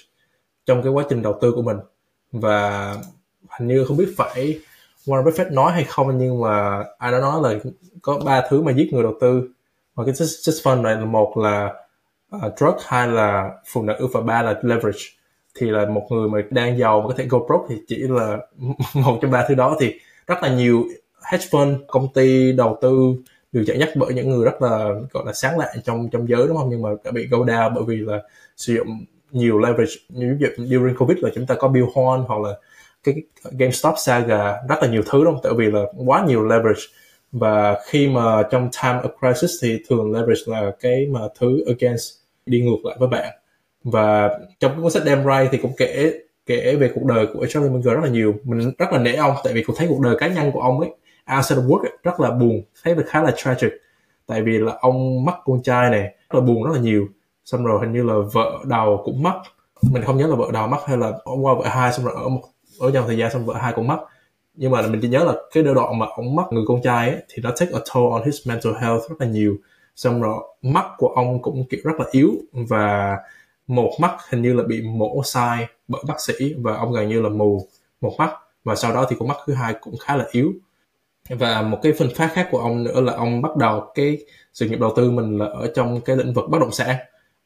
trong 0.66 0.84
cái 0.84 0.92
quá 0.92 1.04
trình 1.10 1.22
đầu 1.22 1.38
tư 1.42 1.52
của 1.56 1.62
mình. 1.62 1.78
Và 2.32 2.96
hình 3.60 3.68
như 3.68 3.86
không 3.88 3.98
biết 3.98 4.14
phải 4.18 4.60
Warren 5.06 5.24
Buffett 5.24 5.54
nói 5.54 5.72
hay 5.72 5.84
không 5.84 6.18
nhưng 6.18 6.42
mà 6.42 6.84
ai 6.98 7.12
đó 7.12 7.20
nói 7.20 7.42
là 7.44 7.60
có 8.02 8.20
ba 8.26 8.48
thứ 8.50 8.62
mà 8.62 8.72
giết 8.72 8.94
người 8.94 9.04
đầu 9.04 9.14
tư. 9.22 9.50
Và 9.96 10.06
cái 10.06 10.14
just, 10.14 10.52
just 10.52 10.64
fund 10.64 10.82
này 10.82 10.96
là 10.96 11.06
một 11.06 11.38
là 11.38 11.74
uh, 12.36 12.54
drug 12.58 12.76
hai 12.86 13.08
là 13.08 13.52
phụ 13.74 13.84
nữ 13.84 14.08
và 14.14 14.22
ba 14.22 14.42
là 14.42 14.60
leverage 14.62 15.00
thì 15.56 15.70
là 15.70 15.86
một 15.86 16.08
người 16.10 16.30
mà 16.30 16.40
đang 16.50 16.78
giàu 16.78 17.02
mà 17.02 17.08
có 17.08 17.14
thể 17.18 17.26
go 17.30 17.40
broke 17.40 17.66
thì 17.70 17.76
chỉ 17.88 17.98
là 17.98 18.38
một 18.94 19.20
trong 19.22 19.32
ba 19.32 19.46
thứ 19.48 19.56
đó. 19.56 19.78
Thì 19.80 19.94
rất 20.28 20.44
là 20.44 20.56
nhiều 20.56 20.84
hedge 21.32 21.46
fund, 21.52 21.78
công 21.88 22.14
ty, 22.14 22.52
đầu 22.52 22.78
tư 22.82 23.16
được 23.52 23.64
dẫn 23.66 23.80
dắt 23.80 23.90
bởi 23.96 24.14
những 24.14 24.30
người 24.30 24.46
rất 24.46 24.62
là, 24.62 24.90
gọi 25.12 25.24
là, 25.26 25.34
sáng 25.34 25.60
lạ 25.60 25.74
trong 25.84 26.10
trong 26.12 26.30
giới, 26.30 26.48
đúng 26.48 26.58
không? 26.58 26.70
Nhưng 26.70 26.82
mà 26.82 26.90
đã 27.04 27.12
bị 27.12 27.28
go 27.28 27.38
down 27.38 27.74
bởi 27.76 27.84
vì 27.88 27.96
là 27.98 28.22
sử 28.58 28.74
dụng 28.74 29.06
nhiều 29.32 29.60
leverage. 29.60 29.94
Như 30.10 30.38
ví 30.40 30.48
dụ 30.58 30.66
during 30.66 30.98
covid 30.98 31.18
là 31.18 31.30
chúng 31.36 31.46
ta 31.46 31.56
có 31.56 31.68
Bill 31.68 31.86
Horn 31.96 32.24
hoặc 32.28 32.42
là 32.42 32.50
cái 33.04 33.16
GameStop 33.52 33.94
saga, 33.98 34.54
rất 34.70 34.76
là 34.82 34.88
nhiều 34.88 35.02
thứ, 35.06 35.24
đúng 35.24 35.34
không? 35.34 35.44
Tại 35.44 35.54
vì 35.58 35.72
là 35.72 35.82
quá 36.06 36.26
nhiều 36.28 36.46
leverage. 36.48 36.82
Và 37.32 37.80
khi 37.86 38.08
mà 38.08 38.44
trong 38.52 38.70
time 38.84 39.00
of 39.04 39.10
crisis 39.20 39.52
thì 39.64 39.78
thường 39.90 40.12
leverage 40.12 40.42
là 40.46 40.72
cái 40.80 41.08
mà 41.12 41.20
thứ 41.40 41.64
against 41.68 42.12
đi 42.46 42.62
ngược 42.62 42.86
lại 42.86 42.96
với 43.00 43.08
bạn 43.10 43.34
và 43.86 44.40
trong 44.60 44.72
cái 44.72 44.82
cuốn 44.82 44.92
sách 44.92 45.04
Damn 45.06 45.24
Right 45.24 45.52
thì 45.52 45.58
cũng 45.58 45.72
kể 45.78 46.14
kể 46.46 46.76
về 46.76 46.92
cuộc 46.96 47.06
đời 47.06 47.28
của 47.34 47.46
Charlie 47.46 47.72
Munger 47.72 47.94
rất 47.94 48.04
là 48.04 48.10
nhiều. 48.10 48.36
Mình 48.44 48.72
rất 48.78 48.92
là 48.92 49.00
nể 49.00 49.14
ông 49.14 49.36
tại 49.44 49.54
vì 49.54 49.64
cũng 49.64 49.76
thấy 49.76 49.88
cuộc 49.88 50.02
đời 50.02 50.16
cá 50.20 50.28
nhân 50.28 50.52
của 50.52 50.62
ông 50.62 50.80
ấy 50.80 50.90
outside 51.38 51.62
of 51.62 51.68
work 51.68 51.82
ấy, 51.82 51.92
rất 52.04 52.20
là 52.20 52.32
buồn 52.32 52.62
thấy 52.84 52.96
được 52.96 53.04
khá 53.08 53.24
là 53.24 53.32
tragic. 53.36 53.70
Tại 54.28 54.42
vì 54.42 54.58
là 54.58 54.74
ông 54.82 55.26
mất 55.26 55.34
con 55.46 55.64
trai 55.64 55.90
này 55.90 56.02
rất 56.02 56.40
là 56.40 56.42
buồn 56.42 56.64
rất 56.64 56.72
là 56.74 56.80
nhiều. 56.80 57.08
Xong 57.46 57.66
rồi 57.66 57.80
hình 57.82 57.94
như 57.94 58.04
là 58.04 58.14
vợ 58.34 58.60
đầu 58.66 59.02
cũng 59.06 59.24
mất. 59.24 59.42
Mình 59.92 60.04
không 60.04 60.18
nhớ 60.18 60.28
là 60.28 60.36
vợ 60.36 60.50
đầu 60.54 60.68
mất 60.68 60.78
hay 60.88 60.98
là 60.98 61.12
ông 61.24 61.46
qua 61.46 61.54
vợ 61.54 61.68
hai 61.68 61.94
xong 61.94 62.06
rồi 62.06 62.16
ở 62.18 62.30
một 62.30 62.42
ở 62.80 62.92
trong 62.92 63.08
thời 63.08 63.18
gian 63.18 63.32
xong 63.32 63.46
vợ 63.46 63.54
hai 63.54 63.74
cũng 63.74 63.88
mất. 63.88 63.98
Nhưng 64.56 64.72
mà 64.72 64.82
mình 64.82 65.00
chỉ 65.02 65.08
nhớ 65.08 65.24
là 65.24 65.34
cái 65.54 65.64
đoạn 65.64 66.00
mà 66.00 66.06
ông 66.16 66.36
mất 66.36 66.44
người 66.52 66.64
con 66.68 66.82
trai 66.82 67.10
ấy 67.10 67.20
thì 67.30 67.44
nó 67.44 67.52
take 67.60 67.72
a 67.74 67.80
toll 67.94 68.12
on 68.12 68.24
his 68.26 68.48
mental 68.48 68.74
health 68.82 69.02
rất 69.10 69.16
là 69.20 69.28
nhiều. 69.28 69.56
Xong 69.96 70.22
rồi 70.22 70.38
mắt 70.62 70.86
của 70.98 71.08
ông 71.08 71.42
cũng 71.42 71.66
kiểu 71.70 71.80
rất 71.84 72.00
là 72.00 72.06
yếu. 72.12 72.30
Và 72.54 73.18
một 73.68 73.92
mắt 74.00 74.18
hình 74.30 74.42
như 74.42 74.54
là 74.54 74.64
bị 74.64 74.82
mổ 74.82 75.24
sai 75.24 75.68
bởi 75.88 76.02
bác 76.08 76.22
sĩ 76.22 76.54
và 76.54 76.76
ông 76.76 76.92
gần 76.92 77.10
như 77.10 77.22
là 77.22 77.30
mù 77.30 77.68
một 78.02 78.16
mắt. 78.18 78.32
Và 78.64 78.76
sau 78.76 78.94
đó 78.94 79.06
thì 79.10 79.16
con 79.20 79.28
mắt 79.28 79.38
thứ 79.48 79.54
hai 79.54 79.76
cũng 79.82 79.98
khá 79.98 80.16
là 80.16 80.26
yếu. 80.32 80.54
Và 81.30 81.62
một 81.62 81.80
cái 81.82 81.94
phân 81.94 82.10
phát 82.16 82.32
khác 82.34 82.48
của 82.52 82.58
ông 82.58 82.84
nữa 82.84 83.02
là 83.02 83.14
ông 83.14 83.42
bắt 83.42 83.56
đầu 83.58 83.92
cái 83.96 84.18
sự 84.54 84.70
nghiệp 84.70 84.80
đầu 84.80 84.94
tư 84.96 85.12
mình 85.12 85.38
là 85.38 85.46
ở 85.46 85.72
trong 85.76 86.02
cái 86.02 86.18
lĩnh 86.18 86.34
vực 86.34 86.46
bất 86.50 86.60
động 86.60 86.72
sản. 86.72 86.96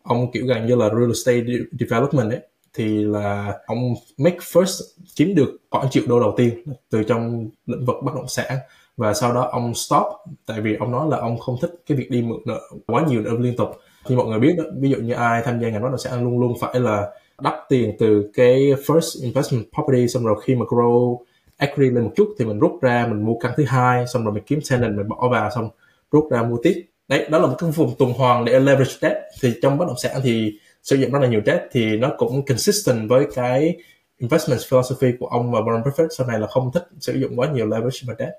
Ông 0.03 0.31
kiểu 0.31 0.45
gần 0.45 0.65
như 0.65 0.75
là 0.75 0.89
real 0.89 1.07
estate 1.07 1.43
development 1.79 2.31
ấy, 2.31 2.39
thì 2.73 3.03
là 3.03 3.59
ông 3.65 3.93
make 4.17 4.37
first 4.37 4.83
kiếm 5.15 5.35
được 5.35 5.57
khoảng 5.69 5.89
triệu 5.89 6.03
đô 6.07 6.19
đầu 6.19 6.33
tiên 6.37 6.63
từ 6.89 7.03
trong 7.03 7.49
lĩnh 7.65 7.85
vực 7.85 7.95
bất 8.03 8.11
động 8.15 8.27
sản. 8.27 8.57
Và 8.97 9.13
sau 9.13 9.33
đó 9.33 9.49
ông 9.51 9.73
stop, 9.73 10.05
tại 10.45 10.61
vì 10.61 10.75
ông 10.75 10.91
nói 10.91 11.07
là 11.09 11.17
ông 11.17 11.37
không 11.37 11.55
thích 11.61 11.71
cái 11.85 11.97
việc 11.97 12.11
đi 12.11 12.21
mượn 12.21 12.39
nợ 12.45 12.61
quá 12.87 13.05
nhiều 13.07 13.21
nợ 13.21 13.31
liên 13.39 13.57
tục 13.57 13.69
như 14.09 14.17
mọi 14.17 14.27
người 14.27 14.39
biết 14.39 14.55
đó, 14.57 14.63
ví 14.79 14.89
dụ 14.89 14.97
như 14.97 15.13
ai 15.13 15.41
tham 15.45 15.59
gia 15.59 15.69
ngành 15.69 15.81
bất 15.81 15.89
động 15.89 15.97
sản 15.97 16.23
luôn 16.23 16.39
luôn 16.39 16.53
phải 16.59 16.79
là 16.79 17.11
đắp 17.41 17.53
tiền 17.69 17.95
từ 17.99 18.31
cái 18.33 18.73
first 18.85 19.23
investment 19.23 19.65
property, 19.73 20.07
xong 20.07 20.23
rồi 20.23 20.41
khi 20.43 20.55
mà 20.55 20.65
grow 20.65 21.17
equity 21.57 21.89
lên 21.89 22.03
một 22.03 22.11
chút 22.15 22.35
thì 22.39 22.45
mình 22.45 22.59
rút 22.59 22.71
ra, 22.81 23.07
mình 23.07 23.25
mua 23.25 23.39
căn 23.39 23.51
thứ 23.57 23.63
hai, 23.67 24.07
xong 24.07 24.23
rồi 24.23 24.33
mình 24.33 24.43
kiếm 24.47 24.59
tenant, 24.69 24.97
mình 24.97 25.07
bỏ 25.07 25.29
vào, 25.31 25.49
xong 25.55 25.69
rút 26.11 26.31
ra 26.31 26.43
mua 26.43 26.57
tiếp. 26.63 26.85
Đấy, 27.07 27.27
đó 27.29 27.39
là 27.39 27.47
một 27.47 27.55
cái 27.59 27.71
vùng 27.71 27.95
tuần 27.99 28.13
hoàn 28.13 28.45
để 28.45 28.59
leverage 28.59 28.93
debt. 29.01 29.17
Thì 29.41 29.53
trong 29.61 29.77
bất 29.77 29.85
động 29.87 29.97
sản 29.97 30.21
thì 30.23 30.53
sử 30.83 30.95
dụng 30.95 31.11
rất 31.11 31.19
là 31.19 31.27
nhiều 31.27 31.41
debt 31.45 31.61
thì 31.71 31.97
nó 31.97 32.11
cũng 32.17 32.45
consistent 32.45 33.09
với 33.09 33.27
cái 33.35 33.77
investment 34.17 34.59
philosophy 34.69 35.07
của 35.19 35.27
ông 35.27 35.51
và 35.51 35.59
Warren 35.59 35.83
Buffett 35.83 36.07
sau 36.17 36.27
này 36.27 36.39
là 36.39 36.47
không 36.47 36.71
thích 36.73 36.83
sử 36.99 37.13
dụng 37.13 37.39
quá 37.39 37.47
nhiều 37.53 37.65
leverage 37.65 37.99
debt 38.19 38.33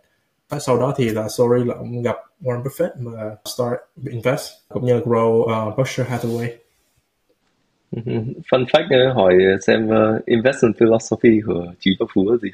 và 0.50 0.58
sau 0.58 0.80
đó 0.80 0.94
thì 0.96 1.08
là 1.08 1.28
sorry 1.28 1.64
là 1.64 1.74
ông 1.74 2.02
gặp 2.02 2.16
Warren 2.40 2.62
Buffett 2.62 2.90
mà 2.96 3.36
start 3.44 3.74
invest 4.10 4.50
cũng 4.68 4.86
như 4.86 5.00
grow 5.00 5.68
uh, 5.68 5.76
Berkshire 5.76 6.10
Hathaway 6.10 6.48
Fun 8.50 8.64
fact 8.64 9.14
hỏi 9.14 9.34
xem 9.66 9.88
uh, 9.88 10.26
investment 10.26 10.74
philosophy 10.80 11.40
của 11.46 11.66
Trí 11.80 11.90
và 12.00 12.06
Phú 12.14 12.30
là 12.30 12.36
gì? 12.42 12.48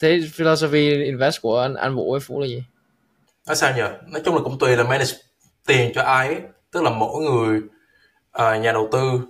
Thế 0.00 0.20
philosophy 0.32 1.04
invest 1.04 1.42
của 1.42 1.60
anh, 1.60 1.74
anh 1.74 1.94
Vũ 1.94 2.10
với 2.10 2.20
Phú 2.20 2.40
là 2.40 2.46
gì? 2.46 2.62
Nói 3.46 3.56
sao 3.56 3.76
nhỉ? 3.76 3.82
Nói 4.12 4.22
chung 4.24 4.34
là 4.34 4.40
cũng 4.44 4.58
tùy 4.58 4.76
là 4.76 4.84
manage 4.84 5.12
tiền 5.66 5.92
cho 5.94 6.02
ai 6.02 6.28
ấy. 6.28 6.40
Tức 6.72 6.82
là 6.82 6.90
mỗi 6.90 7.22
người 7.22 7.60
uh, 8.38 8.62
nhà 8.62 8.72
đầu 8.72 8.88
tư 8.92 9.20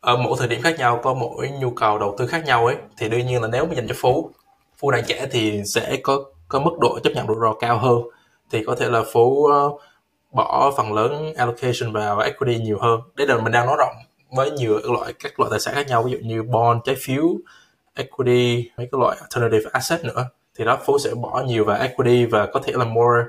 ở 0.00 0.16
mỗi 0.16 0.36
thời 0.38 0.48
điểm 0.48 0.62
khác 0.62 0.78
nhau 0.78 1.00
có 1.02 1.14
mỗi 1.14 1.50
nhu 1.60 1.70
cầu 1.70 1.98
đầu 1.98 2.14
tư 2.18 2.26
khác 2.26 2.44
nhau 2.44 2.66
ấy 2.66 2.76
thì 2.98 3.08
đương 3.08 3.26
nhiên 3.26 3.42
là 3.42 3.48
nếu 3.52 3.66
mà 3.66 3.74
dành 3.74 3.88
cho 3.88 3.94
Phú 3.98 4.30
Phú 4.78 4.90
đang 4.90 5.04
trẻ 5.06 5.26
thì 5.30 5.62
sẽ 5.74 5.96
có 6.02 6.24
có 6.50 6.60
mức 6.60 6.78
độ 6.80 6.98
chấp 7.04 7.10
nhận 7.14 7.26
rủi 7.26 7.36
ro 7.40 7.52
cao 7.52 7.78
hơn, 7.78 8.02
thì 8.50 8.64
có 8.64 8.74
thể 8.74 8.88
là 8.88 9.02
phố 9.12 9.46
ờ, 9.50 9.70
bỏ 10.32 10.72
phần 10.76 10.92
lớn 10.92 11.34
allocation 11.36 11.92
vào 11.92 12.18
equity 12.18 12.58
nhiều 12.58 12.78
hơn. 12.80 13.00
Đấy 13.16 13.26
là 13.26 13.36
mình 13.36 13.52
đang 13.52 13.66
nói 13.66 13.76
rộng 13.78 13.94
với 14.30 14.50
nhiều 14.50 14.80
loại, 14.84 15.12
các 15.22 15.40
loại 15.40 15.50
tài 15.50 15.60
sản 15.60 15.74
khác 15.74 15.86
nhau, 15.88 16.02
ví 16.02 16.12
dụ 16.12 16.18
như 16.22 16.42
bond, 16.42 16.80
trái 16.84 16.96
phiếu, 16.98 17.24
equity, 17.94 18.70
mấy 18.76 18.88
cái 18.92 18.98
loại 19.00 19.16
alternative 19.20 19.70
asset 19.72 20.04
nữa. 20.04 20.26
Thì 20.58 20.64
đó 20.64 20.78
phố 20.86 20.98
sẽ 20.98 21.14
bỏ 21.14 21.42
nhiều 21.46 21.64
vào 21.64 21.80
equity 21.80 22.26
và 22.26 22.46
có 22.46 22.60
thể 22.64 22.72
là 22.76 22.84
more 22.84 23.22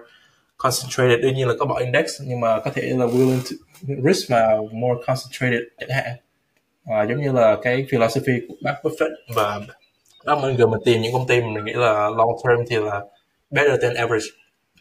concentrated. 0.58 1.20
Đương 1.20 1.34
nhiên 1.34 1.48
là 1.48 1.54
có 1.60 1.66
bỏ 1.66 1.80
index, 1.80 2.06
nhưng 2.26 2.40
mà 2.40 2.60
có 2.60 2.72
thể 2.74 2.82
là 2.82 3.06
willing 3.06 3.40
to 3.44 3.94
risk 4.08 4.30
vào 4.30 4.70
more 4.72 5.02
concentrated 5.08 5.62
chẳng 5.80 5.90
hạn. 5.90 6.12
Và 6.86 7.04
giống 7.04 7.22
như 7.22 7.32
là 7.32 7.58
cái 7.62 7.86
philosophy 7.92 8.34
của 8.48 8.56
bác 8.64 8.76
Buffett 8.84 9.16
và 9.36 9.60
đó 10.26 10.40
mình 10.42 10.56
gần 10.58 10.72
mình 10.72 10.82
tìm 10.86 11.02
những 11.02 11.14
công 11.14 11.28
ty 11.28 11.42
mình 11.42 11.66
nghĩ 11.66 11.74
là 11.74 12.10
long 12.18 12.30
term 12.44 12.66
thì 12.70 12.76
là 12.76 13.02
better 13.52 13.82
than 13.82 13.94
average 13.94 14.26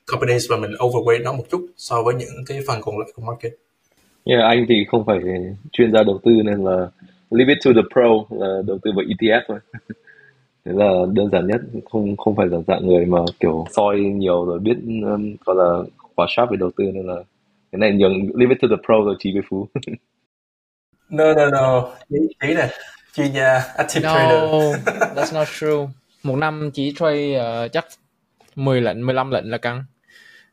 companies 0.07 0.51
và 0.51 0.57
mình 0.57 0.71
overweight 0.71 1.23
nó 1.23 1.33
một 1.33 1.45
chút 1.51 1.67
so 1.77 2.03
với 2.03 2.15
những 2.15 2.45
cái 2.47 2.61
phần 2.67 2.81
còn 2.83 2.99
lại 2.99 3.09
của 3.15 3.23
market 3.23 3.53
Yeah, 4.25 4.43
anh 4.43 4.67
thì 4.69 4.85
không 4.89 5.05
phải 5.07 5.19
chuyên 5.73 5.93
gia 5.93 6.03
đầu 6.03 6.21
tư 6.25 6.31
nên 6.45 6.65
là 6.65 6.89
leave 7.31 7.55
it 7.55 7.59
to 7.65 7.71
the 7.75 7.83
pro 7.93 8.37
là 8.39 8.63
đầu 8.67 8.79
tư 8.83 8.91
vào 8.97 9.05
ETF 9.05 9.41
thôi. 9.49 9.59
Thế 10.65 10.73
là 10.75 10.91
đơn 11.13 11.31
giản 11.33 11.47
nhất, 11.47 11.61
không 11.91 12.17
không 12.17 12.37
phải 12.37 12.47
là 12.47 12.59
dạng 12.67 12.87
người 12.87 13.07
mà 13.07 13.19
kiểu 13.41 13.65
soi 13.71 14.01
nhiều 14.01 14.45
rồi 14.45 14.59
biết 14.59 14.77
um, 15.05 15.37
gọi 15.45 15.57
là 15.57 15.91
quá 16.15 16.27
sharp 16.29 16.51
về 16.51 16.57
đầu 16.57 16.71
tư 16.77 16.85
nên 16.85 17.07
là 17.07 17.15
cái 17.73 17.79
này 17.79 17.93
nhường 17.93 18.13
leave 18.35 18.55
it 18.55 18.59
to 18.63 18.69
the 18.71 18.83
pro 18.87 18.95
rồi 19.05 19.17
chỉ 19.19 19.33
với 19.33 19.43
phú. 19.49 19.67
no 21.11 21.35
no 21.35 21.51
no, 21.51 21.89
chỉ, 22.09 22.17
chỉ 22.41 22.55
này 22.55 22.69
chuyên 23.15 23.33
gia 23.33 23.59
active 23.77 24.03
no, 24.03 24.15
trader. 24.15 24.75
that's 25.17 25.35
not 25.35 25.49
true. 25.61 25.87
Một 26.23 26.37
năm 26.37 26.71
chỉ 26.75 26.95
trade 26.97 27.41
uh, 27.65 27.73
chắc 27.73 27.87
10 28.57 28.81
lệnh, 28.81 29.07
15 29.07 29.31
lệnh 29.31 29.51
là 29.51 29.59
căng. 29.59 29.85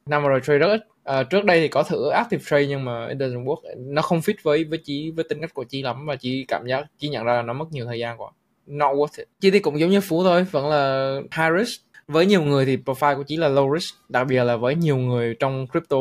Năm 0.06 0.24
rồi 0.24 0.40
trade 0.44 0.60
rất 0.60 0.68
ít. 0.68 0.82
À, 1.04 1.24
trước 1.24 1.46
đây 1.46 1.60
thì 1.60 1.68
có 1.68 1.84
thử 1.84 2.10
active 2.10 2.44
trade 2.46 2.66
nhưng 2.66 2.86
mà 2.86 3.08
it 3.08 3.18
doesn't 3.18 3.44
work. 3.44 3.62
Nó 3.78 4.02
không 4.02 4.20
fit 4.20 4.34
với 4.44 4.64
với 4.64 4.78
chí 4.78 5.12
với 5.12 5.26
tính 5.30 5.42
cách 5.42 5.54
của 5.54 5.64
chí 5.64 5.82
lắm 5.82 6.06
và 6.06 6.16
chí 6.16 6.46
cảm 6.48 6.68
giác 6.68 6.86
chí 7.00 7.10
nhận 7.10 7.26
ra 7.26 7.34
là 7.34 7.42
nó 7.42 7.54
mất 7.54 7.66
nhiều 7.72 7.86
thời 7.86 8.00
gian 8.00 8.22
quá. 8.22 8.32
Not 8.68 8.96
worth 8.96 9.18
it. 9.18 9.28
Chi 9.40 9.52
thì 9.52 9.60
cũng 9.60 9.80
giống 9.80 9.90
như 9.90 10.02
phú 10.02 10.24
thôi 10.24 10.46
vẫn 10.52 10.70
là 10.70 11.14
high 11.32 11.60
risk. 11.60 11.82
Với 12.08 12.26
nhiều 12.26 12.42
người 12.42 12.66
thì 12.66 12.78
profile 12.78 13.18
của 13.18 13.24
chí 13.24 13.38
là 13.38 13.50
low 13.50 13.78
risk 13.78 13.96
đặc 14.10 14.28
biệt 14.28 14.44
là 14.44 14.56
với 14.56 14.76
nhiều 14.76 14.98
người 14.98 15.36
trong 15.40 15.68
crypto. 15.68 15.98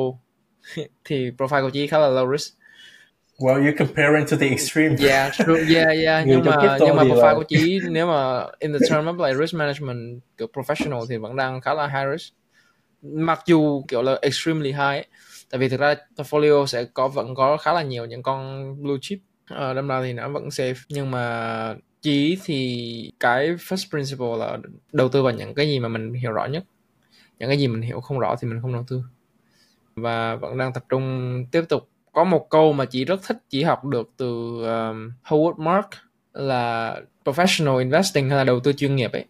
Thì 1.04 1.30
profile 1.30 1.62
của 1.62 1.70
chí 1.70 1.86
khá 1.86 1.98
là 1.98 2.08
low 2.08 2.36
risk 2.36 2.54
Well, 3.38 3.60
you're 3.60 3.76
comparing 3.76 4.26
to 4.26 4.36
the 4.36 4.48
extreme. 4.48 4.96
Yeah, 4.98 5.30
true. 5.30 5.56
Yeah, 5.68 5.88
yeah. 6.04 6.24
nhưng 6.28 6.44
mà 6.44 6.78
nhưng 6.80 6.96
mà 6.96 7.02
profile 7.02 7.22
là... 7.22 7.34
của 7.34 7.44
chí 7.48 7.80
nếu 7.90 8.06
mà 8.06 8.46
in 8.58 8.72
the 8.72 8.78
term 8.90 9.06
of 9.06 9.26
like 9.26 9.38
risk 9.38 9.54
management 9.54 10.20
kiểu 10.38 10.48
professional 10.52 11.06
thì 11.08 11.16
vẫn 11.16 11.36
đang 11.36 11.60
khá 11.60 11.74
là 11.74 11.86
high 11.86 12.12
risk 12.12 12.34
mặc 13.02 13.40
dù 13.46 13.84
kiểu 13.88 14.02
là 14.02 14.18
extremely 14.22 14.70
high 14.70 14.78
ấy. 14.78 15.06
tại 15.50 15.58
vì 15.58 15.68
thực 15.68 15.80
ra 15.80 15.94
portfolio 16.16 16.66
sẽ 16.66 16.84
có 16.84 17.08
vẫn 17.08 17.34
có 17.34 17.56
khá 17.56 17.72
là 17.72 17.82
nhiều 17.82 18.04
những 18.04 18.22
con 18.22 18.74
blue 18.82 18.96
chip 19.00 19.18
ờ, 19.50 19.74
đâm 19.74 19.88
ra 19.88 20.02
thì 20.02 20.12
nó 20.12 20.28
vẫn 20.28 20.48
safe 20.48 20.74
nhưng 20.88 21.10
mà 21.10 21.74
chỉ 22.02 22.38
thì 22.44 23.12
cái 23.20 23.48
first 23.48 23.90
principle 23.90 24.36
là 24.38 24.58
đầu 24.92 25.08
tư 25.08 25.22
vào 25.22 25.32
những 25.32 25.54
cái 25.54 25.66
gì 25.66 25.78
mà 25.78 25.88
mình 25.88 26.12
hiểu 26.12 26.32
rõ 26.32 26.46
nhất 26.46 26.64
những 27.38 27.48
cái 27.48 27.58
gì 27.58 27.68
mình 27.68 27.82
hiểu 27.82 28.00
không 28.00 28.18
rõ 28.18 28.36
thì 28.40 28.48
mình 28.48 28.60
không 28.62 28.72
đầu 28.72 28.84
tư 28.88 29.02
và 29.96 30.36
vẫn 30.36 30.58
đang 30.58 30.72
tập 30.72 30.84
trung 30.88 31.44
tiếp 31.52 31.62
tục 31.68 31.88
có 32.16 32.24
một 32.24 32.50
câu 32.50 32.72
mà 32.72 32.84
chị 32.84 33.04
rất 33.04 33.22
thích 33.22 33.36
chị 33.50 33.62
học 33.62 33.84
được 33.84 34.10
từ 34.16 34.26
um, 34.62 35.12
Howard 35.24 35.56
Mark 35.56 35.86
là 36.32 36.96
professional 37.24 37.78
investing 37.78 38.28
hay 38.28 38.38
là 38.38 38.44
đầu 38.44 38.60
tư 38.60 38.72
chuyên 38.72 38.96
nghiệp 38.96 39.12
ấy. 39.12 39.24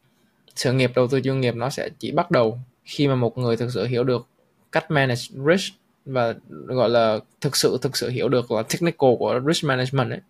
Sự 0.56 0.72
nghiệp 0.72 0.92
đầu 0.94 1.08
tư 1.08 1.20
chuyên 1.20 1.40
nghiệp 1.40 1.54
nó 1.54 1.70
sẽ 1.70 1.88
chỉ 1.98 2.10
bắt 2.10 2.30
đầu 2.30 2.58
khi 2.84 3.08
mà 3.08 3.14
một 3.14 3.38
người 3.38 3.56
thực 3.56 3.70
sự 3.70 3.86
hiểu 3.86 4.04
được 4.04 4.26
cách 4.72 4.90
manage 4.90 5.22
risk 5.46 5.74
và 6.04 6.34
gọi 6.66 6.90
là 6.90 7.18
thực 7.40 7.56
sự 7.56 7.78
thực 7.82 7.96
sự 7.96 8.10
hiểu 8.10 8.28
được 8.28 8.52
là 8.52 8.62
technical 8.62 9.10
của 9.18 9.40
risk 9.46 9.64
management 9.64 10.10
ấy. 10.10 10.20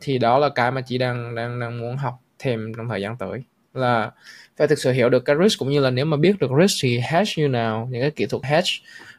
Thì 0.00 0.18
đó 0.18 0.38
là 0.38 0.48
cái 0.48 0.70
mà 0.70 0.80
chị 0.80 0.98
đang 0.98 1.34
đang 1.34 1.60
đang 1.60 1.80
muốn 1.80 1.96
học 1.96 2.20
thêm 2.38 2.72
trong 2.76 2.88
thời 2.88 3.00
gian 3.00 3.16
tới 3.16 3.42
là 3.74 4.10
phải 4.56 4.68
thực 4.68 4.78
sự 4.78 4.92
hiểu 4.92 5.08
được 5.08 5.24
cái 5.24 5.36
risk 5.42 5.58
cũng 5.58 5.70
như 5.70 5.80
là 5.80 5.90
nếu 5.90 6.04
mà 6.04 6.16
biết 6.16 6.38
được 6.40 6.50
risk 6.60 6.78
thì 6.82 6.98
hedge 6.98 7.32
như 7.36 7.48
nào 7.48 7.88
những 7.90 8.00
cái 8.00 8.10
kỹ 8.10 8.26
thuật 8.26 8.44
hedge 8.44 8.70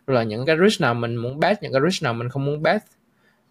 rồi 0.07 0.15
là 0.15 0.23
những 0.23 0.45
cái 0.45 0.55
risk 0.63 0.81
nào 0.81 0.93
mình 0.93 1.15
muốn 1.15 1.39
bet, 1.39 1.63
những 1.63 1.73
cái 1.73 1.81
risk 1.89 2.03
nào 2.03 2.13
mình 2.13 2.29
không 2.29 2.45
muốn 2.45 2.63
bet. 2.63 2.81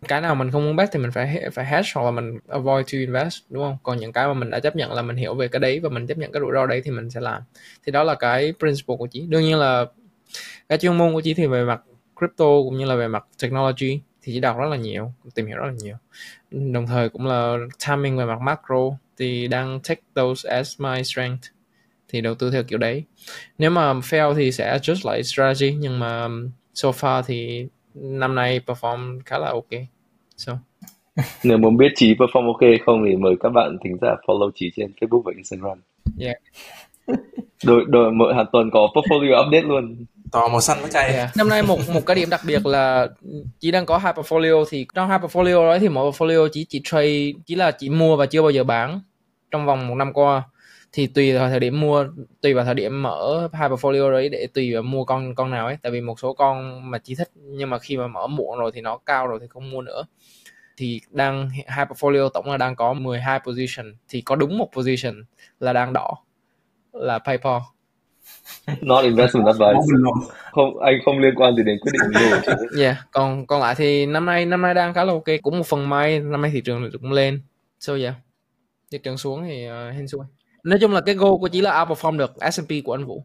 Cái 0.08 0.20
nào 0.20 0.34
mình 0.34 0.50
không 0.50 0.64
muốn 0.64 0.76
bet 0.76 0.88
thì 0.92 1.00
mình 1.00 1.10
phải 1.10 1.50
phải 1.52 1.64
hedge 1.64 1.88
hoặc 1.94 2.04
là 2.04 2.10
mình 2.10 2.38
avoid 2.48 2.86
to 2.92 2.98
invest, 2.98 3.38
đúng 3.48 3.62
không? 3.62 3.76
Còn 3.82 3.98
những 3.98 4.12
cái 4.12 4.26
mà 4.26 4.34
mình 4.34 4.50
đã 4.50 4.60
chấp 4.60 4.76
nhận 4.76 4.92
là 4.92 5.02
mình 5.02 5.16
hiểu 5.16 5.34
về 5.34 5.48
cái 5.48 5.60
đấy 5.60 5.80
và 5.80 5.88
mình 5.88 6.06
chấp 6.06 6.18
nhận 6.18 6.32
cái 6.32 6.40
rủi 6.40 6.52
ro 6.52 6.66
đấy 6.66 6.82
thì 6.84 6.90
mình 6.90 7.10
sẽ 7.10 7.20
làm. 7.20 7.42
Thì 7.86 7.92
đó 7.92 8.04
là 8.04 8.14
cái 8.14 8.52
principle 8.58 8.96
của 8.98 9.06
chị. 9.06 9.26
Đương 9.28 9.42
nhiên 9.42 9.58
là 9.58 9.86
cái 10.68 10.78
chuyên 10.78 10.98
môn 10.98 11.12
của 11.12 11.20
chị 11.20 11.34
thì 11.34 11.46
về 11.46 11.64
mặt 11.64 11.80
crypto 12.16 12.44
cũng 12.44 12.78
như 12.78 12.84
là 12.84 12.94
về 12.94 13.08
mặt 13.08 13.24
technology 13.42 14.00
thì 14.22 14.32
chị 14.32 14.40
đọc 14.40 14.58
rất 14.58 14.68
là 14.70 14.76
nhiều, 14.76 15.12
tìm 15.34 15.46
hiểu 15.46 15.56
rất 15.56 15.66
là 15.66 15.72
nhiều. 15.72 15.96
Đồng 16.50 16.86
thời 16.86 17.08
cũng 17.08 17.26
là 17.26 17.56
timing 17.86 18.16
về 18.16 18.24
mặt 18.24 18.40
macro 18.40 18.90
thì 19.18 19.48
đang 19.48 19.80
take 19.80 20.00
those 20.14 20.50
as 20.50 20.80
my 20.80 21.04
strength 21.04 21.42
thì 22.12 22.20
đầu 22.20 22.34
tư 22.34 22.50
theo 22.50 22.62
kiểu 22.62 22.78
đấy. 22.78 23.04
Nếu 23.58 23.70
mà 23.70 23.92
fail 23.92 24.34
thì 24.34 24.52
sẽ 24.52 24.78
adjust 24.78 25.10
lại 25.10 25.22
strategy 25.22 25.72
nhưng 25.72 25.98
mà 25.98 26.28
so 26.74 26.90
far 26.90 27.22
thì 27.26 27.66
năm 27.94 28.34
nay 28.34 28.60
perform 28.66 29.20
khá 29.26 29.38
là 29.38 29.48
ok. 29.48 29.70
So. 30.36 30.58
Nếu 31.44 31.58
muốn 31.58 31.76
biết 31.76 31.92
trí 31.94 32.14
perform 32.14 32.46
ok 32.46 32.86
không 32.86 33.04
thì 33.08 33.16
mời 33.16 33.34
các 33.40 33.48
bạn 33.48 33.76
thính 33.84 33.96
giả 34.02 34.16
follow 34.26 34.50
trí 34.54 34.70
trên 34.76 34.92
Facebook 35.00 35.22
và 35.22 35.32
Instagram. 35.36 35.78
Yeah. 36.18 36.36
Đội 37.64 37.84
đội 37.88 38.12
mỗi 38.12 38.34
hàng 38.34 38.46
tuần 38.52 38.70
có 38.72 38.88
portfolio 38.94 39.46
update 39.46 39.62
luôn. 39.62 40.04
To 40.32 40.48
màu 40.48 40.60
xanh 40.60 40.78
với 40.80 40.90
cay 40.92 41.12
yeah. 41.12 41.36
năm 41.36 41.48
nay 41.48 41.62
một 41.62 41.78
một 41.94 42.06
cái 42.06 42.16
điểm 42.16 42.30
đặc 42.30 42.40
biệt 42.46 42.66
là 42.66 43.08
chỉ 43.60 43.70
đang 43.70 43.86
có 43.86 43.98
hai 43.98 44.12
portfolio 44.12 44.64
thì 44.70 44.86
trong 44.94 45.08
hai 45.08 45.18
portfolio 45.18 45.70
đó 45.70 45.78
thì 45.78 45.88
mỗi 45.88 46.10
portfolio 46.10 46.48
chỉ 46.52 46.66
chỉ 46.68 46.80
trade 46.84 47.32
chỉ 47.46 47.54
là 47.54 47.70
chỉ 47.70 47.90
mua 47.90 48.16
và 48.16 48.26
chưa 48.26 48.42
bao 48.42 48.50
giờ 48.50 48.64
bán 48.64 49.00
trong 49.50 49.66
vòng 49.66 49.88
một 49.88 49.94
năm 49.94 50.12
qua 50.12 50.42
thì 50.92 51.06
tùy 51.06 51.32
vào 51.32 51.48
thời 51.48 51.60
điểm 51.60 51.80
mua 51.80 52.06
tùy 52.40 52.54
vào 52.54 52.64
thời 52.64 52.74
điểm 52.74 53.02
mở 53.02 53.48
hai 53.52 53.68
portfolio 53.68 54.12
đấy 54.12 54.28
để 54.28 54.48
tùy 54.54 54.74
vào 54.74 54.82
mua 54.82 55.04
con 55.04 55.34
con 55.34 55.50
nào 55.50 55.66
ấy. 55.66 55.76
Tại 55.82 55.92
vì 55.92 56.00
một 56.00 56.20
số 56.20 56.32
con 56.32 56.80
mà 56.90 56.98
chỉ 56.98 57.14
thích 57.14 57.30
nhưng 57.34 57.70
mà 57.70 57.78
khi 57.78 57.96
mà 57.96 58.06
mở 58.06 58.26
muộn 58.26 58.58
rồi 58.58 58.70
thì 58.74 58.80
nó 58.80 58.96
cao 58.96 59.26
rồi 59.26 59.38
thì 59.40 59.46
không 59.48 59.70
mua 59.70 59.82
nữa. 59.82 60.02
Thì 60.76 61.00
đang 61.10 61.50
hai 61.66 61.86
portfolio 61.86 62.28
tổng 62.28 62.50
là 62.50 62.56
đang 62.56 62.76
có 62.76 62.92
12 62.92 63.40
position. 63.46 63.94
Thì 64.08 64.20
có 64.20 64.36
đúng 64.36 64.58
một 64.58 64.68
position 64.72 65.24
là 65.60 65.72
đang 65.72 65.92
đỏ 65.92 66.14
là 66.92 67.18
PayPal. 67.18 67.58
Not 68.80 69.04
investment 69.04 69.46
advice. 69.46 69.78
Không 70.50 70.78
anh 70.78 70.94
không 71.04 71.18
liên 71.18 71.34
quan 71.36 71.56
gì 71.56 71.62
đến 71.66 71.78
quyết 71.80 71.92
định 71.92 72.22
mua. 72.22 72.54
Yeah 72.82 72.96
còn 73.10 73.46
còn 73.46 73.60
lại 73.60 73.74
thì 73.74 74.06
năm 74.06 74.26
nay 74.26 74.46
năm 74.46 74.62
nay 74.62 74.74
đang 74.74 74.94
khá 74.94 75.04
là 75.04 75.12
ok. 75.12 75.24
Cũng 75.42 75.58
một 75.58 75.66
phần 75.66 75.88
may 75.88 76.20
năm 76.20 76.42
nay 76.42 76.50
thị 76.54 76.60
trường 76.64 76.90
cũng 77.00 77.12
lên. 77.12 77.42
So 77.80 77.94
yeah 77.94 78.14
thị 78.92 78.98
trường 78.98 79.18
xuống 79.18 79.44
thì 79.44 79.68
uh, 79.68 79.94
hên 79.94 80.08
xui 80.08 80.20
nói 80.64 80.78
chung 80.80 80.92
là 80.92 81.00
cái 81.00 81.14
goal 81.14 81.32
của 81.40 81.48
chỉ 81.48 81.60
là 81.60 81.84
outperform 81.84 82.16
được 82.16 82.32
S&P 82.52 82.84
của 82.84 82.92
anh 82.92 83.04
Vũ. 83.04 83.24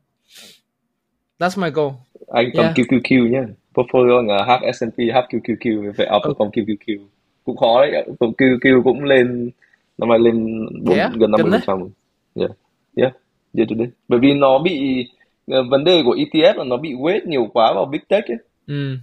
That's 1.40 1.62
my 1.62 1.70
goal. 1.70 1.90
Anh 2.28 2.50
cầm 2.54 2.64
yeah. 2.66 2.76
QQQ 2.78 3.30
nhé 3.30 3.42
portfolio 3.74 4.28
là 4.28 4.46
half 4.46 4.72
S&P 4.72 4.98
half 4.98 5.28
QQQ 5.28 5.94
phải 5.98 6.08
outperform 6.08 6.46
okay. 6.46 6.64
QQQ 6.66 6.98
cũng 7.44 7.58
khó 7.58 7.82
đấy 7.82 8.04
QQQ 8.20 8.84
cũng 8.84 9.04
lên 9.04 9.50
năm 9.98 10.10
nay 10.10 10.20
lên 10.20 10.66
4, 10.84 10.96
yeah, 10.98 11.12
gần 11.14 11.32
50 11.32 11.52
phần 11.52 11.62
trăm. 11.68 11.90
Yeah. 12.36 12.52
Yeah 12.96 13.14
year 13.58 13.70
to 13.70 13.76
date 13.80 13.92
bởi 14.08 14.20
vì 14.20 14.34
nó 14.34 14.60
bị 14.60 15.06
uh, 15.52 15.66
vấn 15.70 15.84
đề 15.84 16.02
của 16.06 16.16
ETF 16.16 16.58
là 16.58 16.64
nó 16.64 16.78
bị 16.78 16.94
weight 16.94 17.28
nhiều 17.28 17.48
quá 17.54 17.74
vào 17.76 17.86
big 17.86 18.02
tech 18.08 18.26
ấy. 18.26 18.38
Ừ. 18.68 18.98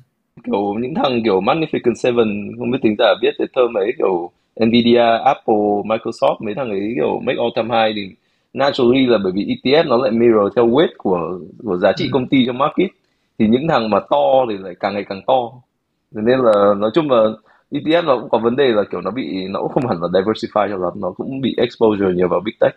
kiểu 0.45 0.75
những 0.81 0.95
thằng 0.95 1.21
kiểu 1.25 1.41
Magnificent 1.41 1.95
Seven 1.95 2.53
không 2.59 2.71
biết 2.71 2.79
tính 2.83 2.97
giả 2.99 3.15
biết 3.23 3.31
cái 3.39 3.47
thơm 3.55 3.75
ấy 3.75 3.93
kiểu 3.99 4.31
Nvidia, 4.67 5.19
Apple, 5.25 5.83
Microsoft 5.85 6.37
mấy 6.41 6.55
thằng 6.55 6.71
ấy 6.71 6.93
kiểu 6.95 7.21
make 7.21 7.39
all 7.39 7.51
time 7.57 7.69
high 7.75 7.97
thì 7.97 8.15
naturally 8.55 9.07
là 9.07 9.19
bởi 9.23 9.33
vì 9.33 9.45
ETF 9.45 9.89
nó 9.89 9.97
lại 9.97 10.11
mirror 10.11 10.53
theo 10.57 10.67
weight 10.67 10.89
của 10.99 11.39
của 11.65 11.77
giá 11.77 11.93
trị 11.97 12.05
ừ. 12.05 12.09
công 12.13 12.27
ty 12.29 12.47
trong 12.47 12.59
market. 12.59 12.91
Thì 13.39 13.47
những 13.49 13.69
thằng 13.69 13.91
mà 13.91 14.01
to 14.11 14.47
thì 14.51 14.59
lại 14.59 14.75
càng 14.81 14.95
ngày 14.95 15.05
càng 15.09 15.23
to. 15.27 15.51
Nên 16.13 16.39
là 16.39 16.75
nói 16.79 16.91
chung 16.95 17.11
là 17.11 17.25
ETF 17.71 18.05
nó 18.05 18.19
cũng 18.19 18.29
có 18.31 18.39
vấn 18.39 18.57
đề 18.57 18.69
là 18.69 18.85
kiểu 18.91 19.01
nó 19.01 19.11
bị 19.11 19.49
nó 19.49 19.61
cũng 19.61 19.73
không 19.73 19.87
hẳn 19.87 20.03
là 20.03 20.09
diversify 20.09 20.69
cho 20.69 20.77
lắm 20.77 20.93
nó 20.97 21.11
cũng 21.11 21.41
bị 21.41 21.55
exposure 21.57 22.13
nhiều 22.15 22.29
vào 22.29 22.41
big 22.41 22.55
tech. 22.61 22.75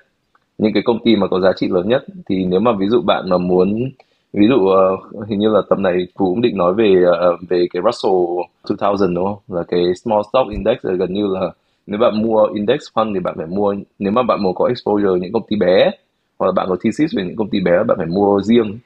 Những 0.58 0.74
cái 0.74 0.84
công 0.86 1.00
ty 1.04 1.16
mà 1.16 1.28
có 1.28 1.40
giá 1.40 1.52
trị 1.56 1.68
lớn 1.68 1.90
nhất 1.90 2.06
thì 2.30 2.46
nếu 2.46 2.60
mà 2.60 2.72
ví 2.80 2.88
dụ 2.88 3.02
bạn 3.02 3.30
mà 3.30 3.38
muốn 3.38 3.90
ví 4.34 4.48
dụ 4.48 4.56
uh, 4.56 5.28
hình 5.28 5.40
như 5.40 5.50
là 5.50 5.62
tập 5.70 5.80
này 5.80 6.08
Phú 6.18 6.26
cũng 6.26 6.42
định 6.42 6.58
nói 6.58 6.74
về 6.74 7.04
uh, 7.34 7.50
về 7.50 7.68
cái 7.74 7.82
Russell 7.86 8.82
2000 8.82 9.14
đúng 9.14 9.26
không? 9.26 9.58
Là 9.58 9.64
cái 9.68 9.96
small 9.96 10.22
stock 10.32 10.50
index 10.52 10.78
gần 10.82 11.14
như 11.14 11.28
là 11.28 11.52
nếu 11.88 12.00
bạn 12.00 12.22
mua 12.22 12.48
index 12.54 12.80
fund 12.94 13.14
thì 13.14 13.20
bạn 13.20 13.34
phải 13.38 13.46
mua 13.46 13.76
nếu 14.00 14.12
mà 14.12 14.24
bạn 14.24 14.44
muốn 14.44 14.56
có 14.56 14.68
exposure 14.68 15.20
những 15.20 15.34
công 15.34 15.48
ty 15.48 15.56
bé 15.56 15.92
hoặc 16.40 16.46
là 16.46 16.52
bạn 16.52 16.66
có 16.70 16.78
thesis 16.84 17.16
về 17.16 17.24
những 17.24 17.36
công 17.36 17.50
ty 17.50 17.60
bé 17.60 17.84
bạn 17.88 17.98
phải 17.98 18.08
mua 18.08 18.42
riêng 18.42 18.80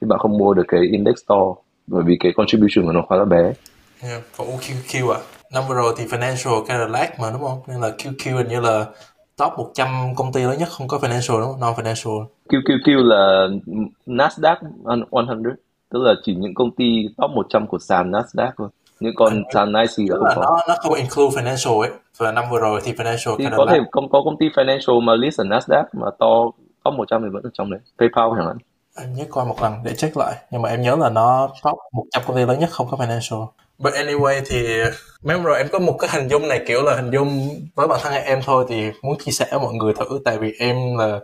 chứ 0.00 0.06
bạn 0.06 0.18
không 0.18 0.38
mua 0.38 0.54
được 0.54 0.64
cái 0.68 0.80
index 0.80 1.14
to 1.26 1.54
bởi 1.86 2.02
vì 2.06 2.16
cái 2.20 2.32
contribution 2.36 2.86
của 2.86 2.92
nó 2.92 3.02
khá 3.10 3.16
là 3.16 3.24
bé 3.24 3.52
yeah, 4.02 4.22
có 4.36 4.44
QQ 4.44 5.10
à 5.10 5.20
năm 5.52 5.64
vừa 5.68 5.74
rồi 5.74 5.94
thì 5.98 6.04
financial 6.04 6.64
Cadillac 6.64 7.20
mà 7.20 7.30
đúng 7.30 7.40
không 7.40 7.60
nên 7.66 7.80
là 7.80 7.90
QQ 7.98 8.36
hình 8.36 8.48
như 8.48 8.60
là 8.60 8.86
top 9.38 9.52
100 9.58 10.14
công 10.16 10.32
ty 10.32 10.42
lớn 10.42 10.58
nhất 10.58 10.68
không 10.68 10.88
có 10.88 10.98
financial 10.98 11.40
đúng 11.40 11.52
không? 11.52 11.60
Non-financial. 11.60 12.26
QQQ 12.48 13.02
là 13.02 13.48
Nasdaq 14.06 14.56
100, 15.10 15.42
tức 15.90 16.02
là 16.02 16.14
chỉ 16.24 16.34
những 16.34 16.54
công 16.54 16.70
ty 16.70 17.08
top 17.16 17.30
100 17.30 17.66
của 17.66 17.78
sàn 17.78 18.10
Nasdaq 18.10 18.50
thôi. 18.56 18.68
Những 19.00 19.14
con 19.16 19.42
sàn 19.54 19.72
NYSE 19.72 20.04
là 20.08 20.16
không 20.18 20.28
có. 20.36 20.42
Nó, 20.42 20.60
nó 20.68 20.74
không 20.80 20.94
include 20.94 21.42
financial 21.42 21.80
ấy. 21.80 21.90
Và 22.16 22.32
năm 22.32 22.44
vừa 22.50 22.60
rồi 22.60 22.80
thì 22.84 22.92
financial 22.92 23.36
thì 23.38 23.46
có 23.56 23.66
thể 23.70 23.78
có, 23.92 24.02
có 24.12 24.22
công 24.24 24.36
ty 24.38 24.48
financial 24.48 25.00
mà 25.00 25.14
list 25.14 25.40
ở 25.40 25.44
Nasdaq 25.44 25.84
mà 25.92 26.06
to 26.18 26.26
top 26.84 26.94
100 26.94 27.22
thì 27.22 27.28
vẫn 27.32 27.42
ở 27.42 27.50
trong 27.54 27.70
đấy. 27.70 27.80
PayPal 27.98 28.28
chẳng 28.36 28.46
hạn. 28.46 28.58
Anh 28.94 29.14
nhớ 29.14 29.24
coi 29.30 29.44
một 29.44 29.62
lần 29.62 29.74
để 29.84 29.92
check 29.94 30.16
lại. 30.16 30.34
Nhưng 30.50 30.62
mà 30.62 30.68
em 30.68 30.82
nhớ 30.82 30.96
là 30.96 31.10
nó 31.10 31.48
top 31.62 31.78
100 31.92 32.22
công 32.26 32.36
ty 32.36 32.44
lớn 32.44 32.58
nhất 32.58 32.70
không 32.72 32.86
có 32.90 32.96
financial. 32.96 33.46
But 33.78 33.94
anyway 33.94 34.42
thì 34.46 34.82
mấy 35.22 35.36
hôm 35.36 35.44
rồi 35.44 35.58
em 35.58 35.68
có 35.72 35.78
một 35.78 35.96
cái 35.98 36.10
hình 36.12 36.28
dung 36.28 36.48
này 36.48 36.64
kiểu 36.66 36.82
là 36.82 36.96
hình 36.96 37.10
dung 37.10 37.48
với 37.74 37.88
bản 37.88 38.00
thân 38.02 38.12
em 38.12 38.40
thôi 38.44 38.64
thì 38.68 38.90
muốn 39.02 39.18
chia 39.18 39.32
sẻ 39.32 39.46
với 39.50 39.60
mọi 39.60 39.74
người 39.74 39.92
thử 39.94 40.20
tại 40.24 40.38
vì 40.38 40.52
em 40.58 40.76
là 40.98 41.20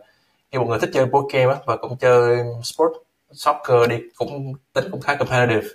em 0.51 0.63
một 0.63 0.69
người 0.69 0.79
thích 0.79 0.91
chơi 0.95 1.07
board 1.07 1.35
game 1.35 1.53
á 1.53 1.59
và 1.67 1.77
cũng 1.77 1.97
chơi 1.97 2.39
sport 2.63 2.93
soccer 3.33 3.91
đi 3.91 3.97
cũng 4.17 4.53
tính 4.73 4.85
cũng 4.91 5.01
khá 5.01 5.15
competitive 5.15 5.69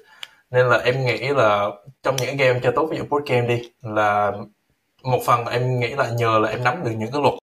nên 0.51 0.65
là 0.65 0.77
em 0.77 1.05
nghĩ 1.05 1.27
là 1.27 1.69
trong 2.03 2.15
những 2.15 2.37
game 2.37 2.59
chơi 2.63 2.71
tốt 2.75 2.87
ví 2.91 2.97
dụ 2.97 3.03
board 3.09 3.31
game 3.31 3.47
đi 3.47 3.71
là 3.81 4.31
một 5.03 5.19
phần 5.25 5.45
em 5.45 5.79
nghĩ 5.79 5.87
là 5.89 6.09
nhờ 6.09 6.39
là 6.39 6.49
em 6.49 6.63
nắm 6.63 6.83
được 6.83 6.91
những 6.97 7.11
cái 7.11 7.21
luật. 7.21 7.33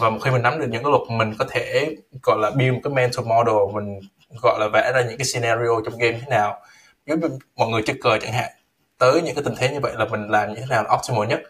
Và 0.00 0.10
một 0.10 0.18
khi 0.24 0.30
mình 0.30 0.42
nắm 0.42 0.60
được 0.60 0.66
những 0.70 0.82
cái 0.82 0.90
luật 0.90 1.02
mình 1.10 1.34
có 1.38 1.44
thể 1.50 1.94
gọi 2.22 2.38
là 2.40 2.50
build 2.50 2.74
một 2.74 2.80
cái 2.84 2.92
mental 2.92 3.26
model 3.26 3.74
mình 3.74 4.00
gọi 4.42 4.60
là 4.60 4.68
vẽ 4.72 4.92
ra 4.94 5.00
những 5.00 5.18
cái 5.18 5.24
scenario 5.24 5.80
trong 5.84 5.98
game 5.98 6.18
thế 6.20 6.26
nào. 6.30 6.58
Giúp 7.06 7.18
mọi 7.56 7.68
người 7.68 7.82
chơi 7.86 7.96
cờ 8.02 8.18
chẳng 8.18 8.32
hạn 8.32 8.50
tới 8.98 9.22
những 9.22 9.34
cái 9.34 9.44
tình 9.44 9.54
thế 9.58 9.70
như 9.70 9.80
vậy 9.80 9.92
là 9.96 10.04
mình 10.04 10.28
làm 10.28 10.48
như 10.48 10.60
thế 10.60 10.66
nào 10.70 10.84
là 10.84 10.94
optimal 10.94 11.28
nhất. 11.28 11.40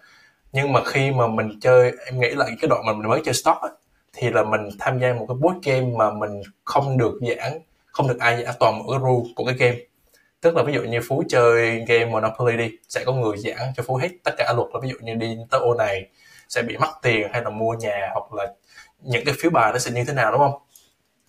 Nhưng 0.52 0.72
mà 0.72 0.80
khi 0.84 1.10
mà 1.10 1.26
mình 1.26 1.60
chơi 1.60 1.92
em 2.06 2.20
nghĩ 2.20 2.30
là 2.30 2.44
cái 2.44 2.68
đoạn 2.68 2.82
mà 2.86 2.92
mình 2.92 3.08
mới 3.08 3.20
chơi 3.24 3.34
stock 3.34 3.60
ấy, 3.60 3.70
thì 4.12 4.30
là 4.30 4.42
mình 4.42 4.68
tham 4.78 4.98
gia 4.98 5.12
một 5.12 5.26
cái 5.28 5.36
board 5.40 5.58
game 5.62 5.86
mà 5.98 6.10
mình 6.10 6.42
không 6.64 6.98
được 6.98 7.12
giảng 7.28 7.58
không 7.86 8.08
được 8.08 8.16
ai 8.20 8.44
giảng 8.44 8.54
toàn 8.60 8.78
bộ 8.78 8.92
cái 8.92 9.00
rule 9.00 9.32
của 9.36 9.44
cái 9.44 9.54
game 9.54 9.76
tức 10.40 10.56
là 10.56 10.62
ví 10.62 10.72
dụ 10.72 10.82
như 10.82 11.00
phú 11.08 11.22
chơi 11.28 11.84
game 11.88 12.04
monopoly 12.04 12.56
đi, 12.56 12.70
sẽ 12.88 13.04
có 13.04 13.12
người 13.12 13.36
giảng 13.38 13.72
cho 13.76 13.82
phú 13.86 13.96
hết 13.96 14.08
tất 14.24 14.34
cả 14.38 14.52
luật 14.56 14.68
là 14.74 14.80
ví 14.82 14.88
dụ 14.88 14.96
như 15.00 15.14
đi 15.14 15.36
tới 15.50 15.60
ô 15.60 15.74
này 15.74 16.06
sẽ 16.48 16.62
bị 16.62 16.76
mất 16.76 16.92
tiền 17.02 17.28
hay 17.32 17.42
là 17.42 17.50
mua 17.50 17.72
nhà 17.72 18.10
hoặc 18.12 18.32
là 18.32 18.46
những 19.00 19.24
cái 19.24 19.34
phiếu 19.38 19.50
bài 19.50 19.72
nó 19.72 19.78
sẽ 19.78 19.90
như 19.90 20.04
thế 20.04 20.12
nào, 20.12 20.32
đúng 20.32 20.40
không? 20.40 20.54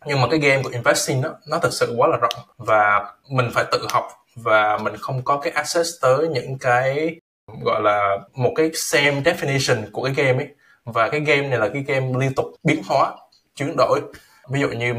Nhưng 0.05 0.21
mà 0.21 0.27
cái 0.31 0.39
game 0.39 0.63
của 0.63 0.69
investing 0.69 1.21
đó, 1.21 1.29
nó 1.47 1.59
thực 1.59 1.73
sự 1.73 1.95
quá 1.97 2.07
là 2.07 2.17
rộng 2.17 2.45
và 2.57 3.13
mình 3.29 3.49
phải 3.53 3.65
tự 3.71 3.87
học 3.89 4.07
và 4.35 4.77
mình 4.77 4.93
không 4.99 5.21
có 5.23 5.37
cái 5.37 5.53
access 5.53 5.89
tới 6.01 6.27
những 6.27 6.57
cái, 6.57 7.15
gọi 7.61 7.81
là, 7.81 8.17
một 8.33 8.51
cái 8.55 8.71
same 8.73 9.21
definition 9.21 9.91
của 9.91 10.03
cái 10.03 10.13
game 10.13 10.43
ấy. 10.43 10.47
Và 10.85 11.09
cái 11.09 11.19
game 11.19 11.47
này 11.47 11.59
là 11.59 11.69
cái 11.73 11.83
game 11.87 12.07
liên 12.19 12.35
tục 12.35 12.45
biến 12.63 12.81
hóa, 12.87 13.15
chuyển 13.55 13.75
đổi. 13.77 14.01
Ví 14.49 14.61
dụ 14.61 14.67
như 14.67 14.93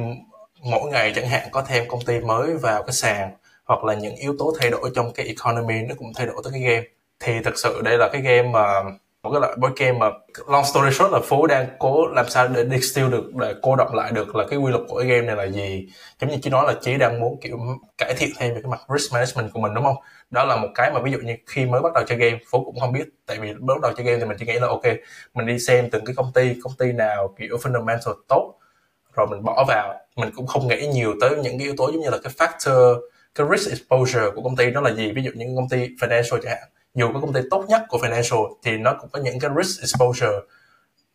mỗi 0.62 0.90
ngày 0.90 1.12
chẳng 1.14 1.28
hạn 1.28 1.48
có 1.52 1.62
thêm 1.62 1.88
công 1.88 2.04
ty 2.04 2.20
mới 2.20 2.56
vào 2.56 2.82
cái 2.82 2.92
sàn 2.92 3.30
hoặc 3.68 3.84
là 3.84 3.94
những 3.94 4.16
yếu 4.16 4.34
tố 4.38 4.52
thay 4.60 4.70
đổi 4.70 4.90
trong 4.94 5.12
cái 5.12 5.26
economy 5.26 5.74
nó 5.88 5.94
cũng 5.98 6.12
thay 6.16 6.26
đổi 6.26 6.36
tới 6.44 6.52
cái 6.52 6.62
game. 6.62 6.86
Thì 7.20 7.32
thực 7.44 7.58
sự 7.58 7.80
đây 7.82 7.98
là 7.98 8.08
cái 8.12 8.22
game 8.22 8.42
mà, 8.42 8.82
một 9.22 9.30
cái 9.32 9.40
loại 9.40 9.56
board 9.56 9.74
game 9.76 9.98
mà, 9.98 10.10
long 10.48 10.64
story 10.64 10.90
short 10.90 11.12
là 11.12 11.20
phố 11.24 11.46
đang 11.46 11.66
cố 11.78 12.06
làm 12.06 12.28
sao 12.28 12.48
để 12.48 12.64
distill 12.70 13.10
được, 13.10 13.34
để 13.34 13.54
cô 13.62 13.76
động 13.76 13.94
lại 13.94 14.12
được 14.12 14.36
là 14.36 14.44
cái 14.50 14.58
quy 14.58 14.70
luật 14.70 14.82
của 14.88 14.98
cái 14.98 15.08
game 15.08 15.26
này 15.26 15.36
là 15.36 15.44
gì. 15.44 15.88
Giống 16.20 16.30
như 16.30 16.36
chỉ 16.42 16.50
nói 16.50 16.64
là 16.66 16.74
chí 16.80 16.96
đang 16.96 17.20
muốn, 17.20 17.40
kiểu, 17.40 17.58
cải 17.98 18.14
thiện 18.14 18.30
thêm 18.38 18.54
về 18.54 18.60
cái 18.62 18.70
mặt 18.70 18.80
risk 18.98 19.12
management 19.12 19.52
của 19.52 19.60
mình, 19.60 19.74
đúng 19.74 19.84
không? 19.84 19.96
Đó 20.30 20.44
là 20.44 20.56
một 20.56 20.68
cái 20.74 20.90
mà 20.90 21.00
ví 21.00 21.12
dụ 21.12 21.18
như 21.18 21.36
khi 21.46 21.66
mới 21.66 21.80
bắt 21.80 21.92
đầu 21.94 22.04
chơi 22.08 22.18
game 22.18 22.38
phố 22.50 22.64
cũng 22.64 22.80
không 22.80 22.92
biết. 22.92 23.04
Tại 23.26 23.38
vì 23.40 23.54
bắt 23.60 23.80
đầu 23.82 23.92
chơi 23.96 24.06
game 24.06 24.18
thì 24.18 24.24
mình 24.24 24.36
chỉ 24.40 24.46
nghĩ 24.46 24.58
là, 24.58 24.66
ok, 24.68 24.84
mình 25.34 25.46
đi 25.46 25.58
xem 25.58 25.90
từng 25.90 26.04
cái 26.04 26.14
công 26.16 26.32
ty 26.34 26.54
công 26.64 26.72
ty 26.78 26.92
nào, 26.92 27.34
kiểu, 27.38 27.56
fundamental 27.56 28.14
tốt, 28.28 28.54
rồi 29.16 29.26
mình 29.26 29.44
bỏ 29.44 29.64
vào. 29.68 29.94
Mình 30.16 30.30
cũng 30.36 30.46
không 30.46 30.68
nghĩ 30.68 30.86
nhiều 30.86 31.14
tới 31.20 31.30
những 31.30 31.58
cái 31.58 31.66
yếu 31.66 31.74
tố 31.76 31.92
giống 31.92 32.00
như 32.00 32.10
là 32.10 32.18
cái 32.24 32.32
factor 32.38 33.00
cái 33.34 33.46
risk 33.50 33.70
exposure 33.70 34.30
của 34.34 34.42
công 34.42 34.56
ty 34.56 34.70
đó 34.70 34.80
là 34.80 34.94
gì? 34.94 35.12
Ví 35.12 35.22
dụ 35.22 35.30
những 35.34 35.56
công 35.56 35.68
ty 35.68 35.78
financial 35.78 36.38
chẳng 36.42 36.52
hạn. 36.52 36.68
Dù 36.94 37.12
cái 37.12 37.20
công 37.20 37.32
ty 37.32 37.40
tốt 37.50 37.64
nhất 37.68 37.82
của 37.88 37.98
financial 37.98 38.55
thì 38.64 38.76
nó 38.76 38.96
cũng 39.00 39.10
có 39.12 39.20
những 39.20 39.40
cái 39.40 39.50
risk 39.62 39.80
exposure. 39.80 40.38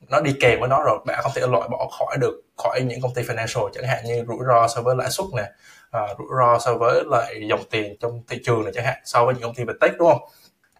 Nó 0.09 0.21
đi 0.21 0.33
kèm 0.39 0.59
với 0.59 0.69
nó 0.69 0.83
rồi 0.83 0.99
bạn 1.05 1.19
không 1.23 1.31
thể 1.35 1.41
loại 1.47 1.69
bỏ 1.69 1.89
khỏi 1.99 2.17
được 2.21 2.41
khỏi 2.57 2.81
những 2.81 3.01
công 3.01 3.13
ty 3.13 3.21
financial. 3.21 3.69
Chẳng 3.73 3.87
hạn 3.87 4.05
như 4.05 4.25
rủi 4.27 4.37
ro 4.47 4.67
so 4.67 4.81
với 4.81 4.95
lãi 4.95 5.09
suất 5.09 5.25
nè 5.35 5.43
à, 5.91 6.01
rủi 6.17 6.27
ro 6.37 6.59
so 6.59 6.75
với 6.75 7.03
lại 7.05 7.47
dòng 7.49 7.63
tiền 7.71 7.95
trong 7.99 8.23
thị 8.27 8.39
trường 8.43 8.63
này 8.63 8.73
chẳng 8.75 8.85
hạn 8.85 8.97
so 9.05 9.25
với 9.25 9.33
những 9.33 9.43
công 9.43 9.55
ty 9.55 9.63
về 9.63 9.73
tech 9.81 9.97
đúng 9.97 10.09
không? 10.09 10.21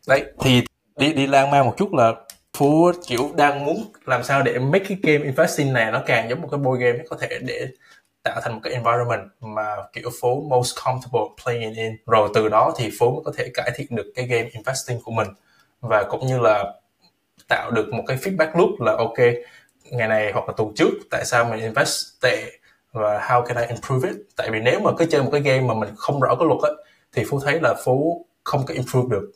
Đấy 0.08 0.26
thì 0.40 0.64
đi 0.98 1.14
đi 1.14 1.28
lan 1.28 1.52
man 1.52 1.66
một 1.66 1.74
chút 1.78 1.94
là 1.94 2.14
phú 2.58 2.92
kiểu 3.08 3.30
đang 3.36 3.66
muốn 3.66 3.92
làm 4.06 4.24
sao 4.24 4.42
để 4.42 4.60
make 4.60 4.86
cái 4.90 4.98
game 5.04 5.26
investing 5.26 5.74
này 5.74 5.92
nó 5.92 6.02
càng 6.06 6.30
giống 6.30 6.42
một 6.42 6.48
cái 6.52 6.58
board 6.58 6.82
game 6.82 7.00
có 7.10 7.18
thể 7.22 7.40
để 7.42 7.68
tạo 8.24 8.42
thành 8.42 8.54
một 8.54 8.60
cái 8.64 8.74
environment 8.74 9.30
mà 9.42 9.76
kiểu 9.94 10.10
phố 10.22 10.42
most 10.50 10.78
comfortable 10.78 11.30
playing 11.44 11.74
in. 11.74 11.98
Rồi 12.06 12.30
từ 12.34 12.50
đó 12.50 12.74
thì 12.78 12.90
phố 13.00 13.12
mới 13.12 13.22
có 13.26 13.32
thể 13.38 13.50
cải 13.54 13.72
thiện 13.76 13.88
được 13.90 14.12
cái 14.16 14.26
game 14.26 14.50
investing 14.54 15.02
của 15.04 15.12
mình. 15.12 15.28
Và 15.82 16.04
cũng 16.04 16.28
như 16.28 16.40
là 16.40 16.74
tạo 17.48 17.72
được 17.72 17.94
một 17.94 18.04
cái 18.08 18.18
feedback 18.18 18.58
loop 18.58 18.82
là, 18.82 18.96
ok, 18.98 19.18
ngày 19.92 20.08
này 20.08 20.32
hoặc 20.32 20.48
là 20.48 20.54
tuần 20.58 20.74
trước, 20.76 20.90
tại 21.12 21.26
sao 21.26 21.46
mình 21.46 21.60
invest 21.60 22.22
tệ 22.22 22.52
và 22.92 23.20
how 23.20 23.46
can 23.46 23.58
I 23.58 23.66
improve 23.66 24.10
it? 24.10 24.18
Tại 24.36 24.50
vì 24.52 24.60
nếu 24.60 24.80
mà 24.80 24.92
cứ 24.98 25.06
chơi 25.06 25.24
một 25.24 25.30
cái 25.32 25.42
game 25.42 25.62
mà 25.62 25.74
mình 25.74 25.90
không 25.98 26.20
rõ 26.20 26.36
cái 26.36 26.48
luật 26.48 26.60
á, 26.64 26.70
thì 27.14 27.24
phú 27.30 27.40
thấy 27.40 27.60
là 27.62 27.76
phú 27.86 28.26
không 28.44 28.66
có 28.66 28.74
improve 28.74 29.08
được. 29.12 29.32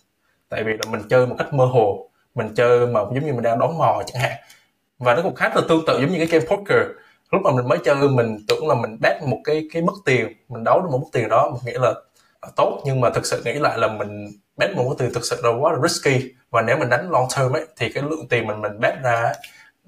Tại 0.49 0.63
vì 0.63 0.73
là 0.73 0.91
mình 0.91 1.01
chơi 1.09 1.27
một 1.27 1.35
cách 1.37 1.53
mơ 1.53 1.65
hồ, 1.65 2.09
mình 2.35 2.53
chơi 2.55 2.87
mà 2.87 2.99
giống 2.99 3.25
như 3.25 3.33
mình 3.33 3.43
đang 3.43 3.59
đón 3.59 3.77
mò 3.77 4.01
chẳng 4.05 4.21
hạn. 4.21 4.37
Và 4.99 5.15
nó 5.15 5.21
cũng 5.21 5.35
khá 5.35 5.49
là 5.55 5.61
tương 5.69 5.85
tự 5.87 5.99
giống 6.01 6.11
như 6.11 6.17
cái 6.17 6.27
game 6.27 6.45
poker 6.45 6.87
lúc 7.31 7.41
mà 7.41 7.51
mình 7.51 7.67
mới 7.67 7.77
chơi, 7.85 7.95
mình 8.09 8.37
tưởng 8.47 8.67
là 8.67 8.75
mình 8.75 8.97
bet 9.01 9.23
một 9.23 9.37
cái 9.43 9.67
cái 9.73 9.81
mức 9.81 9.93
tiền, 10.05 10.27
mình 10.49 10.63
đấu 10.63 10.81
được 10.81 10.87
một 10.91 10.97
mức 10.97 11.09
tiền 11.11 11.29
đó, 11.29 11.49
mình 11.49 11.61
nghĩ 11.65 11.79
là 11.81 11.93
à, 12.41 12.49
tốt. 12.55 12.81
Nhưng 12.85 13.01
mà 13.01 13.09
thực 13.09 13.25
sự 13.25 13.41
nghĩ 13.45 13.53
lại 13.53 13.77
là 13.77 13.87
mình 13.87 14.27
bet 14.57 14.75
một 14.75 14.83
mức 14.89 14.95
tiền 14.97 15.13
thực 15.13 15.25
sự 15.25 15.41
là 15.43 15.49
quá 15.59 15.73
là 15.73 15.79
risky. 15.87 16.33
Và 16.49 16.61
nếu 16.61 16.77
mình 16.77 16.89
đánh 16.89 17.11
long 17.11 17.27
term 17.37 17.53
ấy, 17.53 17.65
thì 17.77 17.91
cái 17.93 18.03
lượng 18.03 18.27
tiền 18.29 18.47
mình 18.47 18.61
mình 18.61 18.79
bet 18.79 18.93
ra 19.03 19.33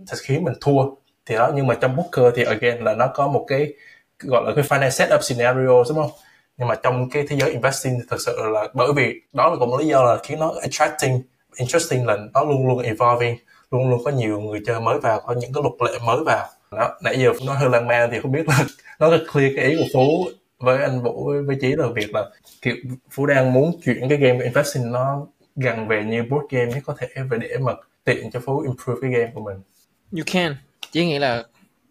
thật 0.08 0.18
khiến 0.22 0.44
mình 0.44 0.54
thua. 0.62 0.86
Thì 1.26 1.36
đó, 1.36 1.52
nhưng 1.56 1.68
mà 1.68 1.76
trong 1.82 1.98
poker 1.98 2.34
thì 2.36 2.44
again 2.44 2.84
là 2.84 2.94
nó 2.96 3.08
có 3.08 3.28
một 3.28 3.46
cái 3.48 3.74
gọi 4.20 4.44
là 4.46 4.52
cái 4.56 4.64
final 4.64 4.90
setup 4.90 5.24
scenario, 5.24 5.84
đúng 5.90 5.98
không? 5.98 6.12
Nhưng 6.58 6.68
mà 6.68 6.76
trong 6.76 7.10
cái 7.10 7.26
thế 7.30 7.36
giới 7.40 7.52
investing 7.52 7.94
thì 8.00 8.06
thực 8.10 8.22
sự 8.22 8.38
là 8.54 8.68
bởi 8.74 8.94
vì 8.96 9.22
đó 9.34 9.50
là 9.50 9.56
cũng 9.60 9.78
lý 9.78 9.88
do 9.88 10.04
là 10.04 10.18
khiến 10.24 10.40
nó 10.40 10.54
attracting, 10.62 11.22
interesting 11.56 12.06
là 12.06 12.18
nó 12.34 12.44
luôn 12.44 12.68
luôn 12.68 12.80
evolving, 12.80 13.38
luôn 13.72 13.90
luôn 13.90 14.02
có 14.06 14.12
nhiều 14.12 14.40
người 14.40 14.60
chơi 14.66 14.80
mới 14.80 15.00
vào, 15.00 15.22
có 15.26 15.34
những 15.34 15.54
cái 15.54 15.64
luật 15.64 15.92
lệ 15.92 16.00
mới 16.06 16.18
vào 16.26 16.48
đó, 16.72 16.98
nãy 17.04 17.20
giờ 17.20 17.30
nói 17.46 17.56
hơi 17.56 17.70
lan 17.70 17.88
man 17.88 18.10
thì 18.12 18.20
không 18.20 18.32
biết 18.32 18.48
là 18.48 18.66
nó 19.00 19.10
clear 19.10 19.54
cái 19.56 19.66
ý 19.66 19.76
của 19.78 19.88
phú 19.94 20.30
với 20.60 20.84
anh 20.84 21.04
vũ, 21.04 21.34
với 21.46 21.58
chí 21.62 21.76
là 21.78 21.88
việc 21.96 22.14
là, 22.14 22.30
kiểu, 22.62 22.76
phú 23.12 23.26
đang 23.26 23.54
muốn 23.54 23.82
chuyển 23.86 24.10
cái 24.10 24.18
game 24.18 24.44
investing 24.44 24.92
nó 24.92 25.28
gần 25.56 25.88
về 25.88 26.04
như 26.04 26.24
board 26.24 26.46
game 26.50 26.66
nhất 26.66 26.84
có 26.86 26.96
thể 27.00 27.08
về 27.30 27.38
để 27.42 27.58
mà 27.62 27.74
tiện 28.04 28.32
cho 28.32 28.40
phú 28.46 28.60
improve 28.60 29.00
cái 29.02 29.12
game 29.12 29.32
của 29.34 29.42
mình. 29.42 29.58
You 30.12 30.24
can. 30.26 30.56
Chỉ 30.92 31.06
nghĩ 31.06 31.20
là 31.20 31.44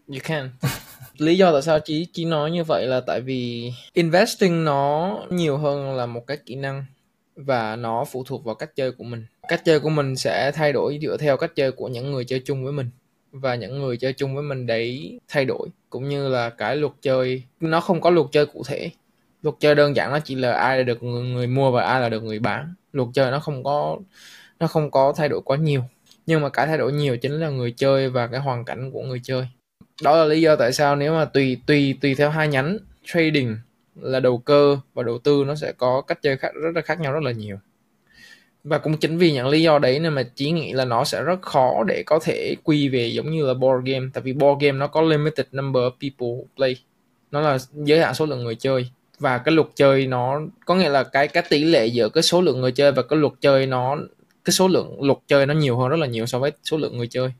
you 0.08 0.18
can. 0.22 0.50
Lý 1.18 1.36
do 1.36 1.52
tại 1.52 1.62
sao 1.62 1.78
chí 1.80 2.06
chí 2.12 2.24
nói 2.24 2.50
như 2.50 2.64
vậy 2.64 2.86
là 2.86 3.00
tại 3.06 3.20
vì 3.20 3.72
investing 3.92 4.64
nó 4.64 5.18
nhiều 5.30 5.56
hơn 5.56 5.96
là 5.96 6.06
một 6.06 6.26
cái 6.26 6.36
kỹ 6.46 6.54
năng 6.54 6.84
và 7.36 7.76
nó 7.76 8.04
phụ 8.04 8.24
thuộc 8.24 8.44
vào 8.44 8.54
cách 8.54 8.70
chơi 8.76 8.92
của 8.92 9.04
mình. 9.04 9.26
Cách 9.48 9.62
chơi 9.64 9.80
của 9.80 9.88
mình 9.88 10.16
sẽ 10.16 10.52
thay 10.54 10.72
đổi 10.72 10.98
dựa 11.02 11.16
theo 11.16 11.36
cách 11.36 11.50
chơi 11.54 11.72
của 11.72 11.88
những 11.88 12.12
người 12.12 12.24
chơi 12.24 12.42
chung 12.44 12.64
với 12.64 12.72
mình 12.72 12.90
và 13.32 13.54
những 13.54 13.78
người 13.78 13.96
chơi 13.96 14.12
chung 14.12 14.34
với 14.34 14.42
mình 14.42 14.66
đấy 14.66 15.20
thay 15.28 15.44
đổi 15.44 15.68
cũng 15.90 16.08
như 16.08 16.28
là 16.28 16.50
cái 16.50 16.76
luật 16.76 16.92
chơi. 17.02 17.42
Nó 17.60 17.80
không 17.80 18.00
có 18.00 18.10
luật 18.10 18.26
chơi 18.32 18.46
cụ 18.46 18.62
thể. 18.66 18.90
Luật 19.42 19.56
chơi 19.60 19.74
đơn 19.74 19.96
giản 19.96 20.10
nó 20.10 20.18
chỉ 20.24 20.34
là 20.34 20.52
ai 20.52 20.76
là 20.76 20.82
được 20.82 21.02
người, 21.02 21.22
người 21.22 21.46
mua 21.46 21.70
và 21.70 21.82
ai 21.82 22.00
là 22.00 22.08
được 22.08 22.22
người 22.22 22.38
bán. 22.38 22.74
Luật 22.92 23.08
chơi 23.14 23.30
nó 23.30 23.38
không 23.38 23.64
có 23.64 23.98
nó 24.60 24.66
không 24.66 24.90
có 24.90 25.12
thay 25.16 25.28
đổi 25.28 25.40
quá 25.44 25.56
nhiều. 25.56 25.82
Nhưng 26.26 26.40
mà 26.40 26.48
cái 26.48 26.66
thay 26.66 26.78
đổi 26.78 26.92
nhiều 26.92 27.16
chính 27.16 27.32
là 27.32 27.48
người 27.48 27.74
chơi 27.76 28.08
và 28.08 28.26
cái 28.26 28.40
hoàn 28.40 28.64
cảnh 28.64 28.90
của 28.90 29.02
người 29.02 29.20
chơi. 29.22 29.46
Đó 30.02 30.16
là 30.16 30.24
lý 30.24 30.40
do 30.40 30.56
tại 30.56 30.72
sao 30.72 30.96
nếu 30.96 31.12
mà 31.12 31.24
tùy 31.24 31.60
tùy 31.66 31.98
tùy 32.00 32.14
theo 32.14 32.30
hai 32.30 32.48
nhánh 32.48 32.78
trading 33.04 33.56
là 34.00 34.20
đầu 34.20 34.38
cơ 34.38 34.78
và 34.94 35.02
đầu 35.02 35.18
tư 35.18 35.44
nó 35.46 35.54
sẽ 35.54 35.72
có 35.72 36.00
cách 36.00 36.18
chơi 36.22 36.36
khác 36.36 36.52
rất 36.54 36.70
là 36.74 36.80
khác 36.80 37.00
nhau 37.00 37.12
rất 37.12 37.22
là 37.22 37.32
nhiều 37.32 37.56
và 38.64 38.78
cũng 38.78 38.96
chính 38.96 39.18
vì 39.18 39.32
những 39.32 39.46
lý 39.46 39.62
do 39.62 39.78
đấy 39.78 39.98
nên 39.98 40.12
mà 40.12 40.22
chỉ 40.34 40.50
nghĩ 40.50 40.72
là 40.72 40.84
nó 40.84 41.04
sẽ 41.04 41.22
rất 41.22 41.42
khó 41.42 41.84
để 41.86 42.02
có 42.06 42.18
thể 42.22 42.56
quy 42.64 42.88
về 42.88 43.06
giống 43.06 43.30
như 43.30 43.46
là 43.46 43.54
board 43.54 43.86
game. 43.86 44.06
Tại 44.14 44.22
vì 44.22 44.32
board 44.32 44.64
game 44.64 44.78
nó 44.78 44.86
có 44.86 45.02
limited 45.02 45.46
number 45.52 45.82
of 45.82 45.90
people 45.90 46.44
play. 46.56 46.76
Nó 47.30 47.40
là 47.40 47.58
giới 47.72 48.00
hạn 48.00 48.14
số 48.14 48.26
lượng 48.26 48.44
người 48.44 48.54
chơi. 48.54 48.90
Và 49.18 49.38
cái 49.38 49.54
luật 49.54 49.66
chơi 49.74 50.06
nó, 50.06 50.40
có 50.64 50.74
nghĩa 50.74 50.88
là 50.88 51.04
cái 51.04 51.28
cái 51.28 51.42
tỷ 51.48 51.64
lệ 51.64 51.86
giữa 51.86 52.08
cái 52.08 52.22
số 52.22 52.40
lượng 52.40 52.60
người 52.60 52.72
chơi 52.72 52.92
và 52.92 53.02
cái 53.02 53.18
luật 53.18 53.32
chơi 53.40 53.66
nó, 53.66 53.96
cái 54.44 54.52
số 54.52 54.68
lượng 54.68 55.02
luật 55.02 55.18
chơi 55.26 55.46
nó 55.46 55.54
nhiều 55.54 55.78
hơn 55.78 55.88
rất 55.88 55.96
là 55.96 56.06
nhiều 56.06 56.26
so 56.26 56.38
với 56.38 56.52
số 56.64 56.76
lượng 56.76 56.96
người 56.96 57.06
chơi. 57.06 57.32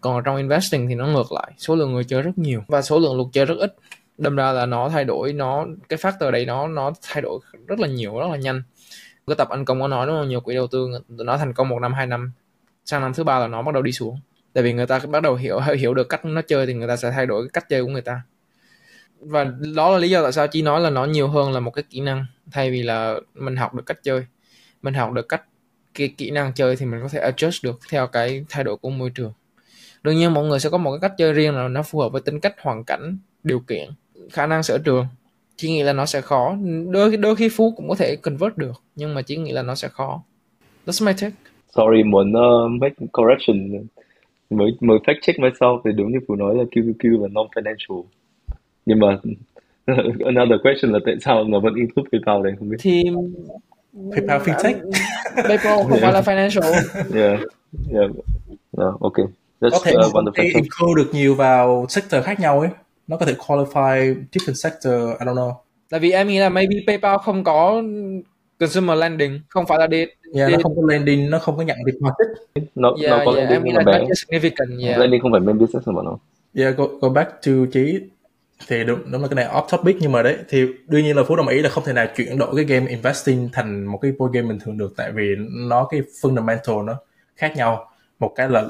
Còn 0.00 0.24
trong 0.24 0.36
investing 0.36 0.88
thì 0.88 0.94
nó 0.94 1.06
ngược 1.06 1.32
lại. 1.32 1.52
Số 1.58 1.76
lượng 1.76 1.92
người 1.92 2.04
chơi 2.04 2.22
rất 2.22 2.38
nhiều 2.38 2.62
và 2.68 2.82
số 2.82 2.98
lượng 2.98 3.16
luật 3.16 3.28
chơi 3.32 3.44
rất 3.44 3.58
ít. 3.58 3.76
Đâm 4.18 4.36
ra 4.36 4.52
là 4.52 4.66
nó 4.66 4.88
thay 4.88 5.04
đổi, 5.04 5.32
nó, 5.32 5.66
cái 5.88 5.98
factor 5.98 6.30
đấy 6.30 6.46
nó 6.46 6.68
nó 6.68 6.92
thay 7.02 7.22
đổi 7.22 7.40
rất 7.66 7.80
là 7.80 7.88
nhiều, 7.88 8.18
rất 8.18 8.26
là 8.30 8.36
nhanh 8.36 8.62
cái 9.28 9.36
tập 9.36 9.48
anh 9.48 9.64
công 9.64 9.80
có 9.80 9.88
nói, 9.88 10.06
đúng 10.06 10.16
không? 10.16 10.28
Nhiều 10.28 10.40
quỹ 10.40 10.54
đầu 10.54 10.66
tư 10.66 10.88
nó 11.08 11.36
thành 11.36 11.52
công 11.52 11.68
một 11.68 11.78
năm, 11.78 11.94
hai 11.94 12.06
năm. 12.06 12.32
Sang 12.84 13.00
năm 13.00 13.14
thứ 13.14 13.24
ba 13.24 13.38
là 13.38 13.46
nó 13.46 13.62
bắt 13.62 13.74
đầu 13.74 13.82
đi 13.82 13.92
xuống. 13.92 14.20
Tại 14.52 14.64
vì 14.64 14.72
người 14.72 14.86
ta 14.86 14.98
bắt 14.98 15.22
đầu 15.22 15.34
hiểu 15.34 15.60
hiểu 15.60 15.94
được 15.94 16.08
cách 16.08 16.24
nó 16.24 16.42
chơi 16.42 16.66
thì 16.66 16.74
người 16.74 16.88
ta 16.88 16.96
sẽ 16.96 17.10
thay 17.10 17.26
đổi 17.26 17.42
cái 17.42 17.50
cách 17.52 17.68
chơi 17.68 17.82
của 17.82 17.90
người 17.90 18.02
ta. 18.02 18.22
Và 19.20 19.44
đó 19.74 19.90
là 19.90 19.98
lý 19.98 20.10
do 20.10 20.22
tại 20.22 20.32
sao 20.32 20.46
chị 20.46 20.62
nói 20.62 20.80
là 20.80 20.90
nó 20.90 21.04
nhiều 21.04 21.28
hơn 21.28 21.52
là 21.52 21.60
một 21.60 21.70
cái 21.70 21.84
kỹ 21.90 22.00
năng, 22.00 22.26
thay 22.52 22.70
vì 22.70 22.82
là 22.82 23.14
mình 23.34 23.56
học 23.56 23.74
được 23.74 23.86
cách 23.86 23.98
chơi. 24.02 24.26
Mình 24.82 24.94
học 24.94 25.12
được 25.12 25.28
cách 25.28 25.42
cái 25.94 26.14
kỹ 26.18 26.30
năng 26.30 26.52
chơi 26.52 26.76
thì 26.76 26.86
mình 26.86 27.00
có 27.02 27.08
thể 27.08 27.30
adjust 27.30 27.60
được 27.62 27.78
theo 27.90 28.06
cái 28.06 28.44
thay 28.48 28.64
đổi 28.64 28.76
của 28.76 28.90
môi 28.90 29.10
trường. 29.10 29.32
Đương 30.02 30.16
nhiên, 30.16 30.34
mọi 30.34 30.44
người 30.44 30.60
sẽ 30.60 30.70
có 30.70 30.78
một 30.78 30.90
cái 30.90 31.00
cách 31.00 31.14
chơi 31.18 31.32
riêng 31.32 31.56
là 31.56 31.68
nó 31.68 31.82
phù 31.82 32.00
hợp 32.00 32.08
với 32.08 32.20
tính 32.20 32.40
cách, 32.40 32.54
hoàn 32.60 32.84
cảnh, 32.84 33.18
điều 33.42 33.60
kiện, 33.60 33.90
khả 34.32 34.46
năng 34.46 34.62
sở 34.62 34.78
trường 34.78 35.06
chỉ 35.58 35.70
nghĩ 35.70 35.82
là 35.82 35.92
nó 35.92 36.06
sẽ 36.06 36.20
khó. 36.20 36.56
Đôi 36.90 37.16
đôi 37.16 37.36
khi 37.36 37.48
phú 37.48 37.72
cũng 37.76 37.88
có 37.88 37.94
thể 37.94 38.16
convert 38.16 38.56
được 38.56 38.82
nhưng 38.96 39.14
mà 39.14 39.22
chỉ 39.22 39.36
nghĩ 39.36 39.52
là 39.52 39.62
nó 39.62 39.74
sẽ 39.74 39.88
khó. 39.88 40.22
That's 40.86 41.06
my 41.06 41.12
take. 41.20 41.34
Sorry 41.74 42.02
muốn 42.02 42.32
uh, 42.32 42.70
make 42.80 42.94
correction. 43.12 43.86
Mới 44.50 44.70
mới 44.80 44.98
fact 44.98 45.18
check 45.22 45.38
myself 45.38 45.80
thì 45.84 45.90
đúng 45.96 46.12
như 46.12 46.18
phú 46.28 46.34
nói 46.34 46.54
là 46.54 46.64
QQQ 46.64 47.22
và 47.22 47.28
non 47.28 47.46
financial 47.54 48.02
nhưng 48.86 48.98
mà 48.98 49.18
another 50.24 50.60
question 50.62 50.92
là 50.92 50.98
tại 51.06 51.14
sao 51.20 51.44
nó 51.44 51.60
vẫn 51.60 51.74
include 51.74 52.08
PayPal 52.12 52.44
đấy 52.44 52.52
không 52.58 52.68
biết. 52.68 52.76
Thì 52.80 53.02
PayPal 54.10 54.40
fintech. 54.40 54.74
PayPal 55.48 55.76
không 55.88 55.98
phải 56.00 56.12
là 56.12 56.20
financial. 56.20 56.72
Yeah 57.14 57.40
yeah. 57.92 58.10
No, 58.72 58.98
okay 59.00 59.26
That's, 59.60 59.70
có 59.70 59.80
thể 59.84 59.94
uh, 59.96 60.28
uh, 60.28 60.34
include 60.34 60.94
được 60.96 61.10
nhiều 61.12 61.34
vào 61.34 61.86
sector 61.88 62.24
khác 62.24 62.40
nhau 62.40 62.60
ấy 62.60 62.70
nó 63.08 63.16
có 63.16 63.26
thể 63.26 63.34
qualify 63.46 64.14
different 64.32 64.54
sector 64.54 64.92
I 64.92 65.26
don't 65.26 65.34
know. 65.34 65.52
Tại 65.90 66.00
vì 66.00 66.10
em 66.10 66.28
nghĩ 66.28 66.38
là 66.38 66.48
maybe 66.48 66.76
PayPal 66.86 67.16
không 67.24 67.44
có 67.44 67.82
consumer 68.60 68.98
lending 68.98 69.40
không 69.48 69.66
phải 69.66 69.78
là 69.78 69.86
đi 69.86 70.06
yeah, 70.34 70.52
nó 70.52 70.58
không 70.62 70.76
có 70.76 70.82
lending 70.88 71.30
nó 71.30 71.38
không 71.38 71.56
có 71.56 71.62
nhận 71.62 71.76
deposit 71.86 72.48
nó 72.74 72.94
yeah, 73.02 73.10
nó 73.10 73.24
có 73.24 73.32
yeah, 73.32 73.50
lending 73.50 73.74
mà 73.74 73.82
bé 73.82 73.98
significant 73.98 74.82
yeah. 74.82 74.98
lending 74.98 75.20
không 75.22 75.32
phải 75.32 75.40
main 75.40 75.58
business 75.58 75.86
của 75.86 76.02
nó. 76.02 76.18
Yeah 76.54 76.76
go, 76.76 76.86
go 77.00 77.08
back 77.08 77.30
to 77.30 77.52
chí. 77.72 78.00
Thì 78.68 78.84
đúng, 78.84 79.12
đúng 79.12 79.22
là 79.22 79.28
cái 79.28 79.34
này 79.34 79.54
off 79.54 79.68
topic 79.68 79.96
nhưng 80.00 80.12
mà 80.12 80.22
đấy 80.22 80.36
thì 80.48 80.66
đương 80.86 81.02
nhiên 81.02 81.16
là 81.16 81.22
phú 81.28 81.36
đồng 81.36 81.48
ý 81.48 81.58
là 81.58 81.68
không 81.68 81.84
thể 81.84 81.92
nào 81.92 82.06
chuyển 82.16 82.38
đổi 82.38 82.56
cái 82.56 82.64
game 82.64 82.90
investing 82.90 83.48
thành 83.52 83.86
một 83.86 83.98
cái 84.02 84.12
board 84.18 84.34
game 84.34 84.48
bình 84.48 84.58
thường 84.64 84.78
được 84.78 84.92
tại 84.96 85.12
vì 85.12 85.34
nó 85.68 85.88
cái 85.90 86.02
fundamental 86.22 86.84
nó 86.84 86.96
khác 87.36 87.56
nhau. 87.56 87.90
Một 88.18 88.32
cái 88.36 88.48
là 88.48 88.64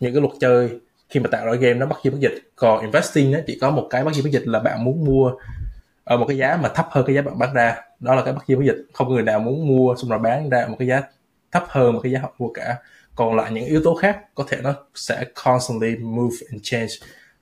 những 0.00 0.14
cái 0.14 0.20
luật 0.20 0.32
chơi 0.40 0.70
khi 1.12 1.20
mà 1.20 1.28
tạo 1.28 1.46
ra 1.46 1.52
game 1.52 1.74
nó 1.74 1.86
bắt 1.86 1.98
chi 2.02 2.10
bắt 2.10 2.18
dịch 2.20 2.34
còn 2.56 2.80
investing 2.80 3.32
nó 3.32 3.38
chỉ 3.46 3.58
có 3.60 3.70
một 3.70 3.86
cái 3.90 4.04
bắt 4.04 4.10
chi 4.14 4.22
bắt 4.22 4.30
dịch 4.32 4.48
là 4.48 4.58
bạn 4.58 4.84
muốn 4.84 5.04
mua 5.04 5.32
ở 6.04 6.16
một 6.16 6.24
cái 6.28 6.36
giá 6.36 6.58
mà 6.62 6.68
thấp 6.68 6.86
hơn 6.90 7.04
cái 7.06 7.14
giá 7.16 7.22
bạn 7.22 7.38
bán 7.38 7.54
ra. 7.54 7.76
Đó 8.00 8.14
là 8.14 8.22
cái 8.22 8.32
bắt 8.32 8.44
chi 8.46 8.54
bắt 8.54 8.64
dịch 8.64 8.86
không 8.92 9.14
người 9.14 9.22
nào 9.22 9.40
muốn 9.40 9.68
mua 9.68 9.94
xong 9.96 10.10
rồi 10.10 10.18
bán 10.18 10.50
ra 10.50 10.66
một 10.66 10.76
cái 10.78 10.88
giá 10.88 11.02
thấp 11.52 11.64
hơn 11.68 11.92
một 11.92 12.00
cái 12.02 12.12
giá 12.12 12.18
họ 12.18 12.34
mua 12.38 12.48
cả. 12.54 12.76
Còn 13.14 13.36
lại 13.36 13.52
những 13.52 13.64
yếu 13.64 13.80
tố 13.84 13.94
khác 13.94 14.34
có 14.34 14.44
thể 14.48 14.58
nó 14.62 14.74
sẽ 14.94 15.24
constantly 15.44 15.96
move 15.96 16.36
and 16.50 16.60
change. 16.62 16.92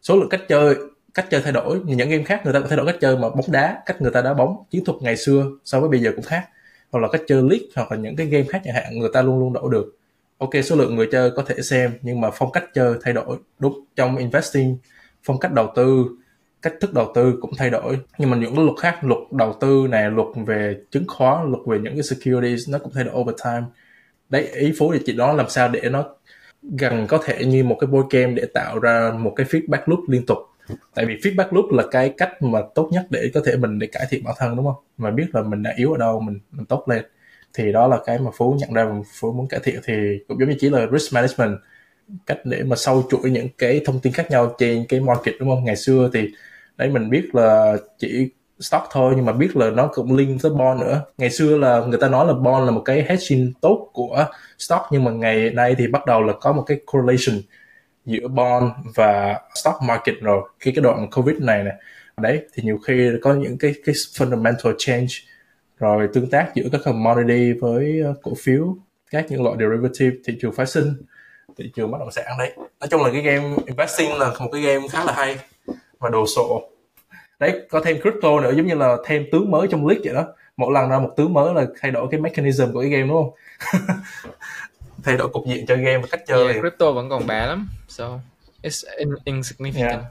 Số 0.02 0.16
lượng 0.16 0.28
cách 0.28 0.40
chơi 0.48 0.76
cách 1.14 1.26
chơi 1.30 1.40
thay 1.42 1.52
đổi. 1.52 1.80
Những 1.84 2.10
game 2.10 2.24
khác 2.24 2.40
người 2.44 2.52
ta 2.52 2.60
có 2.60 2.66
thay 2.68 2.76
đổi 2.76 2.86
cách 2.86 2.96
chơi 3.00 3.16
mà 3.16 3.28
bóng 3.28 3.52
đá, 3.52 3.82
cách 3.86 4.02
người 4.02 4.10
ta 4.10 4.22
đá 4.22 4.34
bóng, 4.34 4.64
chiến 4.70 4.84
thuật 4.84 5.02
ngày 5.02 5.16
xưa 5.16 5.46
so 5.64 5.80
với 5.80 5.88
bây 5.88 6.00
giờ 6.00 6.12
cũng 6.16 6.24
khác. 6.24 6.48
Hoặc 6.90 7.00
là 7.00 7.08
cách 7.12 7.22
chơi 7.28 7.42
league 7.42 7.66
hoặc 7.76 7.92
là 7.92 7.98
những 7.98 8.16
cái 8.16 8.26
game 8.26 8.46
khác 8.48 8.62
chẳng 8.64 8.74
hạn, 8.74 8.98
người 8.98 9.10
ta 9.12 9.22
luôn 9.22 9.38
luôn 9.38 9.52
đổi 9.52 9.70
được 9.72 9.96
ok, 10.40 10.50
số 10.64 10.76
lượng 10.76 10.96
người 10.96 11.08
chơi 11.12 11.30
có 11.30 11.42
thể 11.46 11.62
xem, 11.62 11.92
nhưng 12.02 12.20
mà 12.20 12.30
phong 12.34 12.52
cách 12.52 12.64
chơi 12.74 12.94
thay 13.02 13.14
đổi 13.14 13.38
đúng 13.58 13.84
trong 13.96 14.16
investing. 14.16 14.78
Phong 15.22 15.40
cách 15.40 15.52
đầu 15.52 15.72
tư, 15.76 16.06
cách 16.62 16.72
thức 16.80 16.94
đầu 16.94 17.12
tư 17.14 17.38
cũng 17.40 17.50
thay 17.56 17.70
đổi. 17.70 17.98
Nhưng 18.18 18.30
mà 18.30 18.36
những 18.36 18.64
luật 18.64 18.78
khác, 18.80 19.04
luật 19.04 19.20
đầu 19.32 19.56
tư 19.60 19.86
này 19.90 20.10
luật 20.10 20.26
về 20.46 20.76
chứng 20.90 21.04
khoán, 21.08 21.50
luật 21.50 21.66
về 21.66 21.78
những 21.78 21.94
cái 21.94 22.02
securities, 22.02 22.68
nó 22.68 22.78
cũng 22.78 22.92
thay 22.94 23.04
đổi 23.04 23.14
over 23.14 23.36
time. 23.44 23.62
Đấy, 24.28 24.48
ý 24.54 24.72
phú 24.78 24.92
thì 24.92 25.00
chị 25.06 25.12
đó 25.12 25.32
làm 25.32 25.48
sao 25.48 25.68
để 25.68 25.80
nó 25.90 26.04
gần 26.78 27.06
có 27.06 27.18
thể 27.24 27.44
như 27.44 27.64
một 27.64 27.76
cái 27.80 27.86
board 27.86 28.08
game 28.10 28.32
để 28.32 28.44
tạo 28.54 28.78
ra 28.78 29.12
một 29.18 29.32
cái 29.36 29.46
feedback 29.46 29.82
loop 29.86 30.00
liên 30.08 30.26
tục. 30.26 30.38
Tại 30.94 31.06
vì 31.06 31.16
feedback 31.16 31.48
loop 31.50 31.72
là 31.72 31.84
cái 31.90 32.14
cách 32.16 32.42
mà 32.42 32.60
tốt 32.74 32.88
nhất 32.92 33.06
để 33.10 33.30
có 33.34 33.40
thể 33.46 33.56
mình 33.56 33.78
để 33.78 33.86
cải 33.86 34.06
thiện 34.10 34.24
bản 34.24 34.34
thân, 34.38 34.56
đúng 34.56 34.64
không? 34.66 34.84
Mà 34.98 35.10
biết 35.10 35.26
là 35.32 35.42
mình 35.42 35.62
đã 35.62 35.74
yếu 35.76 35.92
ở 35.92 35.98
đâu, 35.98 36.20
mình 36.20 36.38
mình 36.52 36.66
tốt 36.66 36.84
lên 36.88 37.04
thì 37.54 37.72
đó 37.72 37.88
là 37.88 37.98
cái 38.06 38.18
mà 38.18 38.30
phú 38.36 38.56
nhận 38.60 38.72
ra 38.72 38.84
và 38.84 38.94
phú 39.20 39.32
muốn 39.32 39.48
cải 39.48 39.60
thiện. 39.64 39.80
Thì 39.84 39.94
cũng 40.28 40.40
giống 40.40 40.48
như 40.48 40.56
chỉ 40.60 40.70
là 40.70 40.86
risk 40.92 41.14
management, 41.14 41.58
cách 42.26 42.38
để 42.44 42.62
mà 42.62 42.76
sâu 42.76 43.06
chuỗi 43.10 43.30
những 43.30 43.48
cái 43.58 43.80
thông 43.84 44.00
tin 44.00 44.12
khác 44.12 44.30
nhau 44.30 44.54
trên 44.58 44.84
cái 44.88 45.00
market, 45.00 45.34
đúng 45.40 45.50
không? 45.50 45.64
Ngày 45.64 45.76
xưa 45.76 46.10
thì 46.12 46.28
đấy, 46.76 46.88
mình 46.88 47.10
biết 47.10 47.34
là 47.34 47.76
chỉ 47.98 48.28
stock 48.60 48.86
thôi, 48.90 49.12
nhưng 49.16 49.26
mà 49.26 49.32
biết 49.32 49.56
là 49.56 49.70
nó 49.70 49.86
cũng 49.86 50.16
link 50.16 50.42
tới 50.42 50.52
bond 50.52 50.80
nữa. 50.80 51.00
Ngày 51.18 51.30
xưa 51.30 51.58
là 51.58 51.80
người 51.80 51.98
ta 52.00 52.08
nói 52.08 52.26
là 52.26 52.32
bond 52.32 52.64
là 52.64 52.70
một 52.70 52.82
cái 52.84 53.04
hedging 53.08 53.52
tốt 53.60 53.90
của 53.92 54.26
stock, 54.58 54.82
nhưng 54.90 55.04
mà 55.04 55.10
ngày 55.10 55.50
nay 55.50 55.74
thì 55.78 55.86
bắt 55.86 56.06
đầu 56.06 56.22
là 56.22 56.32
có 56.40 56.52
một 56.52 56.62
cái 56.62 56.80
correlation 56.86 57.42
giữa 58.06 58.28
bond 58.28 58.72
và 58.94 59.40
stock 59.54 59.76
market 59.82 60.14
rồi. 60.20 60.42
Khi 60.60 60.72
cái 60.72 60.82
đoạn 60.82 61.10
covid 61.10 61.36
này 61.36 61.64
này 61.64 61.74
đấy, 62.16 62.40
thì 62.54 62.62
nhiều 62.62 62.78
khi 62.86 63.10
có 63.22 63.34
những 63.34 63.58
cái 63.58 63.74
cái 63.84 63.94
fundamental 63.94 64.74
change 64.78 65.06
rồi 65.80 66.08
tương 66.12 66.30
tác 66.30 66.52
giữa 66.54 66.68
các 66.72 66.80
commodity 66.84 67.52
với 67.52 68.00
ờ, 68.04 68.14
cổ 68.22 68.32
phiếu 68.42 68.76
các 69.10 69.26
những 69.28 69.42
loại 69.42 69.56
derivative 69.58 70.16
thị 70.24 70.38
trường 70.40 70.52
phái 70.52 70.66
sinh 70.66 70.94
thị 71.58 71.70
trường 71.74 71.90
bất 71.90 71.98
động 71.98 72.10
sản 72.10 72.38
đấy. 72.38 72.52
Nói 72.56 72.88
chung 72.90 73.02
là 73.02 73.10
cái 73.12 73.22
game 73.22 73.56
investing 73.66 74.18
là 74.18 74.32
một 74.40 74.48
cái 74.52 74.62
game 74.62 74.88
khá 74.88 75.04
là 75.04 75.12
hay 75.12 75.36
và 75.98 76.08
đồ 76.08 76.26
sộ. 76.26 76.62
Đấy 77.38 77.60
có 77.70 77.80
thêm 77.84 78.00
crypto 78.00 78.40
nữa 78.40 78.52
giống 78.56 78.66
như 78.66 78.74
là 78.74 78.96
thêm 79.04 79.26
tướng 79.32 79.50
mới 79.50 79.68
trong 79.70 79.86
league 79.86 80.02
vậy 80.04 80.14
đó. 80.14 80.26
Mỗi 80.56 80.72
lần 80.74 80.90
ra 80.90 80.98
một 80.98 81.10
tướng 81.16 81.32
mới 81.32 81.54
là 81.54 81.66
thay 81.80 81.90
đổi 81.90 82.08
cái 82.10 82.20
mechanism 82.20 82.72
của 82.72 82.80
cái 82.80 82.90
game 82.90 83.08
đúng 83.08 83.24
không? 83.24 83.32
Thay 85.04 85.16
đổi 85.16 85.28
cục 85.28 85.46
diện 85.46 85.66
chơi 85.66 85.76
game 85.76 85.98
và 85.98 86.06
cách 86.10 86.20
chơi. 86.26 86.44
Yeah, 86.44 86.60
crypto 86.60 86.92
vẫn 86.92 87.08
còn 87.08 87.26
bé 87.26 87.46
lắm 87.46 87.68
so 87.88 88.18
it's 88.62 88.84
insignificant. 89.24 89.74
Yeah. 89.74 90.04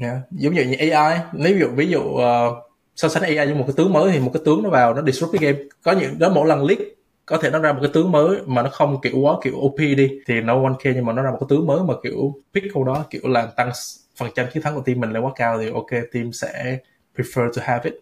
Yeah. 0.00 0.16
giống 0.30 0.54
như 0.54 0.74
AI 0.90 1.18
nếu 1.32 1.58
dụ 1.58 1.68
ví 1.68 1.88
dụ 1.88 2.00
uh, 2.00 2.65
so 2.96 3.08
sánh 3.08 3.22
AI 3.22 3.36
với 3.36 3.54
một 3.54 3.64
cái 3.66 3.74
tướng 3.76 3.92
mới 3.92 4.12
thì 4.12 4.20
một 4.20 4.30
cái 4.34 4.42
tướng 4.44 4.62
nó 4.62 4.70
vào 4.70 4.94
nó 4.94 5.02
disrupt 5.02 5.32
cái 5.32 5.52
game. 5.52 5.64
Có 5.82 5.92
những 5.92 6.18
đó 6.18 6.28
mỗi 6.28 6.46
lần 6.46 6.66
leak 6.66 6.78
có 7.26 7.36
thể 7.36 7.50
nó 7.50 7.58
ra 7.58 7.72
một 7.72 7.78
cái 7.82 7.90
tướng 7.94 8.12
mới 8.12 8.38
mà 8.46 8.62
nó 8.62 8.70
không 8.70 9.00
kiểu 9.00 9.18
quá 9.18 9.34
kiểu 9.42 9.54
OP 9.56 9.78
đi 9.78 10.18
thì 10.26 10.40
no 10.40 10.54
one 10.54 10.74
care 10.78 10.94
nhưng 10.94 11.04
mà 11.04 11.12
nó 11.12 11.22
ra 11.22 11.30
một 11.30 11.36
cái 11.40 11.46
tướng 11.48 11.66
mới 11.66 11.80
mà 11.82 11.94
kiểu 12.02 12.34
pick 12.54 12.74
câu 12.74 12.84
đó 12.84 13.04
kiểu 13.10 13.22
làm 13.24 13.48
tăng 13.56 13.70
phần 14.16 14.30
trăm 14.34 14.46
chiến 14.52 14.62
thắng 14.62 14.74
của 14.74 14.80
team 14.80 15.00
mình 15.00 15.10
lên 15.10 15.22
quá 15.22 15.32
cao 15.36 15.58
thì 15.58 15.70
ok 15.70 15.90
team 16.12 16.32
sẽ 16.32 16.78
prefer 17.16 17.48
to 17.56 17.62
have 17.64 17.90
it. 17.90 18.00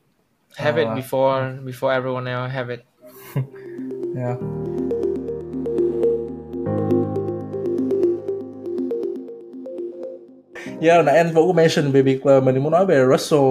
Have 0.56 0.82
uh, 0.82 0.88
it 0.88 1.04
before 1.04 1.64
before 1.64 1.90
everyone 1.90 2.30
else 2.32 2.54
have 2.54 2.74
it. 2.74 2.80
Yeah 4.16 4.63
Yeah, 10.64 11.04
nãy 11.04 11.16
anh 11.16 11.32
Vũ 11.34 11.46
có 11.46 11.52
mention 11.52 11.92
về 11.92 12.02
việc 12.02 12.26
là 12.26 12.40
mình 12.40 12.62
muốn 12.62 12.72
nói 12.72 12.86
về 12.86 13.06
Russell 13.10 13.42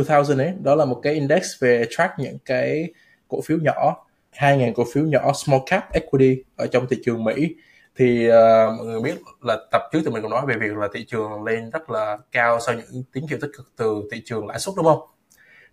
uh, 0.00 0.08
2000 0.08 0.38
ấy, 0.38 0.52
đó 0.62 0.74
là 0.74 0.84
một 0.84 1.00
cái 1.02 1.14
index 1.14 1.42
về 1.60 1.84
track 1.90 2.14
những 2.18 2.38
cái 2.44 2.92
cổ 3.28 3.40
phiếu 3.40 3.58
nhỏ, 3.58 4.06
2.000 4.32 4.72
cổ 4.74 4.84
phiếu 4.94 5.04
nhỏ 5.04 5.32
small 5.32 5.62
cap 5.66 5.92
equity 5.92 6.42
ở 6.56 6.66
trong 6.66 6.86
thị 6.90 6.96
trường 7.04 7.24
Mỹ. 7.24 7.54
Thì 7.96 8.28
uh, 8.28 8.32
mọi 8.78 8.86
người 8.86 9.00
biết 9.00 9.14
là 9.40 9.56
tập 9.70 9.82
trước 9.92 10.00
thì 10.04 10.10
mình 10.10 10.22
cũng 10.22 10.30
nói 10.30 10.46
về 10.46 10.54
việc 10.60 10.76
là 10.76 10.88
thị 10.94 11.04
trường 11.08 11.44
lên 11.44 11.70
rất 11.70 11.90
là 11.90 12.18
cao 12.32 12.60
sau 12.60 12.74
những 12.74 13.02
tín 13.12 13.24
hiệu 13.30 13.38
tích 13.42 13.50
cực 13.56 13.72
từ 13.76 14.02
thị 14.12 14.22
trường 14.24 14.46
lãi 14.46 14.58
suất 14.58 14.74
đúng 14.76 14.84
không? 14.84 15.00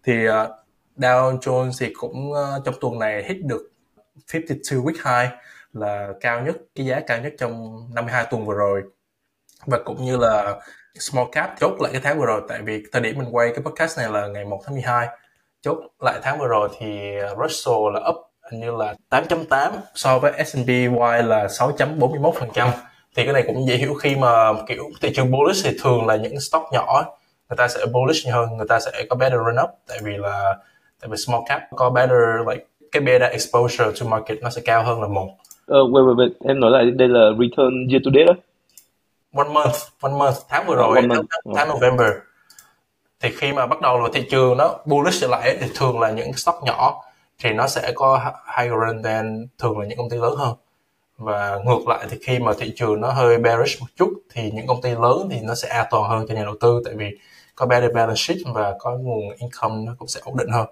Thì 0.03 0.27
uh, 0.27 0.33
Dow 0.97 1.39
Jones 1.39 1.71
thì 1.79 1.93
cũng 1.93 2.31
uh, 2.31 2.65
trong 2.65 2.75
tuần 2.81 2.99
này 2.99 3.23
hit 3.23 3.37
được 3.45 3.71
52 4.33 4.79
week 4.79 4.93
high 4.93 5.31
là 5.73 6.09
cao 6.21 6.41
nhất 6.41 6.55
cái 6.75 6.85
giá 6.85 6.99
cao 6.99 7.21
nhất 7.21 7.33
trong 7.37 7.81
52 7.95 8.25
tuần 8.31 8.45
vừa 8.45 8.53
rồi 8.53 8.83
và 9.65 9.79
cũng 9.85 10.05
như 10.05 10.17
là 10.17 10.59
small 10.99 11.27
cap. 11.31 11.55
Chốt 11.59 11.81
lại 11.81 11.91
cái 11.91 12.01
tháng 12.03 12.19
vừa 12.19 12.25
rồi 12.25 12.41
tại 12.47 12.59
vì 12.61 12.83
thời 12.91 13.01
điểm 13.01 13.17
mình 13.17 13.27
quay 13.31 13.51
cái 13.55 13.63
podcast 13.63 13.97
này 13.97 14.09
là 14.09 14.27
ngày 14.27 14.45
1 14.45 14.61
tháng 14.65 14.73
12 14.73 15.07
chốt 15.61 15.77
lại 15.99 16.19
tháng 16.23 16.39
vừa 16.39 16.47
rồi 16.47 16.69
thì 16.79 16.87
Russell 17.41 17.77
là 17.93 18.09
up 18.09 18.15
hình 18.51 18.61
như 18.61 18.71
là 18.71 18.95
8.8 19.09 19.71
so 19.95 20.19
với 20.19 20.45
S&P 20.45 20.67
Y 20.67 21.23
là 21.23 21.47
6.41% 21.47 22.69
thì 23.15 23.23
cái 23.23 23.33
này 23.33 23.43
cũng 23.47 23.67
dễ 23.67 23.75
hiểu 23.75 23.93
khi 23.93 24.15
mà 24.15 24.53
kiểu 24.67 24.83
thị 25.01 25.11
trường 25.15 25.31
bullish 25.31 25.65
thì 25.65 25.77
thường 25.81 26.05
là 26.05 26.15
những 26.15 26.39
stock 26.39 26.65
nhỏ 26.71 27.05
người 27.49 27.57
ta 27.57 27.67
sẽ 27.67 27.85
bullish 27.85 28.27
hơn 28.33 28.57
người 28.57 28.67
ta 28.69 28.79
sẽ 28.79 29.05
có 29.09 29.15
better 29.15 29.39
run 29.39 29.63
up. 29.63 29.69
Tại 29.87 29.99
vì 30.03 30.11
là 30.17 30.55
tại 31.01 31.09
vì 31.11 31.17
small 31.17 31.43
cap 31.49 31.61
có 31.75 31.89
better 31.89 32.47
like 32.49 32.65
cái 32.91 33.01
beta 33.01 33.25
exposure 33.25 33.85
to 33.99 34.07
market 34.09 34.37
nó 34.41 34.49
sẽ 34.49 34.61
cao 34.65 34.83
hơn 34.83 35.01
là 35.01 35.07
một. 35.07 35.27
Ờ, 35.65 35.81
uh, 35.81 35.91
wait, 35.91 36.05
wait, 36.05 36.15
wait. 36.15 36.29
em 36.49 36.59
nói 36.59 36.71
lại 36.71 36.91
đây 36.91 37.07
là 37.07 37.29
return 37.39 37.87
year 37.91 38.01
to 38.05 38.11
date 38.13 38.25
đó 38.25 38.33
one 39.33 39.49
month 39.49 39.75
one 40.01 40.13
month. 40.13 40.37
Tháng 40.49 40.67
vừa 40.67 40.75
rồi 40.75 41.01
tháng, 41.09 41.21
tháng 41.55 41.69
November. 41.69 42.07
Thì 43.19 43.29
khi 43.37 43.53
mà 43.53 43.65
bắt 43.65 43.81
đầu 43.81 43.99
là 43.99 44.09
thị 44.13 44.27
trường 44.31 44.57
nó 44.57 44.77
bullish 44.85 45.21
trở 45.21 45.27
lại 45.27 45.57
thì 45.61 45.67
thường 45.75 45.99
là 45.99 46.11
những 46.11 46.33
stock 46.33 46.63
nhỏ 46.63 47.03
thì 47.39 47.49
nó 47.49 47.67
sẽ 47.67 47.91
có 47.95 48.33
higher 48.57 48.73
run 48.73 49.03
than 49.03 49.47
thường 49.57 49.79
là 49.79 49.85
những 49.85 49.97
công 49.97 50.09
ty 50.09 50.17
lớn 50.17 50.35
hơn. 50.37 50.55
Và 51.17 51.59
ngược 51.65 51.87
lại 51.87 52.05
thì 52.09 52.17
khi 52.21 52.39
mà 52.39 52.53
thị 52.57 52.73
trường 52.75 53.01
nó 53.01 53.11
hơi 53.11 53.37
bearish 53.37 53.81
một 53.81 53.87
chút 53.95 54.13
thì 54.33 54.51
những 54.51 54.67
công 54.67 54.81
ty 54.81 54.89
lớn 54.89 55.27
thì 55.31 55.39
nó 55.41 55.55
sẽ 55.55 55.67
an 55.67 55.85
toàn 55.91 56.09
hơn 56.09 56.25
cho 56.27 56.35
nhà 56.35 56.43
đầu 56.43 56.55
tư 56.61 56.81
tại 56.85 56.93
vì 56.97 57.17
có 57.55 57.65
better 57.65 57.91
balance 57.93 58.15
sheet 58.17 58.37
và 58.53 58.75
có 58.79 58.91
nguồn 58.91 59.35
income 59.37 59.75
nó 59.85 59.95
cũng 59.99 60.07
sẽ 60.07 60.21
ổn 60.23 60.37
định 60.37 60.49
hơn 60.51 60.67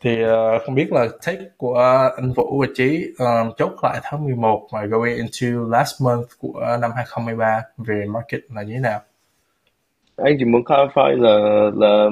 thì 0.00 0.24
uh, 0.24 0.62
không 0.66 0.74
biết 0.74 0.92
là 0.92 1.08
take 1.26 1.44
của 1.56 1.74
anh 2.16 2.32
Vũ 2.32 2.60
và 2.60 2.66
Trí 2.74 3.04
um, 3.18 3.52
chốt 3.58 3.72
lại 3.82 4.00
tháng 4.02 4.24
11 4.24 4.68
và 4.72 4.86
going 4.86 5.16
into 5.16 5.48
last 5.68 6.02
month 6.02 6.28
của 6.38 6.60
năm 6.80 6.90
2023 6.96 7.62
về 7.76 8.04
market 8.08 8.40
là 8.54 8.62
như 8.62 8.74
thế 8.74 8.80
nào? 8.80 9.00
Anh 10.16 10.36
chỉ 10.38 10.44
muốn 10.44 10.62
clarify 10.62 11.22
là 11.22 11.36
là 11.74 12.04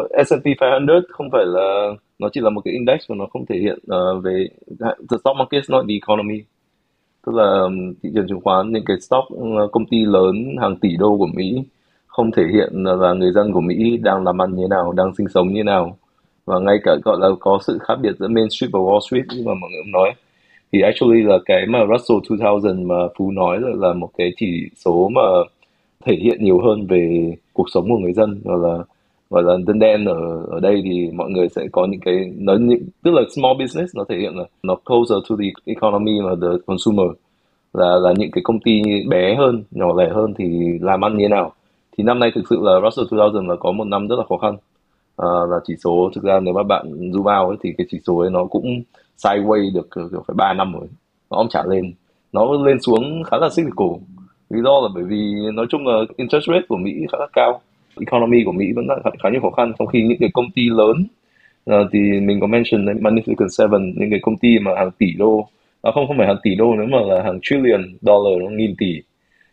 uh, 0.00 0.26
S&P 0.26 0.46
500 0.60 0.86
không 1.08 1.30
phải 1.32 1.44
là 1.46 1.88
nó 2.18 2.28
chỉ 2.32 2.40
là 2.40 2.50
một 2.50 2.60
cái 2.64 2.74
index 2.74 3.10
mà 3.10 3.16
nó 3.16 3.26
không 3.32 3.46
thể 3.46 3.58
hiện 3.58 3.78
uh, 3.84 4.24
về 4.24 4.46
the 4.78 5.16
stock 5.24 5.36
market 5.38 5.62
not 5.68 5.84
the 5.88 5.94
economy 5.94 6.44
tức 7.26 7.34
là 7.34 7.68
thị 8.02 8.10
trường 8.14 8.28
chứng 8.28 8.40
khoán 8.40 8.72
những 8.72 8.84
cái 8.86 9.00
stock 9.00 9.28
công 9.72 9.86
ty 9.86 10.04
lớn 10.04 10.56
hàng 10.60 10.76
tỷ 10.76 10.96
đô 10.96 11.16
của 11.18 11.26
Mỹ 11.26 11.64
không 12.06 12.30
thể 12.32 12.42
hiện 12.52 12.72
là 12.84 13.12
người 13.12 13.32
dân 13.32 13.52
của 13.52 13.60
Mỹ 13.60 13.96
đang 13.96 14.24
làm 14.24 14.42
ăn 14.42 14.50
như 14.50 14.62
thế 14.62 14.68
nào 14.68 14.92
đang 14.92 15.14
sinh 15.14 15.28
sống 15.28 15.48
như 15.48 15.58
thế 15.58 15.62
nào 15.62 15.96
và 16.50 16.58
ngay 16.58 16.78
cả 16.84 16.96
gọi 17.04 17.16
là 17.20 17.28
có 17.40 17.58
sự 17.66 17.78
khác 17.80 17.94
biệt 18.02 18.12
giữa 18.18 18.28
Main 18.28 18.50
Street 18.50 18.72
và 18.72 18.78
Wall 18.78 19.00
Street 19.00 19.24
như 19.36 19.42
mà 19.46 19.54
mọi 19.54 19.70
người 19.70 19.82
nói. 19.86 20.12
Thì 20.72 20.80
actually 20.80 21.22
là 21.22 21.38
cái 21.46 21.66
mà 21.66 21.78
Russell 21.90 22.42
2000 22.42 22.88
mà 22.88 22.94
Phú 23.16 23.30
nói 23.30 23.60
là, 23.60 23.68
là 23.88 23.92
một 23.92 24.10
cái 24.18 24.32
chỉ 24.36 24.68
số 24.76 25.08
mà 25.08 25.22
thể 26.04 26.14
hiện 26.14 26.44
nhiều 26.44 26.60
hơn 26.60 26.86
về 26.86 27.32
cuộc 27.52 27.66
sống 27.74 27.90
của 27.90 27.98
người 27.98 28.12
dân. 28.12 28.40
Gọi 28.44 28.58
là 28.62 28.84
gọi 29.30 29.42
là 29.42 29.56
dân 29.66 29.78
đen 29.78 30.04
ở 30.04 30.46
ở 30.50 30.60
đây 30.60 30.82
thì 30.84 31.10
mọi 31.14 31.30
người 31.30 31.48
sẽ 31.48 31.66
có 31.72 31.86
những 31.86 32.00
cái 32.00 32.32
nó 32.38 32.54
những 32.54 32.82
tức 33.02 33.10
là 33.14 33.22
small 33.36 33.58
business 33.58 33.96
nó 33.96 34.04
thể 34.08 34.16
hiện 34.18 34.36
là 34.36 34.44
nó 34.62 34.74
closer 34.84 35.18
to 35.28 35.36
the 35.36 35.48
economy 35.64 36.12
và 36.24 36.34
the 36.42 36.48
consumer. 36.66 37.06
Là 37.72 37.96
là 37.96 38.12
những 38.18 38.30
cái 38.30 38.42
công 38.44 38.60
ty 38.60 38.82
bé 39.08 39.34
hơn 39.34 39.64
nhỏ 39.70 39.94
lẻ 39.98 40.10
hơn 40.14 40.34
thì 40.38 40.78
làm 40.80 41.04
ăn 41.04 41.16
như 41.16 41.24
thế 41.24 41.28
nào. 41.28 41.52
Thì 41.98 42.04
năm 42.04 42.18
nay 42.18 42.30
thực 42.34 42.44
sự 42.50 42.58
là 42.62 42.80
Russell 42.84 43.20
2000 43.20 43.48
là 43.48 43.56
có 43.56 43.72
một 43.72 43.84
năm 43.84 44.08
rất 44.08 44.16
là 44.18 44.24
khó 44.28 44.36
khăn. 44.36 44.56
Ờ, 45.20 45.42
uh, 45.42 45.50
là 45.50 45.56
chỉ 45.64 45.74
số 45.84 46.10
thực 46.14 46.24
ra 46.24 46.40
nếu 46.40 46.54
mà 46.54 46.62
bạn 46.62 46.86
zoom 47.12 47.42
out 47.42 47.52
ấy, 47.52 47.56
thì 47.62 47.72
cái 47.78 47.86
chỉ 47.90 47.98
số 48.06 48.18
ấy 48.18 48.30
nó 48.30 48.44
cũng 48.44 48.82
sideways 49.18 49.74
được 49.74 49.88
kiểu 49.94 50.22
phải 50.26 50.34
3 50.34 50.52
năm 50.52 50.72
rồi. 50.72 50.88
Nó 51.30 51.36
không 51.36 51.48
trả 51.48 51.62
lên. 51.68 51.92
Nó 52.32 52.52
lên 52.64 52.80
xuống 52.80 53.22
khá 53.22 53.36
là 53.36 53.48
cyclical. 53.56 53.88
Lý 54.50 54.60
do 54.64 54.80
là 54.82 54.88
bởi 54.94 55.04
vì 55.04 55.34
nói 55.54 55.66
chung 55.70 55.86
là 55.86 55.94
interest 56.16 56.46
rate 56.48 56.66
của 56.68 56.76
Mỹ 56.76 56.92
khá 57.12 57.18
là 57.18 57.26
cao. 57.32 57.60
Economy 58.00 58.44
của 58.44 58.52
Mỹ 58.52 58.66
vẫn 58.76 58.86
khá, 59.04 59.10
khá 59.22 59.28
nhiều 59.30 59.40
khó 59.40 59.50
khăn. 59.50 59.72
Trong 59.78 59.88
khi 59.88 60.02
những 60.02 60.18
cái 60.20 60.30
công 60.32 60.50
ty 60.54 60.62
lớn 60.70 61.06
uh, 61.70 61.88
thì 61.92 61.98
mình 62.20 62.40
có 62.40 62.46
mention 62.46 62.86
đấy, 62.86 62.94
Magnificent 63.00 63.48
Seven 63.48 63.94
những 63.96 64.10
cái 64.10 64.20
công 64.22 64.36
ty 64.36 64.58
mà 64.58 64.70
hàng 64.76 64.90
tỷ 64.98 65.06
đô. 65.18 65.48
À, 65.82 65.90
không 65.94 66.06
không 66.06 66.18
phải 66.18 66.26
hàng 66.26 66.40
tỷ 66.42 66.54
đô 66.54 66.74
nữa 66.74 66.86
mà 66.88 67.00
là 67.00 67.22
hàng 67.22 67.38
trillion 67.42 67.82
dollar 68.00 68.42
nó 68.42 68.50
nghìn 68.50 68.74
tỷ 68.78 69.02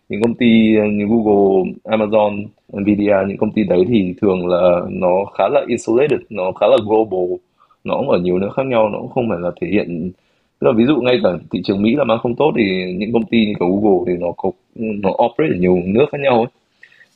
những 0.10 0.22
công 0.22 0.36
ty 0.36 0.76
ờ, 0.76 0.86
như 0.86 1.06
Google, 1.06 1.72
Amazon, 1.84 2.46
Nvidia 2.74 3.16
những 3.28 3.38
công 3.38 3.52
ty 3.52 3.64
đấy 3.64 3.86
thì 3.88 4.14
thường 4.22 4.48
là 4.48 4.82
nó 4.90 5.26
khá 5.38 5.50
là 5.50 5.62
isolated, 5.68 6.20
nó 6.30 6.52
khá 6.52 6.68
là 6.68 6.78
global, 6.86 7.38
nó 7.84 7.98
cũng 7.98 8.10
ở 8.10 8.20
nhiều 8.20 8.40
nước 8.40 8.50
khác 8.56 8.66
nhau, 8.66 8.90
nó 8.90 9.00
cũng 9.00 9.10
không 9.10 9.30
phải 9.30 9.40
là 9.42 9.52
thể 9.62 9.68
hiện. 9.68 10.12
Tức 10.60 10.68
là 10.68 10.74
ví 10.78 10.86
dụ 10.86 10.96
ngay 11.02 11.20
cả 11.24 11.30
thị 11.52 11.62
trường 11.64 11.82
Mỹ 11.82 11.96
làm 11.96 12.12
ăn 12.12 12.20
không 12.22 12.36
tốt 12.36 12.54
thì 12.58 12.94
những 12.98 13.14
công 13.14 13.26
ty 13.26 13.46
như 13.46 13.54
cả 13.60 13.66
Google 13.70 14.04
thì 14.08 14.14
nó 14.20 14.28
có 14.38 14.52
nó 14.76 15.10
operate 15.10 15.56
ở 15.56 15.60
nhiều 15.60 15.82
nước 15.86 16.06
khác 16.12 16.22
nhau 16.22 16.38
ấy. 16.38 16.48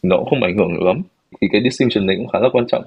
Nó 0.04 0.18
cũng 0.18 0.30
không 0.30 0.44
ảnh 0.44 0.58
hưởng 0.58 0.74
được 0.74 0.84
lắm. 0.84 1.02
Thì 1.42 1.48
cái 1.52 1.62
distinction 1.64 2.06
này 2.06 2.16
cũng 2.18 2.28
khá 2.28 2.40
là 2.40 2.50
quan 2.54 2.66
trọng. 2.68 2.84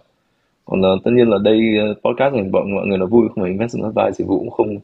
Còn 0.65 0.81
uh, 0.81 1.05
tất 1.05 1.11
nhiên 1.15 1.29
là 1.29 1.39
đây 1.45 1.59
uh, 1.91 1.97
podcast 2.05 2.35
này 2.35 2.45
bọn 2.53 2.75
mọi 2.75 2.87
người 2.87 2.99
nó 2.99 3.07
vui 3.07 3.29
không 3.29 3.45
phải 3.45 3.51
investment 3.51 3.85
advice 3.85 4.17
thì 4.19 4.25
vụ 4.25 4.39
cũng 4.39 4.51
không 4.51 4.77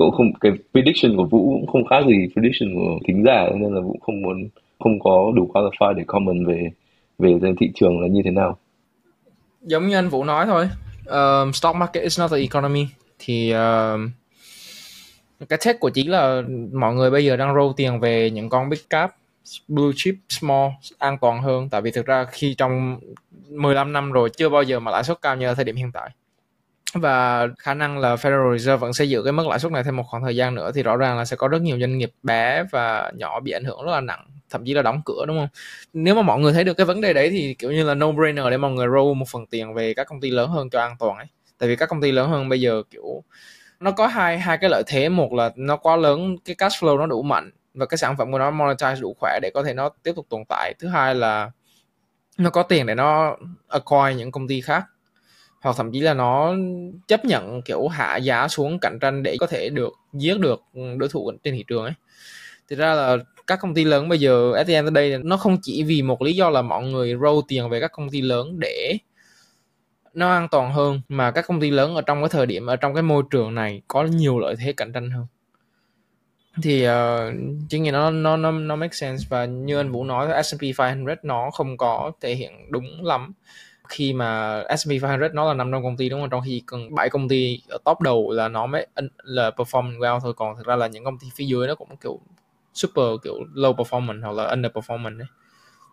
cũng 0.00 0.16
không 0.16 0.32
cái 0.40 0.52
prediction 0.72 1.16
của 1.16 1.24
Vũ 1.24 1.60
cũng 1.60 1.66
không 1.66 1.84
khác 1.84 2.04
gì 2.08 2.28
prediction 2.32 2.74
của 2.74 2.98
thính 3.06 3.24
giả 3.24 3.46
nên 3.54 3.74
là 3.74 3.80
Vũ 3.80 3.96
không 4.00 4.22
muốn 4.22 4.48
không 4.78 5.00
có 5.00 5.32
đủ 5.34 5.50
qualified 5.54 5.92
để 5.92 6.04
comment 6.06 6.46
về 6.46 6.70
về 7.18 7.52
thị 7.60 7.70
trường 7.74 8.00
là 8.00 8.08
như 8.08 8.20
thế 8.24 8.30
nào. 8.30 8.58
Giống 9.62 9.88
như 9.88 9.94
anh 9.94 10.08
Vũ 10.08 10.24
nói 10.24 10.46
thôi 10.46 10.68
um, 11.06 11.52
stock 11.52 11.76
market 11.76 12.02
is 12.02 12.20
not 12.20 12.30
the 12.30 12.36
economy. 12.36 12.86
Thì 13.18 13.54
uh, 13.54 14.10
cái 15.48 15.58
take 15.64 15.78
của 15.78 15.90
chỉ 15.90 16.04
là 16.04 16.42
mọi 16.72 16.94
người 16.94 17.10
bây 17.10 17.24
giờ 17.24 17.36
đang 17.36 17.54
roll 17.54 17.72
tiền 17.76 18.00
về 18.00 18.30
những 18.30 18.48
con 18.48 18.68
big 18.68 18.80
cap 18.90 19.14
blue 19.68 19.90
chip 19.96 20.14
small 20.28 20.70
an 20.98 21.18
toàn 21.20 21.42
hơn. 21.42 21.68
Tại 21.68 21.80
vì 21.80 21.90
thực 21.90 22.06
ra 22.06 22.24
khi 22.24 22.54
trong 22.54 23.00
15 23.48 23.92
năm 23.92 24.12
rồi 24.12 24.30
chưa 24.36 24.48
bao 24.48 24.62
giờ 24.62 24.80
mà 24.80 24.90
lãi 24.90 25.04
suất 25.04 25.22
cao 25.22 25.36
như 25.36 25.46
ở 25.46 25.54
thời 25.54 25.64
điểm 25.64 25.76
hiện 25.76 25.92
tại 25.92 26.10
và 26.94 27.48
khả 27.58 27.74
năng 27.74 27.98
là 27.98 28.14
Federal 28.14 28.58
Reserve 28.58 28.76
vẫn 28.76 28.92
sẽ 28.92 29.04
giữ 29.04 29.22
cái 29.22 29.32
mức 29.32 29.46
lãi 29.46 29.58
suất 29.58 29.72
này 29.72 29.84
thêm 29.84 29.96
một 29.96 30.02
khoảng 30.02 30.22
thời 30.22 30.36
gian 30.36 30.54
nữa 30.54 30.70
thì 30.74 30.82
rõ 30.82 30.96
ràng 30.96 31.18
là 31.18 31.24
sẽ 31.24 31.36
có 31.36 31.48
rất 31.48 31.62
nhiều 31.62 31.80
doanh 31.80 31.98
nghiệp 31.98 32.12
bé 32.22 32.64
và 32.70 33.12
nhỏ 33.16 33.40
bị 33.40 33.52
ảnh 33.52 33.64
hưởng 33.64 33.84
rất 33.84 33.92
là 33.92 34.00
nặng, 34.00 34.26
thậm 34.50 34.64
chí 34.64 34.74
là 34.74 34.82
đóng 34.82 35.00
cửa, 35.04 35.24
đúng 35.26 35.38
không? 35.38 35.48
Nếu 35.92 36.14
mà 36.14 36.22
mọi 36.22 36.38
người 36.40 36.52
thấy 36.52 36.64
được 36.64 36.74
cái 36.74 36.86
vấn 36.86 37.00
đề 37.00 37.12
đấy 37.12 37.30
thì 37.30 37.54
kiểu 37.54 37.72
như 37.72 37.84
là 37.84 37.94
no 37.94 38.12
brainer 38.12 38.44
để 38.50 38.56
mọi 38.56 38.70
người 38.70 38.86
roll 38.86 39.14
một 39.14 39.28
phần 39.28 39.46
tiền 39.46 39.74
về 39.74 39.94
các 39.94 40.06
công 40.06 40.20
ty 40.20 40.30
lớn 40.30 40.50
hơn 40.50 40.70
cho 40.70 40.80
an 40.80 40.96
toàn 40.98 41.16
ấy. 41.16 41.26
Tại 41.58 41.68
vì 41.68 41.76
các 41.76 41.88
công 41.88 42.00
ty 42.00 42.12
lớn 42.12 42.30
hơn 42.30 42.48
bây 42.48 42.60
giờ, 42.60 42.82
kiểu, 42.90 43.22
nó 43.80 43.90
có 43.90 44.06
hai 44.06 44.38
hai 44.38 44.58
cái 44.58 44.70
lợi 44.70 44.82
thế. 44.86 45.08
Một 45.08 45.32
là 45.32 45.50
nó 45.56 45.76
quá 45.76 45.96
lớn, 45.96 46.36
cái 46.44 46.54
cash 46.54 46.84
flow 46.84 46.98
nó 46.98 47.06
đủ 47.06 47.22
mạnh 47.22 47.50
và 47.74 47.86
cái 47.86 47.98
sản 47.98 48.16
phẩm 48.16 48.32
của 48.32 48.38
nó 48.38 48.50
monetize 48.50 49.00
đủ 49.00 49.16
khỏe 49.20 49.38
để 49.42 49.50
có 49.54 49.62
thể 49.62 49.74
nó 49.74 49.90
tiếp 50.02 50.12
tục 50.16 50.26
tồn 50.28 50.42
tại. 50.48 50.74
Thứ 50.78 50.88
hai 50.88 51.14
là 51.14 51.50
nó 52.38 52.50
có 52.50 52.62
tiền 52.62 52.86
để 52.86 52.94
nó 52.94 53.36
acquire 53.68 54.14
những 54.14 54.32
công 54.32 54.48
ty 54.48 54.60
khác 54.60 54.84
hoặc 55.60 55.76
thậm 55.76 55.92
chí 55.92 56.00
là 56.00 56.14
nó 56.14 56.54
chấp 57.08 57.24
nhận 57.24 57.62
kiểu 57.62 57.88
hạ 57.88 58.16
giá 58.16 58.48
xuống 58.48 58.78
cạnh 58.78 58.98
tranh 59.00 59.22
để 59.22 59.36
có 59.40 59.46
thể 59.46 59.68
được 59.68 59.92
giết 60.12 60.40
được 60.40 60.62
đối 60.74 61.08
thủ 61.08 61.32
trên 61.44 61.54
thị 61.54 61.64
trường 61.66 61.84
ấy. 61.84 61.92
Thì 62.68 62.76
ra 62.76 62.94
là 62.94 63.16
các 63.46 63.58
công 63.62 63.74
ty 63.74 63.84
lớn 63.84 64.08
bây 64.08 64.20
giờ 64.20 64.52
at 64.52 64.66
the 64.66 64.74
end 64.74 64.88
of 64.88 64.94
day 64.94 65.18
nó 65.18 65.36
không 65.36 65.58
chỉ 65.62 65.82
vì 65.82 66.02
một 66.02 66.22
lý 66.22 66.32
do 66.32 66.50
là 66.50 66.62
mọi 66.62 66.84
người 66.84 67.16
roll 67.22 67.38
tiền 67.48 67.68
về 67.68 67.80
các 67.80 67.92
công 67.92 68.10
ty 68.10 68.20
lớn 68.20 68.58
để 68.58 68.96
nó 70.14 70.30
an 70.32 70.48
toàn 70.50 70.72
hơn 70.72 71.00
mà 71.08 71.30
các 71.30 71.44
công 71.48 71.60
ty 71.60 71.70
lớn 71.70 71.94
ở 71.94 72.02
trong 72.02 72.20
cái 72.22 72.28
thời 72.28 72.46
điểm 72.46 72.66
ở 72.66 72.76
trong 72.76 72.94
cái 72.94 73.02
môi 73.02 73.22
trường 73.30 73.54
này 73.54 73.82
có 73.88 74.02
nhiều 74.02 74.38
lợi 74.38 74.54
thế 74.58 74.72
cạnh 74.72 74.92
tranh 74.92 75.10
hơn. 75.10 75.26
Thì 76.62 76.88
uh, 76.88 76.92
chính 77.68 77.82
vì 77.82 77.90
nó 77.90 78.10
nó 78.10 78.36
nó 78.36 78.50
nó 78.50 78.76
make 78.76 78.92
sense 78.92 79.26
và 79.28 79.44
như 79.44 79.76
anh 79.76 79.92
Vũ 79.92 80.04
nói 80.04 80.42
S&P 80.44 80.78
500 80.78 81.16
nó 81.22 81.50
không 81.50 81.76
có 81.76 82.12
thể 82.20 82.34
hiện 82.34 82.52
đúng 82.70 83.04
lắm 83.04 83.32
khi 83.90 84.12
mà 84.12 84.62
S&P 84.78 85.02
500 85.02 85.34
nó 85.34 85.48
là 85.48 85.54
500 85.54 85.82
công 85.82 85.96
ty 85.96 86.08
đúng 86.08 86.20
không? 86.20 86.30
Trong 86.30 86.42
khi 86.46 86.62
cần 86.66 86.94
7 86.94 87.10
công 87.10 87.28
ty 87.28 87.62
ở 87.68 87.78
top 87.84 88.00
đầu 88.00 88.30
là 88.30 88.48
nó 88.48 88.66
mới 88.66 88.86
là 89.22 89.50
perform 89.50 89.98
well 89.98 90.20
thôi. 90.20 90.32
Còn 90.36 90.56
thực 90.56 90.66
ra 90.66 90.76
là 90.76 90.86
những 90.86 91.04
công 91.04 91.18
ty 91.18 91.26
phía 91.36 91.44
dưới 91.44 91.66
nó 91.66 91.74
cũng 91.74 91.96
kiểu 91.96 92.20
super 92.74 93.06
kiểu 93.24 93.34
low 93.54 93.74
performance 93.74 94.22
hoặc 94.22 94.32
là 94.32 94.54
underperformance 94.54 95.18
đấy 95.18 95.28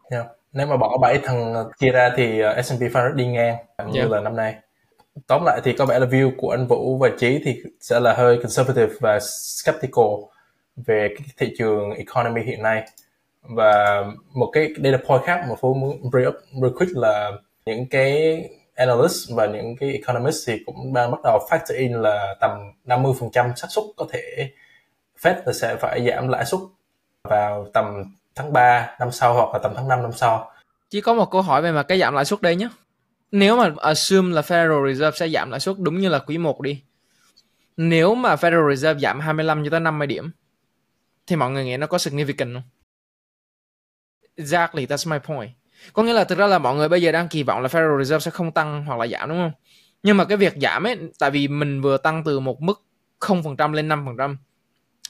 yeah. 0.09 0.25
nếu 0.53 0.67
mà 0.67 0.77
bỏ 0.77 0.97
bảy 0.97 1.19
thằng 1.23 1.53
kia 1.79 1.91
ra 1.91 2.11
thì 2.15 2.39
ờ, 2.39 2.61
S&P 2.61 2.81
500 2.81 3.15
đi 3.15 3.25
ngang 3.25 3.57
như 3.91 3.99
yeah. 3.99 4.11
là 4.11 4.19
năm 4.19 4.35
nay. 4.35 4.55
Tóm 5.27 5.43
lại 5.45 5.61
thì 5.63 5.73
có 5.73 5.85
vẻ 5.85 5.99
là 5.99 6.05
view 6.05 6.31
của 6.37 6.49
anh 6.49 6.67
Vũ 6.67 6.97
và 6.97 7.09
Trí 7.19 7.41
thì 7.45 7.55
sẽ 7.81 7.99
là 7.99 8.13
hơi 8.13 8.37
conservative 8.37 8.93
và 8.99 9.19
skeptical 9.19 10.05
về 10.75 11.09
cái 11.17 11.27
thị 11.37 11.55
trường 11.57 11.91
economy 11.91 12.41
hiện 12.41 12.63
nay. 12.63 12.83
Và 13.41 14.03
một 14.33 14.49
cái 14.53 14.69
data 14.83 14.97
point 15.07 15.23
khác 15.23 15.45
mà 15.49 15.55
Phú 15.61 15.73
muốn 15.73 16.11
bring 16.11 16.27
up 16.27 16.35
real 16.61 16.73
quick 16.77 16.97
là 16.97 17.31
những 17.67 17.85
cái 17.89 18.43
analyst 18.75 19.31
và 19.35 19.45
những 19.45 19.75
cái 19.79 19.91
economist 19.91 20.47
thì 20.47 20.59
cũng 20.65 20.93
đang 20.93 21.11
bắt 21.11 21.19
đầu 21.23 21.47
factor 21.49 21.77
in 21.77 21.93
là 21.93 22.35
tầm 22.41 22.51
50% 22.85 23.55
xác 23.55 23.67
suất 23.69 23.83
có 23.97 24.05
thể 24.11 24.51
Fed 25.21 25.35
là 25.45 25.53
sẽ 25.53 25.75
phải 25.75 26.07
giảm 26.07 26.27
lãi 26.27 26.45
suất 26.45 26.59
vào 27.23 27.69
tầm 27.73 28.03
tháng 28.35 28.53
3 28.53 28.95
năm 28.99 29.11
sau 29.11 29.33
hoặc 29.33 29.49
là 29.53 29.59
tầm 29.63 29.73
tháng 29.75 29.87
5 29.87 30.01
năm 30.01 30.11
sau. 30.13 30.51
Chỉ 30.89 31.01
có 31.01 31.13
một 31.13 31.31
câu 31.31 31.41
hỏi 31.41 31.61
về 31.61 31.71
mà 31.71 31.83
cái 31.83 31.99
giảm 31.99 32.13
lãi 32.13 32.25
suất 32.25 32.41
đây 32.41 32.55
nhé. 32.55 32.69
Nếu 33.31 33.57
mà 33.57 33.71
assume 33.77 34.35
là 34.35 34.41
Federal 34.41 34.93
Reserve 34.93 35.17
sẽ 35.17 35.29
giảm 35.29 35.51
lãi 35.51 35.59
suất 35.59 35.75
đúng 35.79 35.99
như 35.99 36.09
là 36.09 36.19
quý 36.19 36.37
1 36.37 36.61
đi. 36.61 36.81
Nếu 37.77 38.15
mà 38.15 38.35
Federal 38.35 38.75
Reserve 38.75 38.99
giảm 38.99 39.19
25 39.19 39.63
cho 39.63 39.69
tới 39.69 39.79
50 39.79 40.07
điểm 40.07 40.31
thì 41.27 41.35
mọi 41.35 41.51
người 41.51 41.65
nghĩ 41.65 41.77
nó 41.77 41.87
có 41.87 41.97
significant 41.97 42.53
không? 42.53 42.63
Exactly, 44.35 44.85
that's 44.85 45.11
my 45.11 45.19
point. 45.19 45.51
Có 45.93 46.03
nghĩa 46.03 46.13
là 46.13 46.23
thực 46.23 46.37
ra 46.37 46.47
là 46.47 46.59
mọi 46.59 46.75
người 46.75 46.89
bây 46.89 47.01
giờ 47.01 47.11
đang 47.11 47.27
kỳ 47.27 47.43
vọng 47.43 47.61
là 47.61 47.67
Federal 47.67 48.03
Reserve 48.03 48.19
sẽ 48.19 48.31
không 48.31 48.51
tăng 48.51 48.85
hoặc 48.85 48.99
là 48.99 49.07
giảm 49.07 49.29
đúng 49.29 49.37
không? 49.37 49.51
Nhưng 50.03 50.17
mà 50.17 50.25
cái 50.25 50.37
việc 50.37 50.53
giảm 50.61 50.83
ấy, 50.83 50.97
tại 51.19 51.31
vì 51.31 51.47
mình 51.47 51.81
vừa 51.81 51.97
tăng 51.97 52.23
từ 52.23 52.39
một 52.39 52.61
mức 52.61 52.83
0% 53.19 53.73
lên 53.73 53.87
5%. 53.89 54.35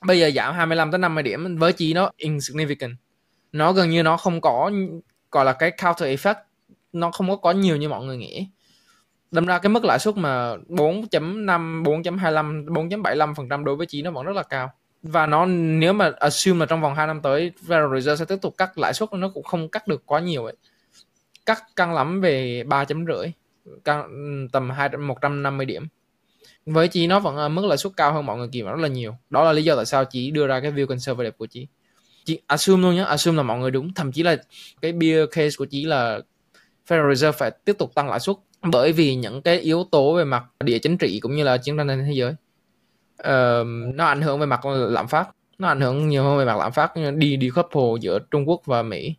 Bây 0.03 0.19
giờ 0.19 0.31
giảm 0.31 0.55
25 0.55 0.91
tới 0.91 0.99
50 0.99 1.23
điểm 1.23 1.57
với 1.57 1.73
chỉ 1.73 1.93
nó 1.93 2.11
insignificant. 2.17 2.95
Nó 3.51 3.73
gần 3.73 3.89
như 3.89 4.03
nó 4.03 4.17
không 4.17 4.41
có 4.41 4.71
gọi 5.31 5.45
là 5.45 5.53
cái 5.53 5.71
counter 5.71 6.19
effect 6.19 6.35
nó 6.93 7.11
không 7.11 7.29
có 7.29 7.35
có 7.35 7.51
nhiều 7.51 7.75
như 7.75 7.89
mọi 7.89 8.05
người 8.05 8.17
nghĩ. 8.17 8.47
Đâm 9.31 9.45
ra 9.45 9.59
cái 9.59 9.69
mức 9.69 9.85
lãi 9.85 9.99
suất 9.99 10.17
mà 10.17 10.55
4.5, 10.55 11.83
4.25, 11.83 12.65
4.75% 12.65 13.63
đối 13.63 13.75
với 13.75 13.87
chỉ 13.87 14.01
nó 14.01 14.11
vẫn 14.11 14.25
rất 14.25 14.35
là 14.35 14.43
cao 14.43 14.71
và 15.07 15.25
nó, 15.25 15.45
nếu 15.45 15.93
mà 15.93 16.11
assume 16.19 16.59
là 16.59 16.65
trong 16.65 16.81
vòng 16.81 16.95
2 16.95 17.07
năm 17.07 17.21
tới, 17.21 17.51
Federal 17.67 17.99
Reserve 17.99 18.15
sẽ 18.15 18.25
tiếp 18.25 18.41
tục 18.41 18.57
cắt 18.57 18.77
lãi 18.77 18.93
suất, 18.93 19.13
nó 19.13 19.29
cũng 19.29 19.43
không 19.43 19.69
cắt 19.69 19.87
được 19.87 20.03
quá 20.05 20.19
nhiều 20.19 20.45
ấy. 20.45 20.55
Cắt 21.45 21.63
căng 21.75 21.93
lắm 21.93 22.21
về 22.21 22.63
ba 22.63 22.85
chấm 22.85 23.05
rưỡi 23.05 23.31
tầm 24.51 24.69
hai, 24.69 24.89
một 24.89 25.17
trăm 25.21 25.43
năm 25.43 25.57
mươi 25.57 25.65
điểm. 25.65 25.87
Với 26.65 26.87
chị 26.87 27.07
nó 27.07 27.19
vẫn 27.19 27.35
ở 27.35 27.49
mức 27.49 27.65
lãi 27.65 27.77
suất 27.77 27.93
cao 27.97 28.13
hơn 28.13 28.25
mọi 28.25 28.37
người 28.37 28.47
kỳ 28.51 28.61
vọng 28.61 28.71
rất 28.75 28.81
là 28.81 28.87
nhiều. 28.87 29.15
Đó 29.29 29.43
là 29.43 29.53
lý 29.53 29.63
do 29.63 29.75
tại 29.75 29.85
sao 29.85 30.05
chị 30.05 30.31
đưa 30.31 30.47
ra 30.47 30.59
cái 30.59 30.71
view 30.71 30.85
conservative 30.85 31.35
của 31.37 31.45
chị 31.45 31.67
chị 32.25 32.41
assume 32.47 32.81
luôn 32.81 32.95
nhé 32.95 33.03
assume 33.03 33.37
là 33.37 33.43
mọi 33.43 33.59
người 33.59 33.71
đúng. 33.71 33.93
Thậm 33.93 34.11
chí 34.11 34.23
là 34.23 34.37
cái 34.81 34.91
bear 34.91 35.29
case 35.31 35.55
của 35.57 35.65
chị 35.65 35.85
là 35.85 36.19
Federal 36.87 37.13
Reserve 37.13 37.37
phải 37.37 37.51
tiếp 37.51 37.75
tục 37.79 37.95
tăng 37.95 38.09
lãi 38.09 38.19
suất 38.19 38.35
bởi 38.61 38.91
vì 38.91 39.15
những 39.15 39.41
cái 39.41 39.59
yếu 39.59 39.87
tố 39.91 40.13
về 40.13 40.23
mặt 40.23 40.43
địa 40.63 40.79
chính 40.79 40.97
trị 40.97 41.19
cũng 41.19 41.35
như 41.35 41.43
là 41.43 41.57
chiến 41.57 41.77
tranh 41.77 41.87
trên 41.87 42.05
thế 42.05 42.13
giới 42.13 42.33
uh, 43.21 43.67
nó 43.95 44.05
ảnh 44.05 44.21
hưởng 44.21 44.39
về 44.39 44.45
mặt 44.45 44.65
lạm 44.65 45.07
phát. 45.07 45.29
Nó 45.57 45.67
ảnh 45.67 45.81
hưởng 45.81 46.07
nhiều 46.07 46.23
hơn 46.23 46.37
về 46.37 46.45
mặt 46.45 46.57
lạm 46.57 46.71
phát 46.71 46.91
đi 47.15 47.35
đi 47.35 47.49
couple 47.49 48.01
giữa 48.01 48.19
Trung 48.31 48.49
Quốc 48.49 48.61
và 48.65 48.83
Mỹ 48.83 49.15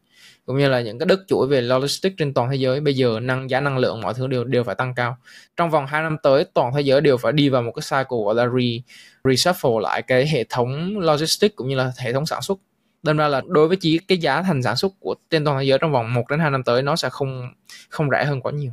cũng 0.48 0.58
như 0.58 0.68
là 0.68 0.80
những 0.80 0.98
cái 0.98 1.06
đất 1.06 1.20
chuỗi 1.26 1.46
về 1.46 1.60
logistics 1.60 2.16
trên 2.18 2.34
toàn 2.34 2.50
thế 2.50 2.56
giới. 2.56 2.80
Bây 2.80 2.94
giờ 2.94 3.20
năng 3.20 3.50
giá 3.50 3.60
năng 3.60 3.78
lượng 3.78 4.00
mọi 4.00 4.14
thứ 4.14 4.26
đều 4.26 4.44
đều 4.44 4.64
phải 4.64 4.74
tăng 4.74 4.94
cao. 4.94 5.16
Trong 5.56 5.70
vòng 5.70 5.86
2 5.86 6.02
năm 6.02 6.16
tới 6.22 6.44
toàn 6.54 6.72
thế 6.74 6.80
giới 6.80 7.00
đều 7.00 7.16
phải 7.16 7.32
đi 7.32 7.48
vào 7.48 7.62
một 7.62 7.72
cái 7.72 7.82
cycle 7.82 8.18
gọi 8.24 8.34
là 8.34 8.46
re 8.46 8.80
reshuffle 9.24 9.78
lại 9.78 10.02
cái 10.02 10.28
hệ 10.28 10.44
thống 10.44 10.98
logistics 10.98 11.56
cũng 11.56 11.68
như 11.68 11.76
là 11.76 11.92
hệ 11.98 12.12
thống 12.12 12.26
sản 12.26 12.42
xuất. 12.42 12.58
Đâm 13.02 13.16
ra 13.16 13.28
là 13.28 13.42
đối 13.46 13.68
với 13.68 13.76
chỉ 13.76 13.98
cái 13.98 14.18
giá 14.18 14.42
thành 14.42 14.62
sản 14.62 14.76
xuất 14.76 14.92
của 15.00 15.14
trên 15.30 15.44
toàn 15.44 15.58
thế 15.58 15.64
giới 15.64 15.78
trong 15.78 15.92
vòng 15.92 16.14
1 16.14 16.28
đến 16.30 16.40
2 16.40 16.50
năm 16.50 16.62
tới 16.62 16.82
nó 16.82 16.96
sẽ 16.96 17.08
không 17.08 17.50
không 17.88 18.10
rẻ 18.10 18.24
hơn 18.24 18.40
quá 18.40 18.52
nhiều 18.52 18.72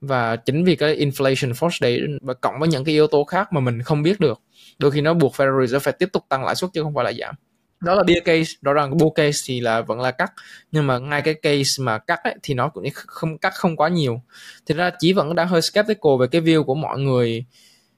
và 0.00 0.36
chính 0.36 0.64
vì 0.64 0.76
cái 0.76 0.96
inflation 0.96 1.52
force 1.52 1.78
đấy 1.80 2.00
và 2.20 2.34
cộng 2.34 2.54
với 2.58 2.68
những 2.68 2.84
cái 2.84 2.94
yếu 2.94 3.06
tố 3.06 3.24
khác 3.24 3.52
mà 3.52 3.60
mình 3.60 3.82
không 3.82 4.02
biết 4.02 4.20
được 4.20 4.40
đôi 4.78 4.90
khi 4.90 5.00
nó 5.00 5.14
buộc 5.14 5.34
Federal 5.34 5.60
Reserve 5.60 5.78
phải 5.78 5.92
tiếp 5.92 6.08
tục 6.12 6.24
tăng 6.28 6.44
lãi 6.44 6.54
suất 6.54 6.70
chứ 6.72 6.82
không 6.82 6.94
phải 6.94 7.04
là 7.04 7.12
giảm. 7.12 7.34
Đó 7.80 7.94
là 7.94 8.02
bear 8.02 8.18
case 8.24 8.52
rõ 8.62 8.72
ràng 8.72 8.96
bull 8.96 9.12
case 9.14 9.40
thì 9.46 9.60
là 9.60 9.80
vẫn 9.80 10.00
là 10.00 10.10
cắt 10.10 10.32
nhưng 10.72 10.86
mà 10.86 10.98
ngay 10.98 11.22
cái 11.22 11.34
case 11.34 11.82
mà 11.82 11.98
cắt 11.98 12.20
ấy, 12.24 12.34
thì 12.42 12.54
nó 12.54 12.68
cũng 12.68 12.84
không 12.94 13.38
cắt 13.38 13.52
không 13.54 13.76
quá 13.76 13.88
nhiều. 13.88 14.22
Thì 14.66 14.74
ra 14.74 14.90
chỉ 14.98 15.12
vẫn 15.12 15.34
đang 15.34 15.48
hơi 15.48 15.62
skeptical 15.62 16.12
về 16.20 16.26
cái 16.26 16.40
view 16.40 16.64
của 16.64 16.74
mọi 16.74 16.98
người 16.98 17.44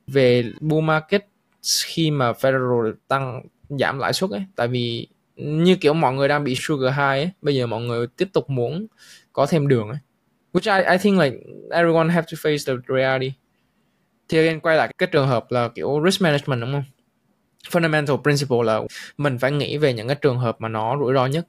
về 0.07 0.45
bull 0.61 0.87
market 0.87 1.25
khi 1.85 2.11
mà 2.11 2.33
Federal 2.33 2.93
tăng 3.09 3.43
giảm 3.69 3.99
lãi 3.99 4.13
suất 4.13 4.31
ấy. 4.31 4.45
Tại 4.57 4.69
vì 4.69 5.09
như 5.37 5.77
kiểu 5.77 5.95
mọi 5.95 6.15
người 6.15 6.29
đang 6.29 6.45
bị 6.45 6.55
sugar 6.59 6.93
high 6.93 7.01
ấy 7.01 7.31
bây 7.43 7.55
giờ 7.55 7.67
mọi 7.67 7.81
người 7.81 8.07
tiếp 8.17 8.29
tục 8.33 8.51
muốn 8.51 8.87
có 9.33 9.47
thêm 9.47 9.69
đường 9.69 9.89
ấy 9.89 9.99
which 10.53 10.79
I 10.79 10.93
I 10.93 10.99
think 10.99 11.19
like 11.19 11.37
everyone 11.71 12.09
have 12.09 12.27
to 12.33 12.37
face 12.37 12.59
the 12.67 12.73
reality. 12.89 13.33
Thì 14.29 14.39
again 14.39 14.61
quay 14.61 14.77
lại 14.77 14.93
cái 14.99 15.09
trường 15.13 15.29
hợp 15.29 15.47
là 15.49 15.69
kiểu 15.69 16.03
risk 16.05 16.23
management 16.23 16.61
đúng 16.61 16.73
không? 16.73 16.85
Fundamental 17.71 18.23
principle 18.23 18.59
là 18.65 18.81
mình 19.19 19.39
phải 19.39 19.53
nghĩ 19.53 19.77
về 19.77 19.93
những 19.93 20.09
cái 20.09 20.17
trường 20.17 20.39
hợp 20.39 20.57
mà 20.61 20.69
nó 20.69 20.97
rủi 20.99 21.15
ro 21.15 21.27
nhất. 21.27 21.47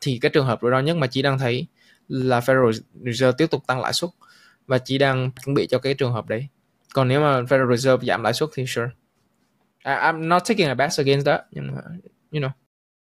Thì 0.00 0.18
cái 0.22 0.30
trường 0.30 0.46
hợp 0.46 0.58
rủi 0.62 0.70
ro 0.70 0.80
nhất 0.80 0.96
mà 0.96 1.06
chị 1.06 1.22
đang 1.22 1.38
thấy 1.38 1.66
là 2.08 2.40
Federal 2.40 2.72
Reserve 3.04 3.32
tiếp 3.38 3.46
tục 3.50 3.66
tăng 3.66 3.80
lãi 3.80 3.92
suất 3.92 4.10
và 4.66 4.78
chị 4.78 4.98
đang 4.98 5.30
chuẩn 5.44 5.54
bị 5.54 5.66
cho 5.66 5.78
cái 5.78 5.94
trường 5.94 6.12
hợp 6.12 6.28
đấy. 6.28 6.48
Còn 6.94 7.08
nếu 7.08 7.20
mà 7.20 7.40
Federal 7.40 7.76
Reserve 7.76 8.06
giảm 8.06 8.22
lãi 8.22 8.32
suất 8.32 8.48
thì 8.54 8.64
sure. 8.66 8.90
I, 9.84 9.92
I'm 9.92 10.28
not 10.28 10.42
taking 10.48 10.66
a 10.66 10.74
bet 10.74 10.90
against 10.98 11.26
that 11.26 11.40
nhưng 11.50 11.66
mà 11.66 11.80
you 12.32 12.40
know. 12.40 12.50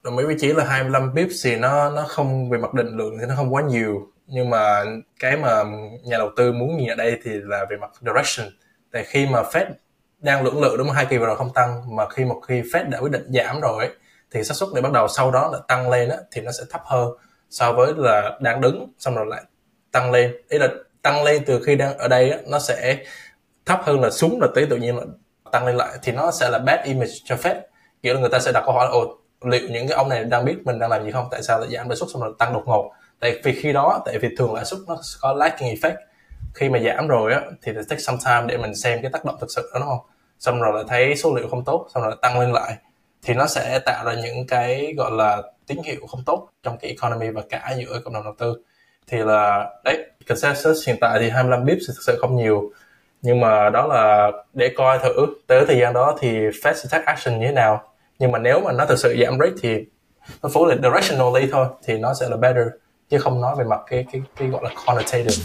Đồng 0.04 0.18
ý 0.18 0.24
với 0.24 0.36
chị 0.40 0.52
là 0.52 0.64
25 0.64 1.14
pips 1.14 1.44
thì 1.44 1.56
nó 1.56 1.90
nó 1.90 2.04
không 2.08 2.50
về 2.50 2.58
mặt 2.58 2.74
định 2.74 2.96
lượng 2.96 3.16
thì 3.20 3.26
nó 3.28 3.34
không 3.36 3.54
quá 3.54 3.62
nhiều 3.62 4.11
nhưng 4.26 4.50
mà 4.50 4.84
cái 5.20 5.36
mà 5.36 5.62
nhà 6.04 6.18
đầu 6.18 6.30
tư 6.36 6.52
muốn 6.52 6.76
nhìn 6.76 6.88
ở 6.88 6.94
đây 6.94 7.18
thì 7.24 7.30
là 7.34 7.66
về 7.70 7.76
mặt 7.76 7.90
direction. 8.00 8.52
Tại 8.92 9.04
khi 9.04 9.26
mà 9.26 9.42
Fed 9.42 9.66
đang 10.18 10.44
lưỡng 10.44 10.60
lự 10.60 10.76
đúng 10.76 10.86
không? 10.86 10.96
Hai 10.96 11.06
kỳ 11.06 11.18
vừa 11.18 11.26
rồi 11.26 11.36
không 11.36 11.52
tăng 11.54 11.96
mà 11.96 12.08
khi 12.08 12.24
một 12.24 12.40
khi 12.48 12.62
Fed 12.62 12.90
đã 12.90 12.98
quyết 12.98 13.12
định 13.12 13.32
giảm 13.32 13.60
rồi 13.60 13.84
ấy, 13.84 13.94
thì 14.30 14.44
xác 14.44 14.54
suất 14.54 14.68
để 14.74 14.80
bắt 14.80 14.92
đầu 14.92 15.08
sau 15.08 15.30
đó 15.30 15.50
là 15.52 15.58
tăng 15.68 15.90
lên 15.90 16.08
á, 16.08 16.16
thì 16.32 16.40
nó 16.40 16.52
sẽ 16.52 16.64
thấp 16.70 16.82
hơn 16.84 17.08
so 17.50 17.72
với 17.72 17.92
là 17.96 18.38
đang 18.40 18.60
đứng 18.60 18.92
xong 18.98 19.14
rồi 19.14 19.26
lại 19.26 19.42
tăng 19.92 20.10
lên. 20.10 20.36
Ý 20.48 20.58
là 20.58 20.68
tăng 21.02 21.24
lên 21.24 21.42
từ 21.46 21.62
khi 21.62 21.76
đang 21.76 21.98
ở 21.98 22.08
đây 22.08 22.30
á, 22.30 22.38
nó 22.46 22.58
sẽ 22.58 22.96
thấp 23.66 23.80
hơn 23.84 24.00
là 24.00 24.10
xuống 24.10 24.40
là 24.40 24.48
tới 24.54 24.66
tự 24.70 24.76
nhiên 24.76 24.96
là 24.96 25.04
tăng 25.52 25.66
lên 25.66 25.76
lại 25.76 25.98
thì 26.02 26.12
nó 26.12 26.30
sẽ 26.30 26.48
là 26.48 26.58
bad 26.58 26.86
image 26.86 27.12
cho 27.24 27.36
Fed. 27.36 27.60
Kiểu 28.02 28.14
là 28.14 28.20
người 28.20 28.30
ta 28.30 28.38
sẽ 28.38 28.52
đặt 28.52 28.62
câu 28.66 28.74
hỏi 28.74 28.84
là 28.86 28.90
ồ 28.90 29.18
liệu 29.44 29.68
những 29.70 29.88
cái 29.88 29.96
ông 29.96 30.08
này 30.08 30.24
đang 30.24 30.44
biết 30.44 30.56
mình 30.64 30.78
đang 30.78 30.90
làm 30.90 31.04
gì 31.04 31.10
không? 31.10 31.28
Tại 31.30 31.42
sao 31.42 31.58
lại 31.58 31.68
giảm 31.72 31.88
lãi 31.88 31.96
suất 31.96 32.08
xong 32.12 32.22
rồi 32.22 32.34
tăng 32.38 32.52
đột 32.52 32.62
ngột? 32.66 32.92
Tại 33.22 33.40
vì 33.42 33.52
khi 33.52 33.72
đó, 33.72 34.02
tại 34.04 34.18
vì 34.18 34.28
thường 34.36 34.54
lãi 34.54 34.64
suất 34.64 34.80
nó 34.88 34.96
có 35.20 35.32
lagging 35.32 35.74
effect. 35.74 35.96
Khi 36.54 36.68
mà 36.68 36.78
giảm 36.78 37.08
rồi 37.08 37.32
á, 37.32 37.40
thì 37.62 37.72
take 37.88 38.00
some 38.00 38.18
time 38.26 38.44
để 38.46 38.56
mình 38.56 38.74
xem 38.74 38.98
cái 39.02 39.10
tác 39.12 39.24
động 39.24 39.36
thực 39.40 39.50
sự 39.50 39.70
đó, 39.74 39.80
đúng 39.80 39.88
không? 39.88 40.06
Xong 40.38 40.60
rồi 40.60 40.72
là 40.78 40.84
thấy 40.88 41.16
số 41.16 41.34
liệu 41.34 41.48
không 41.48 41.64
tốt, 41.64 41.86
xong 41.94 42.02
rồi 42.02 42.16
tăng 42.22 42.40
lên 42.40 42.52
lại. 42.52 42.76
Thì 43.22 43.34
nó 43.34 43.46
sẽ 43.46 43.78
tạo 43.78 44.04
ra 44.04 44.14
những 44.14 44.46
cái 44.46 44.94
gọi 44.96 45.10
là 45.10 45.42
tín 45.66 45.78
hiệu 45.84 46.06
không 46.10 46.22
tốt 46.26 46.48
trong 46.62 46.78
cái 46.78 46.90
economy 46.90 47.30
và 47.30 47.42
cả 47.50 47.74
giữa 47.78 48.00
cộng 48.04 48.14
đồng 48.14 48.24
đầu 48.24 48.34
tư. 48.38 48.54
Thì 49.06 49.18
là, 49.18 49.70
đấy, 49.84 50.10
consensus 50.28 50.86
hiện 50.86 50.96
tại 51.00 51.18
thì 51.20 51.30
25 51.30 51.64
bips 51.64 51.88
thực 51.88 52.02
sự 52.06 52.18
không 52.20 52.36
nhiều. 52.36 52.70
Nhưng 53.22 53.40
mà 53.40 53.70
đó 53.70 53.86
là 53.86 54.30
để 54.52 54.70
coi 54.76 54.98
thử, 54.98 55.26
tới 55.46 55.64
thời 55.66 55.78
gian 55.78 55.92
đó 55.92 56.16
thì 56.20 56.38
Fed 56.38 56.74
sẽ 56.74 56.88
take 56.90 57.04
action 57.04 57.40
như 57.40 57.46
thế 57.46 57.52
nào. 57.52 57.82
Nhưng 58.18 58.32
mà 58.32 58.38
nếu 58.38 58.60
mà 58.60 58.72
nó 58.72 58.86
thực 58.86 58.98
sự 58.98 59.16
giảm 59.24 59.38
rate 59.38 59.52
thì 59.62 59.84
nó 60.42 60.48
phố 60.48 60.66
là 60.66 60.76
directionally 60.82 61.48
thôi, 61.52 61.66
thì 61.84 61.98
nó 61.98 62.14
sẽ 62.14 62.28
là 62.28 62.36
better 62.36 62.66
chứ 63.12 63.18
không 63.18 63.40
nói 63.40 63.54
về 63.58 63.64
mặt 63.64 63.80
cái 63.86 64.06
cái 64.12 64.22
cái 64.36 64.48
gọi 64.48 64.62
là 64.64 64.70
quantitative. 64.86 65.36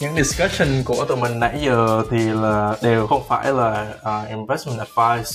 Những 0.00 0.16
discussion 0.16 0.82
của 0.84 1.04
tụi 1.04 1.16
mình 1.16 1.40
nãy 1.40 1.60
giờ 1.66 2.02
thì 2.10 2.18
là 2.18 2.76
đều 2.82 3.06
không 3.06 3.22
phải 3.28 3.52
là 3.52 3.94
uh, 4.00 4.28
investment 4.28 4.78
advice. 4.78 5.30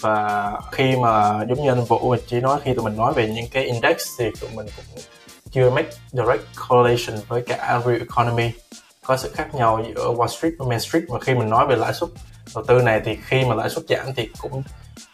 Và 0.00 0.52
khi 0.72 0.96
mà 0.96 1.44
giống 1.48 1.62
như 1.62 1.70
anh 1.70 1.84
Vũ 1.84 2.16
chỉ 2.26 2.40
nói 2.40 2.60
khi 2.64 2.74
tụi 2.74 2.84
mình 2.84 2.96
nói 2.96 3.12
về 3.12 3.28
những 3.28 3.48
cái 3.52 3.64
index 3.64 3.96
thì 4.18 4.24
tụi 4.40 4.50
mình 4.54 4.66
cũng 4.76 5.02
chưa 5.50 5.70
make 5.70 5.90
direct 6.12 6.44
correlation 6.68 7.24
với 7.28 7.42
cả 7.46 7.80
real 7.86 7.98
economy. 7.98 8.50
Có 9.04 9.16
sự 9.16 9.30
khác 9.34 9.54
nhau 9.54 9.84
giữa 9.88 10.12
Wall 10.12 10.26
Street 10.26 10.54
và 10.58 10.66
Main 10.68 10.80
Street. 10.80 11.04
Và 11.08 11.18
khi 11.20 11.34
mình 11.34 11.50
nói 11.50 11.66
về 11.66 11.76
lãi 11.76 11.92
suất 11.94 12.10
đầu 12.54 12.64
tư 12.64 12.82
này 12.82 13.00
thì 13.04 13.18
khi 13.26 13.44
mà 13.44 13.54
lãi 13.54 13.70
suất 13.70 13.84
giảm 13.88 14.06
thì 14.16 14.28
cũng 14.40 14.62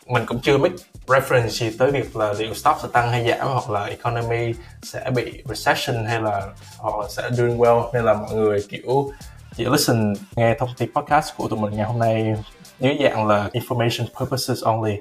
mình 0.07 0.27
cũng 0.27 0.41
chưa 0.41 0.59
make 0.59 0.75
reference 1.07 1.49
gì 1.49 1.77
tới 1.79 1.91
việc 1.91 2.17
là 2.17 2.33
liệu 2.33 2.55
stock 2.55 2.81
sẽ 2.83 2.89
tăng 2.93 3.11
hay 3.11 3.29
giảm 3.29 3.49
hoặc 3.49 3.71
là 3.71 3.85
economy 3.85 4.53
sẽ 4.83 5.11
bị 5.15 5.43
recession 5.45 6.05
hay 6.05 6.21
là 6.21 6.49
họ 6.79 7.07
sẽ 7.11 7.31
doing 7.31 7.59
well. 7.59 7.91
Nên 7.93 8.05
là 8.05 8.15
mọi 8.15 8.35
người 8.35 8.65
kiểu 8.69 9.11
chỉ 9.57 9.65
listen 9.65 10.15
nghe 10.37 10.55
thông 10.59 10.69
tin 10.79 10.93
podcast 10.95 11.37
của 11.37 11.49
tụi 11.49 11.59
mình 11.59 11.77
ngày 11.77 11.87
hôm 11.87 11.99
nay 11.99 12.35
dưới 12.81 12.97
dạng 13.03 13.27
là 13.27 13.51
information 13.53 14.07
purposes 14.21 14.65
only. 14.65 14.97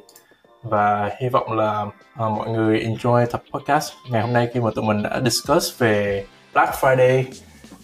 Và 0.64 1.12
hy 1.22 1.30
vọng 1.30 1.58
là 1.58 1.82
uh, 1.82 1.92
mọi 2.16 2.50
người 2.50 2.80
enjoy 2.80 3.26
tập 3.26 3.42
podcast 3.54 3.92
ngày 4.10 4.22
hôm 4.22 4.34
nay 4.34 4.48
khi 4.54 4.60
mà 4.60 4.70
tụi 4.76 4.86
mình 4.86 5.04
đã 5.04 5.22
discuss 5.24 5.78
về 5.78 6.26
Black 6.54 6.74
Friday 6.74 7.24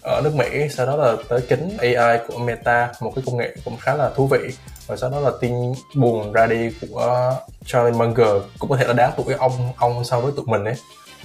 ở 0.02 0.20
nước 0.24 0.34
Mỹ. 0.34 0.68
Sau 0.70 0.86
đó 0.86 0.96
là 0.96 1.16
tới 1.28 1.40
kính 1.48 1.76
AI 1.78 2.18
của 2.28 2.38
Meta 2.38 2.92
một 3.00 3.12
cái 3.14 3.22
công 3.26 3.36
nghệ 3.36 3.56
cũng 3.64 3.76
khá 3.76 3.94
là 3.94 4.10
thú 4.16 4.26
vị 4.26 4.38
và 4.92 4.96
sau 4.96 5.10
đó 5.10 5.20
là 5.20 5.30
tin 5.40 5.54
buồn 5.94 6.32
ra 6.32 6.46
đi 6.46 6.70
của 6.80 7.34
Charlie 7.66 7.98
Munger 7.98 8.42
cũng 8.58 8.70
có 8.70 8.76
thể 8.76 8.86
là 8.86 8.92
đáng 8.92 9.12
tuổi 9.16 9.34
ông 9.34 9.52
ông 9.76 10.04
so 10.04 10.20
với 10.20 10.32
tụi 10.36 10.46
mình 10.46 10.64
ấy. 10.64 10.74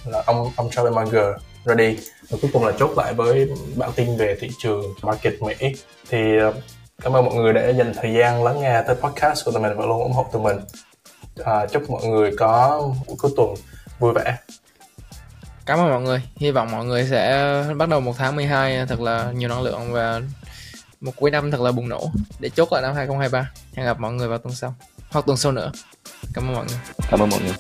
Là 0.06 0.23
ông 0.26 0.52
ông 0.56 0.69
Charlie 0.69 0.95
Munger 0.95 1.26
ra 1.65 1.76
đi. 1.76 1.98
Và 2.30 2.38
cuối 2.41 2.52
cùng 2.53 2.65
là 2.65 2.72
chốt 2.80 2.98
lại 2.98 3.14
với 3.14 3.49
bản 3.76 3.89
tin 3.95 4.18
về 4.18 4.38
thị 4.39 4.49
trường 4.60 4.84
market 5.02 5.41
Mỹ. 5.41 5.56
Thì 6.10 6.38
ờ, 6.38 6.53
cảm 7.03 7.14
ơn 7.14 7.26
mọi 7.26 7.35
người 7.35 7.53
đã 7.53 7.69
dành 7.69 7.94
thời 7.95 8.14
gian 8.14 8.44
lắng 8.44 8.61
nghe 8.61 8.81
tới 8.88 8.95
podcast 8.95 9.45
của 9.45 9.52
tụi 9.52 9.61
mình 9.61 9.77
và 9.77 9.85
luôn 9.85 10.03
ủng 10.03 10.14
hộ 10.14 10.26
tụi 10.31 10.41
mình. 10.41 10.57
À, 11.45 11.65
chúc 11.65 11.89
mọi 11.89 12.06
người 12.06 12.31
có 12.38 12.81
buổi 13.07 13.15
cuối 13.19 13.31
tuần 13.38 13.53
vui 13.99 14.14
vẻ. 14.14 14.38
Cảm 15.65 15.80
ơn 15.80 15.89
mọi 15.89 16.02
người. 16.02 16.22
Hy 16.35 16.52
vọng 16.52 16.72
mọi 16.72 16.85
người 16.85 17.07
sẽ 17.07 17.53
bắt 17.77 17.89
đầu 17.89 17.99
một 17.99 18.14
tháng 18.18 18.35
12 18.35 18.85
thật 18.85 19.02
là 19.02 19.31
nhiều 19.31 19.49
năng 19.49 19.61
lượng 19.61 19.94
và 19.94 20.22
một 21.02 21.11
cuối 21.15 21.32
năm 21.32 21.52
thật 21.52 21.61
là 21.61 21.72
bùng 21.72 21.90
nổ. 21.90 22.11
Để 22.40 22.49
chốt 22.49 22.69
lại 22.72 22.82
năm 22.82 22.95
2023 22.95 23.52
hẹn 23.74 23.86
gặp 23.86 23.99
mọi 23.99 24.14
người 24.14 24.28
vào 24.28 24.38
tuần 24.38 24.56
sau. 24.56 24.76
Hoặc 25.10 25.26
tuần 25.26 25.38
sau 25.38 25.52
nữa. 25.52 25.72
Cảm 26.34 26.48
ơn 26.48 26.53
mọi 26.53 26.65
người. 26.65 26.80
Cảm 27.10 27.19
ơn 27.19 27.30
mọi 27.30 27.40
người. 27.40 27.53